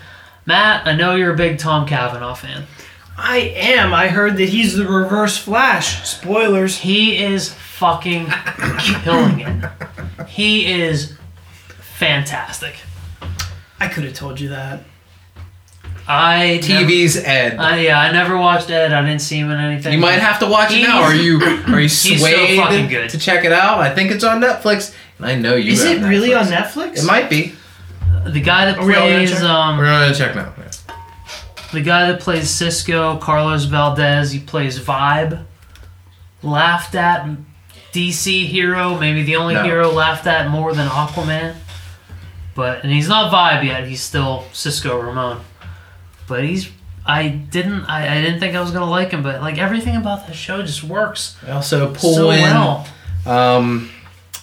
Matt, 0.46 0.88
I 0.88 0.96
know 0.96 1.16
you're 1.16 1.34
a 1.34 1.38
big 1.38 1.60
Tom 1.60 1.86
Cavanagh 1.86 2.36
fan. 2.36 2.66
I 3.18 3.54
am. 3.56 3.94
I 3.94 4.08
heard 4.08 4.38
that 4.38 4.50
he's 4.50 4.76
the 4.76 4.88
Reverse 4.88 5.38
Flash. 5.38 6.08
Spoilers. 6.08 6.78
He 6.78 7.22
is 7.22 7.54
fucking 7.54 8.28
killing 9.04 9.42
it. 9.42 9.70
He 10.28 10.72
is 10.72 11.18
fantastic. 11.80 12.76
I 13.80 13.88
could 13.88 14.06
have 14.06 14.14
told 14.14 14.40
you 14.40 14.50
that. 14.50 14.82
I 16.12 16.60
TV's 16.64 17.18
Ed. 17.18 17.60
I, 17.60 17.82
yeah, 17.82 18.00
I 18.00 18.12
never 18.12 18.36
watched 18.36 18.72
Ed. 18.72 18.92
I 18.94 19.06
didn't 19.06 19.22
see 19.22 19.38
him 19.38 19.52
in 19.52 19.60
anything. 19.60 19.94
you 19.94 20.00
might 20.00 20.14
have 20.14 20.40
to 20.40 20.48
watch 20.48 20.72
it 20.74 20.82
now. 20.82 21.04
Are 21.04 21.14
you 21.14 21.40
are 21.68 21.80
you 21.80 21.88
so 21.88 22.16
swayed 22.16 22.58
fucking 22.58 22.88
good. 22.88 23.12
to 23.12 23.20
check 23.20 23.46
it 23.46 23.52
out? 23.52 23.78
I 23.78 23.94
think 23.94 24.10
it's 24.10 24.24
on 24.24 24.42
Netflix, 24.42 24.90
and 24.90 24.98
I 25.20 25.36
know 25.36 25.56
you. 25.56 25.74
Is 25.74 25.84
have 25.84 26.04
it 26.04 26.08
really 26.08 26.34
on 26.34 26.46
Netflix? 26.46 27.00
It 27.00 27.06
might 27.06 27.30
be. 27.30 27.54
the 28.26 28.42
guy 28.42 28.66
that 28.66 28.78
Are 28.80 28.86
we 28.86 28.96
all 28.96 29.08
gonna 29.08 29.16
plays 29.26 29.32
check? 29.32 29.42
We're 29.42 29.50
um 29.50 29.78
gonna 29.78 30.14
check 30.16 30.36
now. 30.36 30.54
Yeah. 30.58 30.96
the 31.74 31.82
guy 31.82 32.12
that 32.12 32.22
plays 32.22 32.50
Cisco, 32.50 33.18
Carlos 33.18 33.66
Valdes. 33.66 34.32
He 34.32 34.40
plays 34.40 34.80
Vibe. 34.80 35.46
Laughed 36.42 36.96
at 36.96 37.28
DC 37.92 38.46
hero, 38.46 38.98
maybe 38.98 39.24
the 39.24 39.36
only 39.36 39.56
No. 39.56 39.64
hero 39.64 39.90
laughed 39.92 40.26
at 40.28 40.50
more 40.50 40.74
than 40.74 40.88
Aquaman. 40.88 41.56
But 42.56 42.84
and 42.84 42.92
he's 42.92 43.08
not 43.10 43.32
Vibe 43.32 43.66
yet. 43.66 43.88
He's 43.88 44.02
still 44.02 44.46
Cisco 44.54 45.00
Ramon. 45.02 45.42
But 46.28 46.44
he's. 46.44 46.70
I 47.06 47.28
didn't. 47.30 47.86
I, 47.86 48.18
I 48.18 48.22
didn't 48.22 48.40
think 48.40 48.56
I 48.56 48.62
was 48.62 48.72
gonna 48.72 48.90
like 48.90 49.12
him, 49.12 49.24
but 49.24 49.42
like 49.42 49.58
everything 49.58 49.96
about 49.96 50.28
that 50.28 50.36
show 50.36 50.62
just 50.62 50.84
works 50.84 51.36
I 51.46 51.52
also 51.52 51.94
pull 51.94 52.14
so 52.16 52.30
in 52.32 52.42
well. 52.42 52.88
um, 53.26 53.90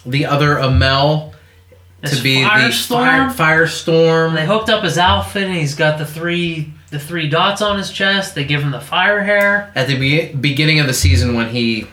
the 0.07 0.25
other 0.25 0.55
Amell 0.55 1.31
to 1.31 2.09
It's 2.11 2.19
be 2.19 2.41
the 2.43 2.47
Firestorm. 2.49 3.31
fire, 3.31 3.65
firestorm. 3.65 4.33
They 4.35 4.45
hooked 4.45 4.69
up 4.69 4.83
his 4.83 4.97
outfit, 4.97 5.43
and 5.43 5.55
he's 5.55 5.75
got 5.75 5.97
the 5.97 6.05
three 6.05 6.73
the 6.89 6.99
three 6.99 7.27
dots 7.27 7.61
on 7.61 7.77
his 7.77 7.91
chest. 7.91 8.33
They 8.35 8.45
give 8.45 8.61
him 8.61 8.71
the 8.71 8.79
fire 8.79 9.21
hair. 9.23 9.71
At 9.75 9.87
the 9.87 9.99
be- 9.99 10.33
beginning 10.33 10.79
of 10.79 10.87
the 10.87 10.93
season, 10.93 11.35
when 11.35 11.49
he 11.49 11.87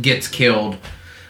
gets 0.00 0.26
killed, 0.28 0.78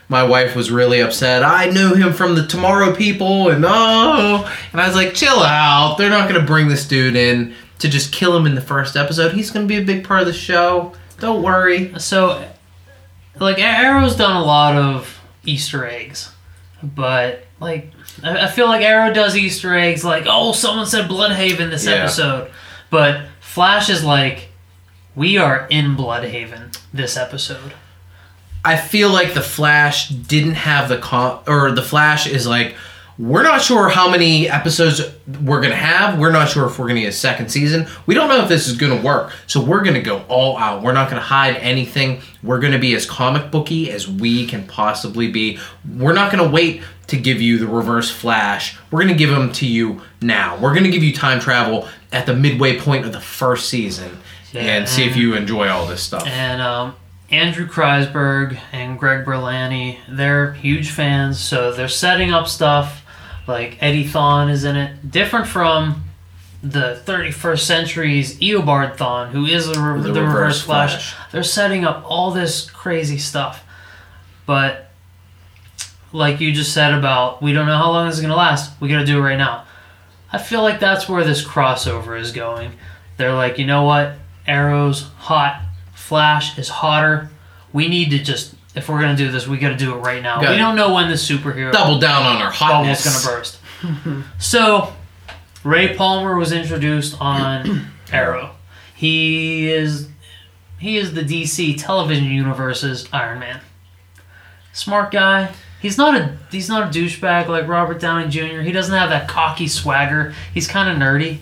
my 0.08 0.22
wife 0.22 0.54
was 0.54 0.70
really 0.70 1.00
upset. 1.00 1.42
I 1.42 1.70
knew 1.70 1.94
him 1.94 2.12
from 2.12 2.34
the 2.36 2.46
Tomorrow 2.46 2.94
People, 2.94 3.48
and 3.50 3.64
oh, 3.66 4.54
and 4.72 4.80
I 4.80 4.86
was 4.86 4.94
like, 4.96 5.14
chill 5.14 5.42
out. 5.42 5.96
They're 5.98 6.08
not 6.10 6.28
gonna 6.28 6.44
bring 6.46 6.68
this 6.68 6.86
dude 6.86 7.16
in 7.16 7.54
to 7.80 7.88
just 7.88 8.12
kill 8.12 8.36
him 8.36 8.46
in 8.46 8.54
the 8.54 8.60
first 8.60 8.96
episode. 8.96 9.32
He's 9.32 9.50
gonna 9.50 9.66
be 9.66 9.76
a 9.78 9.82
big 9.84 10.04
part 10.04 10.20
of 10.20 10.26
the 10.26 10.32
show. 10.32 10.92
Don't 11.18 11.42
worry. 11.42 11.98
So, 11.98 12.44
like 13.40 13.58
Arrow's 13.58 14.14
done 14.14 14.36
a 14.36 14.44
lot 14.44 14.76
of 14.76 15.17
Easter 15.48 15.86
eggs, 15.86 16.30
but 16.82 17.44
like 17.60 17.90
I, 18.22 18.44
I 18.44 18.46
feel 18.48 18.66
like 18.66 18.82
Arrow 18.82 19.12
does 19.12 19.36
Easter 19.36 19.74
eggs 19.74 20.04
like 20.04 20.24
oh 20.28 20.52
someone 20.52 20.86
said 20.86 21.08
Blüdhaven 21.08 21.70
this 21.70 21.86
Yeah. 21.86 21.92
episode, 21.94 22.50
but 22.90 23.22
Flash 23.40 23.88
is 23.88 24.04
like 24.04 24.48
we 25.16 25.36
are 25.38 25.66
in 25.70 25.96
Blüdhaven 25.96 26.78
this 26.92 27.16
episode. 27.16 27.72
I 28.64 28.76
feel 28.76 29.10
like 29.10 29.34
the 29.34 29.40
Flash 29.40 30.08
didn't 30.10 30.54
have 30.54 30.88
the 30.88 30.98
con, 30.98 31.40
or 31.46 31.70
the 31.72 31.82
Flash 31.82 32.26
is 32.26 32.46
like, 32.46 32.74
we're 33.18 33.42
not 33.42 33.60
sure 33.60 33.88
how 33.88 34.08
many 34.08 34.48
episodes 34.48 35.02
we're 35.42 35.60
gonna 35.60 35.74
have. 35.74 36.18
We're 36.18 36.30
not 36.30 36.48
sure 36.48 36.66
if 36.66 36.78
we're 36.78 36.86
gonna 36.86 37.00
get 37.00 37.08
a 37.08 37.12
second 37.12 37.50
season. 37.50 37.88
We 38.06 38.14
don't 38.14 38.28
know 38.28 38.42
if 38.42 38.48
this 38.48 38.68
is 38.68 38.76
gonna 38.76 39.02
work. 39.02 39.32
So 39.48 39.60
we're 39.60 39.82
gonna 39.82 40.00
go 40.02 40.22
all 40.28 40.56
out. 40.56 40.82
We're 40.82 40.92
not 40.92 41.10
gonna 41.10 41.20
hide 41.20 41.56
anything. 41.56 42.20
We're 42.44 42.60
gonna 42.60 42.78
be 42.78 42.94
as 42.94 43.06
comic 43.06 43.50
booky 43.50 43.90
as 43.90 44.06
we 44.06 44.46
can 44.46 44.66
possibly 44.68 45.28
be. 45.28 45.58
We're 45.96 46.12
not 46.12 46.30
gonna 46.30 46.48
wait 46.48 46.82
to 47.08 47.16
give 47.16 47.40
you 47.40 47.58
the 47.58 47.66
Reverse 47.66 48.08
Flash. 48.08 48.78
We're 48.92 49.00
gonna 49.00 49.14
give 49.14 49.30
them 49.30 49.50
to 49.54 49.66
you 49.66 50.00
now. 50.22 50.56
We're 50.56 50.74
gonna 50.74 50.90
give 50.90 51.02
you 51.02 51.12
time 51.12 51.40
travel 51.40 51.88
at 52.12 52.24
the 52.24 52.36
midway 52.36 52.78
point 52.78 53.04
of 53.04 53.12
the 53.12 53.20
first 53.20 53.68
season. 53.68 54.18
Yeah, 54.52 54.62
and 54.62 54.88
see 54.88 55.04
if 55.04 55.16
you 55.16 55.34
enjoy 55.34 55.68
all 55.68 55.86
this 55.86 56.02
stuff. 56.02 56.26
And 56.26 56.62
um, 56.62 56.94
Andrew 57.30 57.66
Kreisberg 57.68 58.58
and 58.72 58.98
Greg 58.98 59.26
Berlanti, 59.26 59.98
they're 60.08 60.52
huge 60.52 60.90
fans, 60.90 61.38
so 61.38 61.72
they're 61.72 61.88
setting 61.88 62.32
up 62.32 62.46
stuff 62.46 63.04
like 63.48 63.78
Eddie 63.82 64.04
Thawne 64.04 64.50
is 64.50 64.64
in 64.64 64.76
it, 64.76 65.10
different 65.10 65.46
from 65.46 66.04
the 66.62 67.00
31st 67.04 67.60
century's 67.60 68.38
Eobard 68.38 68.96
Thawne, 68.96 69.30
who 69.30 69.46
is 69.46 69.66
the, 69.66 69.80
re- 69.80 70.00
The 70.00 70.12
the, 70.12 70.20
Reverse 70.20 70.34
Reverse 70.34 70.62
Flash. 70.62 71.12
Flash. 71.12 71.32
They're 71.32 71.42
setting 71.42 71.84
up 71.84 72.04
all 72.06 72.30
this 72.30 72.68
crazy 72.70 73.18
stuff, 73.18 73.64
but 74.44 74.90
like 76.12 76.40
you 76.40 76.52
just 76.52 76.72
said 76.72 76.94
about 76.94 77.42
we 77.42 77.52
don't 77.52 77.66
know 77.66 77.76
how 77.76 77.90
long 77.90 78.06
this 78.06 78.16
is 78.16 78.22
gonna 78.22 78.36
last. 78.36 78.78
We 78.80 78.88
gotta 78.88 79.06
do 79.06 79.18
it 79.18 79.22
right 79.22 79.38
now. 79.38 79.64
I 80.32 80.38
feel 80.38 80.62
like 80.62 80.78
that's 80.80 81.08
where 81.08 81.24
this 81.24 81.44
crossover 81.44 82.18
is 82.18 82.32
going. 82.32 82.72
They're 83.16 83.34
like, 83.34 83.58
you 83.58 83.66
know 83.66 83.84
what? 83.84 84.14
Arrow's 84.46 85.02
hot. 85.18 85.62
Flash 85.94 86.58
is 86.58 86.68
hotter. 86.68 87.30
We 87.72 87.88
need 87.88 88.10
to 88.10 88.18
just, 88.18 88.54
if 88.78 88.88
we're 88.88 89.00
gonna 89.00 89.16
do 89.16 89.30
this, 89.30 89.46
we 89.46 89.58
gotta 89.58 89.76
do 89.76 89.94
it 89.94 89.98
right 89.98 90.22
now. 90.22 90.40
Gotta 90.40 90.52
we 90.52 90.58
don't 90.58 90.76
know 90.76 90.94
when 90.94 91.08
the 91.08 91.14
superhero 91.14 91.72
Double 91.72 91.98
down 91.98 92.22
on 92.22 92.36
our 92.42 92.52
bubble's 92.58 93.04
hotness. 93.04 93.24
gonna 93.24 93.36
burst. 93.36 93.58
so, 94.38 94.92
Ray 95.64 95.94
Palmer 95.96 96.36
was 96.36 96.52
introduced 96.52 97.20
on 97.20 97.86
Arrow. 98.12 98.52
He 98.94 99.70
is 99.70 100.08
he 100.78 100.96
is 100.96 101.14
the 101.14 101.22
DC 101.22 101.80
television 101.82 102.24
universe's 102.24 103.08
Iron 103.12 103.40
Man. 103.40 103.60
Smart 104.72 105.10
guy. 105.10 105.52
He's 105.80 105.98
not 105.98 106.16
a 106.16 106.36
he's 106.50 106.68
not 106.68 106.94
a 106.94 106.98
douchebag 106.98 107.48
like 107.48 107.68
Robert 107.68 108.00
Downey 108.00 108.28
Jr. 108.28 108.62
He 108.62 108.72
doesn't 108.72 108.94
have 108.94 109.10
that 109.10 109.28
cocky 109.28 109.68
swagger. 109.68 110.34
He's 110.54 110.66
kind 110.66 110.88
of 110.88 110.96
nerdy. 110.96 111.38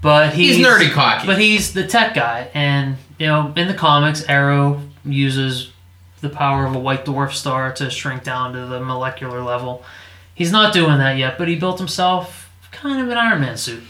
But 0.00 0.34
he's, 0.34 0.56
He's 0.56 0.66
nerdy 0.66 0.90
cocky. 0.90 1.26
But 1.26 1.38
he's 1.38 1.72
the 1.72 1.86
tech 1.86 2.14
guy, 2.14 2.50
and 2.52 2.98
you 3.18 3.26
know, 3.26 3.54
in 3.56 3.68
the 3.68 3.74
comics, 3.74 4.22
Arrow 4.28 4.82
uses 5.02 5.70
the 6.24 6.34
power 6.34 6.66
of 6.66 6.74
a 6.74 6.78
white 6.78 7.04
dwarf 7.04 7.32
star 7.32 7.72
to 7.74 7.88
shrink 7.90 8.24
down 8.24 8.52
to 8.54 8.66
the 8.66 8.80
molecular 8.80 9.40
level. 9.42 9.84
He's 10.34 10.50
not 10.50 10.74
doing 10.74 10.98
that 10.98 11.16
yet, 11.16 11.38
but 11.38 11.46
he 11.46 11.54
built 11.54 11.78
himself 11.78 12.50
kind 12.72 13.00
of 13.00 13.08
an 13.08 13.16
Iron 13.16 13.40
Man 13.40 13.56
suit 13.56 13.82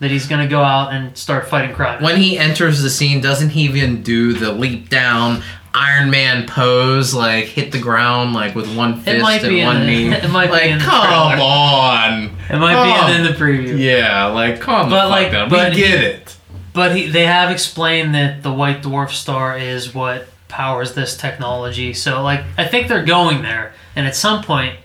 that 0.00 0.10
he's 0.10 0.26
going 0.26 0.40
to 0.42 0.48
go 0.48 0.62
out 0.62 0.92
and 0.92 1.16
start 1.16 1.46
fighting 1.48 1.72
crime. 1.76 2.02
when 2.02 2.16
he 2.20 2.36
enters 2.36 2.82
the 2.82 2.90
scene, 2.90 3.20
doesn't 3.20 3.50
he 3.50 3.62
even 3.62 4.02
do 4.02 4.32
the 4.32 4.50
leap 4.50 4.88
down 4.88 5.42
Iron 5.74 6.10
Man 6.10 6.46
pose, 6.48 7.14
like 7.14 7.44
hit 7.44 7.70
the 7.70 7.78
ground 7.78 8.34
like 8.34 8.54
with 8.56 8.76
one 8.76 9.00
fist 9.00 9.24
and 9.44 9.54
in 9.56 9.64
one 9.64 9.86
knee? 9.86 10.08
it 10.12 10.28
might 10.30 10.46
be 10.46 10.52
like, 10.52 10.64
in 10.64 10.78
the 10.78 10.84
come 10.84 11.40
on. 11.40 12.24
it 12.50 12.58
might 12.58 12.74
Oh. 12.76 13.06
be 13.06 13.14
in 13.14 13.22
the 13.22 13.30
preview. 13.38 13.78
Yeah, 13.78 14.26
like 14.26 14.60
calm 14.60 14.90
But, 14.90 15.04
the 15.04 15.08
like, 15.10 15.22
fuck 15.26 15.32
down. 15.32 15.48
but 15.48 15.70
we 15.70 15.76
he- 15.76 15.82
get 15.86 16.02
it. 16.02 16.36
But 16.74 16.96
he, 16.96 17.06
they 17.08 17.26
have 17.26 17.50
explained 17.50 18.14
that 18.14 18.42
the 18.42 18.50
white 18.52 18.82
dwarf 18.82 19.10
star 19.10 19.56
is 19.58 19.94
what 19.94 20.26
powers 20.52 20.94
this 20.94 21.16
technology. 21.16 21.92
So, 21.94 22.22
like, 22.22 22.44
I 22.56 22.66
think 22.66 22.86
they're 22.86 23.04
going 23.04 23.42
there, 23.42 23.72
and 23.96 24.06
at 24.06 24.14
some 24.14 24.44
point, 24.44 24.78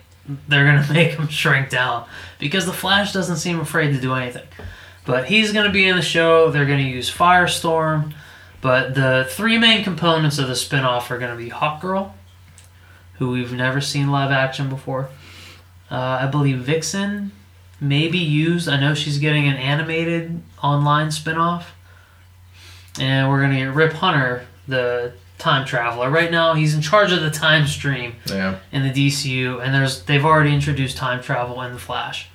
they're 0.48 0.66
gonna 0.66 0.88
make 0.94 1.12
him 1.12 1.28
shrink 1.28 1.70
down 1.70 2.08
because 2.40 2.66
the 2.66 2.74
Flash 2.74 3.14
doesn't 3.14 3.38
seem 3.38 3.60
afraid 3.60 3.94
to 3.94 4.02
do 4.02 4.14
anything. 4.14 4.48
But 5.06 5.26
he's 5.26 5.54
gonna 5.54 5.72
be 5.72 5.88
in 5.88 5.96
the 5.96 6.02
show. 6.02 6.50
They're 6.50 6.66
gonna 6.66 6.82
use 6.82 7.14
Firestorm. 7.14 8.14
But 8.60 8.96
the 8.96 9.28
three 9.30 9.58
main 9.58 9.84
components 9.84 10.40
of 10.40 10.48
the 10.48 10.56
spin-off 10.56 11.12
are 11.12 11.20
gonna 11.20 11.36
be 11.36 11.50
Hawkgirl, 11.50 12.12
who 13.20 13.30
we've 13.32 13.54
never 13.54 13.80
seen 13.80 14.10
live 14.10 14.32
action 14.32 14.68
before. 14.70 15.10
Uh, 15.92 16.20
I 16.22 16.28
believe 16.28 16.58
Vixen 16.58 17.32
may 17.80 18.08
be 18.08 18.18
used. 18.18 18.68
I 18.68 18.80
know 18.80 18.94
she's 18.96 19.20
getting 19.20 19.48
an 19.48 19.56
animated 19.56 20.42
online 20.62 21.12
spin-off 21.12 21.74
and 23.00 23.30
we're 23.30 23.42
gonna 23.42 23.58
get 23.58 23.74
Rip 23.74 23.94
Hunter, 23.94 24.46
the 24.68 25.14
time 25.38 25.66
traveler. 25.66 26.10
Right 26.10 26.32
now, 26.32 26.54
he's 26.54 26.74
in 26.74 26.82
charge 26.82 27.12
of 27.12 27.22
the 27.22 27.30
time 27.30 27.68
stream 27.68 28.16
Yeah. 28.26 28.56
in 28.72 28.84
the 28.84 28.90
DCU, 28.92 29.60
and 29.64 29.74
there's 29.74 30.02
they've 30.04 30.26
already 30.26 30.54
introduced 30.54 30.98
time 30.98 31.22
travel 31.22 31.62
in 31.62 31.74
the 31.74 31.80
Flash, 31.80 32.30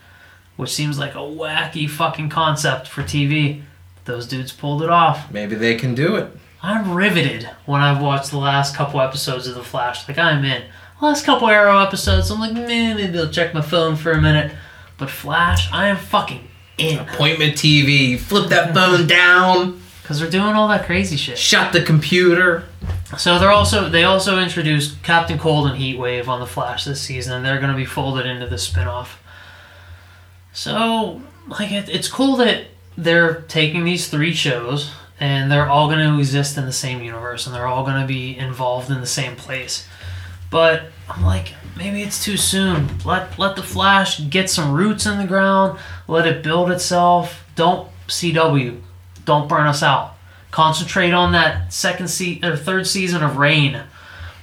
which 0.57 0.71
seems 0.71 0.99
like 0.99 1.15
a 1.15 1.19
wacky 1.19 1.89
fucking 1.89 2.29
concept 2.29 2.87
for 2.89 3.03
TV. 3.03 3.63
Those 4.05 4.27
dudes 4.27 4.53
pulled 4.53 4.83
it 4.83 4.91
off. 4.91 5.31
Maybe 5.31 5.55
they 5.55 5.75
can 5.77 5.95
do 5.95 6.17
it. 6.17 6.37
I'm 6.63 6.93
riveted 6.95 7.49
when 7.67 7.81
I've 7.81 8.01
watched 8.01 8.31
the 8.31 8.39
last 8.39 8.77
couple 8.77 9.01
episodes 9.01 9.47
of 9.49 9.55
The 9.57 9.65
Flash. 9.65 10.07
Like 10.09 10.19
I'm 10.19 10.45
in. 10.45 10.63
Last 11.01 11.25
couple 11.27 11.49
Arrow 11.49 11.81
episodes, 11.81 12.31
I'm 12.31 12.39
like, 12.39 12.53
man, 12.53 12.97
maybe 12.97 13.19
I'll 13.19 13.29
check 13.29 13.53
my 13.55 13.61
phone 13.61 13.97
for 13.97 14.13
a 14.13 14.21
minute. 14.21 14.53
But 14.99 15.11
Flash, 15.11 15.69
I 15.73 15.89
am 15.89 15.97
fucking 15.97 16.47
in 16.79 17.01
Appointment 17.01 17.55
TV. 17.55 18.17
Flip 18.17 18.49
that 18.51 18.73
phone 18.73 19.09
down. 19.09 19.81
because 20.03 20.21
they're 20.21 20.31
doing 20.31 20.55
all 20.55 20.69
that 20.69 20.87
crazy 20.87 21.17
shit. 21.17 21.39
Shut 21.39 21.73
the 21.73 21.83
computer. 21.83 22.65
So 23.19 23.39
they're 23.39 23.51
also 23.51 23.89
they 23.89 24.05
also 24.05 24.39
introduced 24.39 25.03
Captain 25.03 25.39
Cold 25.39 25.69
and 25.69 25.79
Heatwave 25.79 26.29
on 26.29 26.41
the 26.41 26.47
Flash 26.47 26.85
this 26.85 27.01
season, 27.01 27.35
and 27.35 27.45
they're 27.45 27.59
going 27.59 27.71
to 27.71 27.77
be 27.77 27.85
folded 27.85 28.27
into 28.27 28.47
the 28.47 28.57
spinoff. 28.57 29.17
So 30.53 31.23
like 31.47 31.73
it, 31.73 31.89
it's 31.89 32.09
cool 32.09 32.37
that 32.37 32.67
they're 32.97 33.43
taking 33.43 33.85
these 33.85 34.09
three 34.09 34.33
shows 34.33 34.93
and 35.19 35.51
they're 35.51 35.69
all 35.69 35.89
going 35.89 36.07
to 36.07 36.19
exist 36.19 36.59
in 36.59 36.67
the 36.67 36.73
same 36.73 37.03
universe 37.03 37.47
and 37.47 37.55
they're 37.55 37.67
all 37.67 37.85
going 37.85 38.01
to 38.01 38.07
be 38.07 38.37
involved 38.37 38.91
in 38.91 39.01
the 39.01 39.07
same 39.07 39.37
place. 39.37 39.87
But 40.51 40.85
I'm 41.09 41.23
like 41.25 41.55
maybe 41.77 42.03
it's 42.03 42.23
too 42.23 42.37
soon. 42.37 42.89
Let 43.05 43.39
let 43.39 43.57
the 43.57 43.63
Flash 43.63 44.21
get 44.29 44.49
some 44.49 44.73
roots 44.73 45.07
in 45.07 45.19
the 45.19 45.27
ground. 45.27 45.79
Let 46.09 46.27
it 46.27 46.43
build 46.43 46.71
itself. 46.71 47.47
Don't 47.57 47.89
CW. 48.09 48.81
Don't 49.25 49.49
burn 49.49 49.67
us 49.67 49.83
out 49.83 50.17
concentrate 50.53 51.13
on 51.13 51.33
that 51.33 51.73
second 51.73 52.07
se- 52.09 52.39
or 52.45 52.57
third 52.57 52.87
season 52.87 53.25
of 53.25 53.39
Rain 53.39 53.83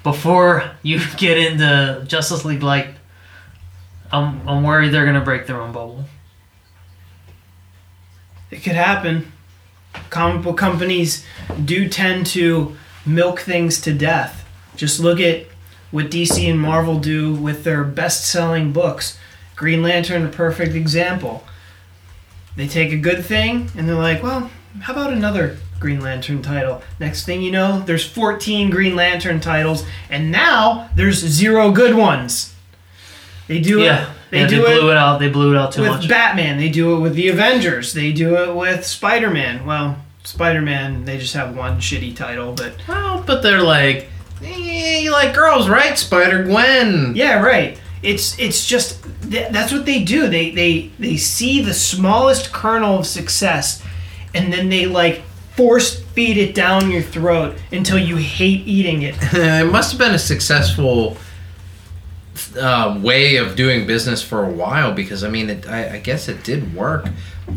before 0.03 0.72
you 0.84 0.99
get 1.18 1.38
into 1.38 2.03
Justice 2.06 2.44
League 2.44 2.64
Light. 2.64 2.90
I'm 4.11 4.45
I'm 4.48 4.64
worried 4.64 4.90
they're 4.90 5.06
gonna 5.06 5.23
break 5.23 5.48
their 5.48 5.61
own 5.61 5.72
bubble. 5.72 6.03
It 8.52 8.57
could 8.64 8.73
happen. 8.73 9.31
Comic 10.10 10.44
book 10.44 10.57
companies 10.57 11.26
do 11.64 11.88
tend 11.88 12.26
to 12.27 12.76
milk 13.06 13.40
things 13.40 13.80
to 13.81 13.94
death. 13.94 14.45
Just 14.76 14.99
look 14.99 15.19
at 15.19 15.45
what 15.91 16.10
DC 16.10 16.49
and 16.49 16.60
Marvel 16.60 16.99
do 16.99 17.34
with 17.34 17.64
their 17.64 17.84
best 17.84 18.27
selling 18.27 18.72
books. 18.72 19.18
Green 19.56 19.84
Lantern, 19.84 20.26
a 20.26 20.30
perfect 20.30 20.73
example. 20.73 21.44
They 22.56 22.68
take 22.68 22.91
a 22.91 22.98
good 22.98 23.23
thing 23.23 23.69
and 23.76 23.88
they're 23.88 23.95
like, 23.95 24.23
well, 24.23 24.49
how 24.81 24.94
about 24.94 25.14
another 25.14 25.57
Green 25.80 26.00
Lantern 26.02 26.42
title? 26.42 26.82
Next 27.00 27.26
thing 27.26 27.42
you 27.42 27.52
know, 27.52 27.80
there's 27.86 28.06
14 28.06 28.70
Green 28.70 28.96
Lantern 28.96 29.40
titles, 29.40 29.86
and 30.10 30.32
now 30.32 30.90
there's 30.96 31.20
zero 31.20 31.72
good 31.72 31.96
ones. 31.96 32.54
They 33.48 33.60
do 33.60 33.80
Yeah, 33.82 34.04
it. 34.04 34.10
They 34.32 34.40
yeah, 34.42 34.48
do 34.48 34.62
they 34.64 34.78
blew 34.80 34.92
it 34.92 34.98
out. 34.98 35.18
They 35.20 35.30
blew 35.30 35.56
it 35.56 35.58
out 35.58 35.72
too 35.72 35.82
with 35.82 35.92
much. 35.92 36.08
Batman. 36.10 36.58
They 36.58 36.70
do 36.70 36.96
it 36.96 37.00
with 37.00 37.16
the 37.16 37.30
Avengers. 37.30 37.94
They 37.94 38.12
do 38.12 38.36
it 38.38 38.54
with 38.56 38.86
Spider 38.86 39.32
Man. 39.32 39.66
Well, 39.66 39.98
Spider 40.24 40.62
Man, 40.62 41.06
they 41.06 41.18
just 41.18 41.34
have 41.34 41.56
one 41.58 41.80
shitty 41.80 42.16
title, 42.16 42.54
but 42.54 42.74
Well, 42.88 43.24
but 43.26 43.42
they're 43.42 43.64
like, 43.64 44.08
eh, 44.44 45.00
you 45.00 45.12
like 45.12 45.34
girls, 45.34 45.68
right? 45.68 45.98
Spider 45.98 46.44
Gwen. 46.44 47.14
yeah, 47.16 47.42
right. 47.42 47.80
It's 48.04 48.38
it's 48.38 48.68
just 48.68 49.04
th- 49.30 49.52
that's 49.52 49.72
what 49.74 49.86
they 49.88 50.04
do. 50.04 50.28
They 50.28 50.52
they 50.52 50.92
they 51.00 51.18
see 51.18 51.62
the 51.64 51.74
smallest 51.74 52.54
kernel 52.54 53.00
of 53.00 53.08
success, 53.08 53.84
and 54.36 54.54
then 54.54 54.70
they 54.70 54.86
like 54.86 55.24
force 55.60 55.99
feed 55.99 56.38
it 56.38 56.56
down 56.56 56.90
your 56.90 57.02
throat 57.02 57.57
until 57.73 57.99
you 57.99 58.15
hate 58.15 58.65
eating 58.65 59.02
it. 59.02 59.15
it 59.34 59.69
must 59.69 59.91
have 59.91 59.99
been 59.99 60.15
a 60.15 60.19
successful 60.19 61.18
uh, 62.57 62.98
way 63.03 63.36
of 63.36 63.57
doing 63.57 63.86
business 63.86 64.23
for 64.23 64.45
a 64.45 64.49
while 64.49 64.94
because 64.94 65.22
I 65.22 65.30
mean, 65.30 65.49
it, 65.49 65.68
I, 65.68 65.95
I 65.95 65.99
guess 65.99 66.30
it 66.30 66.45
did 66.45 66.73
work. 66.73 67.07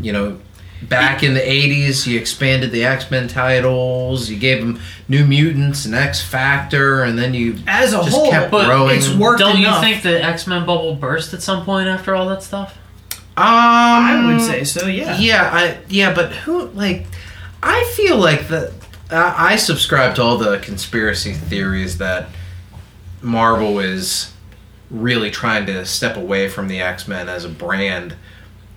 You 0.01 0.11
know, 0.11 0.39
back 0.81 1.23
in 1.23 1.33
the 1.33 1.39
'80s, 1.39 2.05
you 2.05 2.19
expanded 2.19 2.73
the 2.73 2.83
X 2.83 3.09
Men 3.09 3.29
titles, 3.29 4.29
you 4.29 4.37
gave 4.37 4.59
them 4.59 4.81
New 5.07 5.25
Mutants 5.25 5.85
and 5.85 5.95
X 5.95 6.21
Factor, 6.21 7.03
and 7.03 7.17
then 7.17 7.33
you 7.33 7.55
As 7.67 7.93
a 7.93 8.03
just 8.03 8.09
whole, 8.09 8.29
kept 8.29 8.51
but 8.51 8.65
growing. 8.65 8.97
it's 8.97 9.13
worked 9.13 9.39
Don't 9.39 9.57
enough. 9.57 9.81
you 9.81 9.89
think 9.91 10.03
the 10.03 10.21
X 10.21 10.45
Men 10.45 10.65
bubble 10.65 10.95
burst 10.95 11.33
at 11.33 11.41
some 11.41 11.63
point 11.63 11.87
after 11.87 12.15
all 12.15 12.27
that 12.27 12.43
stuff? 12.43 12.77
Um, 13.35 13.45
I 13.45 14.25
would 14.27 14.41
say 14.41 14.65
so. 14.65 14.87
Yeah. 14.87 15.17
Yeah, 15.17 15.49
I 15.53 15.77
yeah, 15.87 16.13
but 16.13 16.33
who 16.33 16.65
like? 16.67 17.07
I 17.63 17.83
feel 17.95 18.17
like 18.17 18.47
that. 18.49 18.73
Uh, 19.09 19.33
I 19.37 19.55
subscribe 19.57 20.15
to 20.15 20.23
all 20.23 20.37
the 20.37 20.57
conspiracy 20.59 21.33
theories 21.33 21.97
that 21.99 22.29
Marvel 23.21 23.79
is 23.79 24.33
really 24.89 25.31
trying 25.31 25.65
to 25.67 25.85
step 25.85 26.17
away 26.17 26.47
from 26.49 26.67
the 26.67 26.81
X 26.81 27.07
Men 27.07 27.29
as 27.29 27.45
a 27.45 27.49
brand 27.49 28.15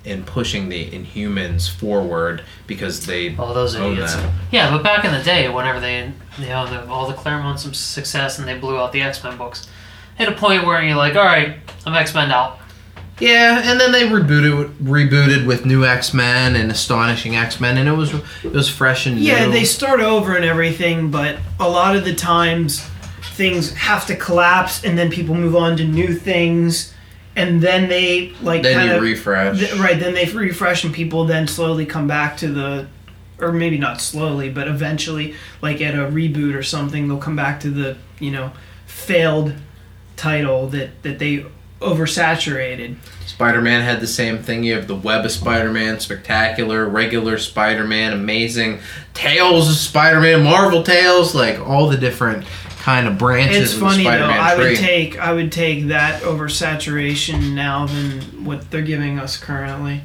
and 0.05 0.25
pushing 0.25 0.69
the 0.69 0.89
Inhumans 0.91 1.69
forward 1.69 2.43
because 2.67 3.07
they 3.07 3.35
Oh, 3.37 3.53
those 3.53 3.75
own 3.75 3.93
idiots. 3.95 4.15
that. 4.15 4.33
Yeah, 4.53 4.71
but 4.71 4.83
back 4.83 5.05
in 5.05 5.13
the 5.13 5.23
day, 5.23 5.49
whenever 5.49 5.81
they, 5.81 6.13
you 6.39 6.47
know, 6.47 6.67
the, 6.67 6.87
all 6.89 7.07
the 7.09 7.15
Claremont 7.15 7.59
some 7.59 7.75
success 7.75 8.39
and 8.39 8.47
they 8.47 8.57
blew 8.57 8.79
out 8.79 8.93
the 8.93 9.03
X 9.03 9.23
Men 9.25 9.37
books, 9.37 9.67
hit 10.17 10.29
a 10.29 10.33
point 10.33 10.65
where 10.65 10.81
you're 10.83 10.97
like, 10.97 11.17
all 11.17 11.25
right, 11.25 11.57
I'm 11.85 11.95
X 11.95 12.15
Men 12.15 12.31
out. 12.31 12.59
Yeah, 13.19 13.63
and 13.65 13.81
then 13.81 13.93
they 13.93 14.03
rebooted 14.03 14.75
rebooted 14.77 15.47
with 15.47 15.65
new 15.65 15.85
X 15.85 16.13
Men 16.13 16.55
and 16.55 16.71
astonishing 16.71 17.35
X 17.35 17.61
Men, 17.61 17.79
and 17.79 17.89
it 17.89 17.93
was 17.93 18.13
it 18.45 18.53
was 18.53 18.69
fresh 18.69 19.07
and 19.07 19.17
new. 19.17 19.23
Yeah, 19.23 19.47
new. 19.47 19.53
they 19.53 19.65
start 19.65 20.01
over 20.01 20.37
and 20.37 20.45
everything, 20.45 21.11
but 21.11 21.39
a 21.59 21.69
lot 21.69 21.97
of 21.97 22.05
the 22.05 22.15
times 22.15 22.87
things 23.37 23.73
have 23.75 24.07
to 24.07 24.17
collapse 24.17 24.85
and 24.85 24.97
then 24.97 25.11
people 25.11 25.35
move 25.35 25.55
on 25.55 25.77
to 25.77 25.85
new 25.85 26.15
things 26.15 26.95
and 27.37 27.61
then 27.61 27.89
they 27.89 28.33
like 28.41 28.63
then 28.63 28.75
kind 28.75 28.93
you 28.93 28.99
refresh. 28.99 29.59
th- 29.59 29.75
right, 29.75 30.01
then 30.01 30.15
they 30.15 30.25
refresh 30.25 30.85
and 30.85 30.95
people 30.95 31.27
then 31.27 31.47
slowly 31.47 31.85
come 31.85 32.09
back 32.09 32.37
to 32.39 32.49
the 32.49 32.89
or 33.39 33.53
maybe 33.53 33.77
not 33.77 34.01
slowly, 34.01 34.49
but 34.49 34.67
eventually 34.67 35.35
like 35.61 35.83
at 35.83 35.95
a 35.95 35.99
reboot 36.11 36.55
or 36.55 36.63
something 36.63 37.07
they'll 37.07 37.19
come 37.19 37.37
back 37.37 37.61
to 37.61 37.71
the, 37.71 37.97
you 38.19 38.31
know, 38.31 38.53
failed 38.87 39.55
title 40.17 40.67
that 40.69 41.03
that 41.03 41.19
they 41.19 41.45
oversaturated. 41.81 42.97
Spider 43.27 43.61
Man 43.61 43.83
had 43.83 44.01
the 44.01 44.07
same 44.07 44.39
thing. 44.39 44.65
You 44.65 44.75
have 44.75 44.87
the 44.89 44.95
Web 44.95 45.25
of 45.25 45.31
Spider 45.31 45.71
Man, 45.71 46.01
Spectacular, 46.01 46.89
regular 46.89 47.37
Spider 47.39 47.85
Man, 47.85 48.13
Amazing, 48.13 48.81
Tales 49.15 49.69
of 49.69 49.75
Spider 49.77 50.21
Man, 50.21 50.43
Marvel 50.45 50.83
Tales, 50.83 51.35
like 51.35 51.59
all 51.61 51.89
the 51.89 51.97
different 51.99 52.47
kind 52.79 53.07
of 53.09 53.19
branches 53.19 53.57
It's 53.65 53.75
of 53.75 53.81
funny 53.81 54.05
the 54.05 54.11
though. 54.11 54.31
I 54.31 54.55
tree. 54.55 54.65
would 54.71 54.77
take 54.79 55.19
I 55.19 55.33
would 55.33 55.51
take 55.53 55.89
that 55.89 56.23
oversaturation 56.23 57.53
now 57.55 57.87
than 57.87 58.45
what 58.45 58.71
they're 58.71 58.81
giving 58.83 59.19
us 59.19 59.37
currently. 59.37 60.03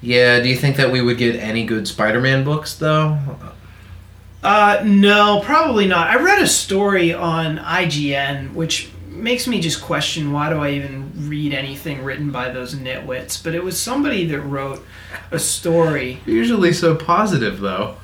yeah, 0.00 0.38
do 0.40 0.48
you 0.48 0.56
think 0.56 0.76
that 0.76 0.90
we 0.92 1.02
would 1.02 1.18
get 1.18 1.34
any 1.36 1.66
good 1.66 1.86
Spider 1.88 2.20
Man 2.20 2.44
books 2.44 2.74
though? 2.76 3.18
Uh, 4.42 4.80
no, 4.86 5.42
probably 5.44 5.86
not. 5.86 6.06
I 6.08 6.16
read 6.22 6.40
a 6.40 6.46
story 6.46 7.12
on 7.12 7.58
IGN, 7.58 8.54
which 8.54 8.88
makes 9.20 9.46
me 9.46 9.60
just 9.60 9.82
question 9.82 10.32
why 10.32 10.50
do 10.50 10.60
I 10.60 10.70
even 10.70 11.28
read 11.28 11.52
anything 11.52 12.02
written 12.02 12.30
by 12.30 12.50
those 12.50 12.74
nitwits. 12.74 13.42
But 13.42 13.54
it 13.54 13.64
was 13.64 13.78
somebody 13.80 14.26
that 14.26 14.40
wrote 14.40 14.84
a 15.30 15.38
story. 15.38 16.20
Usually 16.26 16.72
so 16.72 16.94
positive 16.94 17.60
though. 17.60 17.96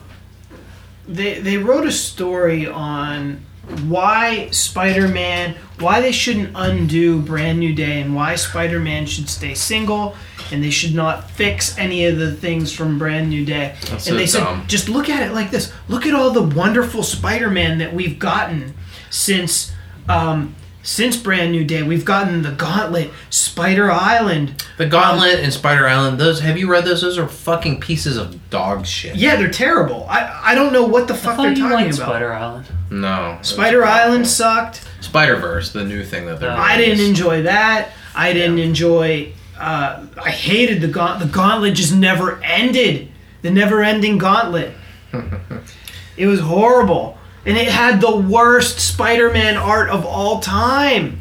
They 1.08 1.40
they 1.40 1.58
wrote 1.58 1.86
a 1.86 1.92
story 1.92 2.66
on 2.66 3.44
why 3.88 4.48
Spider-Man, 4.50 5.56
why 5.80 6.00
they 6.00 6.12
shouldn't 6.12 6.52
undo 6.54 7.20
Brand 7.20 7.58
New 7.58 7.74
Day, 7.74 8.00
and 8.00 8.14
why 8.14 8.36
Spider-Man 8.36 9.06
should 9.06 9.28
stay 9.28 9.54
single, 9.54 10.14
and 10.52 10.62
they 10.62 10.70
should 10.70 10.94
not 10.94 11.30
fix 11.30 11.76
any 11.76 12.06
of 12.06 12.16
the 12.18 12.32
things 12.32 12.72
from 12.72 12.98
Brand 12.98 13.28
New 13.28 13.44
Day. 13.44 13.74
That's 13.80 13.90
and 13.90 14.00
so 14.02 14.14
they 14.14 14.26
dumb. 14.26 14.60
said, 14.60 14.68
just 14.68 14.88
look 14.88 15.08
at 15.08 15.28
it 15.28 15.32
like 15.32 15.50
this. 15.50 15.72
Look 15.88 16.06
at 16.06 16.14
all 16.14 16.30
the 16.30 16.42
wonderful 16.42 17.02
Spider-Man 17.02 17.78
that 17.78 17.92
we've 17.92 18.18
gotten 18.18 18.74
since 19.10 19.72
um, 20.08 20.54
since 20.86 21.16
Brand 21.16 21.50
New 21.50 21.64
Day. 21.64 21.82
We've 21.82 22.04
gotten 22.04 22.42
the 22.42 22.52
Gauntlet, 22.52 23.10
Spider 23.28 23.90
Island. 23.90 24.64
The 24.78 24.86
Gauntlet 24.86 25.40
and 25.40 25.52
Spider 25.52 25.86
Island, 25.88 26.18
those 26.18 26.40
have 26.40 26.56
you 26.56 26.70
read 26.70 26.84
those? 26.84 27.02
Those 27.02 27.18
are 27.18 27.26
fucking 27.26 27.80
pieces 27.80 28.16
of 28.16 28.48
dog 28.50 28.86
shit. 28.86 29.16
Yeah, 29.16 29.34
they're 29.36 29.50
terrible. 29.50 30.06
I 30.08 30.52
I 30.52 30.54
don't 30.54 30.72
know 30.72 30.86
what 30.86 31.08
the 31.08 31.14
fuck 31.14 31.36
thought 31.36 31.42
they're 31.42 31.52
you 31.52 31.68
talking 31.68 31.86
liked 31.86 31.96
about. 31.96 32.08
Spider 32.08 32.32
Island. 32.32 32.66
No. 32.90 33.38
Spider 33.42 33.84
Island 33.84 34.26
sucked. 34.28 34.88
Spider 35.00 35.36
Verse, 35.36 35.72
the 35.72 35.84
new 35.84 36.04
thing 36.04 36.26
that 36.26 36.38
they're 36.38 36.50
Uh. 36.50 36.56
I 36.56 36.76
didn't 36.76 37.04
enjoy 37.04 37.42
that. 37.42 37.90
I 38.14 38.32
didn't 38.32 38.60
enjoy. 38.60 39.32
Uh, 39.58 40.06
I 40.22 40.30
hated 40.30 40.80
the 40.82 40.88
gaunt. 40.88 41.18
The 41.18 41.26
gauntlet 41.26 41.74
just 41.74 41.94
never 41.94 42.40
ended. 42.44 43.08
The 43.42 43.50
never-ending 43.50 44.18
gauntlet. 44.18 44.72
it 46.16 46.26
was 46.26 46.40
horrible, 46.40 47.16
and 47.46 47.56
it 47.56 47.68
had 47.68 48.00
the 48.00 48.14
worst 48.14 48.80
Spider-Man 48.80 49.56
art 49.56 49.88
of 49.88 50.04
all 50.04 50.40
time. 50.40 51.20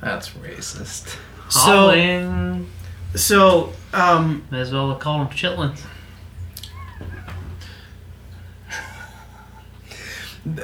That's 0.00 0.28
racist. 0.30 1.16
So, 1.48 1.60
Howling. 1.60 2.70
so 3.14 3.72
um, 3.94 4.44
May 4.50 4.60
as 4.60 4.72
well 4.72 4.94
call 4.96 5.18
them 5.18 5.28
chitlins. 5.28 5.80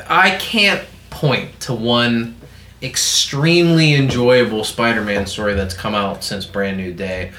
I 0.09 0.37
can't 0.37 0.85
point 1.11 1.59
to 1.61 1.75
one 1.75 2.37
extremely 2.83 3.95
enjoyable 3.95 4.65
Spider-Man 4.65 5.27
story 5.27 5.55
that's 5.55 5.75
come 5.75 5.95
out 5.95 6.23
since 6.23 6.45
Brand 6.45 6.77
New 6.77 6.93
Day. 6.93 7.33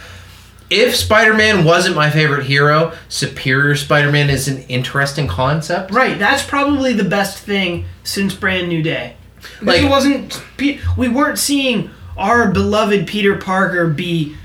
If 0.73 0.95
Spider-Man 0.95 1.63
wasn't 1.65 1.95
my 1.95 2.09
favorite 2.09 2.45
hero, 2.45 2.93
Superior 3.07 3.75
Spider-Man 3.75 4.29
is 4.31 4.47
an 4.47 4.63
interesting 4.69 5.27
concept. 5.27 5.91
Right, 5.91 6.17
that's 6.17 6.43
probably 6.43 6.93
the 6.93 7.03
best 7.03 7.37
thing 7.37 7.85
since 8.03 8.33
Brand 8.33 8.69
New 8.69 8.81
Day. 8.81 9.15
Like, 9.61 9.77
Like- 9.77 9.81
it 9.83 9.89
wasn't. 9.89 10.41
We 10.97 11.09
weren't 11.09 11.37
seeing 11.37 11.89
our 12.17 12.47
beloved 12.51 13.05
Peter 13.07 13.35
Parker 13.35 13.87
be 13.87 14.35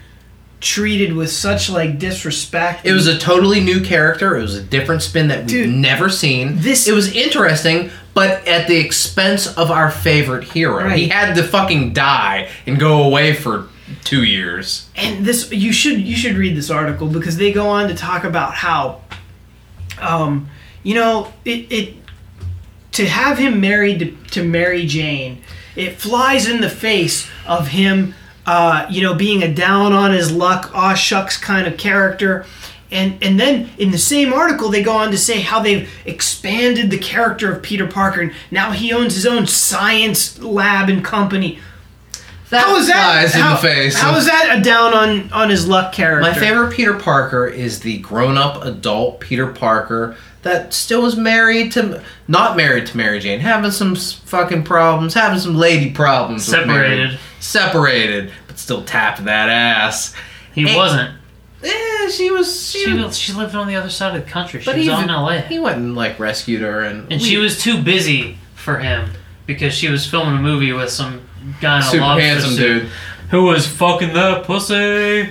treated 0.60 1.12
with 1.14 1.30
such 1.30 1.70
like 1.70 1.98
disrespect. 1.98 2.84
It 2.84 2.92
was 2.92 3.06
a 3.06 3.16
totally 3.16 3.60
new 3.60 3.80
character. 3.80 4.36
It 4.36 4.42
was 4.42 4.56
a 4.56 4.62
different 4.62 5.02
spin 5.02 5.28
that 5.28 5.46
we've 5.50 5.68
never 5.68 6.08
seen. 6.08 6.60
this- 6.60 6.88
it 6.88 6.92
was 6.94 7.12
interesting, 7.12 7.90
but 8.12 8.46
at 8.46 8.66
the 8.66 8.76
expense 8.76 9.46
of 9.46 9.70
our 9.70 9.90
favorite 9.90 10.44
hero. 10.44 10.84
Right. 10.84 10.98
He 10.98 11.08
had 11.08 11.34
to 11.36 11.42
fucking 11.44 11.92
die 11.92 12.48
and 12.66 12.78
go 12.78 13.02
away 13.04 13.34
for 13.34 13.68
two 14.08 14.24
years. 14.24 14.88
and 14.96 15.26
this 15.26 15.52
you 15.52 15.70
should 15.70 16.00
you 16.00 16.16
should 16.16 16.34
read 16.34 16.56
this 16.56 16.70
article 16.70 17.06
because 17.08 17.36
they 17.36 17.52
go 17.52 17.68
on 17.68 17.88
to 17.88 17.94
talk 17.94 18.24
about 18.24 18.54
how 18.54 19.02
um 20.00 20.48
you 20.82 20.94
know 20.94 21.30
it, 21.44 21.70
it 21.70 21.94
to 22.90 23.06
have 23.06 23.36
him 23.36 23.60
married 23.60 23.98
to, 23.98 24.16
to 24.30 24.42
mary 24.42 24.86
jane 24.86 25.42
it 25.76 26.00
flies 26.00 26.48
in 26.48 26.62
the 26.62 26.70
face 26.70 27.28
of 27.46 27.68
him 27.68 28.14
uh 28.46 28.86
you 28.88 29.02
know 29.02 29.14
being 29.14 29.42
a 29.42 29.52
down 29.52 29.92
on 29.92 30.10
his 30.12 30.32
luck 30.32 30.70
aw 30.74 30.94
shucks 30.94 31.36
kind 31.36 31.66
of 31.66 31.76
character 31.76 32.46
and 32.90 33.22
and 33.22 33.38
then 33.38 33.68
in 33.76 33.90
the 33.90 33.98
same 33.98 34.32
article 34.32 34.70
they 34.70 34.82
go 34.82 34.96
on 34.96 35.10
to 35.10 35.18
say 35.18 35.42
how 35.42 35.60
they've 35.60 35.90
expanded 36.06 36.90
the 36.90 36.98
character 36.98 37.52
of 37.52 37.62
peter 37.62 37.86
parker 37.86 38.22
and 38.22 38.32
now 38.50 38.70
he 38.70 38.90
owns 38.90 39.14
his 39.14 39.26
own 39.26 39.46
science 39.46 40.38
lab 40.38 40.88
and 40.88 41.04
company 41.04 41.58
That 42.50 42.64
how 42.66 42.76
is 42.76 42.86
that? 42.88 43.28
flies 43.30 43.34
in 43.34 43.50
the 43.50 43.56
face. 43.56 43.96
How 43.98 44.16
is 44.16 44.26
that 44.26 44.58
a 44.58 44.62
down 44.62 44.94
on 44.94 45.32
on 45.32 45.50
his 45.50 45.66
luck 45.68 45.92
character? 45.92 46.22
My 46.22 46.32
favorite 46.32 46.72
Peter 46.72 46.94
Parker 46.94 47.46
is 47.46 47.80
the 47.80 47.98
grown-up 47.98 48.64
adult 48.64 49.20
Peter 49.20 49.46
Parker 49.48 50.16
that 50.42 50.72
still 50.72 51.04
is 51.04 51.16
married 51.16 51.72
to 51.72 52.02
not 52.26 52.56
married 52.56 52.86
to 52.86 52.96
Mary 52.96 53.20
Jane, 53.20 53.40
having 53.40 53.70
some 53.70 53.94
fucking 53.96 54.62
problems, 54.64 55.12
having 55.14 55.38
some 55.38 55.56
lady 55.56 55.90
problems. 55.90 56.48
with 56.48 56.66
Mary. 56.66 56.88
Separated. 57.08 57.18
separated, 57.40 58.32
but 58.46 58.58
still 58.58 58.82
tapping 58.84 59.26
that 59.26 59.48
ass. 59.48 60.14
He 60.54 60.66
Hey, 60.66 60.76
wasn't. 60.76 61.14
Yeah, 61.62 62.08
she 62.08 62.30
was. 62.30 62.70
She, 62.70 62.84
She 62.84 62.92
was, 62.94 63.04
was, 63.04 63.18
she 63.18 63.32
lived 63.32 63.54
on 63.56 63.66
the 63.66 63.74
other 63.74 63.90
side 63.90 64.16
of 64.16 64.24
the 64.24 64.30
country. 64.30 64.60
She 64.60 64.66
but 64.66 64.76
was 64.76 64.86
even 64.86 65.10
out 65.10 65.28
in 65.32 65.36
LA. 65.36 65.40
he 65.42 65.58
went 65.58 65.76
and 65.76 65.94
like 65.96 66.18
rescued 66.18 66.62
her, 66.62 66.82
and, 66.82 67.00
And 67.12 67.20
we- 67.20 67.28
she 67.28 67.36
was 67.36 67.60
too 67.60 67.82
busy 67.82 68.38
for 68.54 68.78
him 68.78 69.10
because 69.46 69.74
she 69.74 69.88
was 69.90 70.06
filming 70.06 70.36
a 70.38 70.42
movie 70.42 70.72
with 70.72 70.90
some 70.90 71.22
guy 71.60 71.78
in 71.78 71.82
a 71.82 71.86
super 71.86 72.04
handsome 72.20 72.50
suit 72.50 72.80
dude. 72.82 72.90
who 73.30 73.44
was 73.44 73.66
fucking 73.66 74.12
the 74.12 74.42
pussy. 74.44 75.30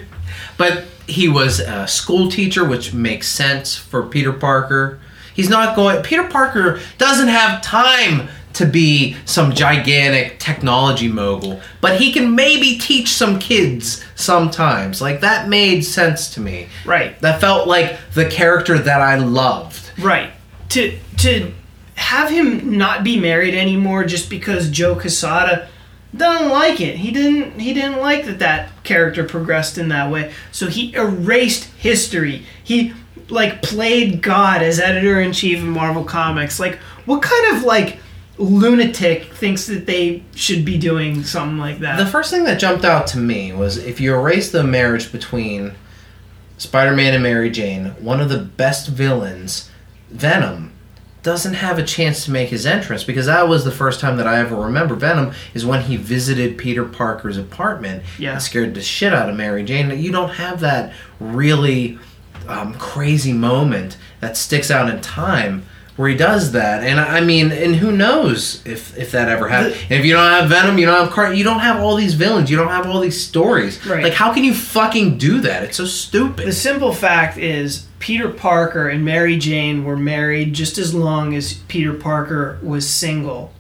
But 0.57 0.85
he 1.07 1.27
was 1.30 1.60
a 1.60 1.88
school 1.88 2.30
teacher, 2.30 2.65
which 2.65 2.94
makes 2.94 3.27
sense 3.27 3.76
for 3.76 4.03
Peter 4.03 4.34
Parker. 4.34 4.99
He's 5.34 5.49
not 5.49 5.76
going. 5.76 6.02
Peter 6.03 6.23
Parker 6.27 6.80
doesn't 6.98 7.27
have 7.27 7.61
time 7.61 8.27
to 8.53 8.65
be 8.65 9.15
some 9.26 9.53
gigantic 9.53 10.39
technology 10.39 11.07
mogul, 11.07 11.61
but 11.80 11.99
he 12.02 12.11
can 12.11 12.34
maybe 12.34 12.80
teach 12.80 13.10
some 13.10 13.38
kids 13.38 14.03
sometimes. 14.15 14.99
Like 14.99 15.22
that 15.22 15.48
made 15.48 15.81
sense 15.81 16.34
to 16.34 16.39
me. 16.41 16.68
right, 16.84 17.19
That 17.22 17.39
felt 17.39 17.68
like 17.68 17.98
the 18.14 18.26
character 18.26 18.80
that 18.80 18.99
I 19.02 19.15
loved. 19.18 19.91
right. 19.99 20.31
To 20.69 20.98
to 21.18 21.53
have 21.95 22.30
him 22.31 22.77
not 22.77 23.03
be 23.03 23.19
married 23.19 23.53
anymore 23.53 24.03
just 24.06 24.30
because 24.30 24.69
Joe 24.72 24.95
Quesada 24.95 25.68
doesn't 26.18 26.49
like 26.49 26.81
it. 26.81 26.98
He 26.98 27.11
didn't 27.11 27.60
he 27.60 27.73
didn't 27.73 27.99
like 27.99 28.26
that 28.26 28.39
that 28.39 28.84
character 28.84 29.23
progressed 29.23 29.77
in 29.77 29.89
that 29.89 30.11
way. 30.11 30.34
So 30.52 30.68
he 30.68 30.94
erased 30.94 31.65
history. 31.77 32.44
He 32.64 32.94
like 33.30 33.61
played 33.61 34.22
God 34.22 34.61
as 34.61 34.80
editor 34.80 35.19
in 35.22 35.34
chief 35.34 35.60
of 35.60 35.65
Marvel 35.65 36.03
Comics. 36.03 36.60
Like 36.60 36.76
what 37.06 37.22
kind 37.22 37.57
of 37.57 37.64
like 37.64 37.99
lunatic 38.38 39.34
thinks 39.34 39.65
that 39.68 39.85
they 39.85 40.23
should 40.35 40.64
be 40.64 40.77
doing 40.77 41.23
something 41.23 41.57
like 41.57 41.80
that? 41.80 41.98
The 41.98 42.06
first 42.06 42.31
thing 42.31 42.44
that 42.45 42.60
jumped 42.60 42.85
out 42.85 43.07
to 43.07 43.18
me 43.18 43.53
was 43.53 43.77
if 43.77 43.99
you 43.99 44.14
erase 44.14 44.52
the 44.52 44.64
marriage 44.64 45.11
between 45.11 45.73
Spider 46.57 46.95
Man 46.95 47.14
and 47.14 47.23
Mary 47.23 47.49
Jane, 47.49 47.88
one 47.99 48.19
of 48.19 48.30
the 48.30 48.39
best 48.39 48.88
villains, 48.88 49.69
Venom, 50.10 50.73
doesn't 51.28 51.56
have 51.56 51.78
a 51.78 51.84
chance 51.84 52.24
to 52.24 52.32
make 52.32 52.48
his 52.48 52.66
entrance 52.66 53.04
because 53.04 53.26
that 53.26 53.49
was 53.49 53.66
the 53.66 53.72
first 53.72 53.99
time 53.99 54.16
that 54.16 54.26
I 54.26 54.40
ever 54.40 54.56
remember 54.56 54.95
Venom 54.95 55.34
is 55.54 55.66
when 55.66 55.82
he 55.82 55.98
visited 55.98 56.58
Peter 56.58 56.86
Parker's 56.86 57.38
apartment 57.38 58.02
Yeah. 58.18 58.32
and 58.32 58.41
scared 58.41 58.74
the 58.76 58.82
shit 58.82 59.14
out 59.14 59.28
of 59.30 59.36
Mary 59.36 59.66
Jane. 59.66 59.90
You 59.99 60.14
don't 60.14 60.30
have 60.36 60.62
that 60.62 60.94
really 61.20 61.99
um, 62.48 62.76
crazy 62.76 63.34
moment 63.34 63.98
that 64.22 64.38
sticks 64.38 64.72
out 64.72 64.90
in 64.90 65.02
time 65.02 65.66
where 65.98 66.07
he 66.07 66.15
does 66.15 66.53
that. 66.53 66.84
And 66.84 66.99
I 66.99 67.19
mean, 67.19 67.52
and 67.52 67.76
who 67.76 67.91
knows 67.91 68.65
if 68.65 68.98
if 68.98 69.11
that 69.11 69.28
ever 69.28 69.49
happened? 69.49 69.76
And 69.90 69.99
if 69.99 70.06
you 70.06 70.14
don't 70.14 70.30
have 70.30 70.49
Venom, 70.49 70.78
you 70.78 70.86
don't 70.86 71.03
have 71.06 71.11
Car- 71.11 71.34
you 71.34 71.44
don't 71.44 71.60
have 71.60 71.82
all 71.82 71.95
these 71.95 72.14
villains, 72.14 72.49
you 72.49 72.56
don't 72.56 72.69
have 72.69 72.88
all 72.88 73.02
these 73.02 73.19
stories. 73.19 73.86
Right. 73.86 74.03
Like, 74.03 74.14
how 74.14 74.34
can 74.34 74.45
you 74.45 74.53
fucking 74.53 75.18
do 75.18 75.41
that? 75.41 75.64
It's 75.64 75.78
so 75.78 75.86
stupid. 75.86 76.48
The 76.48 76.53
simple 76.53 76.94
fact 76.94 77.38
is, 77.38 77.88
Peter 77.99 78.30
Parker 78.30 78.88
and 78.88 79.03
Mary 79.03 79.38
Jane 79.38 79.84
were 79.84 79.98
married 79.98 80.53
just 80.53 80.78
as 80.78 80.94
long 80.94 81.36
as 81.36 81.56
Peter 81.68 81.94
Parker 81.94 82.60
was 82.61 82.88
single. 82.88 83.52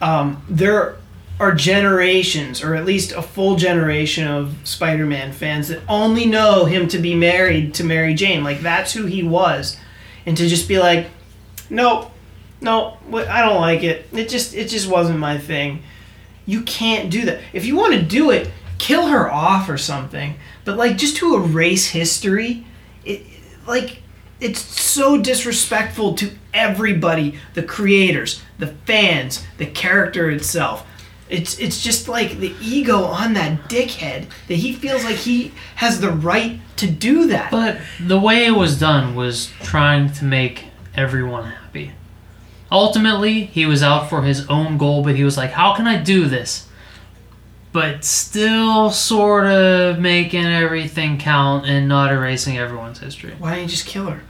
Um, 0.00 0.44
there 0.48 0.96
are 1.38 1.54
generations, 1.54 2.62
or 2.62 2.74
at 2.74 2.84
least 2.84 3.12
a 3.12 3.22
full 3.22 3.56
generation 3.56 4.26
of 4.26 4.56
Spider 4.64 5.06
Man 5.06 5.32
fans 5.32 5.68
that 5.68 5.82
only 5.88 6.26
know 6.26 6.64
him 6.64 6.88
to 6.88 6.98
be 6.98 7.14
married 7.14 7.72
to 7.74 7.84
Mary 7.84 8.14
Jane. 8.14 8.42
Like, 8.42 8.60
that's 8.60 8.94
who 8.94 9.06
he 9.06 9.22
was. 9.22 9.76
And 10.24 10.36
to 10.38 10.48
just 10.48 10.66
be 10.66 10.78
like, 10.78 11.08
nope, 11.70 12.10
no, 12.60 12.96
I 13.12 13.42
don't 13.42 13.60
like 13.60 13.82
it. 13.82 14.08
It 14.12 14.28
just, 14.28 14.54
it 14.54 14.68
just 14.68 14.88
wasn't 14.88 15.18
my 15.18 15.38
thing. 15.38 15.82
You 16.46 16.62
can't 16.62 17.10
do 17.10 17.24
that. 17.26 17.40
If 17.52 17.64
you 17.64 17.76
want 17.76 17.94
to 17.94 18.02
do 18.02 18.30
it, 18.30 18.50
kill 18.78 19.08
her 19.08 19.30
off 19.30 19.68
or 19.68 19.78
something. 19.78 20.34
But 20.64 20.76
like 20.76 20.96
just 20.96 21.16
to 21.18 21.34
erase 21.36 21.88
history, 21.88 22.64
it 23.04 23.22
like 23.66 24.02
it's 24.40 24.60
so 24.60 25.20
disrespectful 25.20 26.14
to 26.14 26.30
everybody, 26.52 27.38
the 27.54 27.62
creators, 27.62 28.42
the 28.58 28.68
fans, 28.68 29.44
the 29.58 29.66
character 29.66 30.30
itself. 30.30 30.86
It's 31.28 31.58
it's 31.58 31.82
just 31.82 32.08
like 32.08 32.38
the 32.38 32.54
ego 32.60 33.02
on 33.04 33.32
that 33.32 33.68
dickhead 33.68 34.26
that 34.46 34.54
he 34.54 34.72
feels 34.72 35.04
like 35.04 35.16
he 35.16 35.52
has 35.76 36.00
the 36.00 36.12
right 36.12 36.60
to 36.76 36.86
do 36.88 37.26
that. 37.28 37.50
But 37.50 37.78
the 38.00 38.20
way 38.20 38.46
it 38.46 38.52
was 38.52 38.78
done 38.78 39.16
was 39.16 39.50
trying 39.62 40.12
to 40.12 40.24
make 40.24 40.66
everyone 40.96 41.44
happy. 41.50 41.92
Ultimately, 42.70 43.44
he 43.44 43.64
was 43.66 43.82
out 43.82 44.08
for 44.10 44.22
his 44.22 44.46
own 44.48 44.76
goal, 44.78 45.02
but 45.04 45.14
he 45.14 45.24
was 45.24 45.36
like, 45.36 45.50
how 45.50 45.74
can 45.74 45.86
I 45.86 46.02
do 46.02 46.26
this? 46.26 46.66
But 47.72 48.04
still 48.04 48.90
sort 48.90 49.46
of 49.46 49.98
making 49.98 50.46
everything 50.46 51.18
count 51.18 51.66
and 51.66 51.86
not 51.86 52.10
erasing 52.12 52.58
everyone's 52.58 52.98
history. 52.98 53.34
Why 53.38 53.50
didn't 53.56 53.64
you 53.64 53.70
just 53.70 53.86
kill 53.86 54.06
her? 54.06 54.22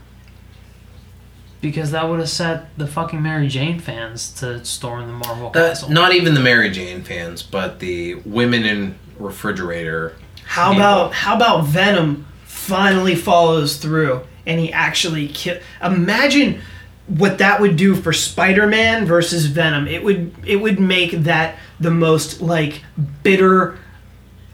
Because 1.61 1.91
that 1.91 2.07
would 2.07 2.19
have 2.19 2.29
set 2.29 2.77
the 2.77 2.85
fucking 2.85 3.21
Mary 3.21 3.47
Jane 3.47 3.79
fans 3.79 4.31
to 4.33 4.63
storm 4.63 5.07
the 5.07 5.13
Marvel 5.13 5.49
That's 5.49 5.79
castle. 5.79 5.89
not 5.93 6.13
even 6.13 6.35
the 6.35 6.39
Mary 6.39 6.69
Jane 6.69 7.01
fans, 7.01 7.41
but 7.41 7.79
the 7.79 8.15
women 8.15 8.63
in 8.63 8.99
refrigerator. 9.17 10.15
How 10.45 10.69
People. 10.69 10.81
about 10.83 11.13
how 11.13 11.35
about 11.35 11.65
Venom 11.65 12.27
finally 12.45 13.15
follows 13.15 13.77
through 13.77 14.21
and 14.47 14.59
he 14.59 14.73
actually 14.73 15.27
kill? 15.27 15.59
Imagine 15.83 16.61
what 17.07 17.37
that 17.37 17.61
would 17.61 17.75
do 17.75 17.95
for 17.95 18.11
Spider-Man 18.11 19.05
versus 19.05 19.45
Venom. 19.45 19.87
It 19.87 20.03
would 20.03 20.33
it 20.45 20.55
would 20.57 20.79
make 20.79 21.11
that 21.11 21.57
the 21.79 21.91
most 21.91 22.41
like 22.41 22.81
bitter 23.23 23.77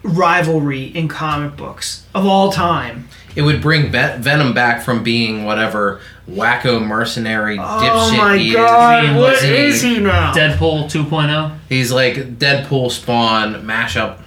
rivalry 0.03 0.83
in 0.83 1.07
comic 1.07 1.55
books 1.55 2.05
of 2.13 2.25
all 2.25 2.51
time. 2.51 3.07
It 3.35 3.41
would 3.41 3.61
bring 3.61 3.85
Ve- 3.91 4.17
Venom 4.19 4.53
back 4.53 4.83
from 4.83 5.01
being 5.03 5.45
whatever 5.45 6.01
wacko 6.29 6.85
mercenary 6.85 7.57
Oh 7.59 7.63
dipshit 7.63 8.17
my 8.17 8.37
he 8.37 8.53
god, 8.53 9.01
being 9.01 9.15
what 9.15 9.31
what's 9.31 9.43
is 9.43 9.81
he 9.81 9.99
now? 9.99 10.33
Deadpool 10.33 10.85
2.0. 10.89 11.55
is. 11.55 11.61
He's 11.69 11.91
like 11.91 12.37
Deadpool 12.37 12.91
Spawn 12.91 13.63
mashup. 13.65 14.19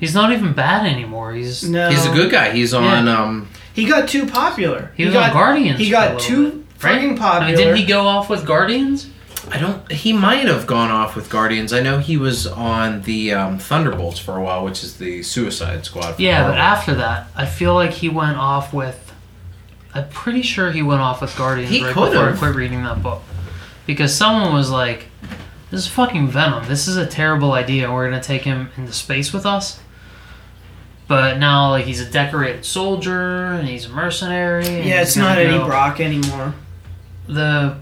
He's 0.00 0.14
not 0.14 0.32
even 0.32 0.52
bad 0.52 0.84
anymore. 0.86 1.32
He's 1.32 1.62
No, 1.68 1.88
He's 1.90 2.04
a 2.06 2.10
good 2.12 2.30
guy. 2.32 2.50
He's 2.50 2.74
on 2.74 3.06
Yeah. 3.06 3.20
um 3.22 3.48
He 3.74 3.86
got 3.86 4.08
too 4.08 4.26
popular. 4.26 4.92
he 4.96 5.04
was 5.04 5.14
got, 5.14 5.30
on 5.30 5.34
Guardians. 5.34 5.78
He 5.78 5.90
for 5.90 5.96
a 5.96 5.98
got 6.10 6.20
too 6.20 6.50
bit, 6.50 6.84
right? 6.84 7.00
freaking 7.00 7.18
popular. 7.18 7.44
I 7.44 7.46
mean, 7.48 7.56
didn't 7.56 7.76
he 7.76 7.84
go 7.86 8.06
off 8.06 8.28
with 8.28 8.44
Guardians? 8.46 9.08
I 9.50 9.58
don't. 9.58 9.90
He 9.90 10.12
might 10.12 10.46
have 10.46 10.66
gone 10.66 10.90
off 10.90 11.16
with 11.16 11.28
Guardians. 11.28 11.72
I 11.72 11.80
know 11.80 11.98
he 11.98 12.16
was 12.16 12.46
on 12.46 13.02
the 13.02 13.32
um, 13.34 13.58
Thunderbolts 13.58 14.18
for 14.18 14.36
a 14.36 14.42
while, 14.42 14.64
which 14.64 14.84
is 14.84 14.98
the 14.98 15.22
Suicide 15.22 15.84
Squad. 15.84 16.14
for 16.16 16.22
Yeah, 16.22 16.46
but 16.48 16.58
after 16.58 16.94
that, 16.94 17.26
I 17.34 17.46
feel 17.46 17.74
like 17.74 17.90
he 17.92 18.08
went 18.08 18.36
off 18.36 18.72
with. 18.72 19.12
I'm 19.94 20.08
pretty 20.10 20.42
sure 20.42 20.70
he 20.70 20.82
went 20.82 21.00
off 21.00 21.20
with 21.20 21.36
Guardians 21.36 21.70
He 21.70 21.84
right 21.84 21.92
could've. 21.92 22.12
before 22.12 22.28
I 22.30 22.36
quit 22.36 22.54
reading 22.54 22.82
that 22.84 23.02
book. 23.02 23.20
because 23.84 24.14
someone 24.14 24.54
was 24.54 24.70
like, 24.70 25.08
"This 25.70 25.80
is 25.80 25.86
fucking 25.88 26.28
Venom. 26.28 26.66
This 26.68 26.86
is 26.88 26.96
a 26.96 27.06
terrible 27.06 27.52
idea. 27.52 27.92
We're 27.92 28.08
gonna 28.08 28.22
take 28.22 28.42
him 28.42 28.70
into 28.76 28.92
space 28.92 29.32
with 29.32 29.44
us." 29.44 29.80
But 31.12 31.38
now, 31.38 31.70
like, 31.70 31.84
he's 31.84 32.00
a 32.00 32.10
decorated 32.10 32.64
soldier 32.64 33.44
and 33.52 33.68
he's 33.68 33.84
a 33.84 33.90
mercenary. 33.90 34.66
and 34.66 34.84
Yeah, 34.84 35.02
it's 35.02 35.14
not 35.16 35.36
go- 35.36 35.66
Brock 35.66 36.00
anymore. 36.00 36.54
The 37.26 37.76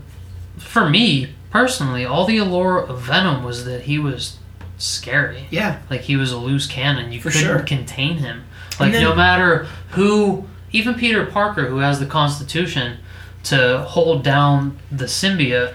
for 0.59 0.89
me 0.91 1.29
personally, 1.51 2.05
all 2.05 2.25
the 2.25 2.39
allure 2.39 2.79
of 2.79 3.03
Venom 3.03 3.45
was 3.45 3.65
that 3.67 3.83
he 3.83 3.99
was 3.99 4.37
scary. 4.79 5.47
Yeah, 5.51 5.79
Like 5.89 6.03
he 6.03 6.17
was 6.17 6.33
a 6.33 6.39
loose 6.39 6.67
cannon. 6.67 7.13
You 7.13 7.21
For 7.21 7.31
couldn't 7.31 7.47
sure. 7.47 7.59
contain 7.61 8.17
him. 8.19 8.43
Like 8.81 8.93
then- 8.93 9.03
no 9.03 9.15
matter 9.15 9.67
who, 9.91 10.47
even 10.73 10.95
Peter 10.95 11.25
Parker, 11.25 11.67
who 11.67 11.79
has 11.79 12.01
the 12.01 12.07
Constitution 12.07 12.99
to 13.45 13.79
hold 13.89 14.23
down 14.25 14.77
the 14.91 15.05
symbiote, 15.07 15.75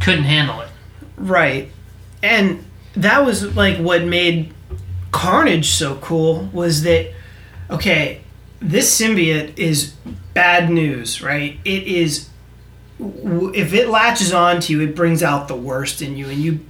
couldn't 0.00 0.24
handle 0.24 0.60
it. 0.62 0.68
right. 1.18 1.70
And 2.22 2.64
that 2.96 3.24
was 3.24 3.54
like 3.56 3.76
what 3.78 4.04
made 4.04 4.52
Carnage 5.12 5.70
so 5.70 5.96
cool 5.96 6.48
was 6.52 6.82
that 6.82 7.12
okay, 7.70 8.20
this 8.60 9.00
symbiote 9.00 9.56
is 9.56 9.94
bad 10.34 10.70
news, 10.70 11.22
right? 11.22 11.58
It 11.64 11.84
is 11.84 12.28
if 12.98 13.72
it 13.72 13.88
latches 13.88 14.32
onto 14.32 14.74
you, 14.74 14.80
it 14.82 14.94
brings 14.94 15.22
out 15.22 15.48
the 15.48 15.56
worst 15.56 16.02
in 16.02 16.16
you, 16.16 16.28
and 16.28 16.38
you 16.38 16.60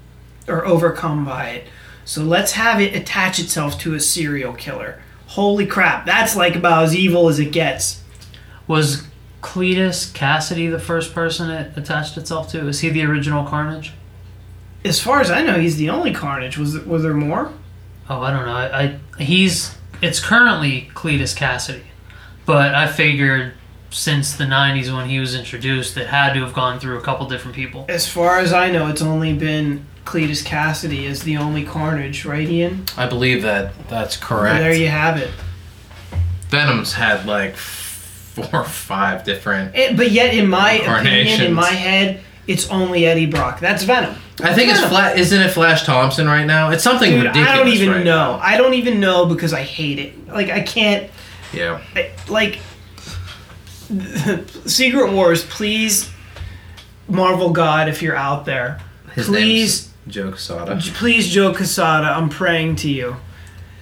are 0.48 0.64
overcome 0.64 1.24
by 1.24 1.48
it. 1.48 1.66
So 2.04 2.22
let's 2.22 2.52
have 2.52 2.80
it 2.80 2.94
attach 2.94 3.38
itself 3.38 3.78
to 3.80 3.94
a 3.94 4.00
serial 4.00 4.52
killer. 4.52 5.02
Holy 5.28 5.66
crap, 5.66 6.06
that's 6.06 6.34
like 6.34 6.56
about 6.56 6.84
as 6.84 6.94
evil 6.96 7.28
as 7.28 7.38
it 7.38 7.52
gets. 7.52 8.02
Was 8.66 9.06
Cletus 9.42 10.12
Cassidy 10.12 10.66
the 10.68 10.78
first 10.78 11.14
person 11.14 11.50
it 11.50 11.76
attached 11.76 12.16
itself 12.16 12.50
to? 12.50 12.68
Is 12.68 12.80
he 12.80 12.90
the 12.90 13.04
original 13.04 13.44
Carnage? 13.44 13.92
As 14.84 15.00
far 15.00 15.20
as 15.20 15.30
I 15.30 15.42
know, 15.42 15.58
he's 15.58 15.76
the 15.76 15.90
only 15.90 16.12
Carnage. 16.12 16.58
Was 16.58 16.78
was 16.80 17.02
there 17.02 17.14
more? 17.14 17.52
Oh, 18.10 18.20
I 18.20 18.30
don't 18.32 18.44
know. 18.44 18.52
I, 18.52 18.82
I 19.18 19.22
he's 19.22 19.76
it's 20.02 20.18
currently 20.20 20.90
Cletus 20.94 21.34
Cassidy, 21.34 21.84
but 22.44 22.74
I 22.74 22.86
figured 22.88 23.54
since 23.90 24.34
the 24.34 24.44
'90s 24.44 24.94
when 24.94 25.08
he 25.08 25.18
was 25.20 25.34
introduced, 25.34 25.96
it 25.96 26.08
had 26.08 26.32
to 26.34 26.40
have 26.44 26.52
gone 26.52 26.78
through 26.80 26.98
a 26.98 27.02
couple 27.02 27.26
different 27.28 27.54
people. 27.56 27.86
As 27.88 28.08
far 28.08 28.38
as 28.40 28.52
I 28.52 28.70
know, 28.70 28.88
it's 28.88 29.00
only 29.02 29.32
been 29.32 29.86
Cletus 30.04 30.44
Cassidy 30.44 31.06
as 31.06 31.22
the 31.22 31.36
only 31.36 31.64
Carnage, 31.64 32.24
right, 32.24 32.48
Ian? 32.48 32.84
I 32.96 33.06
believe 33.06 33.42
that 33.42 33.72
that's 33.88 34.16
correct. 34.16 34.58
There 34.58 34.74
you 34.74 34.88
have 34.88 35.16
it. 35.16 35.30
Venom's 36.48 36.94
had 36.94 37.26
like 37.26 37.54
four 37.56 38.48
or 38.52 38.64
five 38.64 39.22
different. 39.24 39.74
It- 39.76 39.96
but 39.96 40.10
yet, 40.10 40.34
in 40.34 40.48
my 40.48 40.72
opinion, 40.72 41.40
in 41.42 41.54
my 41.54 41.70
head, 41.70 42.20
it's 42.48 42.68
only 42.70 43.06
Eddie 43.06 43.26
Brock. 43.26 43.60
That's 43.60 43.84
Venom. 43.84 44.16
I 44.42 44.54
think 44.54 44.70
it's 44.70 44.84
flat. 44.84 45.18
Isn't 45.18 45.40
it 45.40 45.50
Flash 45.50 45.84
Thompson 45.84 46.26
right 46.26 46.44
now? 46.46 46.70
It's 46.70 46.82
something 46.82 47.10
Dude, 47.10 47.24
ridiculous. 47.24 47.48
I 47.48 47.56
don't 47.56 47.68
even 47.68 47.90
right 47.90 48.04
know. 48.04 48.36
now. 48.36 48.40
I 48.42 48.56
don't 48.56 48.74
even 48.74 49.00
know 49.00 49.26
because 49.26 49.52
I 49.52 49.62
hate 49.62 49.98
it. 49.98 50.28
Like 50.28 50.48
I 50.50 50.60
can't. 50.60 51.10
Yeah. 51.52 51.80
I, 51.94 52.10
like 52.28 52.60
Secret 54.66 55.12
Wars, 55.12 55.44
please, 55.44 56.10
Marvel 57.08 57.50
God, 57.50 57.88
if 57.88 58.02
you're 58.02 58.16
out 58.16 58.44
there, 58.44 58.80
His 59.14 59.26
please, 59.26 59.92
Joe 60.06 60.30
Quesada. 60.30 60.80
please, 60.94 61.28
Joe 61.28 61.52
Quesada, 61.52 62.06
I'm 62.06 62.28
praying 62.28 62.76
to 62.76 62.90
you, 62.90 63.16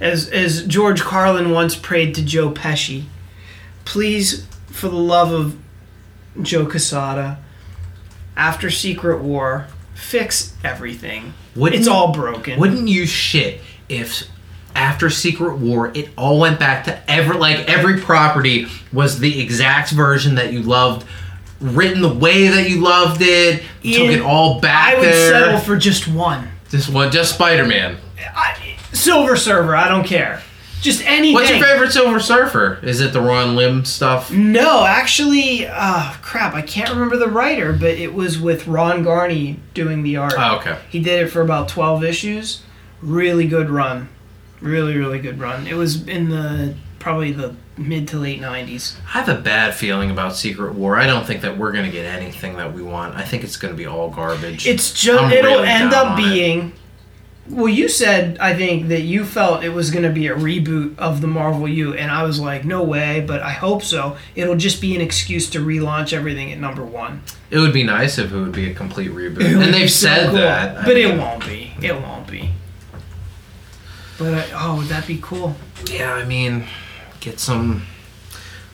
as 0.01 0.29
as 0.31 0.67
George 0.67 1.03
Carlin 1.03 1.51
once 1.51 1.77
prayed 1.77 2.15
to 2.15 2.25
Joe 2.25 2.51
Pesci. 2.51 3.05
Please, 3.85 4.47
for 4.67 4.89
the 4.89 4.97
love 4.97 5.31
of 5.33 5.57
Joe 6.41 6.65
Quesada, 6.67 7.39
after 8.37 8.71
Secret 8.71 9.21
War, 9.23 9.67
fix 9.99 10.53
everything. 10.65 11.35
Wouldn't- 11.57 11.79
it's 11.81 11.89
all 11.89 12.13
broken. 12.13 12.59
Wouldn't 12.59 12.89
you 12.89 13.07
shit 13.07 13.61
if 13.89 14.23
after 14.75 15.11
Secret 15.11 15.57
War 15.59 15.91
it 15.95 16.11
all 16.17 16.39
went 16.39 16.59
back 16.61 16.85
to 16.85 17.11
ever 17.11 17.35
like 17.35 17.69
every 17.69 18.01
property 18.01 18.67
was 18.93 19.19
the 19.19 19.41
exact 19.41 19.91
version 19.91 20.37
that 20.37 20.53
you 20.53 20.63
loved, 20.63 21.05
written 21.61 22.01
the 22.01 22.09
way 22.09 22.49
that 22.49 22.71
you 22.71 22.81
loved 22.81 23.21
it, 23.21 23.63
took 23.83 24.09
it 24.11 24.21
all 24.21 24.61
back 24.61 24.95
I 24.95 24.99
would 24.99 25.05
there. 25.05 25.31
settle 25.33 25.59
for 25.59 25.77
just 25.77 26.07
one. 26.07 26.49
just 26.71 26.89
one, 26.89 27.11
just 27.11 27.35
Spider 27.35 27.67
Man. 27.67 27.97
Silver 28.93 29.37
Surfer, 29.37 29.75
I 29.77 29.89
don't 29.89 30.05
care. 30.07 30.43
Just 30.81 31.05
anything. 31.05 31.35
What's 31.35 31.51
your 31.51 31.61
favorite 31.63 31.93
Silver 31.93 32.21
Surfer? 32.21 32.79
Is 32.83 33.01
it 33.01 33.13
the 33.13 33.21
Ron 33.21 33.57
Lim 33.57 33.85
stuff? 33.85 34.31
No, 34.31 34.85
actually, 34.85 35.67
uh, 35.67 36.13
crap, 36.23 36.55
I 36.55 36.63
can't 36.63 36.91
remember 36.91 37.17
the 37.17 37.29
writer, 37.29 37.73
but 37.73 37.91
it 37.91 38.15
was 38.15 38.39
with 38.39 38.67
Ron 38.67 39.03
Garney 39.05 39.57
doing 39.75 40.03
the 40.03 40.17
art. 40.17 40.35
Oh, 40.37 40.57
okay. 40.59 40.79
He 40.89 41.01
did 41.01 41.21
it 41.27 41.29
for 41.29 41.41
about 41.41 41.69
12 41.69 42.05
issues. 42.05 42.63
Really 43.03 43.47
good 43.47 43.71
run. 43.71 44.09
Really, 44.61 44.97
really 44.97 45.19
good 45.19 45.39
run. 45.41 45.67
It 45.67 45.75
was 45.75 46.07
in 46.07 46.29
the 46.31 46.75
probably 46.99 47.33
the 47.33 47.55
mid 47.77 48.09
to 48.09 48.19
late 48.19 48.41
90s. 48.41 48.97
I 49.07 49.21
have 49.21 49.29
a 49.29 49.41
bad 49.41 49.75
feeling 49.75 50.11
about 50.11 50.37
Secret 50.37 50.75
War. 50.75 50.99
I 50.99 51.07
don't 51.07 51.25
think 51.27 51.43
that 51.43 51.57
we're 51.57 51.73
gonna 51.73 51.91
get 51.91 52.05
anything 52.05 52.57
that 52.57 52.73
we 52.73 52.83
want. 52.83 53.15
I 53.17 53.23
think 53.23 53.45
it's 53.45 53.57
gonna 53.57 53.75
be 53.75 53.87
all 53.87 54.11
garbage. 54.11 54.67
It's 54.67 54.93
just, 54.93 55.23
I'm 55.23 55.31
it'll 55.33 55.53
really 55.57 55.69
end 55.69 55.93
up 55.93 56.17
being. 56.17 56.69
it. 56.69 56.75
Well, 57.51 57.69
you 57.69 57.89
said, 57.89 58.37
I 58.39 58.55
think, 58.55 58.89
that 58.89 59.03
you 59.03 59.25
felt 59.25 59.65
it 59.65 59.71
was 59.71 59.91
going 59.91 60.03
to 60.03 60.11
be 60.11 60.27
a 60.27 60.35
reboot 60.35 60.99
of 60.99 61.23
the 61.23 61.27
Marvel 61.27 61.67
U, 61.67 61.95
and 61.95 62.11
I 62.11 62.23
was 62.23 62.39
like, 62.39 62.65
no 62.65 62.83
way, 62.83 63.21
but 63.27 63.41
I 63.41 63.51
hope 63.51 63.83
so. 63.83 64.19
It'll 64.35 64.57
just 64.57 64.83
be 64.83 64.95
an 64.95 65.01
excuse 65.01 65.49
to 65.51 65.61
relaunch 65.61 66.13
everything 66.13 66.53
at 66.53 66.59
number 66.59 66.85
one. 66.85 67.23
It 67.51 67.59
would 67.59 67.73
be 67.73 67.85
nice 67.85 68.19
if 68.19 68.33
it 68.33 68.37
would 68.37 68.53
be 68.53 68.71
a 68.71 68.75
complete 68.75 69.11
reboot, 69.11 69.63
and 69.63 69.73
they've 69.73 69.91
so 69.91 70.09
said 70.09 70.27
cool. 70.27 70.39
that. 70.39 70.77
I 70.77 70.85
but 70.85 70.95
mean, 70.95 71.11
it 71.13 71.19
won't 71.19 71.47
be. 71.47 71.73
It 71.81 71.95
won't 71.95 72.27
be. 72.27 72.51
But 74.19 74.35
I, 74.35 74.47
oh, 74.53 74.77
would 74.79 74.89
that 74.89 75.07
be 75.07 75.19
cool? 75.23 75.57
Yeah, 75.87 76.13
I 76.13 76.25
mean, 76.25 76.65
get 77.21 77.41
some 77.41 77.87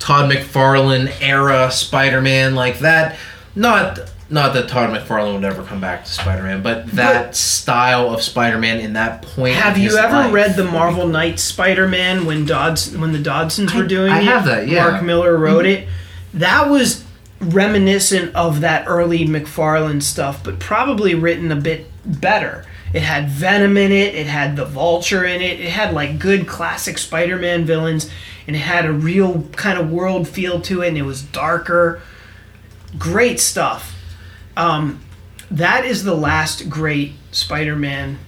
Todd 0.00 0.30
McFarlane 0.30 1.12
era 1.20 1.70
Spider-Man 1.70 2.54
like 2.54 2.80
that. 2.80 3.16
Not 3.54 4.00
not 4.30 4.54
that 4.54 4.68
Todd 4.68 4.90
McFarlane 4.90 5.34
would 5.34 5.44
ever 5.44 5.62
come 5.62 5.80
back 5.80 6.04
to 6.04 6.10
Spider-Man, 6.10 6.62
but 6.62 6.86
that 6.92 7.26
But- 7.26 7.36
style 7.36 8.12
of 8.12 8.22
Spider-Man 8.22 8.80
in 8.80 8.94
that 8.94 9.22
point. 9.22 9.56
Have 9.56 9.76
you 9.76 9.96
ever 9.96 10.30
read 10.30 10.56
the 10.56 10.64
Marvel 10.64 11.06
Knights 11.06 11.42
Spider-Man 11.42 12.24
when 12.24 12.46
Dodds 12.46 12.96
when 12.96 13.12
the 13.12 13.18
Dodsons 13.18 13.74
I- 13.74 13.78
were 13.78 13.86
doing 13.86 14.12
I 14.12 14.20
it? 14.20 14.24
have 14.24 14.46
that, 14.46 14.68
yeah. 14.68 14.88
Mark 14.88 15.02
Millar 15.04 15.36
wrote 15.36 15.66
mm-hmm. 15.66 15.82
it. 15.82 15.88
That 16.32 16.70
was 16.70 17.04
reminiscent 17.40 18.34
of 18.34 18.60
that 18.60 18.84
early 18.86 19.26
McFarlane 19.26 20.02
stuff, 20.02 20.42
but 20.42 20.58
probably 20.58 21.14
written 21.14 21.52
a 21.52 21.56
bit 21.56 21.86
better. 22.04 22.64
It 22.92 23.02
had 23.02 23.28
Venom 23.28 23.76
in 23.76 23.92
it, 23.92 24.14
it 24.14 24.26
had 24.26 24.56
the 24.56 24.64
Vulture 24.64 25.24
in 25.24 25.42
it, 25.42 25.60
it 25.60 25.70
had 25.70 25.92
like 25.92 26.18
good 26.18 26.46
classic 26.46 26.96
Spider-Man 26.96 27.64
villains, 27.64 28.08
and 28.46 28.56
it 28.56 28.60
had 28.60 28.86
a 28.86 28.92
real 28.92 29.42
kind 29.56 29.78
of 29.78 29.90
world 29.90 30.28
feel 30.28 30.60
to 30.62 30.82
it, 30.82 30.88
and 30.88 30.98
it 30.98 31.02
was 31.02 31.22
darker. 31.22 32.00
Great 32.96 33.40
stuff. 33.40 33.93
Um, 34.56 35.00
that 35.50 35.84
is 35.84 36.04
the 36.04 36.14
last 36.14 36.68
great 36.70 37.12
Spider-Man 37.32 38.18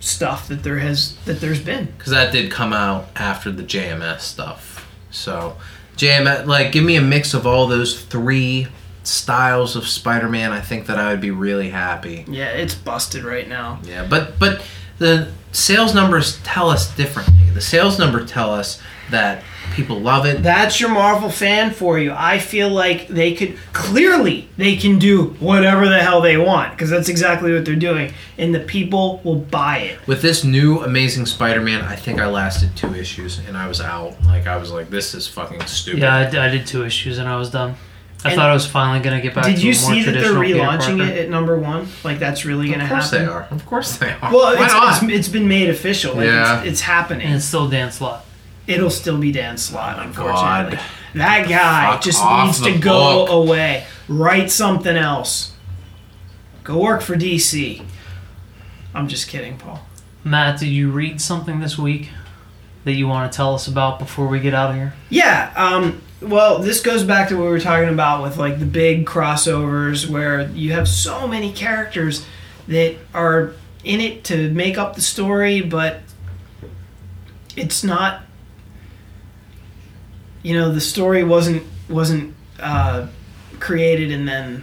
stuff 0.00 0.48
that 0.48 0.62
there 0.62 0.78
has 0.78 1.16
that 1.24 1.40
there's 1.40 1.60
been. 1.60 1.86
because 1.96 2.12
that 2.12 2.32
did 2.32 2.50
come 2.50 2.72
out 2.72 3.06
after 3.16 3.50
the 3.50 3.62
JMS 3.62 4.20
stuff. 4.20 4.86
So 5.10 5.56
JMS, 5.96 6.46
like, 6.46 6.72
give 6.72 6.84
me 6.84 6.96
a 6.96 7.00
mix 7.00 7.34
of 7.34 7.46
all 7.46 7.66
those 7.66 8.02
three 8.04 8.66
styles 9.02 9.76
of 9.76 9.86
Spider-Man. 9.86 10.52
I 10.52 10.60
think 10.60 10.86
that 10.86 10.98
I 10.98 11.10
would 11.10 11.20
be 11.20 11.30
really 11.30 11.70
happy. 11.70 12.24
Yeah, 12.28 12.50
it's 12.50 12.74
busted 12.74 13.24
right 13.24 13.48
now. 13.48 13.80
Yeah, 13.84 14.06
but 14.08 14.38
but 14.38 14.62
the 14.98 15.30
sales 15.52 15.94
numbers 15.94 16.38
tell 16.42 16.70
us 16.70 16.94
differently. 16.96 17.50
The 17.54 17.60
sales 17.60 17.98
number 17.98 18.24
tell 18.24 18.52
us 18.52 18.80
that 19.10 19.42
people 19.74 20.00
love 20.00 20.24
it. 20.26 20.42
That's 20.42 20.80
your 20.80 20.90
Marvel 20.90 21.30
fan 21.30 21.72
for 21.72 21.98
you. 21.98 22.12
I 22.12 22.38
feel 22.38 22.68
like 22.70 23.08
they 23.08 23.34
could 23.34 23.56
clearly 23.72 24.48
they 24.56 24.76
can 24.76 24.98
do 24.98 25.30
whatever 25.40 25.88
the 25.88 26.00
hell 26.00 26.20
they 26.20 26.36
want 26.36 26.72
because 26.72 26.90
that's 26.90 27.08
exactly 27.08 27.52
what 27.52 27.64
they're 27.64 27.74
doing, 27.76 28.12
and 28.38 28.54
the 28.54 28.60
people 28.60 29.20
will 29.24 29.36
buy 29.36 29.78
it. 29.78 30.06
With 30.06 30.22
this 30.22 30.44
new 30.44 30.80
Amazing 30.80 31.26
Spider-Man, 31.26 31.82
I 31.82 31.96
think 31.96 32.20
I 32.20 32.26
lasted 32.26 32.76
two 32.76 32.94
issues 32.94 33.38
and 33.38 33.56
I 33.56 33.66
was 33.68 33.80
out. 33.80 34.22
Like 34.24 34.46
I 34.46 34.56
was 34.56 34.70
like, 34.70 34.90
this 34.90 35.14
is 35.14 35.26
fucking 35.28 35.66
stupid. 35.66 36.00
Yeah, 36.00 36.16
I 36.16 36.48
did 36.48 36.66
two 36.66 36.84
issues 36.84 37.18
and 37.18 37.28
I 37.28 37.36
was 37.36 37.50
done. 37.50 37.74
I 38.26 38.30
And 38.30 38.38
thought 38.38 38.48
I 38.48 38.54
was 38.54 38.66
finally 38.66 39.04
gonna 39.04 39.20
get 39.20 39.34
back 39.34 39.44
Did 39.44 39.56
to 39.56 39.66
you 39.66 39.72
a 39.72 39.80
more 39.82 39.90
see 39.92 40.02
that 40.04 40.12
they're 40.12 40.32
relaunching 40.32 41.06
it 41.06 41.18
at 41.18 41.28
number 41.28 41.58
one? 41.58 41.88
Like 42.04 42.18
that's 42.18 42.46
really 42.46 42.68
going 42.68 42.78
to 42.78 42.86
happen. 42.86 42.96
Of 42.96 43.10
course 43.10 43.10
happen. 43.10 43.26
they 43.26 43.32
are. 43.32 43.42
Of 43.50 43.66
course 43.66 43.96
they 43.98 44.10
are. 44.12 44.32
Well, 44.32 44.56
Why 44.56 44.64
it's, 44.64 44.72
not? 44.72 45.02
it's, 45.02 45.12
it's 45.12 45.28
been 45.28 45.46
made 45.46 45.68
official. 45.68 46.14
Like 46.14 46.24
Yeah. 46.24 46.60
it's, 46.60 46.68
it's 46.68 46.80
happening. 46.80 47.26
And 47.26 47.34
it's 47.36 47.44
still 47.44 47.68
Dan 47.68 47.92
Slott. 47.92 48.24
It'll 48.66 48.90
still 48.90 49.18
be 49.18 49.30
Dan 49.32 49.56
Slott, 49.58 49.98
unfortunately. 49.98 50.76
God. 50.76 50.80
That 51.14 51.48
guy 51.48 51.92
Fuck 51.92 52.02
just 52.02 52.22
off 52.22 52.46
needs 52.46 52.60
the 52.60 52.72
to 52.72 52.78
go 52.78 53.26
book. 53.26 53.30
away. 53.48 53.84
Write 54.08 54.50
something 54.50 54.96
else. 54.96 55.52
Go 56.64 56.78
work 56.78 57.02
for 57.02 57.14
DC. 57.14 57.84
I'm 58.94 59.06
just 59.08 59.28
kidding, 59.28 59.58
Paul. 59.58 59.80
Matt, 60.24 60.60
did 60.60 60.68
you 60.68 60.90
read 60.90 61.20
something 61.20 61.60
this 61.60 61.76
week 61.76 62.08
that 62.84 62.92
you 62.92 63.06
want 63.06 63.30
to 63.30 63.36
tell 63.36 63.54
us 63.54 63.66
about 63.66 63.98
before 63.98 64.26
we 64.28 64.40
get 64.40 64.54
out 64.54 64.70
of 64.70 64.76
here? 64.76 64.94
Yeah, 65.10 65.52
um, 65.56 66.00
well, 66.22 66.58
this 66.58 66.80
goes 66.80 67.02
back 67.04 67.28
to 67.28 67.36
what 67.36 67.44
we 67.44 67.50
were 67.50 67.60
talking 67.60 67.90
about 67.90 68.22
with 68.22 68.38
like 68.38 68.58
the 68.58 68.66
big 68.66 69.04
crossovers 69.04 70.08
where 70.08 70.48
you 70.50 70.72
have 70.72 70.88
so 70.88 71.28
many 71.28 71.52
characters 71.52 72.24
that 72.66 72.96
are 73.12 73.52
in 73.84 74.00
it 74.00 74.24
to 74.24 74.50
make 74.50 74.78
up 74.78 74.94
the 74.94 75.02
story, 75.02 75.60
but 75.60 76.00
it's 77.56 77.84
not. 77.84 78.22
You 80.44 80.54
know, 80.54 80.70
the 80.70 80.80
story 80.80 81.24
wasn't 81.24 81.64
wasn't 81.88 82.34
uh, 82.60 83.08
created 83.58 84.12
and 84.12 84.28
then. 84.28 84.62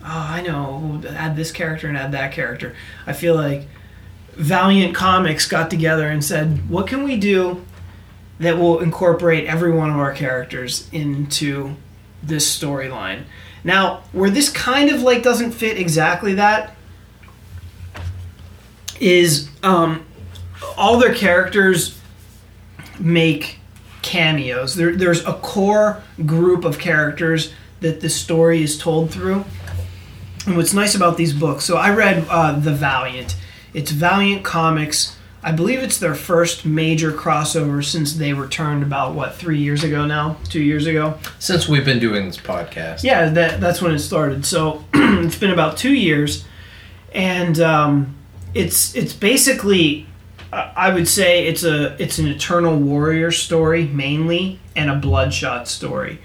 Oh, 0.00 0.06
I 0.06 0.40
know. 0.42 0.80
We'll 1.02 1.12
add 1.12 1.34
this 1.34 1.50
character 1.50 1.88
and 1.88 1.96
add 1.96 2.12
that 2.12 2.32
character. 2.32 2.74
I 3.06 3.12
feel 3.12 3.34
like 3.34 3.66
Valiant 4.34 4.94
Comics 4.94 5.48
got 5.48 5.68
together 5.68 6.08
and 6.08 6.24
said, 6.24 6.70
"What 6.70 6.86
can 6.86 7.02
we 7.02 7.16
do 7.16 7.64
that 8.38 8.56
will 8.56 8.78
incorporate 8.78 9.46
every 9.46 9.72
one 9.72 9.90
of 9.90 9.96
our 9.96 10.12
characters 10.12 10.88
into 10.92 11.74
this 12.22 12.46
storyline?" 12.46 13.24
Now, 13.64 14.04
where 14.12 14.30
this 14.30 14.48
kind 14.48 14.90
of 14.90 15.02
like 15.02 15.22
doesn't 15.22 15.52
fit 15.52 15.76
exactly 15.76 16.34
that 16.34 16.76
is 19.00 19.48
um, 19.64 20.06
all 20.76 20.98
their 20.98 21.14
characters 21.14 21.98
make 22.98 23.58
cameos. 24.04 24.76
There, 24.76 24.94
there's 24.94 25.24
a 25.24 25.32
core 25.32 26.02
group 26.24 26.64
of 26.64 26.78
characters 26.78 27.52
that 27.80 28.00
the 28.00 28.08
story 28.08 28.62
is 28.62 28.78
told 28.78 29.10
through. 29.10 29.44
And 30.46 30.56
what's 30.56 30.72
nice 30.74 30.94
about 30.94 31.16
these 31.16 31.32
books, 31.32 31.64
so 31.64 31.76
I 31.76 31.92
read 31.92 32.26
uh, 32.28 32.52
The 32.52 32.72
Valiant. 32.72 33.34
It's 33.72 33.90
Valiant 33.90 34.44
Comics. 34.44 35.16
I 35.42 35.52
believe 35.52 35.82
it's 35.82 35.98
their 35.98 36.14
first 36.14 36.64
major 36.64 37.12
crossover 37.12 37.84
since 37.84 38.14
they 38.14 38.32
returned 38.32 38.82
about 38.82 39.14
what 39.14 39.34
three 39.34 39.58
years 39.58 39.84
ago 39.84 40.06
now, 40.06 40.36
two 40.48 40.62
years 40.62 40.86
ago. 40.86 41.18
Since 41.38 41.68
we've 41.68 41.84
been 41.84 41.98
doing 41.98 42.26
this 42.26 42.38
podcast. 42.38 43.02
Yeah, 43.02 43.28
that 43.30 43.60
that's 43.60 43.82
when 43.82 43.94
it 43.94 43.98
started. 43.98 44.46
So 44.46 44.84
it's 44.94 45.38
been 45.38 45.50
about 45.50 45.76
two 45.76 45.92
years, 45.92 46.44
and 47.12 47.58
um, 47.60 48.14
it's 48.54 48.94
it's 48.94 49.12
basically 49.12 50.06
I 50.76 50.92
would 50.92 51.08
say 51.08 51.46
it's 51.46 51.64
a 51.64 52.00
it's 52.02 52.18
an 52.18 52.26
Eternal 52.28 52.76
Warrior 52.78 53.30
story 53.30 53.86
mainly 53.86 54.60
and 54.76 54.90
a 54.90 54.94
Bloodshot 54.96 55.68
story. 55.68 56.18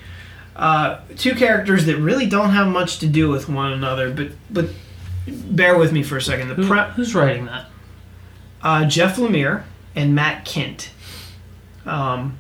Uh, 0.55 0.99
two 1.15 1.35
characters 1.35 1.85
that 1.85 1.97
really 1.97 2.25
don't 2.25 2.49
have 2.51 2.67
much 2.67 2.99
to 2.99 3.07
do 3.07 3.29
with 3.29 3.47
one 3.49 3.71
another, 3.71 4.11
but 4.11 4.31
but 4.49 4.69
bear 5.27 5.77
with 5.77 5.91
me 5.91 6.03
for 6.03 6.17
a 6.17 6.21
second. 6.21 6.49
The 6.49 6.55
Who, 6.55 6.67
pre- 6.67 6.91
who's 6.95 7.15
writing 7.15 7.45
that? 7.45 7.65
uh, 8.61 8.85
Jeff 8.85 9.15
Lemire 9.17 9.63
and 9.95 10.13
Matt 10.13 10.45
Kindt. 10.45 10.89
Um, 11.85 12.37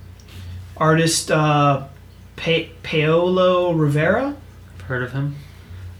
artist 0.77 1.31
uh, 1.31 1.87
pa- 2.35 2.69
Paolo 2.83 3.71
Rivera. 3.73 4.35
I've 4.75 4.81
heard 4.81 5.03
of 5.03 5.13
him. 5.13 5.35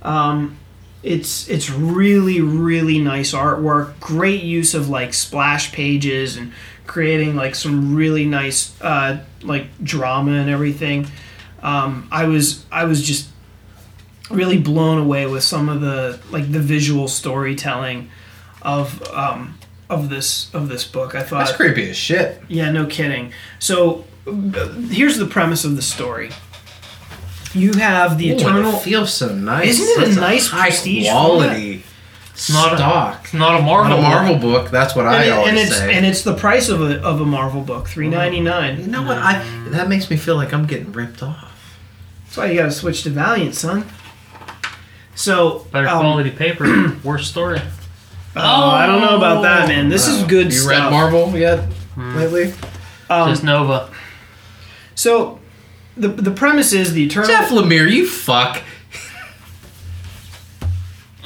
Um, 0.01 0.57
it's 1.01 1.47
it's 1.49 1.69
really 1.69 2.41
really 2.41 2.99
nice 2.99 3.33
artwork. 3.33 3.99
Great 3.99 4.43
use 4.43 4.73
of 4.73 4.89
like 4.89 5.13
splash 5.13 5.71
pages 5.71 6.37
and 6.37 6.51
creating 6.87 7.35
like 7.35 7.55
some 7.55 7.95
really 7.95 8.25
nice 8.25 8.79
uh, 8.81 9.23
like 9.43 9.67
drama 9.83 10.31
and 10.33 10.49
everything. 10.49 11.07
Um, 11.61 12.07
I 12.11 12.25
was 12.25 12.65
I 12.71 12.85
was 12.85 13.05
just 13.05 13.29
really 14.29 14.57
blown 14.57 14.97
away 14.97 15.25
with 15.25 15.43
some 15.43 15.69
of 15.69 15.81
the 15.81 16.19
like 16.31 16.51
the 16.51 16.59
visual 16.59 17.07
storytelling 17.07 18.09
of 18.61 19.01
um, 19.13 19.57
of 19.89 20.09
this 20.09 20.53
of 20.53 20.69
this 20.69 20.83
book. 20.85 21.15
I 21.15 21.23
thought 21.23 21.45
That's 21.45 21.57
creepy 21.57 21.89
as 21.89 21.97
shit. 21.97 22.41
yeah, 22.47 22.71
no 22.71 22.85
kidding. 22.85 23.33
So 23.59 24.05
uh, 24.27 24.67
here's 24.89 25.17
the 25.17 25.25
premise 25.25 25.63
of 25.63 25.75
the 25.75 25.81
story. 25.81 26.31
You 27.53 27.73
have 27.73 28.17
the 28.17 28.31
Ooh, 28.31 28.35
eternal. 28.35 28.75
it 28.75 28.81
feels 28.81 29.13
so 29.13 29.33
nice. 29.33 29.69
Isn't 29.79 29.87
it 29.87 29.97
a 29.97 30.05
That's 30.11 30.21
nice 30.21 30.47
high 30.49 30.67
prestige 30.69 31.09
quality 31.09 31.83
not 32.51 32.73
a- 32.73 32.77
stock? 32.77 33.21
It's 33.23 33.33
not 33.33 33.59
a 33.59 33.63
Marvel. 33.63 33.89
Not 33.89 33.99
a 33.99 34.01
book. 34.01 34.09
Marvel 34.11 34.37
book. 34.37 34.71
That's 34.71 34.95
what 34.95 35.07
I 35.07 35.15
and, 35.15 35.23
it- 35.25 35.31
always 35.31 35.49
and 35.49 35.57
it's 35.57 35.77
say. 35.77 35.93
and 35.95 36.05
it's 36.05 36.21
the 36.21 36.35
price 36.35 36.69
of 36.69 36.81
a 36.81 37.01
of 37.01 37.21
a 37.21 37.25
Marvel 37.25 37.61
book, 37.61 37.87
three 37.87 38.07
ninety 38.09 38.39
nine. 38.39 38.79
you 38.79 38.87
know 38.87 39.01
what? 39.03 39.17
I 39.17 39.43
that 39.69 39.89
makes 39.89 40.09
me 40.09 40.17
feel 40.17 40.35
like 40.35 40.53
I'm 40.53 40.65
getting 40.67 40.91
ripped 40.91 41.23
off. 41.23 41.45
That's 42.25 42.37
why 42.37 42.45
you 42.51 42.59
got 42.59 42.65
to 42.65 42.71
switch 42.71 43.01
to 43.03 43.09
Valiant, 43.09 43.55
son. 43.55 43.85
So 45.15 45.65
Better 45.71 45.87
um, 45.87 45.99
quality 46.01 46.31
paper, 46.31 46.95
worse 47.03 47.27
story. 47.27 47.59
Oh, 48.35 48.41
I 48.69 48.85
don't 48.85 49.01
know 49.01 49.17
about 49.17 49.41
that, 49.41 49.67
man. 49.67 49.89
This 49.89 50.07
is 50.07 50.23
Uh, 50.23 50.27
good 50.27 50.45
You 50.53 50.59
stuff. 50.59 50.69
read 50.71 50.91
Marvel 50.91 51.35
yet 51.35 51.67
lately? 51.97 52.53
Um, 53.09 53.29
Just 53.31 53.43
Nova. 53.43 53.89
so 54.95 55.38
the 55.99 56.07
the 56.07 56.31
premise 56.31 56.73
is 56.73 56.93
the 56.93 57.05
eternal. 57.05 57.27
Jeff 57.29 57.49
Lemire, 57.49 57.89
you 57.91 58.07
fuck. 58.07 58.61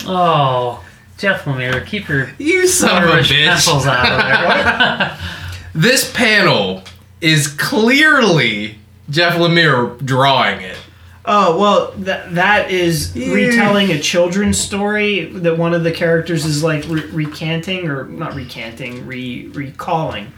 Oh, 0.05 0.83
Jeff 1.17 1.45
Lemire, 1.45 1.85
keep 1.85 2.09
your 2.09 2.29
You 2.37 2.67
son 2.67 3.03
of 3.03 3.09
a 3.09 3.13
bitch. 3.21 3.29
pencils 3.45 3.85
out 3.85 4.11
of 4.11 4.17
there. 4.17 5.17
This 5.75 6.11
panel 6.13 6.83
is 7.19 7.47
clearly 7.47 8.77
Jeff 9.09 9.33
Lemire 9.37 9.97
drawing 10.05 10.61
it. 10.61 10.77
Oh 11.25 11.57
well, 11.57 11.93
that 11.99 12.35
that 12.35 12.69
is 12.69 13.15
Yeah. 13.15 13.33
retelling 13.33 13.89
a 13.89 13.97
children's 13.99 14.59
story 14.59 15.25
that 15.31 15.57
one 15.57 15.73
of 15.73 15.83
the 15.83 15.91
characters 15.91 16.45
is 16.45 16.63
like 16.63 16.83
re- 16.87 17.07
recanting 17.07 17.87
or 17.87 18.03
not 18.03 18.35
recanting, 18.35 19.07
re 19.07 19.47
recalling. 19.47 20.31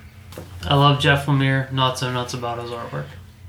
I 0.64 0.76
love 0.76 1.02
Jeff 1.02 1.26
Lemire. 1.26 1.70
Not 1.74 2.00
so 2.00 2.10
nuts 2.14 2.34
about 2.34 2.62
his 2.62 2.72
artwork. 2.72 3.06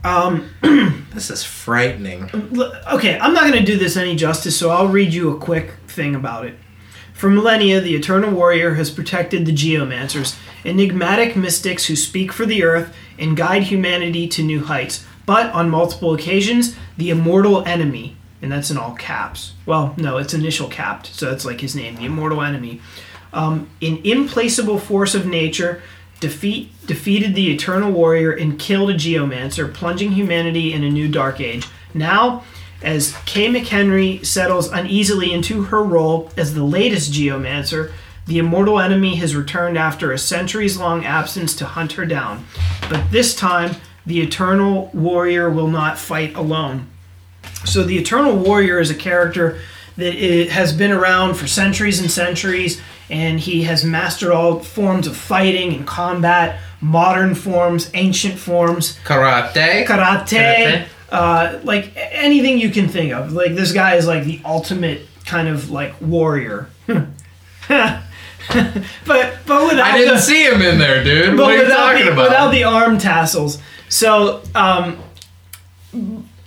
Um, 0.07 0.51
This 1.17 1.31
is 1.31 1.43
frightening. 1.43 2.25
okay, 2.93 3.19
I'm 3.19 3.33
not 3.33 3.51
going 3.51 3.59
to 3.59 3.65
do 3.65 3.79
this 3.79 3.97
any 3.97 4.15
justice, 4.17 4.55
so 4.55 4.69
I'll 4.69 4.87
read 4.89 5.15
you 5.15 5.35
a 5.35 5.41
quick 5.41 5.73
thing 5.89 6.15
about 6.15 6.45
it. 6.45 6.57
For 7.15 7.31
millennia, 7.31 7.81
the 7.81 7.97
Eternal 7.97 8.33
Warrior 8.33 8.75
has 8.75 8.91
protected 8.91 9.47
the 9.47 9.53
Geomancers, 9.55 10.39
enigmatic 10.63 11.35
mystics 11.35 11.87
who 11.87 11.97
speak 11.97 12.33
for 12.33 12.45
the 12.45 12.63
Earth 12.63 12.95
and 13.19 13.35
guide 13.35 13.63
humanity 13.63 14.29
to 14.29 14.43
new 14.43 14.63
heights. 14.63 15.07
But 15.25 15.51
on 15.55 15.71
multiple 15.71 16.13
occasions, 16.13 16.77
the 16.99 17.09
Immortal 17.09 17.65
Enemy, 17.65 18.15
and 18.43 18.53
that's 18.53 18.71
in 18.71 18.77
all 18.77 18.95
caps. 18.95 19.55
Well, 19.65 19.95
no, 19.97 20.19
it's 20.19 20.35
initial 20.35 20.69
capped, 20.69 21.07
so 21.07 21.31
that's 21.31 21.47
like 21.47 21.63
his 21.63 21.75
name, 21.75 21.97
the 21.97 22.05
Immortal 22.05 22.43
Enemy. 22.43 22.83
Um, 23.33 23.71
an 23.81 24.03
force 24.79 25.15
of 25.15 25.27
nature 25.27 25.83
defeat 26.21 26.73
defeated 26.87 27.35
the 27.35 27.53
Eternal 27.53 27.91
Warrior 27.91 28.33
and 28.33 28.59
killed 28.59 28.91
a 28.91 28.95
Geomancer, 28.95 29.73
plunging 29.73 30.13
humanity 30.13 30.73
in 30.73 30.85
a 30.85 30.91
new 30.91 31.09
dark 31.09 31.41
age. 31.41 31.67
Now, 31.95 32.45
as 32.83 33.17
Kay 33.25 33.49
McHenry 33.49 34.25
settles 34.25 34.71
uneasily 34.71 35.33
into 35.33 35.65
her 35.65 35.83
role 35.83 36.31
as 36.37 36.55
the 36.55 36.63
latest 36.63 37.13
Geomancer, 37.13 37.93
the 38.27 38.39
immortal 38.39 38.81
enemy 38.81 39.17
has 39.17 39.37
returned 39.37 39.79
after 39.79 40.13
a 40.13 40.19
centuries 40.19 40.77
long 40.77 41.05
absence 41.05 41.55
to 41.57 41.65
hunt 41.65 41.93
her 41.93 42.05
down. 42.05 42.45
But 42.89 43.11
this 43.11 43.35
time, 43.35 43.77
the 44.05 44.21
Eternal 44.21 44.91
Warrior 44.93 45.51
will 45.51 45.69
not 45.69 45.99
fight 45.99 46.35
alone. 46.35 46.89
So, 47.65 47.83
the 47.83 47.99
Eternal 47.99 48.37
Warrior 48.37 48.79
is 48.79 48.91
a 48.91 48.95
character 48.95 49.59
that 49.97 50.15
has 50.51 50.73
been 50.73 50.93
around 50.93 51.35
for 51.35 51.47
centuries 51.47 52.01
and 52.01 52.11
centuries, 52.11 52.81
and 53.11 53.39
he 53.41 53.63
has 53.65 53.85
mastered 53.85 54.31
all 54.31 54.61
forms 54.61 55.07
of 55.07 55.17
fighting 55.17 55.73
and 55.75 55.87
combat, 55.87 56.61
modern 56.81 57.35
forms, 57.35 57.91
ancient 57.95 58.39
forms 58.39 58.99
Karate. 59.05 59.85
karate, 59.87 60.27
Karate. 60.27 60.87
Uh, 61.11 61.59
like 61.63 61.93
anything 61.97 62.59
you 62.59 62.71
can 62.71 62.89
think 62.89 63.13
of. 63.13 63.33
Like 63.33 63.55
this 63.55 63.73
guy 63.73 63.95
is 63.95 64.07
like 64.07 64.25
the 64.25 64.41
ultimate 64.45 65.03
kind 65.25 65.47
of 65.49 65.71
like 65.71 65.95
warrior. 66.01 66.69
but 66.87 67.13
but 69.47 69.69
without 69.69 69.81
I 69.81 69.99
didn't 69.99 70.15
the, 70.15 70.21
see 70.21 70.45
him 70.47 70.63
in 70.63 70.79
there, 70.79 71.03
dude. 71.03 71.37
but 71.37 71.43
What 71.45 71.53
are 71.53 71.57
you 71.57 71.63
without 71.65 71.77
talking 71.93 72.07
the, 72.07 72.13
about? 72.13 72.29
without 72.29 72.51
the 72.51 72.65
arm 72.65 72.99
tassels. 72.99 73.59
So 73.89 74.43
um, 74.55 74.99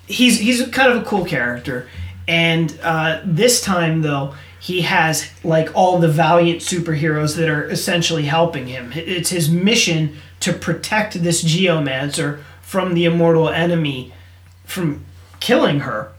he's 0.07 0.39
he's 0.39 0.67
kind 0.69 0.91
of 0.91 1.01
a 1.03 1.05
cool 1.05 1.25
character, 1.25 1.87
and 2.27 2.77
uh, 2.83 3.21
this 3.25 3.61
time 3.61 4.01
though 4.01 4.33
he 4.59 4.81
has 4.81 5.29
like 5.43 5.69
all 5.73 5.99
the 5.99 6.07
valiant 6.07 6.59
superheroes 6.61 7.35
that 7.37 7.49
are 7.49 7.63
essentially 7.69 8.25
helping 8.25 8.67
him. 8.67 8.91
It's 8.93 9.29
his 9.29 9.49
mission 9.49 10.17
to 10.41 10.53
protect 10.53 11.21
this 11.23 11.43
geomancer 11.43 12.41
from 12.61 12.93
the 12.93 13.05
immortal 13.05 13.49
enemy 13.49 14.13
from 14.65 15.05
killing 15.39 15.81
her. 15.81 16.11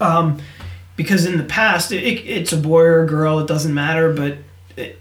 Um, 0.00 0.40
because 0.96 1.26
in 1.26 1.36
the 1.36 1.44
past, 1.44 1.92
it, 1.92 1.98
it's 1.98 2.52
a 2.52 2.56
boy 2.56 2.82
or 2.82 3.04
a 3.04 3.06
girl, 3.06 3.38
it 3.40 3.48
doesn't 3.48 3.74
matter, 3.74 4.12
but 4.12 4.38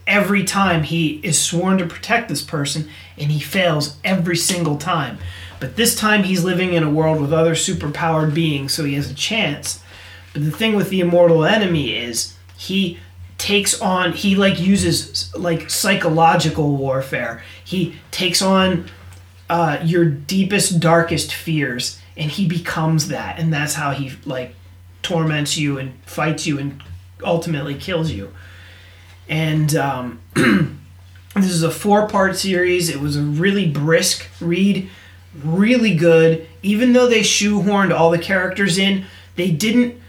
every 0.05 0.43
time 0.43 0.84
he 0.84 1.19
is 1.23 1.41
sworn 1.41 1.77
to 1.77 1.85
protect 1.85 2.27
this 2.27 2.41
person 2.41 2.89
and 3.18 3.31
he 3.31 3.39
fails 3.39 3.97
every 4.03 4.35
single 4.35 4.77
time. 4.77 5.18
But 5.59 5.76
this 5.76 5.95
time 5.95 6.23
he's 6.23 6.43
living 6.43 6.73
in 6.73 6.84
a 6.84 6.89
world 6.89 7.22
with 7.22 7.31
other 7.31 7.53
superpowered 7.53 8.34
beings, 8.34 8.73
so 8.73 8.84
he 8.84 8.95
has 8.95 9.09
a 9.11 9.15
chance. 9.15 9.80
But 10.33 10.45
the 10.45 10.51
thing 10.51 10.75
with 10.75 10.89
the 10.89 11.01
immortal 11.01 11.43
enemy 11.43 11.95
is 11.95 12.35
he 12.57 12.99
takes 13.37 13.81
on 13.81 14.13
he 14.13 14.35
like 14.35 14.59
uses 14.59 15.35
like 15.35 15.69
psychological 15.69 16.75
warfare. 16.77 17.43
He 17.63 17.95
takes 18.11 18.41
on 18.41 18.89
uh, 19.49 19.79
your 19.83 20.05
deepest, 20.05 20.79
darkest 20.79 21.33
fears, 21.33 21.99
and 22.15 22.31
he 22.31 22.47
becomes 22.47 23.09
that, 23.09 23.39
and 23.39 23.51
that's 23.51 23.73
how 23.73 23.91
he 23.91 24.13
like 24.25 24.55
torments 25.01 25.57
you 25.57 25.77
and 25.77 25.93
fights 26.05 26.45
you 26.45 26.59
and 26.59 26.81
ultimately 27.23 27.75
kills 27.75 28.11
you. 28.11 28.31
And 29.27 29.75
um, 29.75 30.21
this 30.35 31.49
is 31.49 31.63
a 31.63 31.71
four-part 31.71 32.37
series. 32.37 32.89
It 32.89 32.99
was 32.99 33.17
a 33.17 33.21
really 33.21 33.67
brisk 33.67 34.29
read, 34.39 34.89
really 35.43 35.95
good. 35.95 36.47
Even 36.61 36.93
though 36.93 37.07
they 37.07 37.21
shoehorned 37.21 37.97
all 37.97 38.11
the 38.11 38.19
characters 38.19 38.77
in, 38.77 39.05
they 39.35 39.51
didn't 39.51 40.00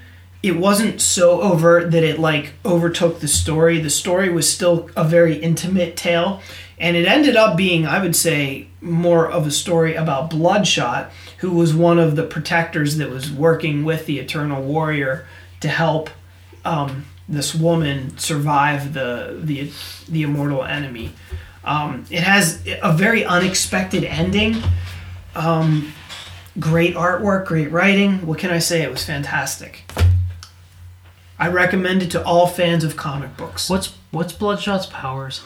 it 0.43 0.56
wasn't 0.56 1.01
so 1.01 1.40
overt 1.40 1.93
that 1.93 2.02
it 2.02 2.19
like 2.19 2.55
overtook 2.64 3.20
the 3.20 3.28
story. 3.28 3.78
The 3.78 3.90
story 3.90 4.28
was 4.28 4.52
still 4.52 4.90
a 4.97 5.05
very 5.05 5.36
intimate 5.36 5.97
tale, 5.97 6.43
and 6.78 6.97
it 6.97 7.06
ended 7.06 7.36
up 7.36 7.56
being, 7.56 7.86
I 7.86 8.02
would 8.02 8.16
say, 8.16 8.66
more 8.81 9.31
of 9.31 9.47
a 9.47 9.52
story 9.52 9.94
about 9.94 10.31
Bloodshot, 10.31 11.12
who 11.39 11.52
was 11.52 11.74
one 11.74 11.98
of 12.01 12.16
the 12.16 12.24
protectors 12.24 12.97
that 12.97 13.09
was 13.09 13.31
working 13.31 13.85
with 13.85 14.06
the 14.06 14.19
Eternal 14.19 14.62
Warrior 14.62 15.27
to 15.60 15.69
help 15.69 16.10
um, 16.64 17.05
this 17.28 17.55
woman 17.55 18.19
survive 18.19 18.94
the 18.94 19.39
the 19.40 19.70
the 20.09 20.23
immortal 20.23 20.64
enemy. 20.64 21.12
Um, 21.64 22.05
it 22.10 22.20
has 22.20 22.60
a 22.82 22.93
very 22.93 23.24
unexpected 23.24 24.02
ending. 24.02 24.56
Um, 25.36 25.93
great 26.59 26.97
artwork, 26.97 27.47
great 27.47 27.70
writing. 27.70 28.27
What 28.27 28.40
can 28.40 28.51
I 28.51 28.59
say? 28.59 28.82
It 28.82 28.90
was 28.90 29.05
fantastic. 29.05 29.85
I 31.43 31.48
recommend 31.48 32.05
it 32.05 32.10
to 32.12 32.24
all 32.24 32.47
fans 32.47 32.85
of 32.85 32.97
comic 32.97 33.36
books. 33.36 33.69
What's 33.69 33.94
what's 34.12 34.32
Bloodshot's 34.32 34.86
powers? 34.86 35.43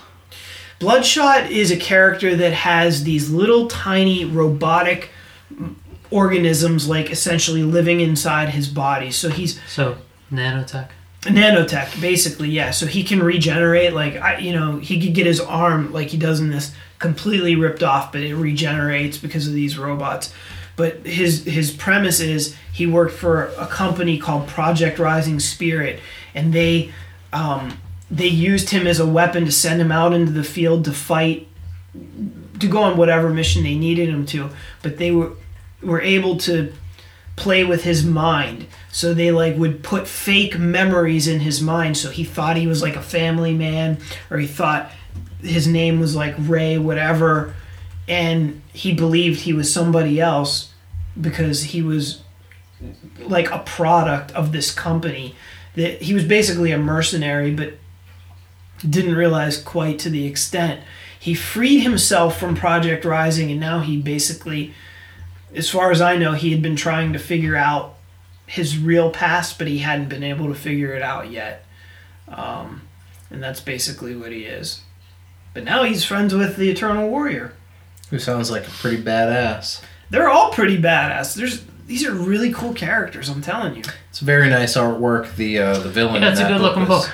Bloodshot 0.78 1.50
is 1.50 1.70
a 1.70 1.76
character 1.78 2.36
that 2.36 2.52
has 2.52 3.04
these 3.04 3.30
little 3.30 3.66
tiny 3.66 4.26
robotic 4.26 5.08
organisms, 6.10 6.86
like 6.86 7.10
essentially 7.10 7.62
living 7.62 8.00
inside 8.00 8.50
his 8.50 8.68
body. 8.68 9.10
So 9.10 9.30
he's 9.30 9.58
So 9.66 9.96
nanotech. 10.30 10.88
nanotech, 11.22 11.98
basically. 11.98 12.50
Yeah. 12.50 12.72
So 12.72 12.84
he 12.84 13.02
can 13.02 13.22
regenerate. 13.22 13.94
Like 13.94 14.16
I, 14.16 14.36
you 14.36 14.52
know, 14.52 14.76
he 14.76 15.00
could 15.00 15.14
get 15.14 15.24
his 15.26 15.40
arm 15.40 15.94
like 15.94 16.08
he 16.08 16.18
does 16.18 16.40
in 16.40 16.50
this 16.50 16.74
completely 16.98 17.56
ripped 17.56 17.82
off, 17.82 18.12
but 18.12 18.20
it 18.20 18.34
regenerates 18.34 19.16
because 19.16 19.46
of 19.48 19.54
these 19.54 19.78
robots. 19.78 20.30
But 20.76 21.06
his 21.06 21.44
his 21.44 21.70
premise 21.70 22.20
is 22.20 22.54
he 22.72 22.86
worked 22.86 23.14
for 23.14 23.46
a 23.58 23.66
company 23.66 24.18
called 24.18 24.46
Project 24.46 24.98
Rising 24.98 25.40
Spirit, 25.40 26.00
and 26.34 26.52
they 26.52 26.92
um, 27.32 27.78
they 28.10 28.28
used 28.28 28.70
him 28.70 28.86
as 28.86 29.00
a 29.00 29.06
weapon 29.06 29.46
to 29.46 29.52
send 29.52 29.80
him 29.80 29.90
out 29.90 30.12
into 30.12 30.32
the 30.32 30.44
field 30.44 30.84
to 30.84 30.92
fight, 30.92 31.48
to 32.60 32.68
go 32.68 32.82
on 32.82 32.96
whatever 32.96 33.30
mission 33.30 33.62
they 33.62 33.74
needed 33.74 34.08
him 34.08 34.26
to. 34.26 34.50
But 34.82 34.98
they 34.98 35.10
were 35.10 35.32
were 35.82 36.00
able 36.00 36.36
to 36.38 36.72
play 37.36 37.64
with 37.64 37.84
his 37.84 38.04
mind. 38.04 38.66
So 38.90 39.12
they 39.12 39.30
like 39.30 39.56
would 39.56 39.82
put 39.82 40.08
fake 40.08 40.58
memories 40.58 41.28
in 41.28 41.40
his 41.40 41.60
mind. 41.60 41.96
So 41.96 42.10
he 42.10 42.24
thought 42.24 42.56
he 42.56 42.66
was 42.66 42.82
like 42.82 42.96
a 42.96 43.02
family 43.02 43.54
man, 43.54 43.98
or 44.30 44.38
he 44.38 44.46
thought 44.46 44.90
his 45.40 45.66
name 45.66 46.00
was 46.00 46.16
like 46.16 46.34
Ray, 46.38 46.78
whatever, 46.78 47.54
and 48.08 48.62
he 48.72 48.92
believed 48.92 49.40
he 49.40 49.52
was 49.52 49.72
somebody 49.72 50.20
else 50.20 50.72
because 51.20 51.64
he 51.64 51.82
was 51.82 52.22
like 53.20 53.50
a 53.50 53.58
product 53.60 54.30
of 54.32 54.52
this 54.52 54.72
company. 54.72 55.34
That 55.74 56.02
he 56.02 56.14
was 56.14 56.24
basically 56.24 56.72
a 56.72 56.78
mercenary, 56.78 57.52
but 57.52 57.74
didn't 58.88 59.14
realize 59.14 59.60
quite 59.60 59.98
to 60.00 60.10
the 60.10 60.26
extent. 60.26 60.80
He 61.18 61.34
freed 61.34 61.80
himself 61.80 62.38
from 62.38 62.54
Project 62.54 63.04
Rising, 63.04 63.50
and 63.50 63.60
now 63.60 63.80
he 63.80 63.96
basically, 64.00 64.74
as 65.54 65.68
far 65.68 65.90
as 65.90 66.00
I 66.00 66.16
know, 66.16 66.32
he 66.32 66.52
had 66.52 66.62
been 66.62 66.76
trying 66.76 67.12
to 67.12 67.18
figure 67.18 67.56
out 67.56 67.96
his 68.46 68.78
real 68.78 69.10
past, 69.10 69.58
but 69.58 69.66
he 69.66 69.78
hadn't 69.78 70.08
been 70.08 70.22
able 70.22 70.48
to 70.48 70.54
figure 70.54 70.94
it 70.94 71.02
out 71.02 71.30
yet. 71.30 71.64
Um, 72.28 72.82
and 73.30 73.42
that's 73.42 73.60
basically 73.60 74.14
what 74.14 74.30
he 74.30 74.44
is. 74.44 74.82
But 75.52 75.64
now 75.64 75.82
he's 75.82 76.04
friends 76.04 76.34
with 76.34 76.56
the 76.56 76.70
Eternal 76.70 77.08
Warrior. 77.08 77.54
Who 78.10 78.18
sounds 78.18 78.50
like 78.50 78.66
a 78.66 78.70
pretty 78.70 79.02
badass. 79.02 79.82
They're 80.10 80.28
all 80.28 80.50
pretty 80.52 80.78
badass. 80.80 81.34
There's 81.34 81.64
these 81.86 82.04
are 82.04 82.12
really 82.12 82.52
cool 82.52 82.72
characters. 82.74 83.28
I'm 83.28 83.42
telling 83.42 83.76
you. 83.76 83.82
It's 84.10 84.20
very 84.20 84.48
nice 84.50 84.76
artwork. 84.76 85.34
The 85.36 85.58
uh, 85.58 85.78
the 85.78 85.88
villain. 85.88 86.22
Yeah, 86.22 86.28
in 86.28 86.32
it's 86.32 86.40
a 86.40 86.44
that 86.44 86.48
good 86.52 86.60
looking 86.60 86.84
book. 86.86 87.10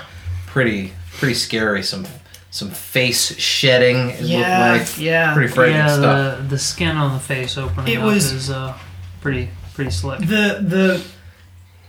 Pretty 0.47 0.93
pretty 1.13 1.35
scary. 1.35 1.83
Some 1.83 2.07
some 2.51 2.71
face 2.71 3.35
shedding. 3.39 4.11
It 4.11 4.21
Yeah, 4.23 4.73
looked 4.75 4.97
like 4.99 5.01
yeah. 5.01 5.33
pretty 5.35 5.53
frightening 5.53 5.79
yeah, 5.79 5.95
stuff. 5.97 6.39
the 6.39 6.45
the 6.49 6.59
skin 6.59 6.97
on 6.97 7.15
the 7.15 7.21
face 7.21 7.57
opening 7.57 7.95
It 7.95 7.99
up 7.99 8.05
was- 8.05 8.31
is 8.31 8.51
uh, 8.51 8.77
pretty 9.23 9.49
pretty 9.75 9.91
slick. 9.91 10.21
the 10.21 10.59
the, 10.61 11.03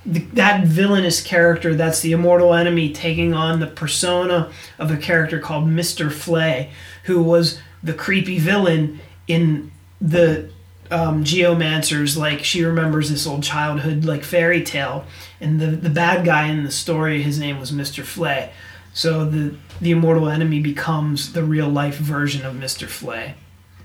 the 0.05 0.19
that 0.33 0.65
villainous 0.65 1.21
character 1.21 1.75
that's 1.75 1.99
the 1.99 2.13
immortal 2.13 2.53
enemy 2.53 2.93
taking 2.93 3.33
on 3.33 3.59
the 3.59 3.67
persona 3.67 4.49
of 4.79 4.91
a 4.91 4.97
character 4.97 5.39
called 5.39 5.65
Mr. 5.65 6.09
Flay, 6.11 6.71
who 7.03 7.21
was 7.21 7.59
the 7.83 7.93
creepy 7.93 8.39
villain 8.39 8.99
in 9.27 9.71
the 9.99 10.49
um, 10.91 11.23
Geomancers. 11.23 12.17
Like 12.17 12.43
she 12.43 12.63
remembers 12.63 13.09
this 13.09 13.27
old 13.27 13.43
childhood 13.43 14.05
like 14.05 14.23
fairy 14.23 14.63
tale, 14.63 15.05
and 15.41 15.59
the 15.59 15.67
the 15.67 15.89
bad 15.89 16.25
guy 16.25 16.47
in 16.47 16.63
the 16.63 16.71
story, 16.71 17.21
his 17.21 17.37
name 17.39 17.59
was 17.59 17.71
Mr. 17.71 18.03
Flay. 18.03 18.51
So 18.93 19.25
the 19.25 19.55
the 19.81 19.91
immortal 19.91 20.29
enemy 20.29 20.59
becomes 20.59 21.33
the 21.33 21.43
real 21.43 21.67
life 21.69 21.95
version 21.97 22.45
of 22.45 22.53
Mr. 22.55 22.87
Flay, 22.87 23.35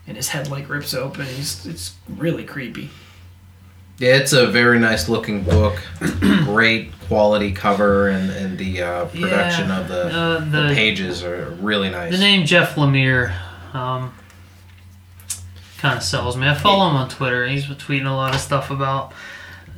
and 0.06 0.16
his 0.16 0.28
head 0.28 0.50
like 0.50 0.68
rips 0.68 0.92
open. 0.94 1.26
He's 1.26 1.64
it's 1.66 1.94
really 2.08 2.44
creepy. 2.44 2.90
Yeah, 3.98 4.14
it's 4.14 4.32
a 4.32 4.46
very 4.46 4.78
nice 4.78 5.08
looking 5.08 5.42
book. 5.42 5.82
Great 6.20 6.92
quality 7.08 7.50
cover 7.50 8.08
and, 8.08 8.30
and 8.30 8.56
the 8.56 8.80
uh, 8.80 9.04
production 9.06 9.68
Yeah, 9.70 9.80
of 9.80 9.88
the, 9.88 10.02
uh, 10.06 10.38
the 10.38 10.68
the- 10.68 10.74
pages 10.74 11.24
are 11.24 11.50
really 11.60 11.90
nice. 11.90 12.12
The 12.12 12.18
name 12.18 12.46
Jeff 12.46 12.76
Lemire 12.76 13.34
um, 13.78 14.14
kind 15.78 15.96
of 15.96 16.02
sells 16.02 16.36
me. 16.36 16.48
I 16.48 16.54
follow 16.54 16.88
him 16.90 16.96
on 16.96 17.08
Twitter. 17.08 17.46
He's 17.46 17.66
been 17.66 17.76
tweeting 17.76 18.06
a 18.06 18.14
lot 18.14 18.34
of 18.34 18.40
stuff 18.40 18.70
about 18.70 19.12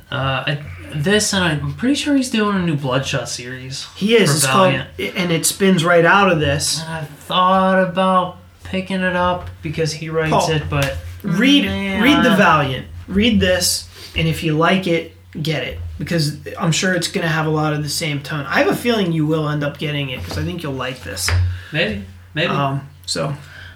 uh, 0.09 0.55
this, 0.93 1.33
and 1.33 1.43
I'm 1.43 1.73
pretty 1.75 1.95
sure 1.95 2.15
he's 2.15 2.29
doing 2.29 2.55
a 2.57 2.61
new 2.61 2.75
Bloodshot 2.75 3.29
series. 3.29 3.85
He 3.95 4.15
is. 4.15 4.35
It's 4.35 4.45
Valiant. 4.45 4.89
called, 4.97 5.15
and 5.15 5.31
it 5.31 5.45
spins 5.45 5.85
right 5.85 6.05
out 6.05 6.31
of 6.31 6.39
this. 6.39 6.81
And 6.81 6.89
I 6.89 7.03
thought 7.05 7.81
about 7.81 8.37
picking 8.63 9.01
it 9.01 9.15
up 9.15 9.49
because 9.61 9.93
he 9.93 10.09
writes 10.09 10.31
Paul, 10.31 10.51
it, 10.51 10.63
but 10.69 10.97
Read, 11.23 11.65
Yeah. 11.65 12.01
read 12.01 12.23
the 12.25 12.35
Valiant. 12.35 12.87
Read 13.07 13.39
this, 13.39 13.87
and 14.15 14.27
if 14.27 14.43
you 14.43 14.57
like 14.57 14.87
it, 14.87 15.13
get 15.41 15.63
it 15.63 15.79
because 15.97 16.37
I'm 16.57 16.71
sure 16.71 16.93
it's 16.93 17.07
going 17.07 17.21
to 17.23 17.29
have 17.31 17.45
a 17.45 17.49
lot 17.49 17.73
of 17.73 17.83
the 17.83 17.89
same 17.89 18.21
tone. 18.21 18.45
I 18.47 18.59
have 18.59 18.67
a 18.67 18.75
feeling 18.75 19.11
you 19.13 19.25
will 19.25 19.47
end 19.47 19.63
up 19.63 19.77
getting 19.77 20.09
it 20.09 20.19
because 20.21 20.37
I 20.37 20.43
think 20.43 20.63
you'll 20.63 20.73
like 20.73 21.03
this. 21.03 21.29
maybe, 21.71 22.03
maybe. 22.33 22.51
Um, 22.51 22.89
so 23.05 23.33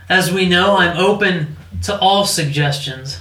As 0.10 0.32
we 0.32 0.48
know, 0.48 0.78
I'm 0.78 0.98
open 0.98 1.56
to 1.84 1.98
all 2.00 2.26
suggestions. 2.26 3.20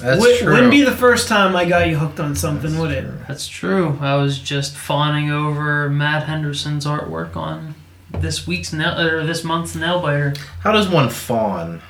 That's 0.00 0.20
Wou- 0.20 0.38
true. 0.38 0.52
wouldn't 0.54 0.70
be 0.70 0.82
the 0.82 0.96
first 0.96 1.28
time 1.28 1.54
I 1.54 1.64
got 1.64 1.86
you 1.88 1.96
hooked 1.96 2.18
on 2.18 2.34
something, 2.34 2.76
would 2.78 2.90
it? 2.90 3.06
That's 3.28 3.46
true. 3.46 3.98
I 4.00 4.16
was 4.16 4.38
just 4.38 4.74
fawning 4.76 5.30
over 5.30 5.88
Matt 5.88 6.24
Henderson's 6.24 6.84
artwork 6.86 7.36
on 7.36 7.74
this 8.10 8.46
week's 8.46 8.72
nail 8.72 8.98
or 8.98 9.24
this 9.24 9.44
month's 9.44 9.76
Nailbiter. 9.76 10.36
How 10.60 10.72
does 10.72 10.88
one 10.88 11.08
fawn? 11.08 11.82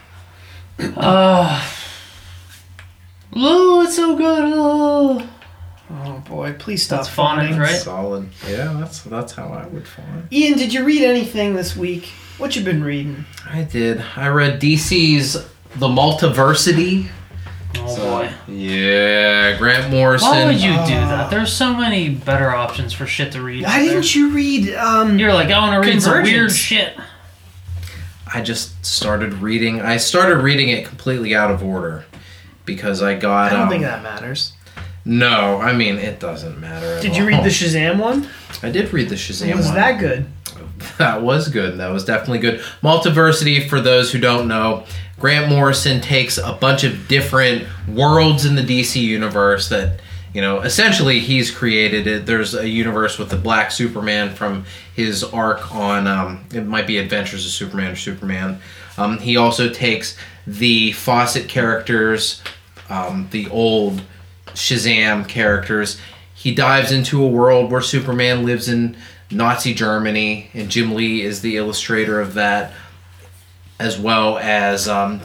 Uh, 0.79 1.71
oh, 3.35 3.83
it's 3.83 3.97
so 3.97 4.17
good. 4.17 4.53
Oh. 4.55 5.29
Oh 5.95 6.23
boy, 6.27 6.55
please 6.59 6.83
stop 6.85 7.01
That's 7.01 7.09
fawning, 7.15 7.49
fawning. 7.49 7.61
right? 7.61 7.77
Solid. 7.81 8.29
Yeah, 8.49 8.73
that's 8.81 9.03
that's 9.03 9.33
how 9.33 9.49
I 9.49 9.67
would 9.67 9.87
fawn. 9.87 10.27
Ian, 10.33 10.57
did 10.59 10.73
you 10.73 10.85
read 10.85 11.03
anything 11.03 11.55
this 11.55 11.77
week? 11.77 12.07
What 12.39 12.57
you 12.57 12.65
been 12.65 12.83
reading? 12.83 13.25
I 13.49 13.63
did. 13.63 14.03
I 14.17 14.29
read 14.29 14.61
DC's 14.61 15.35
The 15.77 15.89
Multiversity. 15.89 17.09
Oh 17.77 17.95
So, 17.95 18.03
boy. 18.05 18.31
Yeah, 18.49 19.57
Grant 19.59 19.91
Morrison. 19.91 20.29
Why 20.31 20.45
would 20.47 20.57
you 20.61 20.73
do 20.73 20.79
Oh. 20.79 20.87
that? 20.87 21.31
There's 21.31 21.53
so 21.53 21.75
many 21.75 22.09
better 22.11 22.51
options 22.51 22.93
for 22.93 23.07
shit 23.07 23.33
to 23.33 23.43
read. 23.43 23.65
Why 23.65 23.81
didn't 23.81 24.15
you 24.15 24.31
read? 24.31 24.75
Um, 24.75 25.19
You're 25.19 25.33
like, 25.35 25.51
I 25.51 25.59
want 25.59 25.83
to 25.83 25.91
read 25.91 26.03
some 26.03 26.23
weird 26.23 26.53
shit. 26.53 26.95
I 28.35 28.41
just 28.41 28.85
started 28.85 29.35
reading. 29.35 29.81
I 29.83 29.99
started 29.99 30.39
reading 30.39 30.71
it 30.71 30.87
completely 30.87 31.35
out 31.35 31.51
of 31.51 31.63
order 31.63 32.05
because 32.65 33.03
I 33.03 33.15
got. 33.15 33.51
I 33.53 33.55
don't 33.55 33.63
um, 33.65 33.69
think 33.69 33.83
that 33.83 34.03
matters. 34.03 34.55
No, 35.05 35.59
I 35.61 35.73
mean 35.73 35.97
it 35.97 36.21
doesn't 36.21 36.61
matter. 36.61 36.87
at 36.97 37.03
Did 37.03 37.17
you 37.17 37.23
all. 37.23 37.29
read 37.29 37.45
the 37.45 37.49
Shazam 37.49 37.99
one? 37.99 38.29
I 38.63 38.71
did 38.71 38.93
read 38.93 39.09
the 39.09 39.17
Shazam. 39.17 39.49
One. 39.49 39.57
Was 39.59 39.67
one. 39.67 39.75
that 39.77 39.99
good? 40.01 40.27
That 40.99 41.23
was 41.23 41.49
good. 41.49 41.79
That 41.79 41.89
was 41.91 42.05
definitely 42.05 42.39
good. 42.41 42.61
Multiversity, 42.83 43.69
for 43.69 43.81
those 43.81 44.13
who 44.13 44.19
don't 44.19 44.49
know, 44.49 44.85
Grant 45.19 45.49
Morrison 45.49 46.01
takes 46.01 46.39
a 46.39 46.53
bunch 46.53 46.83
of 46.85 47.07
different 47.09 47.67
worlds 47.89 48.45
in 48.45 48.57
the 48.57 48.63
DC 48.63 49.01
universe 49.01 49.69
that, 49.69 50.01
you 50.35 50.41
know, 50.41 50.61
essentially 50.61 51.21
he's 51.21 51.51
created 51.53 52.07
it. 52.09 52.27
There's 52.27 52.55
a 52.55 52.69
universe 52.69 53.19
with 53.19 53.31
the 53.31 53.37
Black 53.37 53.71
Superman 53.71 54.35
from 54.35 54.65
his 54.95 55.23
arc 55.23 55.73
on, 55.75 56.07
um, 56.09 56.45
it 56.53 56.67
might 56.67 56.87
be 56.89 56.99
Adventures 56.99 57.45
of 57.47 57.53
Superman 57.53 57.93
or 57.93 57.97
Superman. 57.97 58.59
Um, 58.99 59.19
he 59.19 59.37
also 59.37 59.69
takes 59.69 60.17
the 60.47 60.91
Fawcett 60.93 61.49
characters 61.49 62.43
um, 62.91 63.29
the 63.31 63.49
old 63.51 64.03
Shazam 64.55 65.29
characters. 65.29 66.01
He 66.35 66.55
dives 66.55 66.91
into 66.91 67.23
a 67.23 67.29
world 67.29 67.71
where 67.71 67.83
Superman 67.83 68.45
lives 68.45 68.69
in 68.69 68.97
Nazi 69.31 69.75
Germany, 69.75 70.51
and 70.55 70.71
Jim 70.71 70.95
Lee 70.95 71.23
is 71.23 71.41
the 71.41 71.57
illustrator 71.57 72.21
of 72.21 72.35
that, 72.35 72.73
as 73.79 73.99
well 73.99 74.39
as 74.39 74.89
um, 74.89 75.21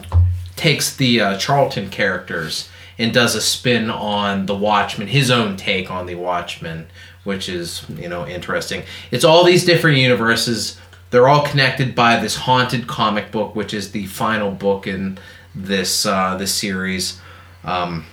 takes 0.55 0.95
the 0.95 1.21
uh, 1.21 1.37
Charlton 1.37 1.89
characters 1.89 2.69
and 2.97 3.13
does 3.13 3.35
a 3.35 3.41
spin 3.41 3.89
on 3.89 4.45
the 4.47 4.55
Watchmen, 4.55 5.07
his 5.07 5.29
own 5.29 5.55
take 5.55 5.91
on 5.91 6.05
the 6.05 6.15
Watchmen, 6.15 6.87
which 7.23 7.49
is 7.49 7.85
you 7.89 8.09
know 8.09 8.25
interesting. 8.25 8.83
It's 9.11 9.23
all 9.23 9.43
these 9.43 9.65
different 9.65 9.97
universes. 9.97 10.79
They're 11.09 11.27
all 11.27 11.45
connected 11.45 11.95
by 11.95 12.19
this 12.19 12.35
haunted 12.35 12.87
comic 12.87 13.31
book, 13.31 13.55
which 13.55 13.73
is 13.73 13.91
the 13.91 14.07
final 14.07 14.51
book 14.51 14.87
in 14.87 15.19
this 15.53 16.05
uh, 16.05 16.37
this 16.37 16.53
series. 16.53 17.19
Um, 17.63 18.05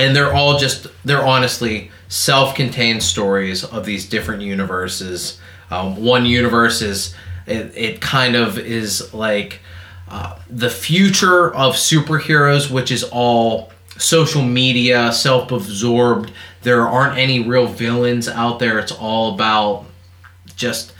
and 0.00 0.16
they're 0.16 0.32
all 0.32 0.58
just 0.58 0.86
they're 1.04 1.24
honestly 1.24 1.90
self-contained 2.08 3.02
stories 3.02 3.62
of 3.64 3.84
these 3.84 4.08
different 4.08 4.42
universes. 4.42 5.38
Um, 5.70 6.02
one 6.02 6.26
universe 6.26 6.82
is 6.82 7.14
it, 7.46 7.72
it 7.76 8.00
kind 8.00 8.34
of 8.34 8.58
is 8.58 9.12
like 9.14 9.60
uh, 10.08 10.38
the 10.48 10.70
future 10.70 11.54
of 11.54 11.74
superheroes 11.74 12.70
which 12.70 12.90
is 12.90 13.04
all 13.04 13.70
social 13.98 14.42
media 14.42 15.12
self-absorbed. 15.12 16.32
There 16.62 16.88
aren't 16.88 17.18
any 17.18 17.46
real 17.46 17.66
villains 17.66 18.26
out 18.26 18.58
there. 18.58 18.78
It's 18.78 18.92
all 18.92 19.34
about 19.34 19.84
just 20.56 20.92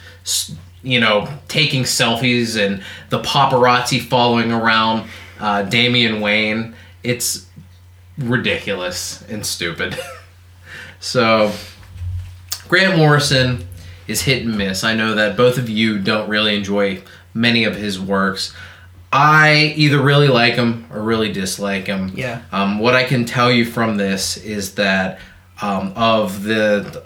you 0.83 1.01
know 1.01 1.29
taking 1.49 1.85
selfies 1.85 2.59
and 2.59 2.83
the 3.09 3.21
paparazzi 3.21 4.01
following 4.01 4.53
around 4.53 5.09
uh, 5.41 5.63
damian 5.63 6.21
wayne. 6.21 6.75
It's 7.03 7.47
ridiculous 8.21 9.23
and 9.29 9.45
stupid. 9.45 9.99
so, 11.01 11.53
Grant 12.69 12.97
Morrison 12.97 13.67
is 14.07 14.23
hit 14.23 14.45
and 14.45 14.57
miss. 14.57 14.85
I 14.85 14.95
know 14.95 15.15
that 15.15 15.37
both 15.37 15.59
of 15.59 15.69
you 15.69 15.99
don't 15.99 16.29
really 16.29 16.57
enjoy 16.57 17.03
many 17.35 17.65
of 17.65 17.77
his 17.77 18.01
works. 18.01 18.55
I 19.13 19.73
either 19.77 20.01
really 20.01 20.29
like 20.29 20.55
him 20.55 20.87
or 20.93 21.03
really 21.03 21.33
dislike 21.33 21.87
him. 21.87 22.13
Yeah. 22.15 22.43
Um, 22.53 22.79
what 22.79 22.95
I 22.95 23.05
can 23.05 23.25
tell 23.25 23.51
you 23.51 23.65
from 23.65 23.97
this 23.97 24.37
is 24.37 24.75
that 24.77 25.19
um, 25.61 25.93
of 25.97 26.45
the 26.45 27.03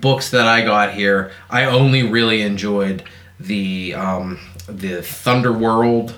books 0.00 0.30
that 0.30 0.46
I 0.46 0.62
got 0.62 0.94
here, 0.94 1.32
I 1.48 1.64
only 1.64 2.02
really 2.04 2.42
enjoyed 2.42 3.02
the 3.38 3.94
um, 3.94 4.38
the 4.66 4.98
Thunderworld, 4.98 6.14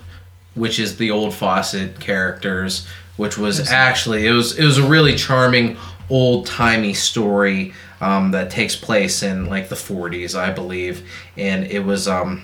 which 0.55 0.79
is 0.79 0.99
the 0.99 1.11
old 1.11 1.35
Fawcett 1.35 1.99
characters, 1.99 2.87
which 3.17 3.39
was 3.39 3.71
actually 3.71 4.27
it 4.27 4.33
was 4.33 4.59
it 4.59 4.65
was 4.65 4.79
a 4.79 4.87
really 4.87 5.15
charming 5.15 5.77
old 6.11 6.47
timey 6.47 6.95
story 6.95 7.73
um, 8.01 8.33
that 8.33 8.51
takes 8.51 8.75
place 8.75 9.23
in 9.23 9.47
like 9.47 9.69
the 9.69 9.77
40s, 9.77 10.39
I 10.39 10.51
believe, 10.51 11.09
and 11.37 11.65
it 11.65 11.85
was 11.85 12.09
um, 12.09 12.43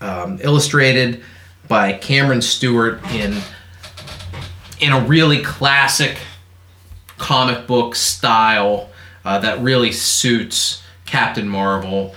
um, 0.00 0.38
illustrated 0.42 1.22
by 1.66 1.94
Cameron 1.94 2.42
Stewart 2.42 3.02
in 3.12 3.40
in 4.80 4.92
a 4.92 5.00
really 5.00 5.42
classic 5.42 6.18
comic 7.16 7.66
book 7.66 7.94
style 7.94 8.90
uh, 9.24 9.38
that 9.38 9.60
really 9.60 9.92
suits 9.92 10.82
Captain 11.06 11.48
Marvel. 11.48 12.14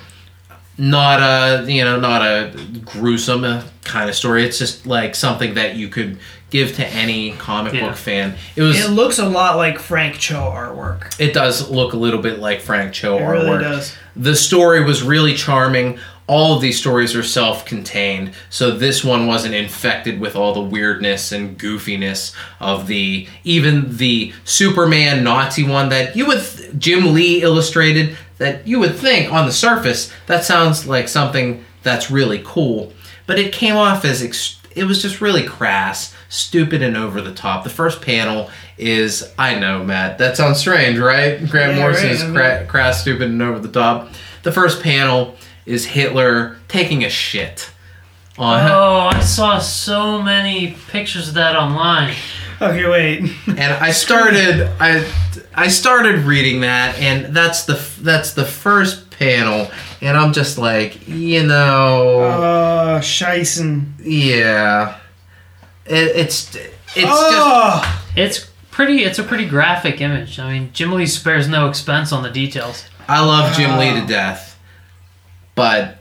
Not 0.78 1.22
a 1.22 1.72
you 1.72 1.86
know 1.86 1.98
not 1.98 2.22
a 2.22 2.54
gruesome 2.84 3.46
uh, 3.46 3.64
kind 3.86 4.10
of 4.10 4.16
story. 4.16 4.44
It's 4.44 4.60
just 4.60 4.86
like 4.86 5.16
something 5.16 5.54
that 5.54 5.76
you 5.76 5.88
could 5.88 6.20
give 6.52 6.76
to 6.76 6.88
any 6.88 7.32
comic 7.34 7.74
Yeah. 7.74 7.88
book 7.88 7.96
fan. 7.98 8.36
It 8.56 8.62
was 8.62 8.80
It 8.80 8.92
looks 8.92 9.20
a 9.20 9.26
lot 9.28 9.58
like 9.58 9.80
Frank 9.80 10.20
Cho 10.20 10.36
artwork. 10.36 11.14
it 11.20 11.34
does 11.34 11.70
look 11.70 11.94
a 11.94 11.98
little 11.98 12.22
bit 12.22 12.40
like 12.40 12.62
Frank 12.62 12.94
Cho 12.94 13.18
It 13.18 13.22
artwork. 13.22 13.32
really 13.32 13.64
does. 13.64 13.94
The 14.16 14.36
story 14.36 14.84
was 14.84 15.02
really 15.04 15.34
charming. 15.34 15.98
All 16.28 16.56
of 16.56 16.62
these 16.62 16.80
stories 16.80 17.16
are 17.16 17.22
self-contained, 17.22 18.32
so 18.50 18.72
this 18.72 19.04
one 19.04 19.28
wasn't 19.28 19.54
infected 19.54 20.20
with 20.20 20.36
all 20.36 20.54
the 20.56 20.62
weirdness 20.62 21.32
and 21.32 21.56
goofiness 21.58 22.32
of 22.60 22.88
the 22.88 23.28
even 23.44 23.98
the 23.98 24.34
Superman 24.44 25.24
Nazi 25.24 25.64
one 25.64 25.90
that 25.90 26.16
you 26.16 26.26
would 26.26 26.42
th- 26.44 26.70
Jim 26.80 27.14
Lee 27.14 27.44
illustrated 27.44 28.18
that 28.40 28.68
you 28.68 28.80
would 28.80 28.96
think 28.96 29.32
on 29.32 29.46
the 29.46 29.52
surface 29.52 30.12
that 30.26 30.44
sounds 30.44 30.88
like 30.88 31.08
something 31.08 31.64
that's 31.84 32.10
really 32.10 32.42
cool, 32.44 32.92
but 33.28 33.38
it 33.38 33.52
came 33.52 33.76
off 33.76 34.04
as 34.04 34.24
ex- 34.24 34.56
it 34.76 34.84
was 34.86 35.02
just 35.02 35.22
really 35.22 35.44
crass, 35.44 36.14
stupid, 36.30 36.82
and 36.82 36.96
over 36.98 37.22
the 37.22 37.34
top. 37.34 37.64
The 37.64 37.70
first 37.70 38.02
panel 38.02 38.50
is 38.78 39.32
I 39.40 39.58
know 39.58 39.84
Matt 39.84 40.18
that 40.18 40.36
sounds 40.38 40.60
strange, 40.60 41.00
right? 41.00 41.38
Grant 41.50 41.74
Yeah, 41.76 41.80
Morrison 41.80 42.08
right, 42.10 42.16
is 42.16 42.24
cra- 42.60 42.66
crass, 42.68 43.02
stupid, 43.02 43.30
and 43.30 43.42
over 43.42 43.60
the 43.60 43.70
top. 43.72 44.10
The 44.44 44.52
first 44.52 44.84
panel 44.84 45.36
is 45.66 45.86
Hitler 45.86 46.58
taking 46.68 47.04
a 47.04 47.10
shit 47.10 47.72
on, 48.38 48.70
Oh, 48.70 49.10
I 49.12 49.22
saw 49.22 49.60
so 49.60 50.22
many 50.22 50.76
pictures 50.90 51.30
of 51.30 51.34
that 51.36 51.56
online. 51.56 52.14
Okay, 52.62 52.88
wait. 52.88 53.20
and 53.48 53.60
I 53.74 53.92
started 53.92 54.70
I 54.80 55.10
I 55.54 55.68
started 55.70 56.20
reading 56.22 56.62
that, 56.62 56.98
and 57.00 57.36
that's 57.36 57.64
the 57.66 57.74
that's 58.02 58.34
the 58.34 58.46
first 58.46 59.05
panel, 59.20 59.70
and 60.02 60.18
I'm 60.18 60.34
just 60.34 60.58
like, 60.58 61.08
you 61.08 61.44
know, 61.44 62.20
Uh, 62.22 63.00
Scheisen. 63.02 63.94
yeah, 64.04 64.98
it, 65.86 66.16
it's 66.16 66.56
it's 66.56 66.66
just 66.96 67.06
oh, 67.06 68.02
It's 68.16 68.50
pretty. 68.72 69.04
It's 69.04 69.20
a 69.20 69.24
pretty 69.24 69.46
graphic 69.46 70.02
image. 70.02 70.40
I 70.40 70.52
mean, 70.52 70.70
Jim 70.74 70.92
Lee 70.94 71.06
spares 71.06 71.48
no 71.48 71.68
expense 71.70 72.12
on 72.12 72.24
the 72.24 72.30
details. 72.30 72.86
I 73.08 73.24
love 73.24 73.56
Jim 73.56 73.78
Lee 73.78 73.90
Ah. 73.90 74.00
to 74.02 74.06
death, 74.08 74.58
but 75.56 75.98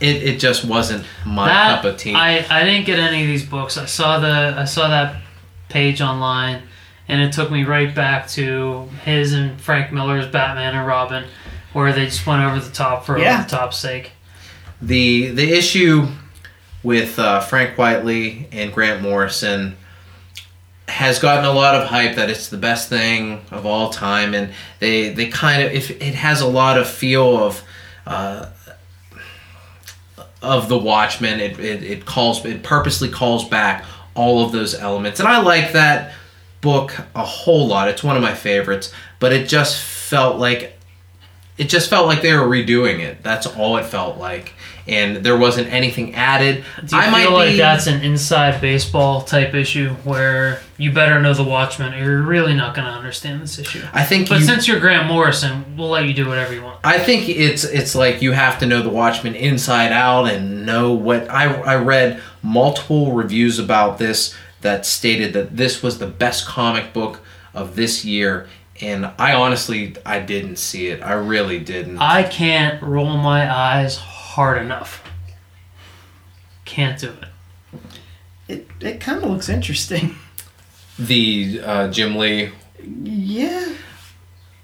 it 0.00 0.16
it 0.22 0.38
just 0.38 0.64
wasn't 0.64 1.04
my 1.24 1.48
that 1.48 1.76
cup 1.82 1.84
of 1.92 1.96
tea. 1.98 2.14
I 2.14 2.44
I 2.50 2.64
didn't 2.64 2.86
get 2.86 2.98
any 2.98 3.22
of 3.22 3.28
these 3.28 3.44
books. 3.44 3.76
I 3.78 3.86
saw 3.86 4.18
the 4.18 4.54
I 4.58 4.64
saw 4.64 4.88
that 4.88 5.16
page 5.68 6.00
online, 6.00 6.62
and 7.08 7.20
it 7.20 7.32
took 7.32 7.50
me 7.50 7.64
right 7.64 7.94
back 7.94 8.28
to 8.28 8.88
his 9.04 9.32
and 9.32 9.60
Frank 9.60 9.92
Miller's 9.92 10.26
Batman 10.26 10.74
and 10.74 10.86
Robin, 10.86 11.24
where 11.72 11.92
they 11.92 12.06
just 12.06 12.26
went 12.26 12.42
over 12.42 12.58
the 12.60 12.70
top 12.72 13.04
for 13.04 13.18
Yeah. 13.18 13.34
over 13.34 13.42
the 13.44 13.48
top's 13.50 13.78
sake. 13.78 14.12
the 14.82 15.28
the 15.30 15.52
issue 15.52 16.08
with 16.82 17.18
uh, 17.18 17.40
Frank 17.40 17.76
Quitely 17.76 18.46
and 18.52 18.72
Grant 18.72 19.00
Morrison 19.02 19.76
has 20.86 21.18
gotten 21.18 21.46
a 21.46 21.52
lot 21.52 21.74
of 21.74 21.88
hype 21.88 22.14
that 22.16 22.28
it's 22.28 22.48
the 22.50 22.58
best 22.58 22.90
thing 22.90 23.40
of 23.50 23.64
all 23.64 23.88
time, 23.90 24.34
and 24.34 24.52
they 24.80 25.08
they 25.08 25.26
kind 25.28 25.62
of 25.62 25.72
if 25.72 25.90
it 25.90 26.14
has 26.14 26.40
a 26.42 26.46
lot 26.46 26.78
of 26.78 26.88
feel 26.88 27.36
of. 27.42 27.62
Uh, 28.06 28.46
of 30.42 30.68
the 30.68 30.76
Watchmen, 30.78 31.40
it, 31.40 31.58
it, 31.58 31.82
it 31.82 32.04
calls 32.04 32.44
it 32.44 32.62
purposely 32.62 33.08
calls 33.08 33.48
back 33.48 33.84
all 34.14 34.44
of 34.44 34.52
those 34.52 34.74
elements, 34.74 35.18
and 35.20 35.26
I 35.28 35.40
like 35.40 35.72
that 35.72 36.12
book 36.64 36.96
a 37.14 37.24
whole 37.24 37.68
lot. 37.68 37.88
It's 37.88 38.02
one 38.02 38.16
of 38.16 38.22
my 38.22 38.34
favorites, 38.34 38.92
but 39.20 39.32
it 39.32 39.48
just 39.48 39.80
felt 39.80 40.38
like 40.38 40.76
it 41.56 41.68
just 41.68 41.88
felt 41.88 42.08
like 42.08 42.22
they 42.22 42.32
were 42.32 42.48
redoing 42.48 42.98
it. 42.98 43.22
That's 43.22 43.46
all 43.46 43.76
it 43.76 43.84
felt 43.84 44.18
like, 44.18 44.54
and 44.88 45.18
there 45.18 45.36
wasn't 45.36 45.72
anything 45.72 46.14
added. 46.14 46.64
Do 46.84 46.96
you 46.96 47.02
I 47.02 47.22
feel 47.22 47.32
like 47.32 47.50
be, 47.50 47.58
that's 47.58 47.86
an 47.86 48.02
inside 48.02 48.60
baseball 48.60 49.20
type 49.20 49.54
issue 49.54 49.90
where 50.02 50.60
you 50.78 50.90
better 50.90 51.20
know 51.20 51.34
the 51.34 51.44
Watchmen, 51.44 51.94
or 51.94 51.98
you're 51.98 52.22
really 52.22 52.54
not 52.54 52.74
going 52.74 52.86
to 52.86 52.92
understand 52.92 53.40
this 53.42 53.58
issue? 53.58 53.82
I 53.92 54.02
think 54.02 54.30
But 54.30 54.40
you, 54.40 54.46
since 54.46 54.66
you're 54.66 54.80
Grant 54.80 55.06
Morrison, 55.06 55.76
we'll 55.76 55.90
let 55.90 56.06
you 56.06 56.14
do 56.14 56.26
whatever 56.26 56.54
you 56.54 56.62
want. 56.62 56.80
I 56.82 56.98
think 56.98 57.28
it's 57.28 57.62
it's 57.62 57.94
like 57.94 58.22
you 58.22 58.32
have 58.32 58.58
to 58.60 58.66
know 58.66 58.82
the 58.82 58.90
Watchmen 58.90 59.34
inside 59.36 59.92
out 59.92 60.24
and 60.24 60.66
know 60.66 60.94
what 60.94 61.30
I 61.30 61.54
I 61.54 61.76
read 61.76 62.20
multiple 62.42 63.12
reviews 63.12 63.58
about 63.58 63.98
this 63.98 64.34
that 64.64 64.86
stated 64.86 65.34
that 65.34 65.58
this 65.58 65.82
was 65.82 65.98
the 65.98 66.06
best 66.06 66.46
comic 66.46 66.94
book 66.94 67.20
of 67.52 67.76
this 67.76 68.02
year 68.02 68.48
and 68.80 69.10
I 69.18 69.34
honestly 69.34 69.94
I 70.04 70.20
didn't 70.20 70.56
see 70.56 70.88
it. 70.88 71.02
I 71.02 71.12
really 71.12 71.60
didn't. 71.60 71.98
I 71.98 72.24
can't 72.24 72.82
roll 72.82 73.16
my 73.18 73.54
eyes 73.54 73.96
hard 73.96 74.60
enough. 74.60 75.04
Can't 76.64 76.98
do 76.98 77.10
it. 77.10 77.80
it 78.48 78.68
it 78.80 79.00
kind 79.00 79.22
of 79.22 79.30
looks 79.30 79.48
interesting. 79.48 80.16
the 80.98 81.60
uh, 81.62 81.88
Jim 81.88 82.16
Lee 82.16 82.50
Yeah. 82.82 83.74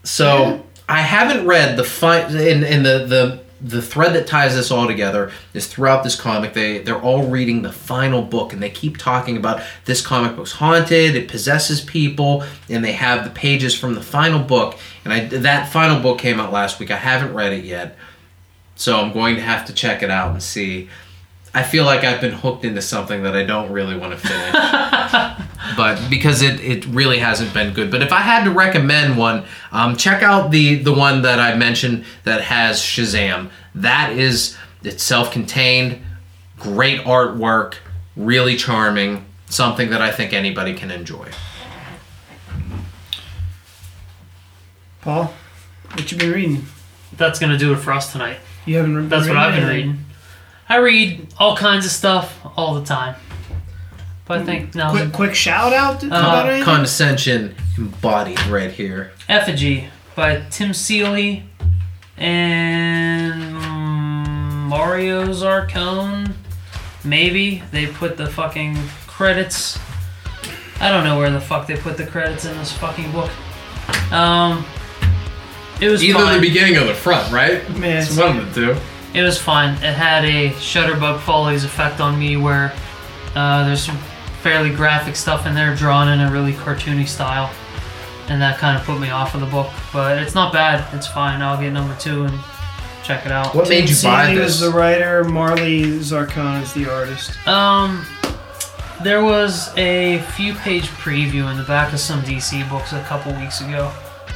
So 0.03 0.65
I 0.89 1.03
haven't 1.03 1.47
read 1.47 1.77
the 1.77 1.85
fi- 1.85 2.27
in 2.27 2.65
in 2.65 2.83
the 2.83 3.05
the 3.07 3.40
the 3.63 3.83
thread 3.83 4.15
that 4.15 4.27
ties 4.27 4.55
this 4.55 4.71
all 4.71 4.87
together 4.87 5.31
is 5.53 5.67
throughout 5.67 6.03
this 6.03 6.19
comic 6.19 6.55
they 6.55 6.79
they're 6.79 7.01
all 7.01 7.27
reading 7.27 7.63
the 7.63 7.73
final 7.73 8.23
book 8.23 8.53
and 8.53 8.63
they 8.63 8.71
keep 8.71 8.97
talking 8.97 9.37
about 9.37 9.63
this 9.85 10.05
comic 10.05 10.35
book's 10.35 10.53
haunted 10.53 11.15
it 11.15 11.29
possesses 11.29 11.81
people 11.81 12.43
and 12.69 12.85
they 12.85 12.93
have 12.93 13.25
the 13.25 13.31
pages 13.31 13.79
from 13.79 13.95
the 13.95 14.03
final 14.03 14.41
book 14.41 14.79
and 15.05 15.13
I 15.13 15.27
that 15.27 15.71
final 15.71 16.01
book 16.01 16.19
came 16.19 16.41
out 16.41 16.53
last 16.53 16.81
week 16.81 16.91
I 16.91 16.97
haven't 16.97 17.35
read 17.35 17.53
it 17.53 17.65
yet 17.65 17.97
so 18.77 18.99
I'm 18.99 19.13
going 19.13 19.37
to 19.37 19.43
have 19.43 19.67
to 19.67 19.75
check 19.75 20.03
it 20.03 20.11
out 20.11 20.33
and 20.33 20.43
see 20.43 20.89
I 21.53 21.63
feel 21.63 21.85
like 21.85 22.05
I've 22.05 22.21
been 22.21 22.33
hooked 22.33 22.65
into 22.65 22.81
something 22.81 23.25
that 23.25 23.35
I 23.35 23.43
don't 23.45 23.73
really 23.73 23.97
want 23.97 24.13
to 24.13 24.19
finish 24.19 24.53
but 25.77 26.09
because 26.09 26.43
it, 26.43 26.61
it 26.61 26.87
really 26.87 27.19
hasn't 27.19 27.53
been 27.53 27.73
good. 27.75 27.91
But 27.91 28.03
if 28.03 28.13
I 28.13 28.21
had 28.21 28.45
to 28.45 28.51
recommend 28.51 29.17
one, 29.17 29.45
um, 29.73 29.97
check 29.97 30.23
out 30.23 30.51
the 30.51 30.77
the 30.77 30.93
one 30.93 31.23
that 31.23 31.39
I 31.39 31.55
mentioned 31.55 32.05
that 32.25 32.43
has 32.43 32.81
Shazam. 32.81 33.51
That 33.75 34.13
is 34.17 34.57
it's 34.83 35.03
self-contained, 35.03 36.01
great 36.59 37.01
artwork, 37.01 37.75
really 38.17 38.57
charming, 38.57 39.27
something 39.49 39.91
that 39.91 40.01
I 40.01 40.11
think 40.11 40.33
anybody 40.33 40.75
can 40.75 40.91
enjoy. 40.91 41.29
Paul, 45.03 45.33
what 45.93 46.13
you 46.13 46.19
been 46.19 46.33
reading? 46.33 46.65
That's 47.17 47.39
gonna 47.39 47.59
do 47.59 47.73
it 47.73 47.77
for 47.77 47.93
us 47.93 48.13
tonight. 48.13 48.39
You 48.67 48.77
haven't. 48.77 48.95
Been 48.95 49.09
That's 49.09 49.29
what 49.29 49.37
I've 49.37 49.55
been 49.55 49.65
anything? 49.65 49.89
reading. 49.89 50.05
I 50.71 50.77
read 50.77 51.27
all 51.39 51.57
kinds 51.57 51.85
of 51.85 51.91
stuff 51.91 52.39
all 52.57 52.75
the 52.77 52.85
time. 52.87 53.17
But 54.25 54.39
I 54.39 54.45
think 54.45 54.75
now 54.77 54.93
Quick, 54.93 55.13
quick 55.13 55.35
shout 55.35 55.73
out 55.73 55.99
to, 56.01 56.07
Uh, 56.07 56.09
about. 56.11 56.63
Condescension 56.63 57.57
embodied 57.77 58.41
right 58.47 58.71
here. 58.71 59.11
Effigy 59.29 59.89
by 60.15 60.43
Tim 60.51 60.73
Seeley 60.73 61.43
and 62.17 63.53
Mario 64.69 65.27
Zarcone. 65.33 66.33
Maybe 67.03 67.63
they 67.73 67.87
put 67.87 68.17
the 68.17 68.29
fucking 68.29 68.79
credits. 69.09 69.79
I 70.81 70.89
don't 70.91 71.03
know 71.03 71.19
where 71.19 71.31
the 71.31 71.41
fuck 71.41 71.67
they 71.67 71.77
put 71.77 71.97
the 71.97 72.07
credits 72.07 72.45
in 72.45 72.57
this 72.59 72.73
fucking 72.73 73.11
book. 73.11 73.31
Um, 74.13 74.65
it 75.81 75.89
was 75.89 76.05
Either 76.05 76.21
fine. 76.21 76.35
the 76.41 76.41
beginning 76.49 76.77
or 76.77 76.85
the 76.85 76.95
front, 76.95 77.33
right? 77.33 77.69
Man, 77.77 78.03
It's 78.03 78.17
one 78.17 78.39
of 78.39 78.55
the 78.55 78.75
two. 78.75 78.81
It 79.13 79.23
was 79.23 79.41
fine. 79.41 79.75
It 79.83 79.95
had 79.95 80.25
a 80.25 80.51
Shutterbug 80.51 81.21
Follies 81.21 81.65
effect 81.65 82.01
on 82.01 82.19
me 82.19 82.37
where 82.37 82.73
uh, 83.35 83.65
there's 83.65 83.83
some 83.83 83.99
fairly 84.43 84.71
graphic 84.71 85.17
stuff 85.17 85.47
in 85.47 85.55
there 85.55 85.75
drawn 85.75 86.09
in 86.09 86.21
a 86.21 86.31
really 86.31 86.53
cartoony 86.53 87.07
style. 87.07 87.53
And 88.29 88.41
that 88.41 88.59
kind 88.59 88.79
of 88.79 88.85
put 88.85 89.01
me 89.01 89.11
off 89.11 89.35
of 89.35 89.41
the 89.41 89.47
book. 89.47 89.71
But 89.93 90.23
it's 90.23 90.35
not 90.35 90.53
bad. 90.53 90.93
It's 90.95 91.09
fine. 91.09 91.43
I'll 91.43 91.61
get 91.61 91.73
number 91.73 91.97
two 91.97 92.25
and 92.25 92.39
check 93.03 93.27
it 93.27 93.33
out. 93.33 93.55
What 93.55 93.69
made 93.69 93.89
you 93.89 93.97
buy 93.97 94.27
Sandy 94.27 94.37
this? 94.37 94.61
was 94.61 94.61
the 94.61 94.71
writer. 94.71 95.25
Marley 95.25 95.83
Zarcone 95.99 96.63
is 96.63 96.73
the 96.73 96.89
artist. 96.89 97.47
Um, 97.49 98.07
there 99.03 99.25
was 99.25 99.77
a 99.77 100.19
few 100.37 100.55
page 100.55 100.89
preview 100.89 101.51
in 101.51 101.57
the 101.57 101.65
back 101.65 101.93
of 101.93 101.99
some 101.99 102.21
DC 102.23 102.69
books 102.71 102.93
a 102.93 103.03
couple 103.03 103.33
weeks 103.35 103.61
ago. 103.61 103.93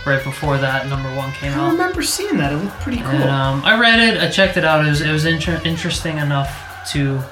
Right 0.06 0.22
before 0.22 0.58
that 0.58 0.88
number 0.88 1.08
one 1.16 1.32
came 1.32 1.52
I 1.52 1.54
out. 1.54 1.68
I 1.68 1.70
remember 1.72 2.02
seeing 2.02 2.36
that. 2.36 2.52
It 2.52 2.56
looked 2.56 2.78
pretty 2.80 2.98
cool. 2.98 3.08
And 3.10 3.30
um, 3.30 3.64
I 3.64 3.78
read 3.80 4.00
it. 4.00 4.20
I 4.22 4.28
checked 4.28 4.56
it 4.58 4.64
out. 4.64 4.84
It 4.84 4.88
was 4.90 5.00
it 5.00 5.10
was 5.10 5.24
inter- 5.24 5.60
interesting 5.64 6.18
enough 6.18 6.86
to 6.92 7.22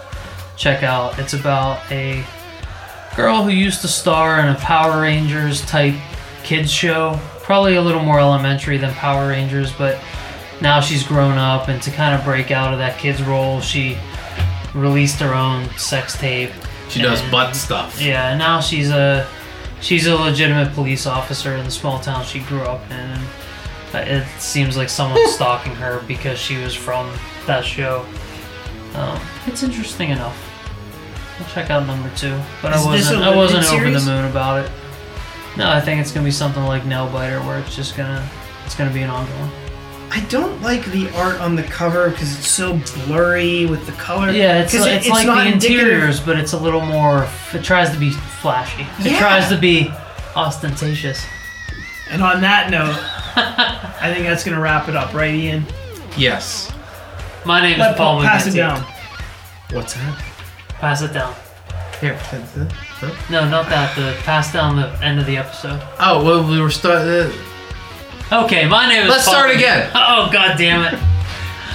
check 0.57 0.83
out. 0.83 1.19
It's 1.19 1.35
about 1.35 1.81
a 1.91 2.25
girl 3.15 3.43
who 3.43 3.51
used 3.51 3.83
to 3.83 3.89
star 3.89 4.41
in 4.41 4.49
a 4.49 4.55
Power 4.55 5.03
Rangers 5.03 5.61
type 5.67 5.95
kids 6.45 6.71
show. 6.73 7.21
Probably 7.43 7.75
a 7.77 7.83
little 7.83 8.03
more 8.03 8.19
elementary 8.21 8.79
than 8.79 8.95
Power 8.95 9.29
Rangers, 9.29 9.71
but 9.73 10.01
now 10.63 10.81
she's 10.81 11.03
grown 11.07 11.37
up, 11.37 11.69
and 11.69 11.83
to 11.83 11.91
kind 11.91 12.15
of 12.15 12.25
break 12.25 12.51
out 12.51 12.73
of 12.73 12.79
that 12.79 12.99
kid's 12.99 13.21
role, 13.23 13.61
she 13.61 13.99
released 14.75 15.19
her 15.21 15.35
own 15.35 15.69
sex 15.77 16.17
tape. 16.17 16.51
She 16.89 17.03
does 17.03 17.21
And- 17.21 17.31
butt 17.31 17.55
stuff. 17.55 18.01
Yeah, 18.01 18.35
now 18.37 18.61
she's 18.61 18.91
a 18.91 19.27
she's 19.83 20.07
a 20.07 20.17
legitimate 20.17 20.73
police 20.73 21.07
officer 21.07 21.57
in 21.57 21.65
the 21.65 21.71
small 21.71 21.99
town 22.01 22.25
she 22.25 22.41
grew 22.41 22.63
up 22.63 22.83
in. 22.91 23.21
And 23.95 24.09
it 24.09 24.27
seems 24.41 24.77
like 24.77 24.89
someone's 24.89 25.33
stalking 25.35 25.75
her 25.75 26.03
because 26.09 26.39
she 26.39 26.57
was 26.57 26.75
from 26.75 27.13
that 27.47 27.65
show. 27.65 28.07
Um, 28.95 29.21
it's 29.47 29.63
interesting 29.63 30.11
enough. 30.11 30.49
I'll 31.39 31.47
check 31.49 31.71
out 31.71 31.87
number 31.87 32.11
two, 32.17 32.41
but 32.63 32.75
Is 32.75 32.83
I 32.83 32.87
wasn't 32.87 33.23
I 33.23 33.37
wasn't 33.37 33.71
over 33.73 33.91
the 33.91 34.01
moon 34.01 34.31
about 34.31 34.65
it. 34.65 34.71
No, 35.57 35.69
I 35.69 35.81
think 35.81 36.01
it's 36.01 36.13
gonna 36.13 36.25
be 36.25 36.31
something 36.31 36.63
like 36.65 36.83
Nailbiter, 36.83 37.45
where 37.47 37.59
it's 37.59 37.75
just 37.75 37.97
gonna 37.97 38.27
it's 38.65 38.75
gonna 38.75 38.93
be 38.93 39.03
an 39.03 39.11
ongoing. 39.11 39.51
I 40.15 40.21
don't 40.29 40.61
like 40.61 40.85
the 40.87 41.09
art 41.17 41.41
on 41.41 41.57
the 41.57 41.63
cover 41.63 42.11
because 42.11 42.37
it's 42.39 42.47
so 42.49 42.79
blurry 43.07 43.65
with 43.65 43.87
the 43.87 43.93
color. 43.93 44.31
Yeah, 44.31 44.59
it's, 44.63 44.73
'Cause 44.73 44.87
it- 44.87 44.97
it's, 44.97 45.09
like 45.09 45.27
not 45.27 45.45
the 45.45 45.53
indicative- 45.53 45.81
interiors, 45.89 46.21
but 46.21 46.37
it's 46.37 46.53
a 46.53 46.59
little 46.59 46.83
more. 46.83 47.27
It 47.55 47.65
tries 47.65 47.91
to 47.91 47.97
be 47.99 48.11
flashy. 48.11 48.87
It 49.01 49.13
Yeah. 49.13 49.19
tries 49.19 49.49
to 49.49 49.57
be 49.57 49.91
ostentatious. 50.37 51.25
And 52.11 52.23
on 52.23 52.43
that 52.43 52.69
note, 52.71 52.95
I 53.37 54.13
think 54.13 54.27
that's 54.27 54.45
gonna 54.45 54.61
wrap 54.61 54.89
it 54.89 54.97
up, 54.97 55.15
right, 55.15 55.33
Ian? 55.35 55.65
Yes. 56.17 56.71
My 57.47 57.63
name 57.63 57.79
Let 57.79 57.93
is 57.93 57.97
Paul 57.97 58.17
Paul 58.21 58.23
pass 58.29 58.47
it 58.47 58.55
down. 58.55 58.85
What's 59.71 59.95
that? 59.95 60.15
Pass 60.79 61.01
it 61.01 61.15
down. 61.15 61.35
Here. 62.03 62.19
that's 62.31 62.57
it. 63.03 63.15
No, 63.31 63.49
not 63.49 63.69
that. 63.71 63.97
The 63.97 64.15
pass 64.25 64.53
down 64.53 64.77
the 64.77 64.89
end 65.03 65.19
of 65.21 65.27
the 65.27 65.39
episode. 65.39 65.81
Oh, 66.01 66.23
well, 66.23 66.43
we 66.43 66.61
were 66.61 66.71
starting. 66.71 67.09
Uh, 67.09 67.31
Okay, 68.33 68.67
my 68.67 68.89
name 68.89 69.05
is. 69.05 69.11
Let's 69.11 69.25
Paul 69.27 69.35
start 69.35 69.51
McGinty. 69.51 69.57
again. 69.57 69.91
Oh 69.95 70.31
god 70.33 70.57
damn 70.57 70.95
it! 70.95 70.99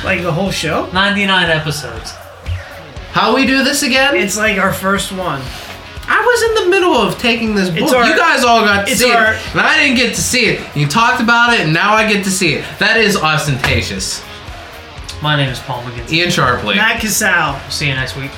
Like 0.03 0.21
the 0.23 0.31
whole 0.31 0.49
show. 0.51 0.89
Ninety-nine 0.91 1.49
episodes. 1.51 2.11
How 3.11 3.35
we 3.35 3.45
do 3.45 3.63
this 3.63 3.83
again? 3.83 4.15
It's 4.15 4.37
like 4.37 4.57
our 4.57 4.73
first 4.73 5.11
one. 5.11 5.41
I 6.09 6.21
was 6.21 6.41
in 6.59 6.63
the 6.65 6.69
middle 6.71 6.93
of 6.95 7.19
taking 7.19 7.53
this 7.53 7.69
book. 7.69 7.93
Our- 7.93 8.05
you 8.07 8.15
guys 8.17 8.43
all 8.43 8.61
got 8.61 8.87
to 8.87 8.95
see 8.95 9.11
our- 9.11 9.33
it, 9.33 9.39
and 9.51 9.59
I 9.61 9.77
didn't 9.77 9.97
get 9.97 10.15
to 10.15 10.21
see 10.21 10.45
it. 10.45 10.75
You 10.75 10.87
talked 10.87 11.21
about 11.21 11.53
it, 11.53 11.59
and 11.61 11.73
now 11.73 11.93
I 11.93 12.11
get 12.11 12.23
to 12.23 12.31
see 12.31 12.53
it. 12.53 12.65
That 12.79 12.97
is 12.97 13.17
ostentatious. 13.17 14.23
My 15.21 15.35
name 15.35 15.49
is 15.49 15.59
Paul 15.59 15.83
McGinty. 15.83 16.11
Ian 16.13 16.29
Sharpley. 16.29 16.75
Matt 16.75 17.01
Casal. 17.01 17.59
See 17.69 17.87
you 17.87 17.93
next 17.95 18.15
week. 18.15 18.31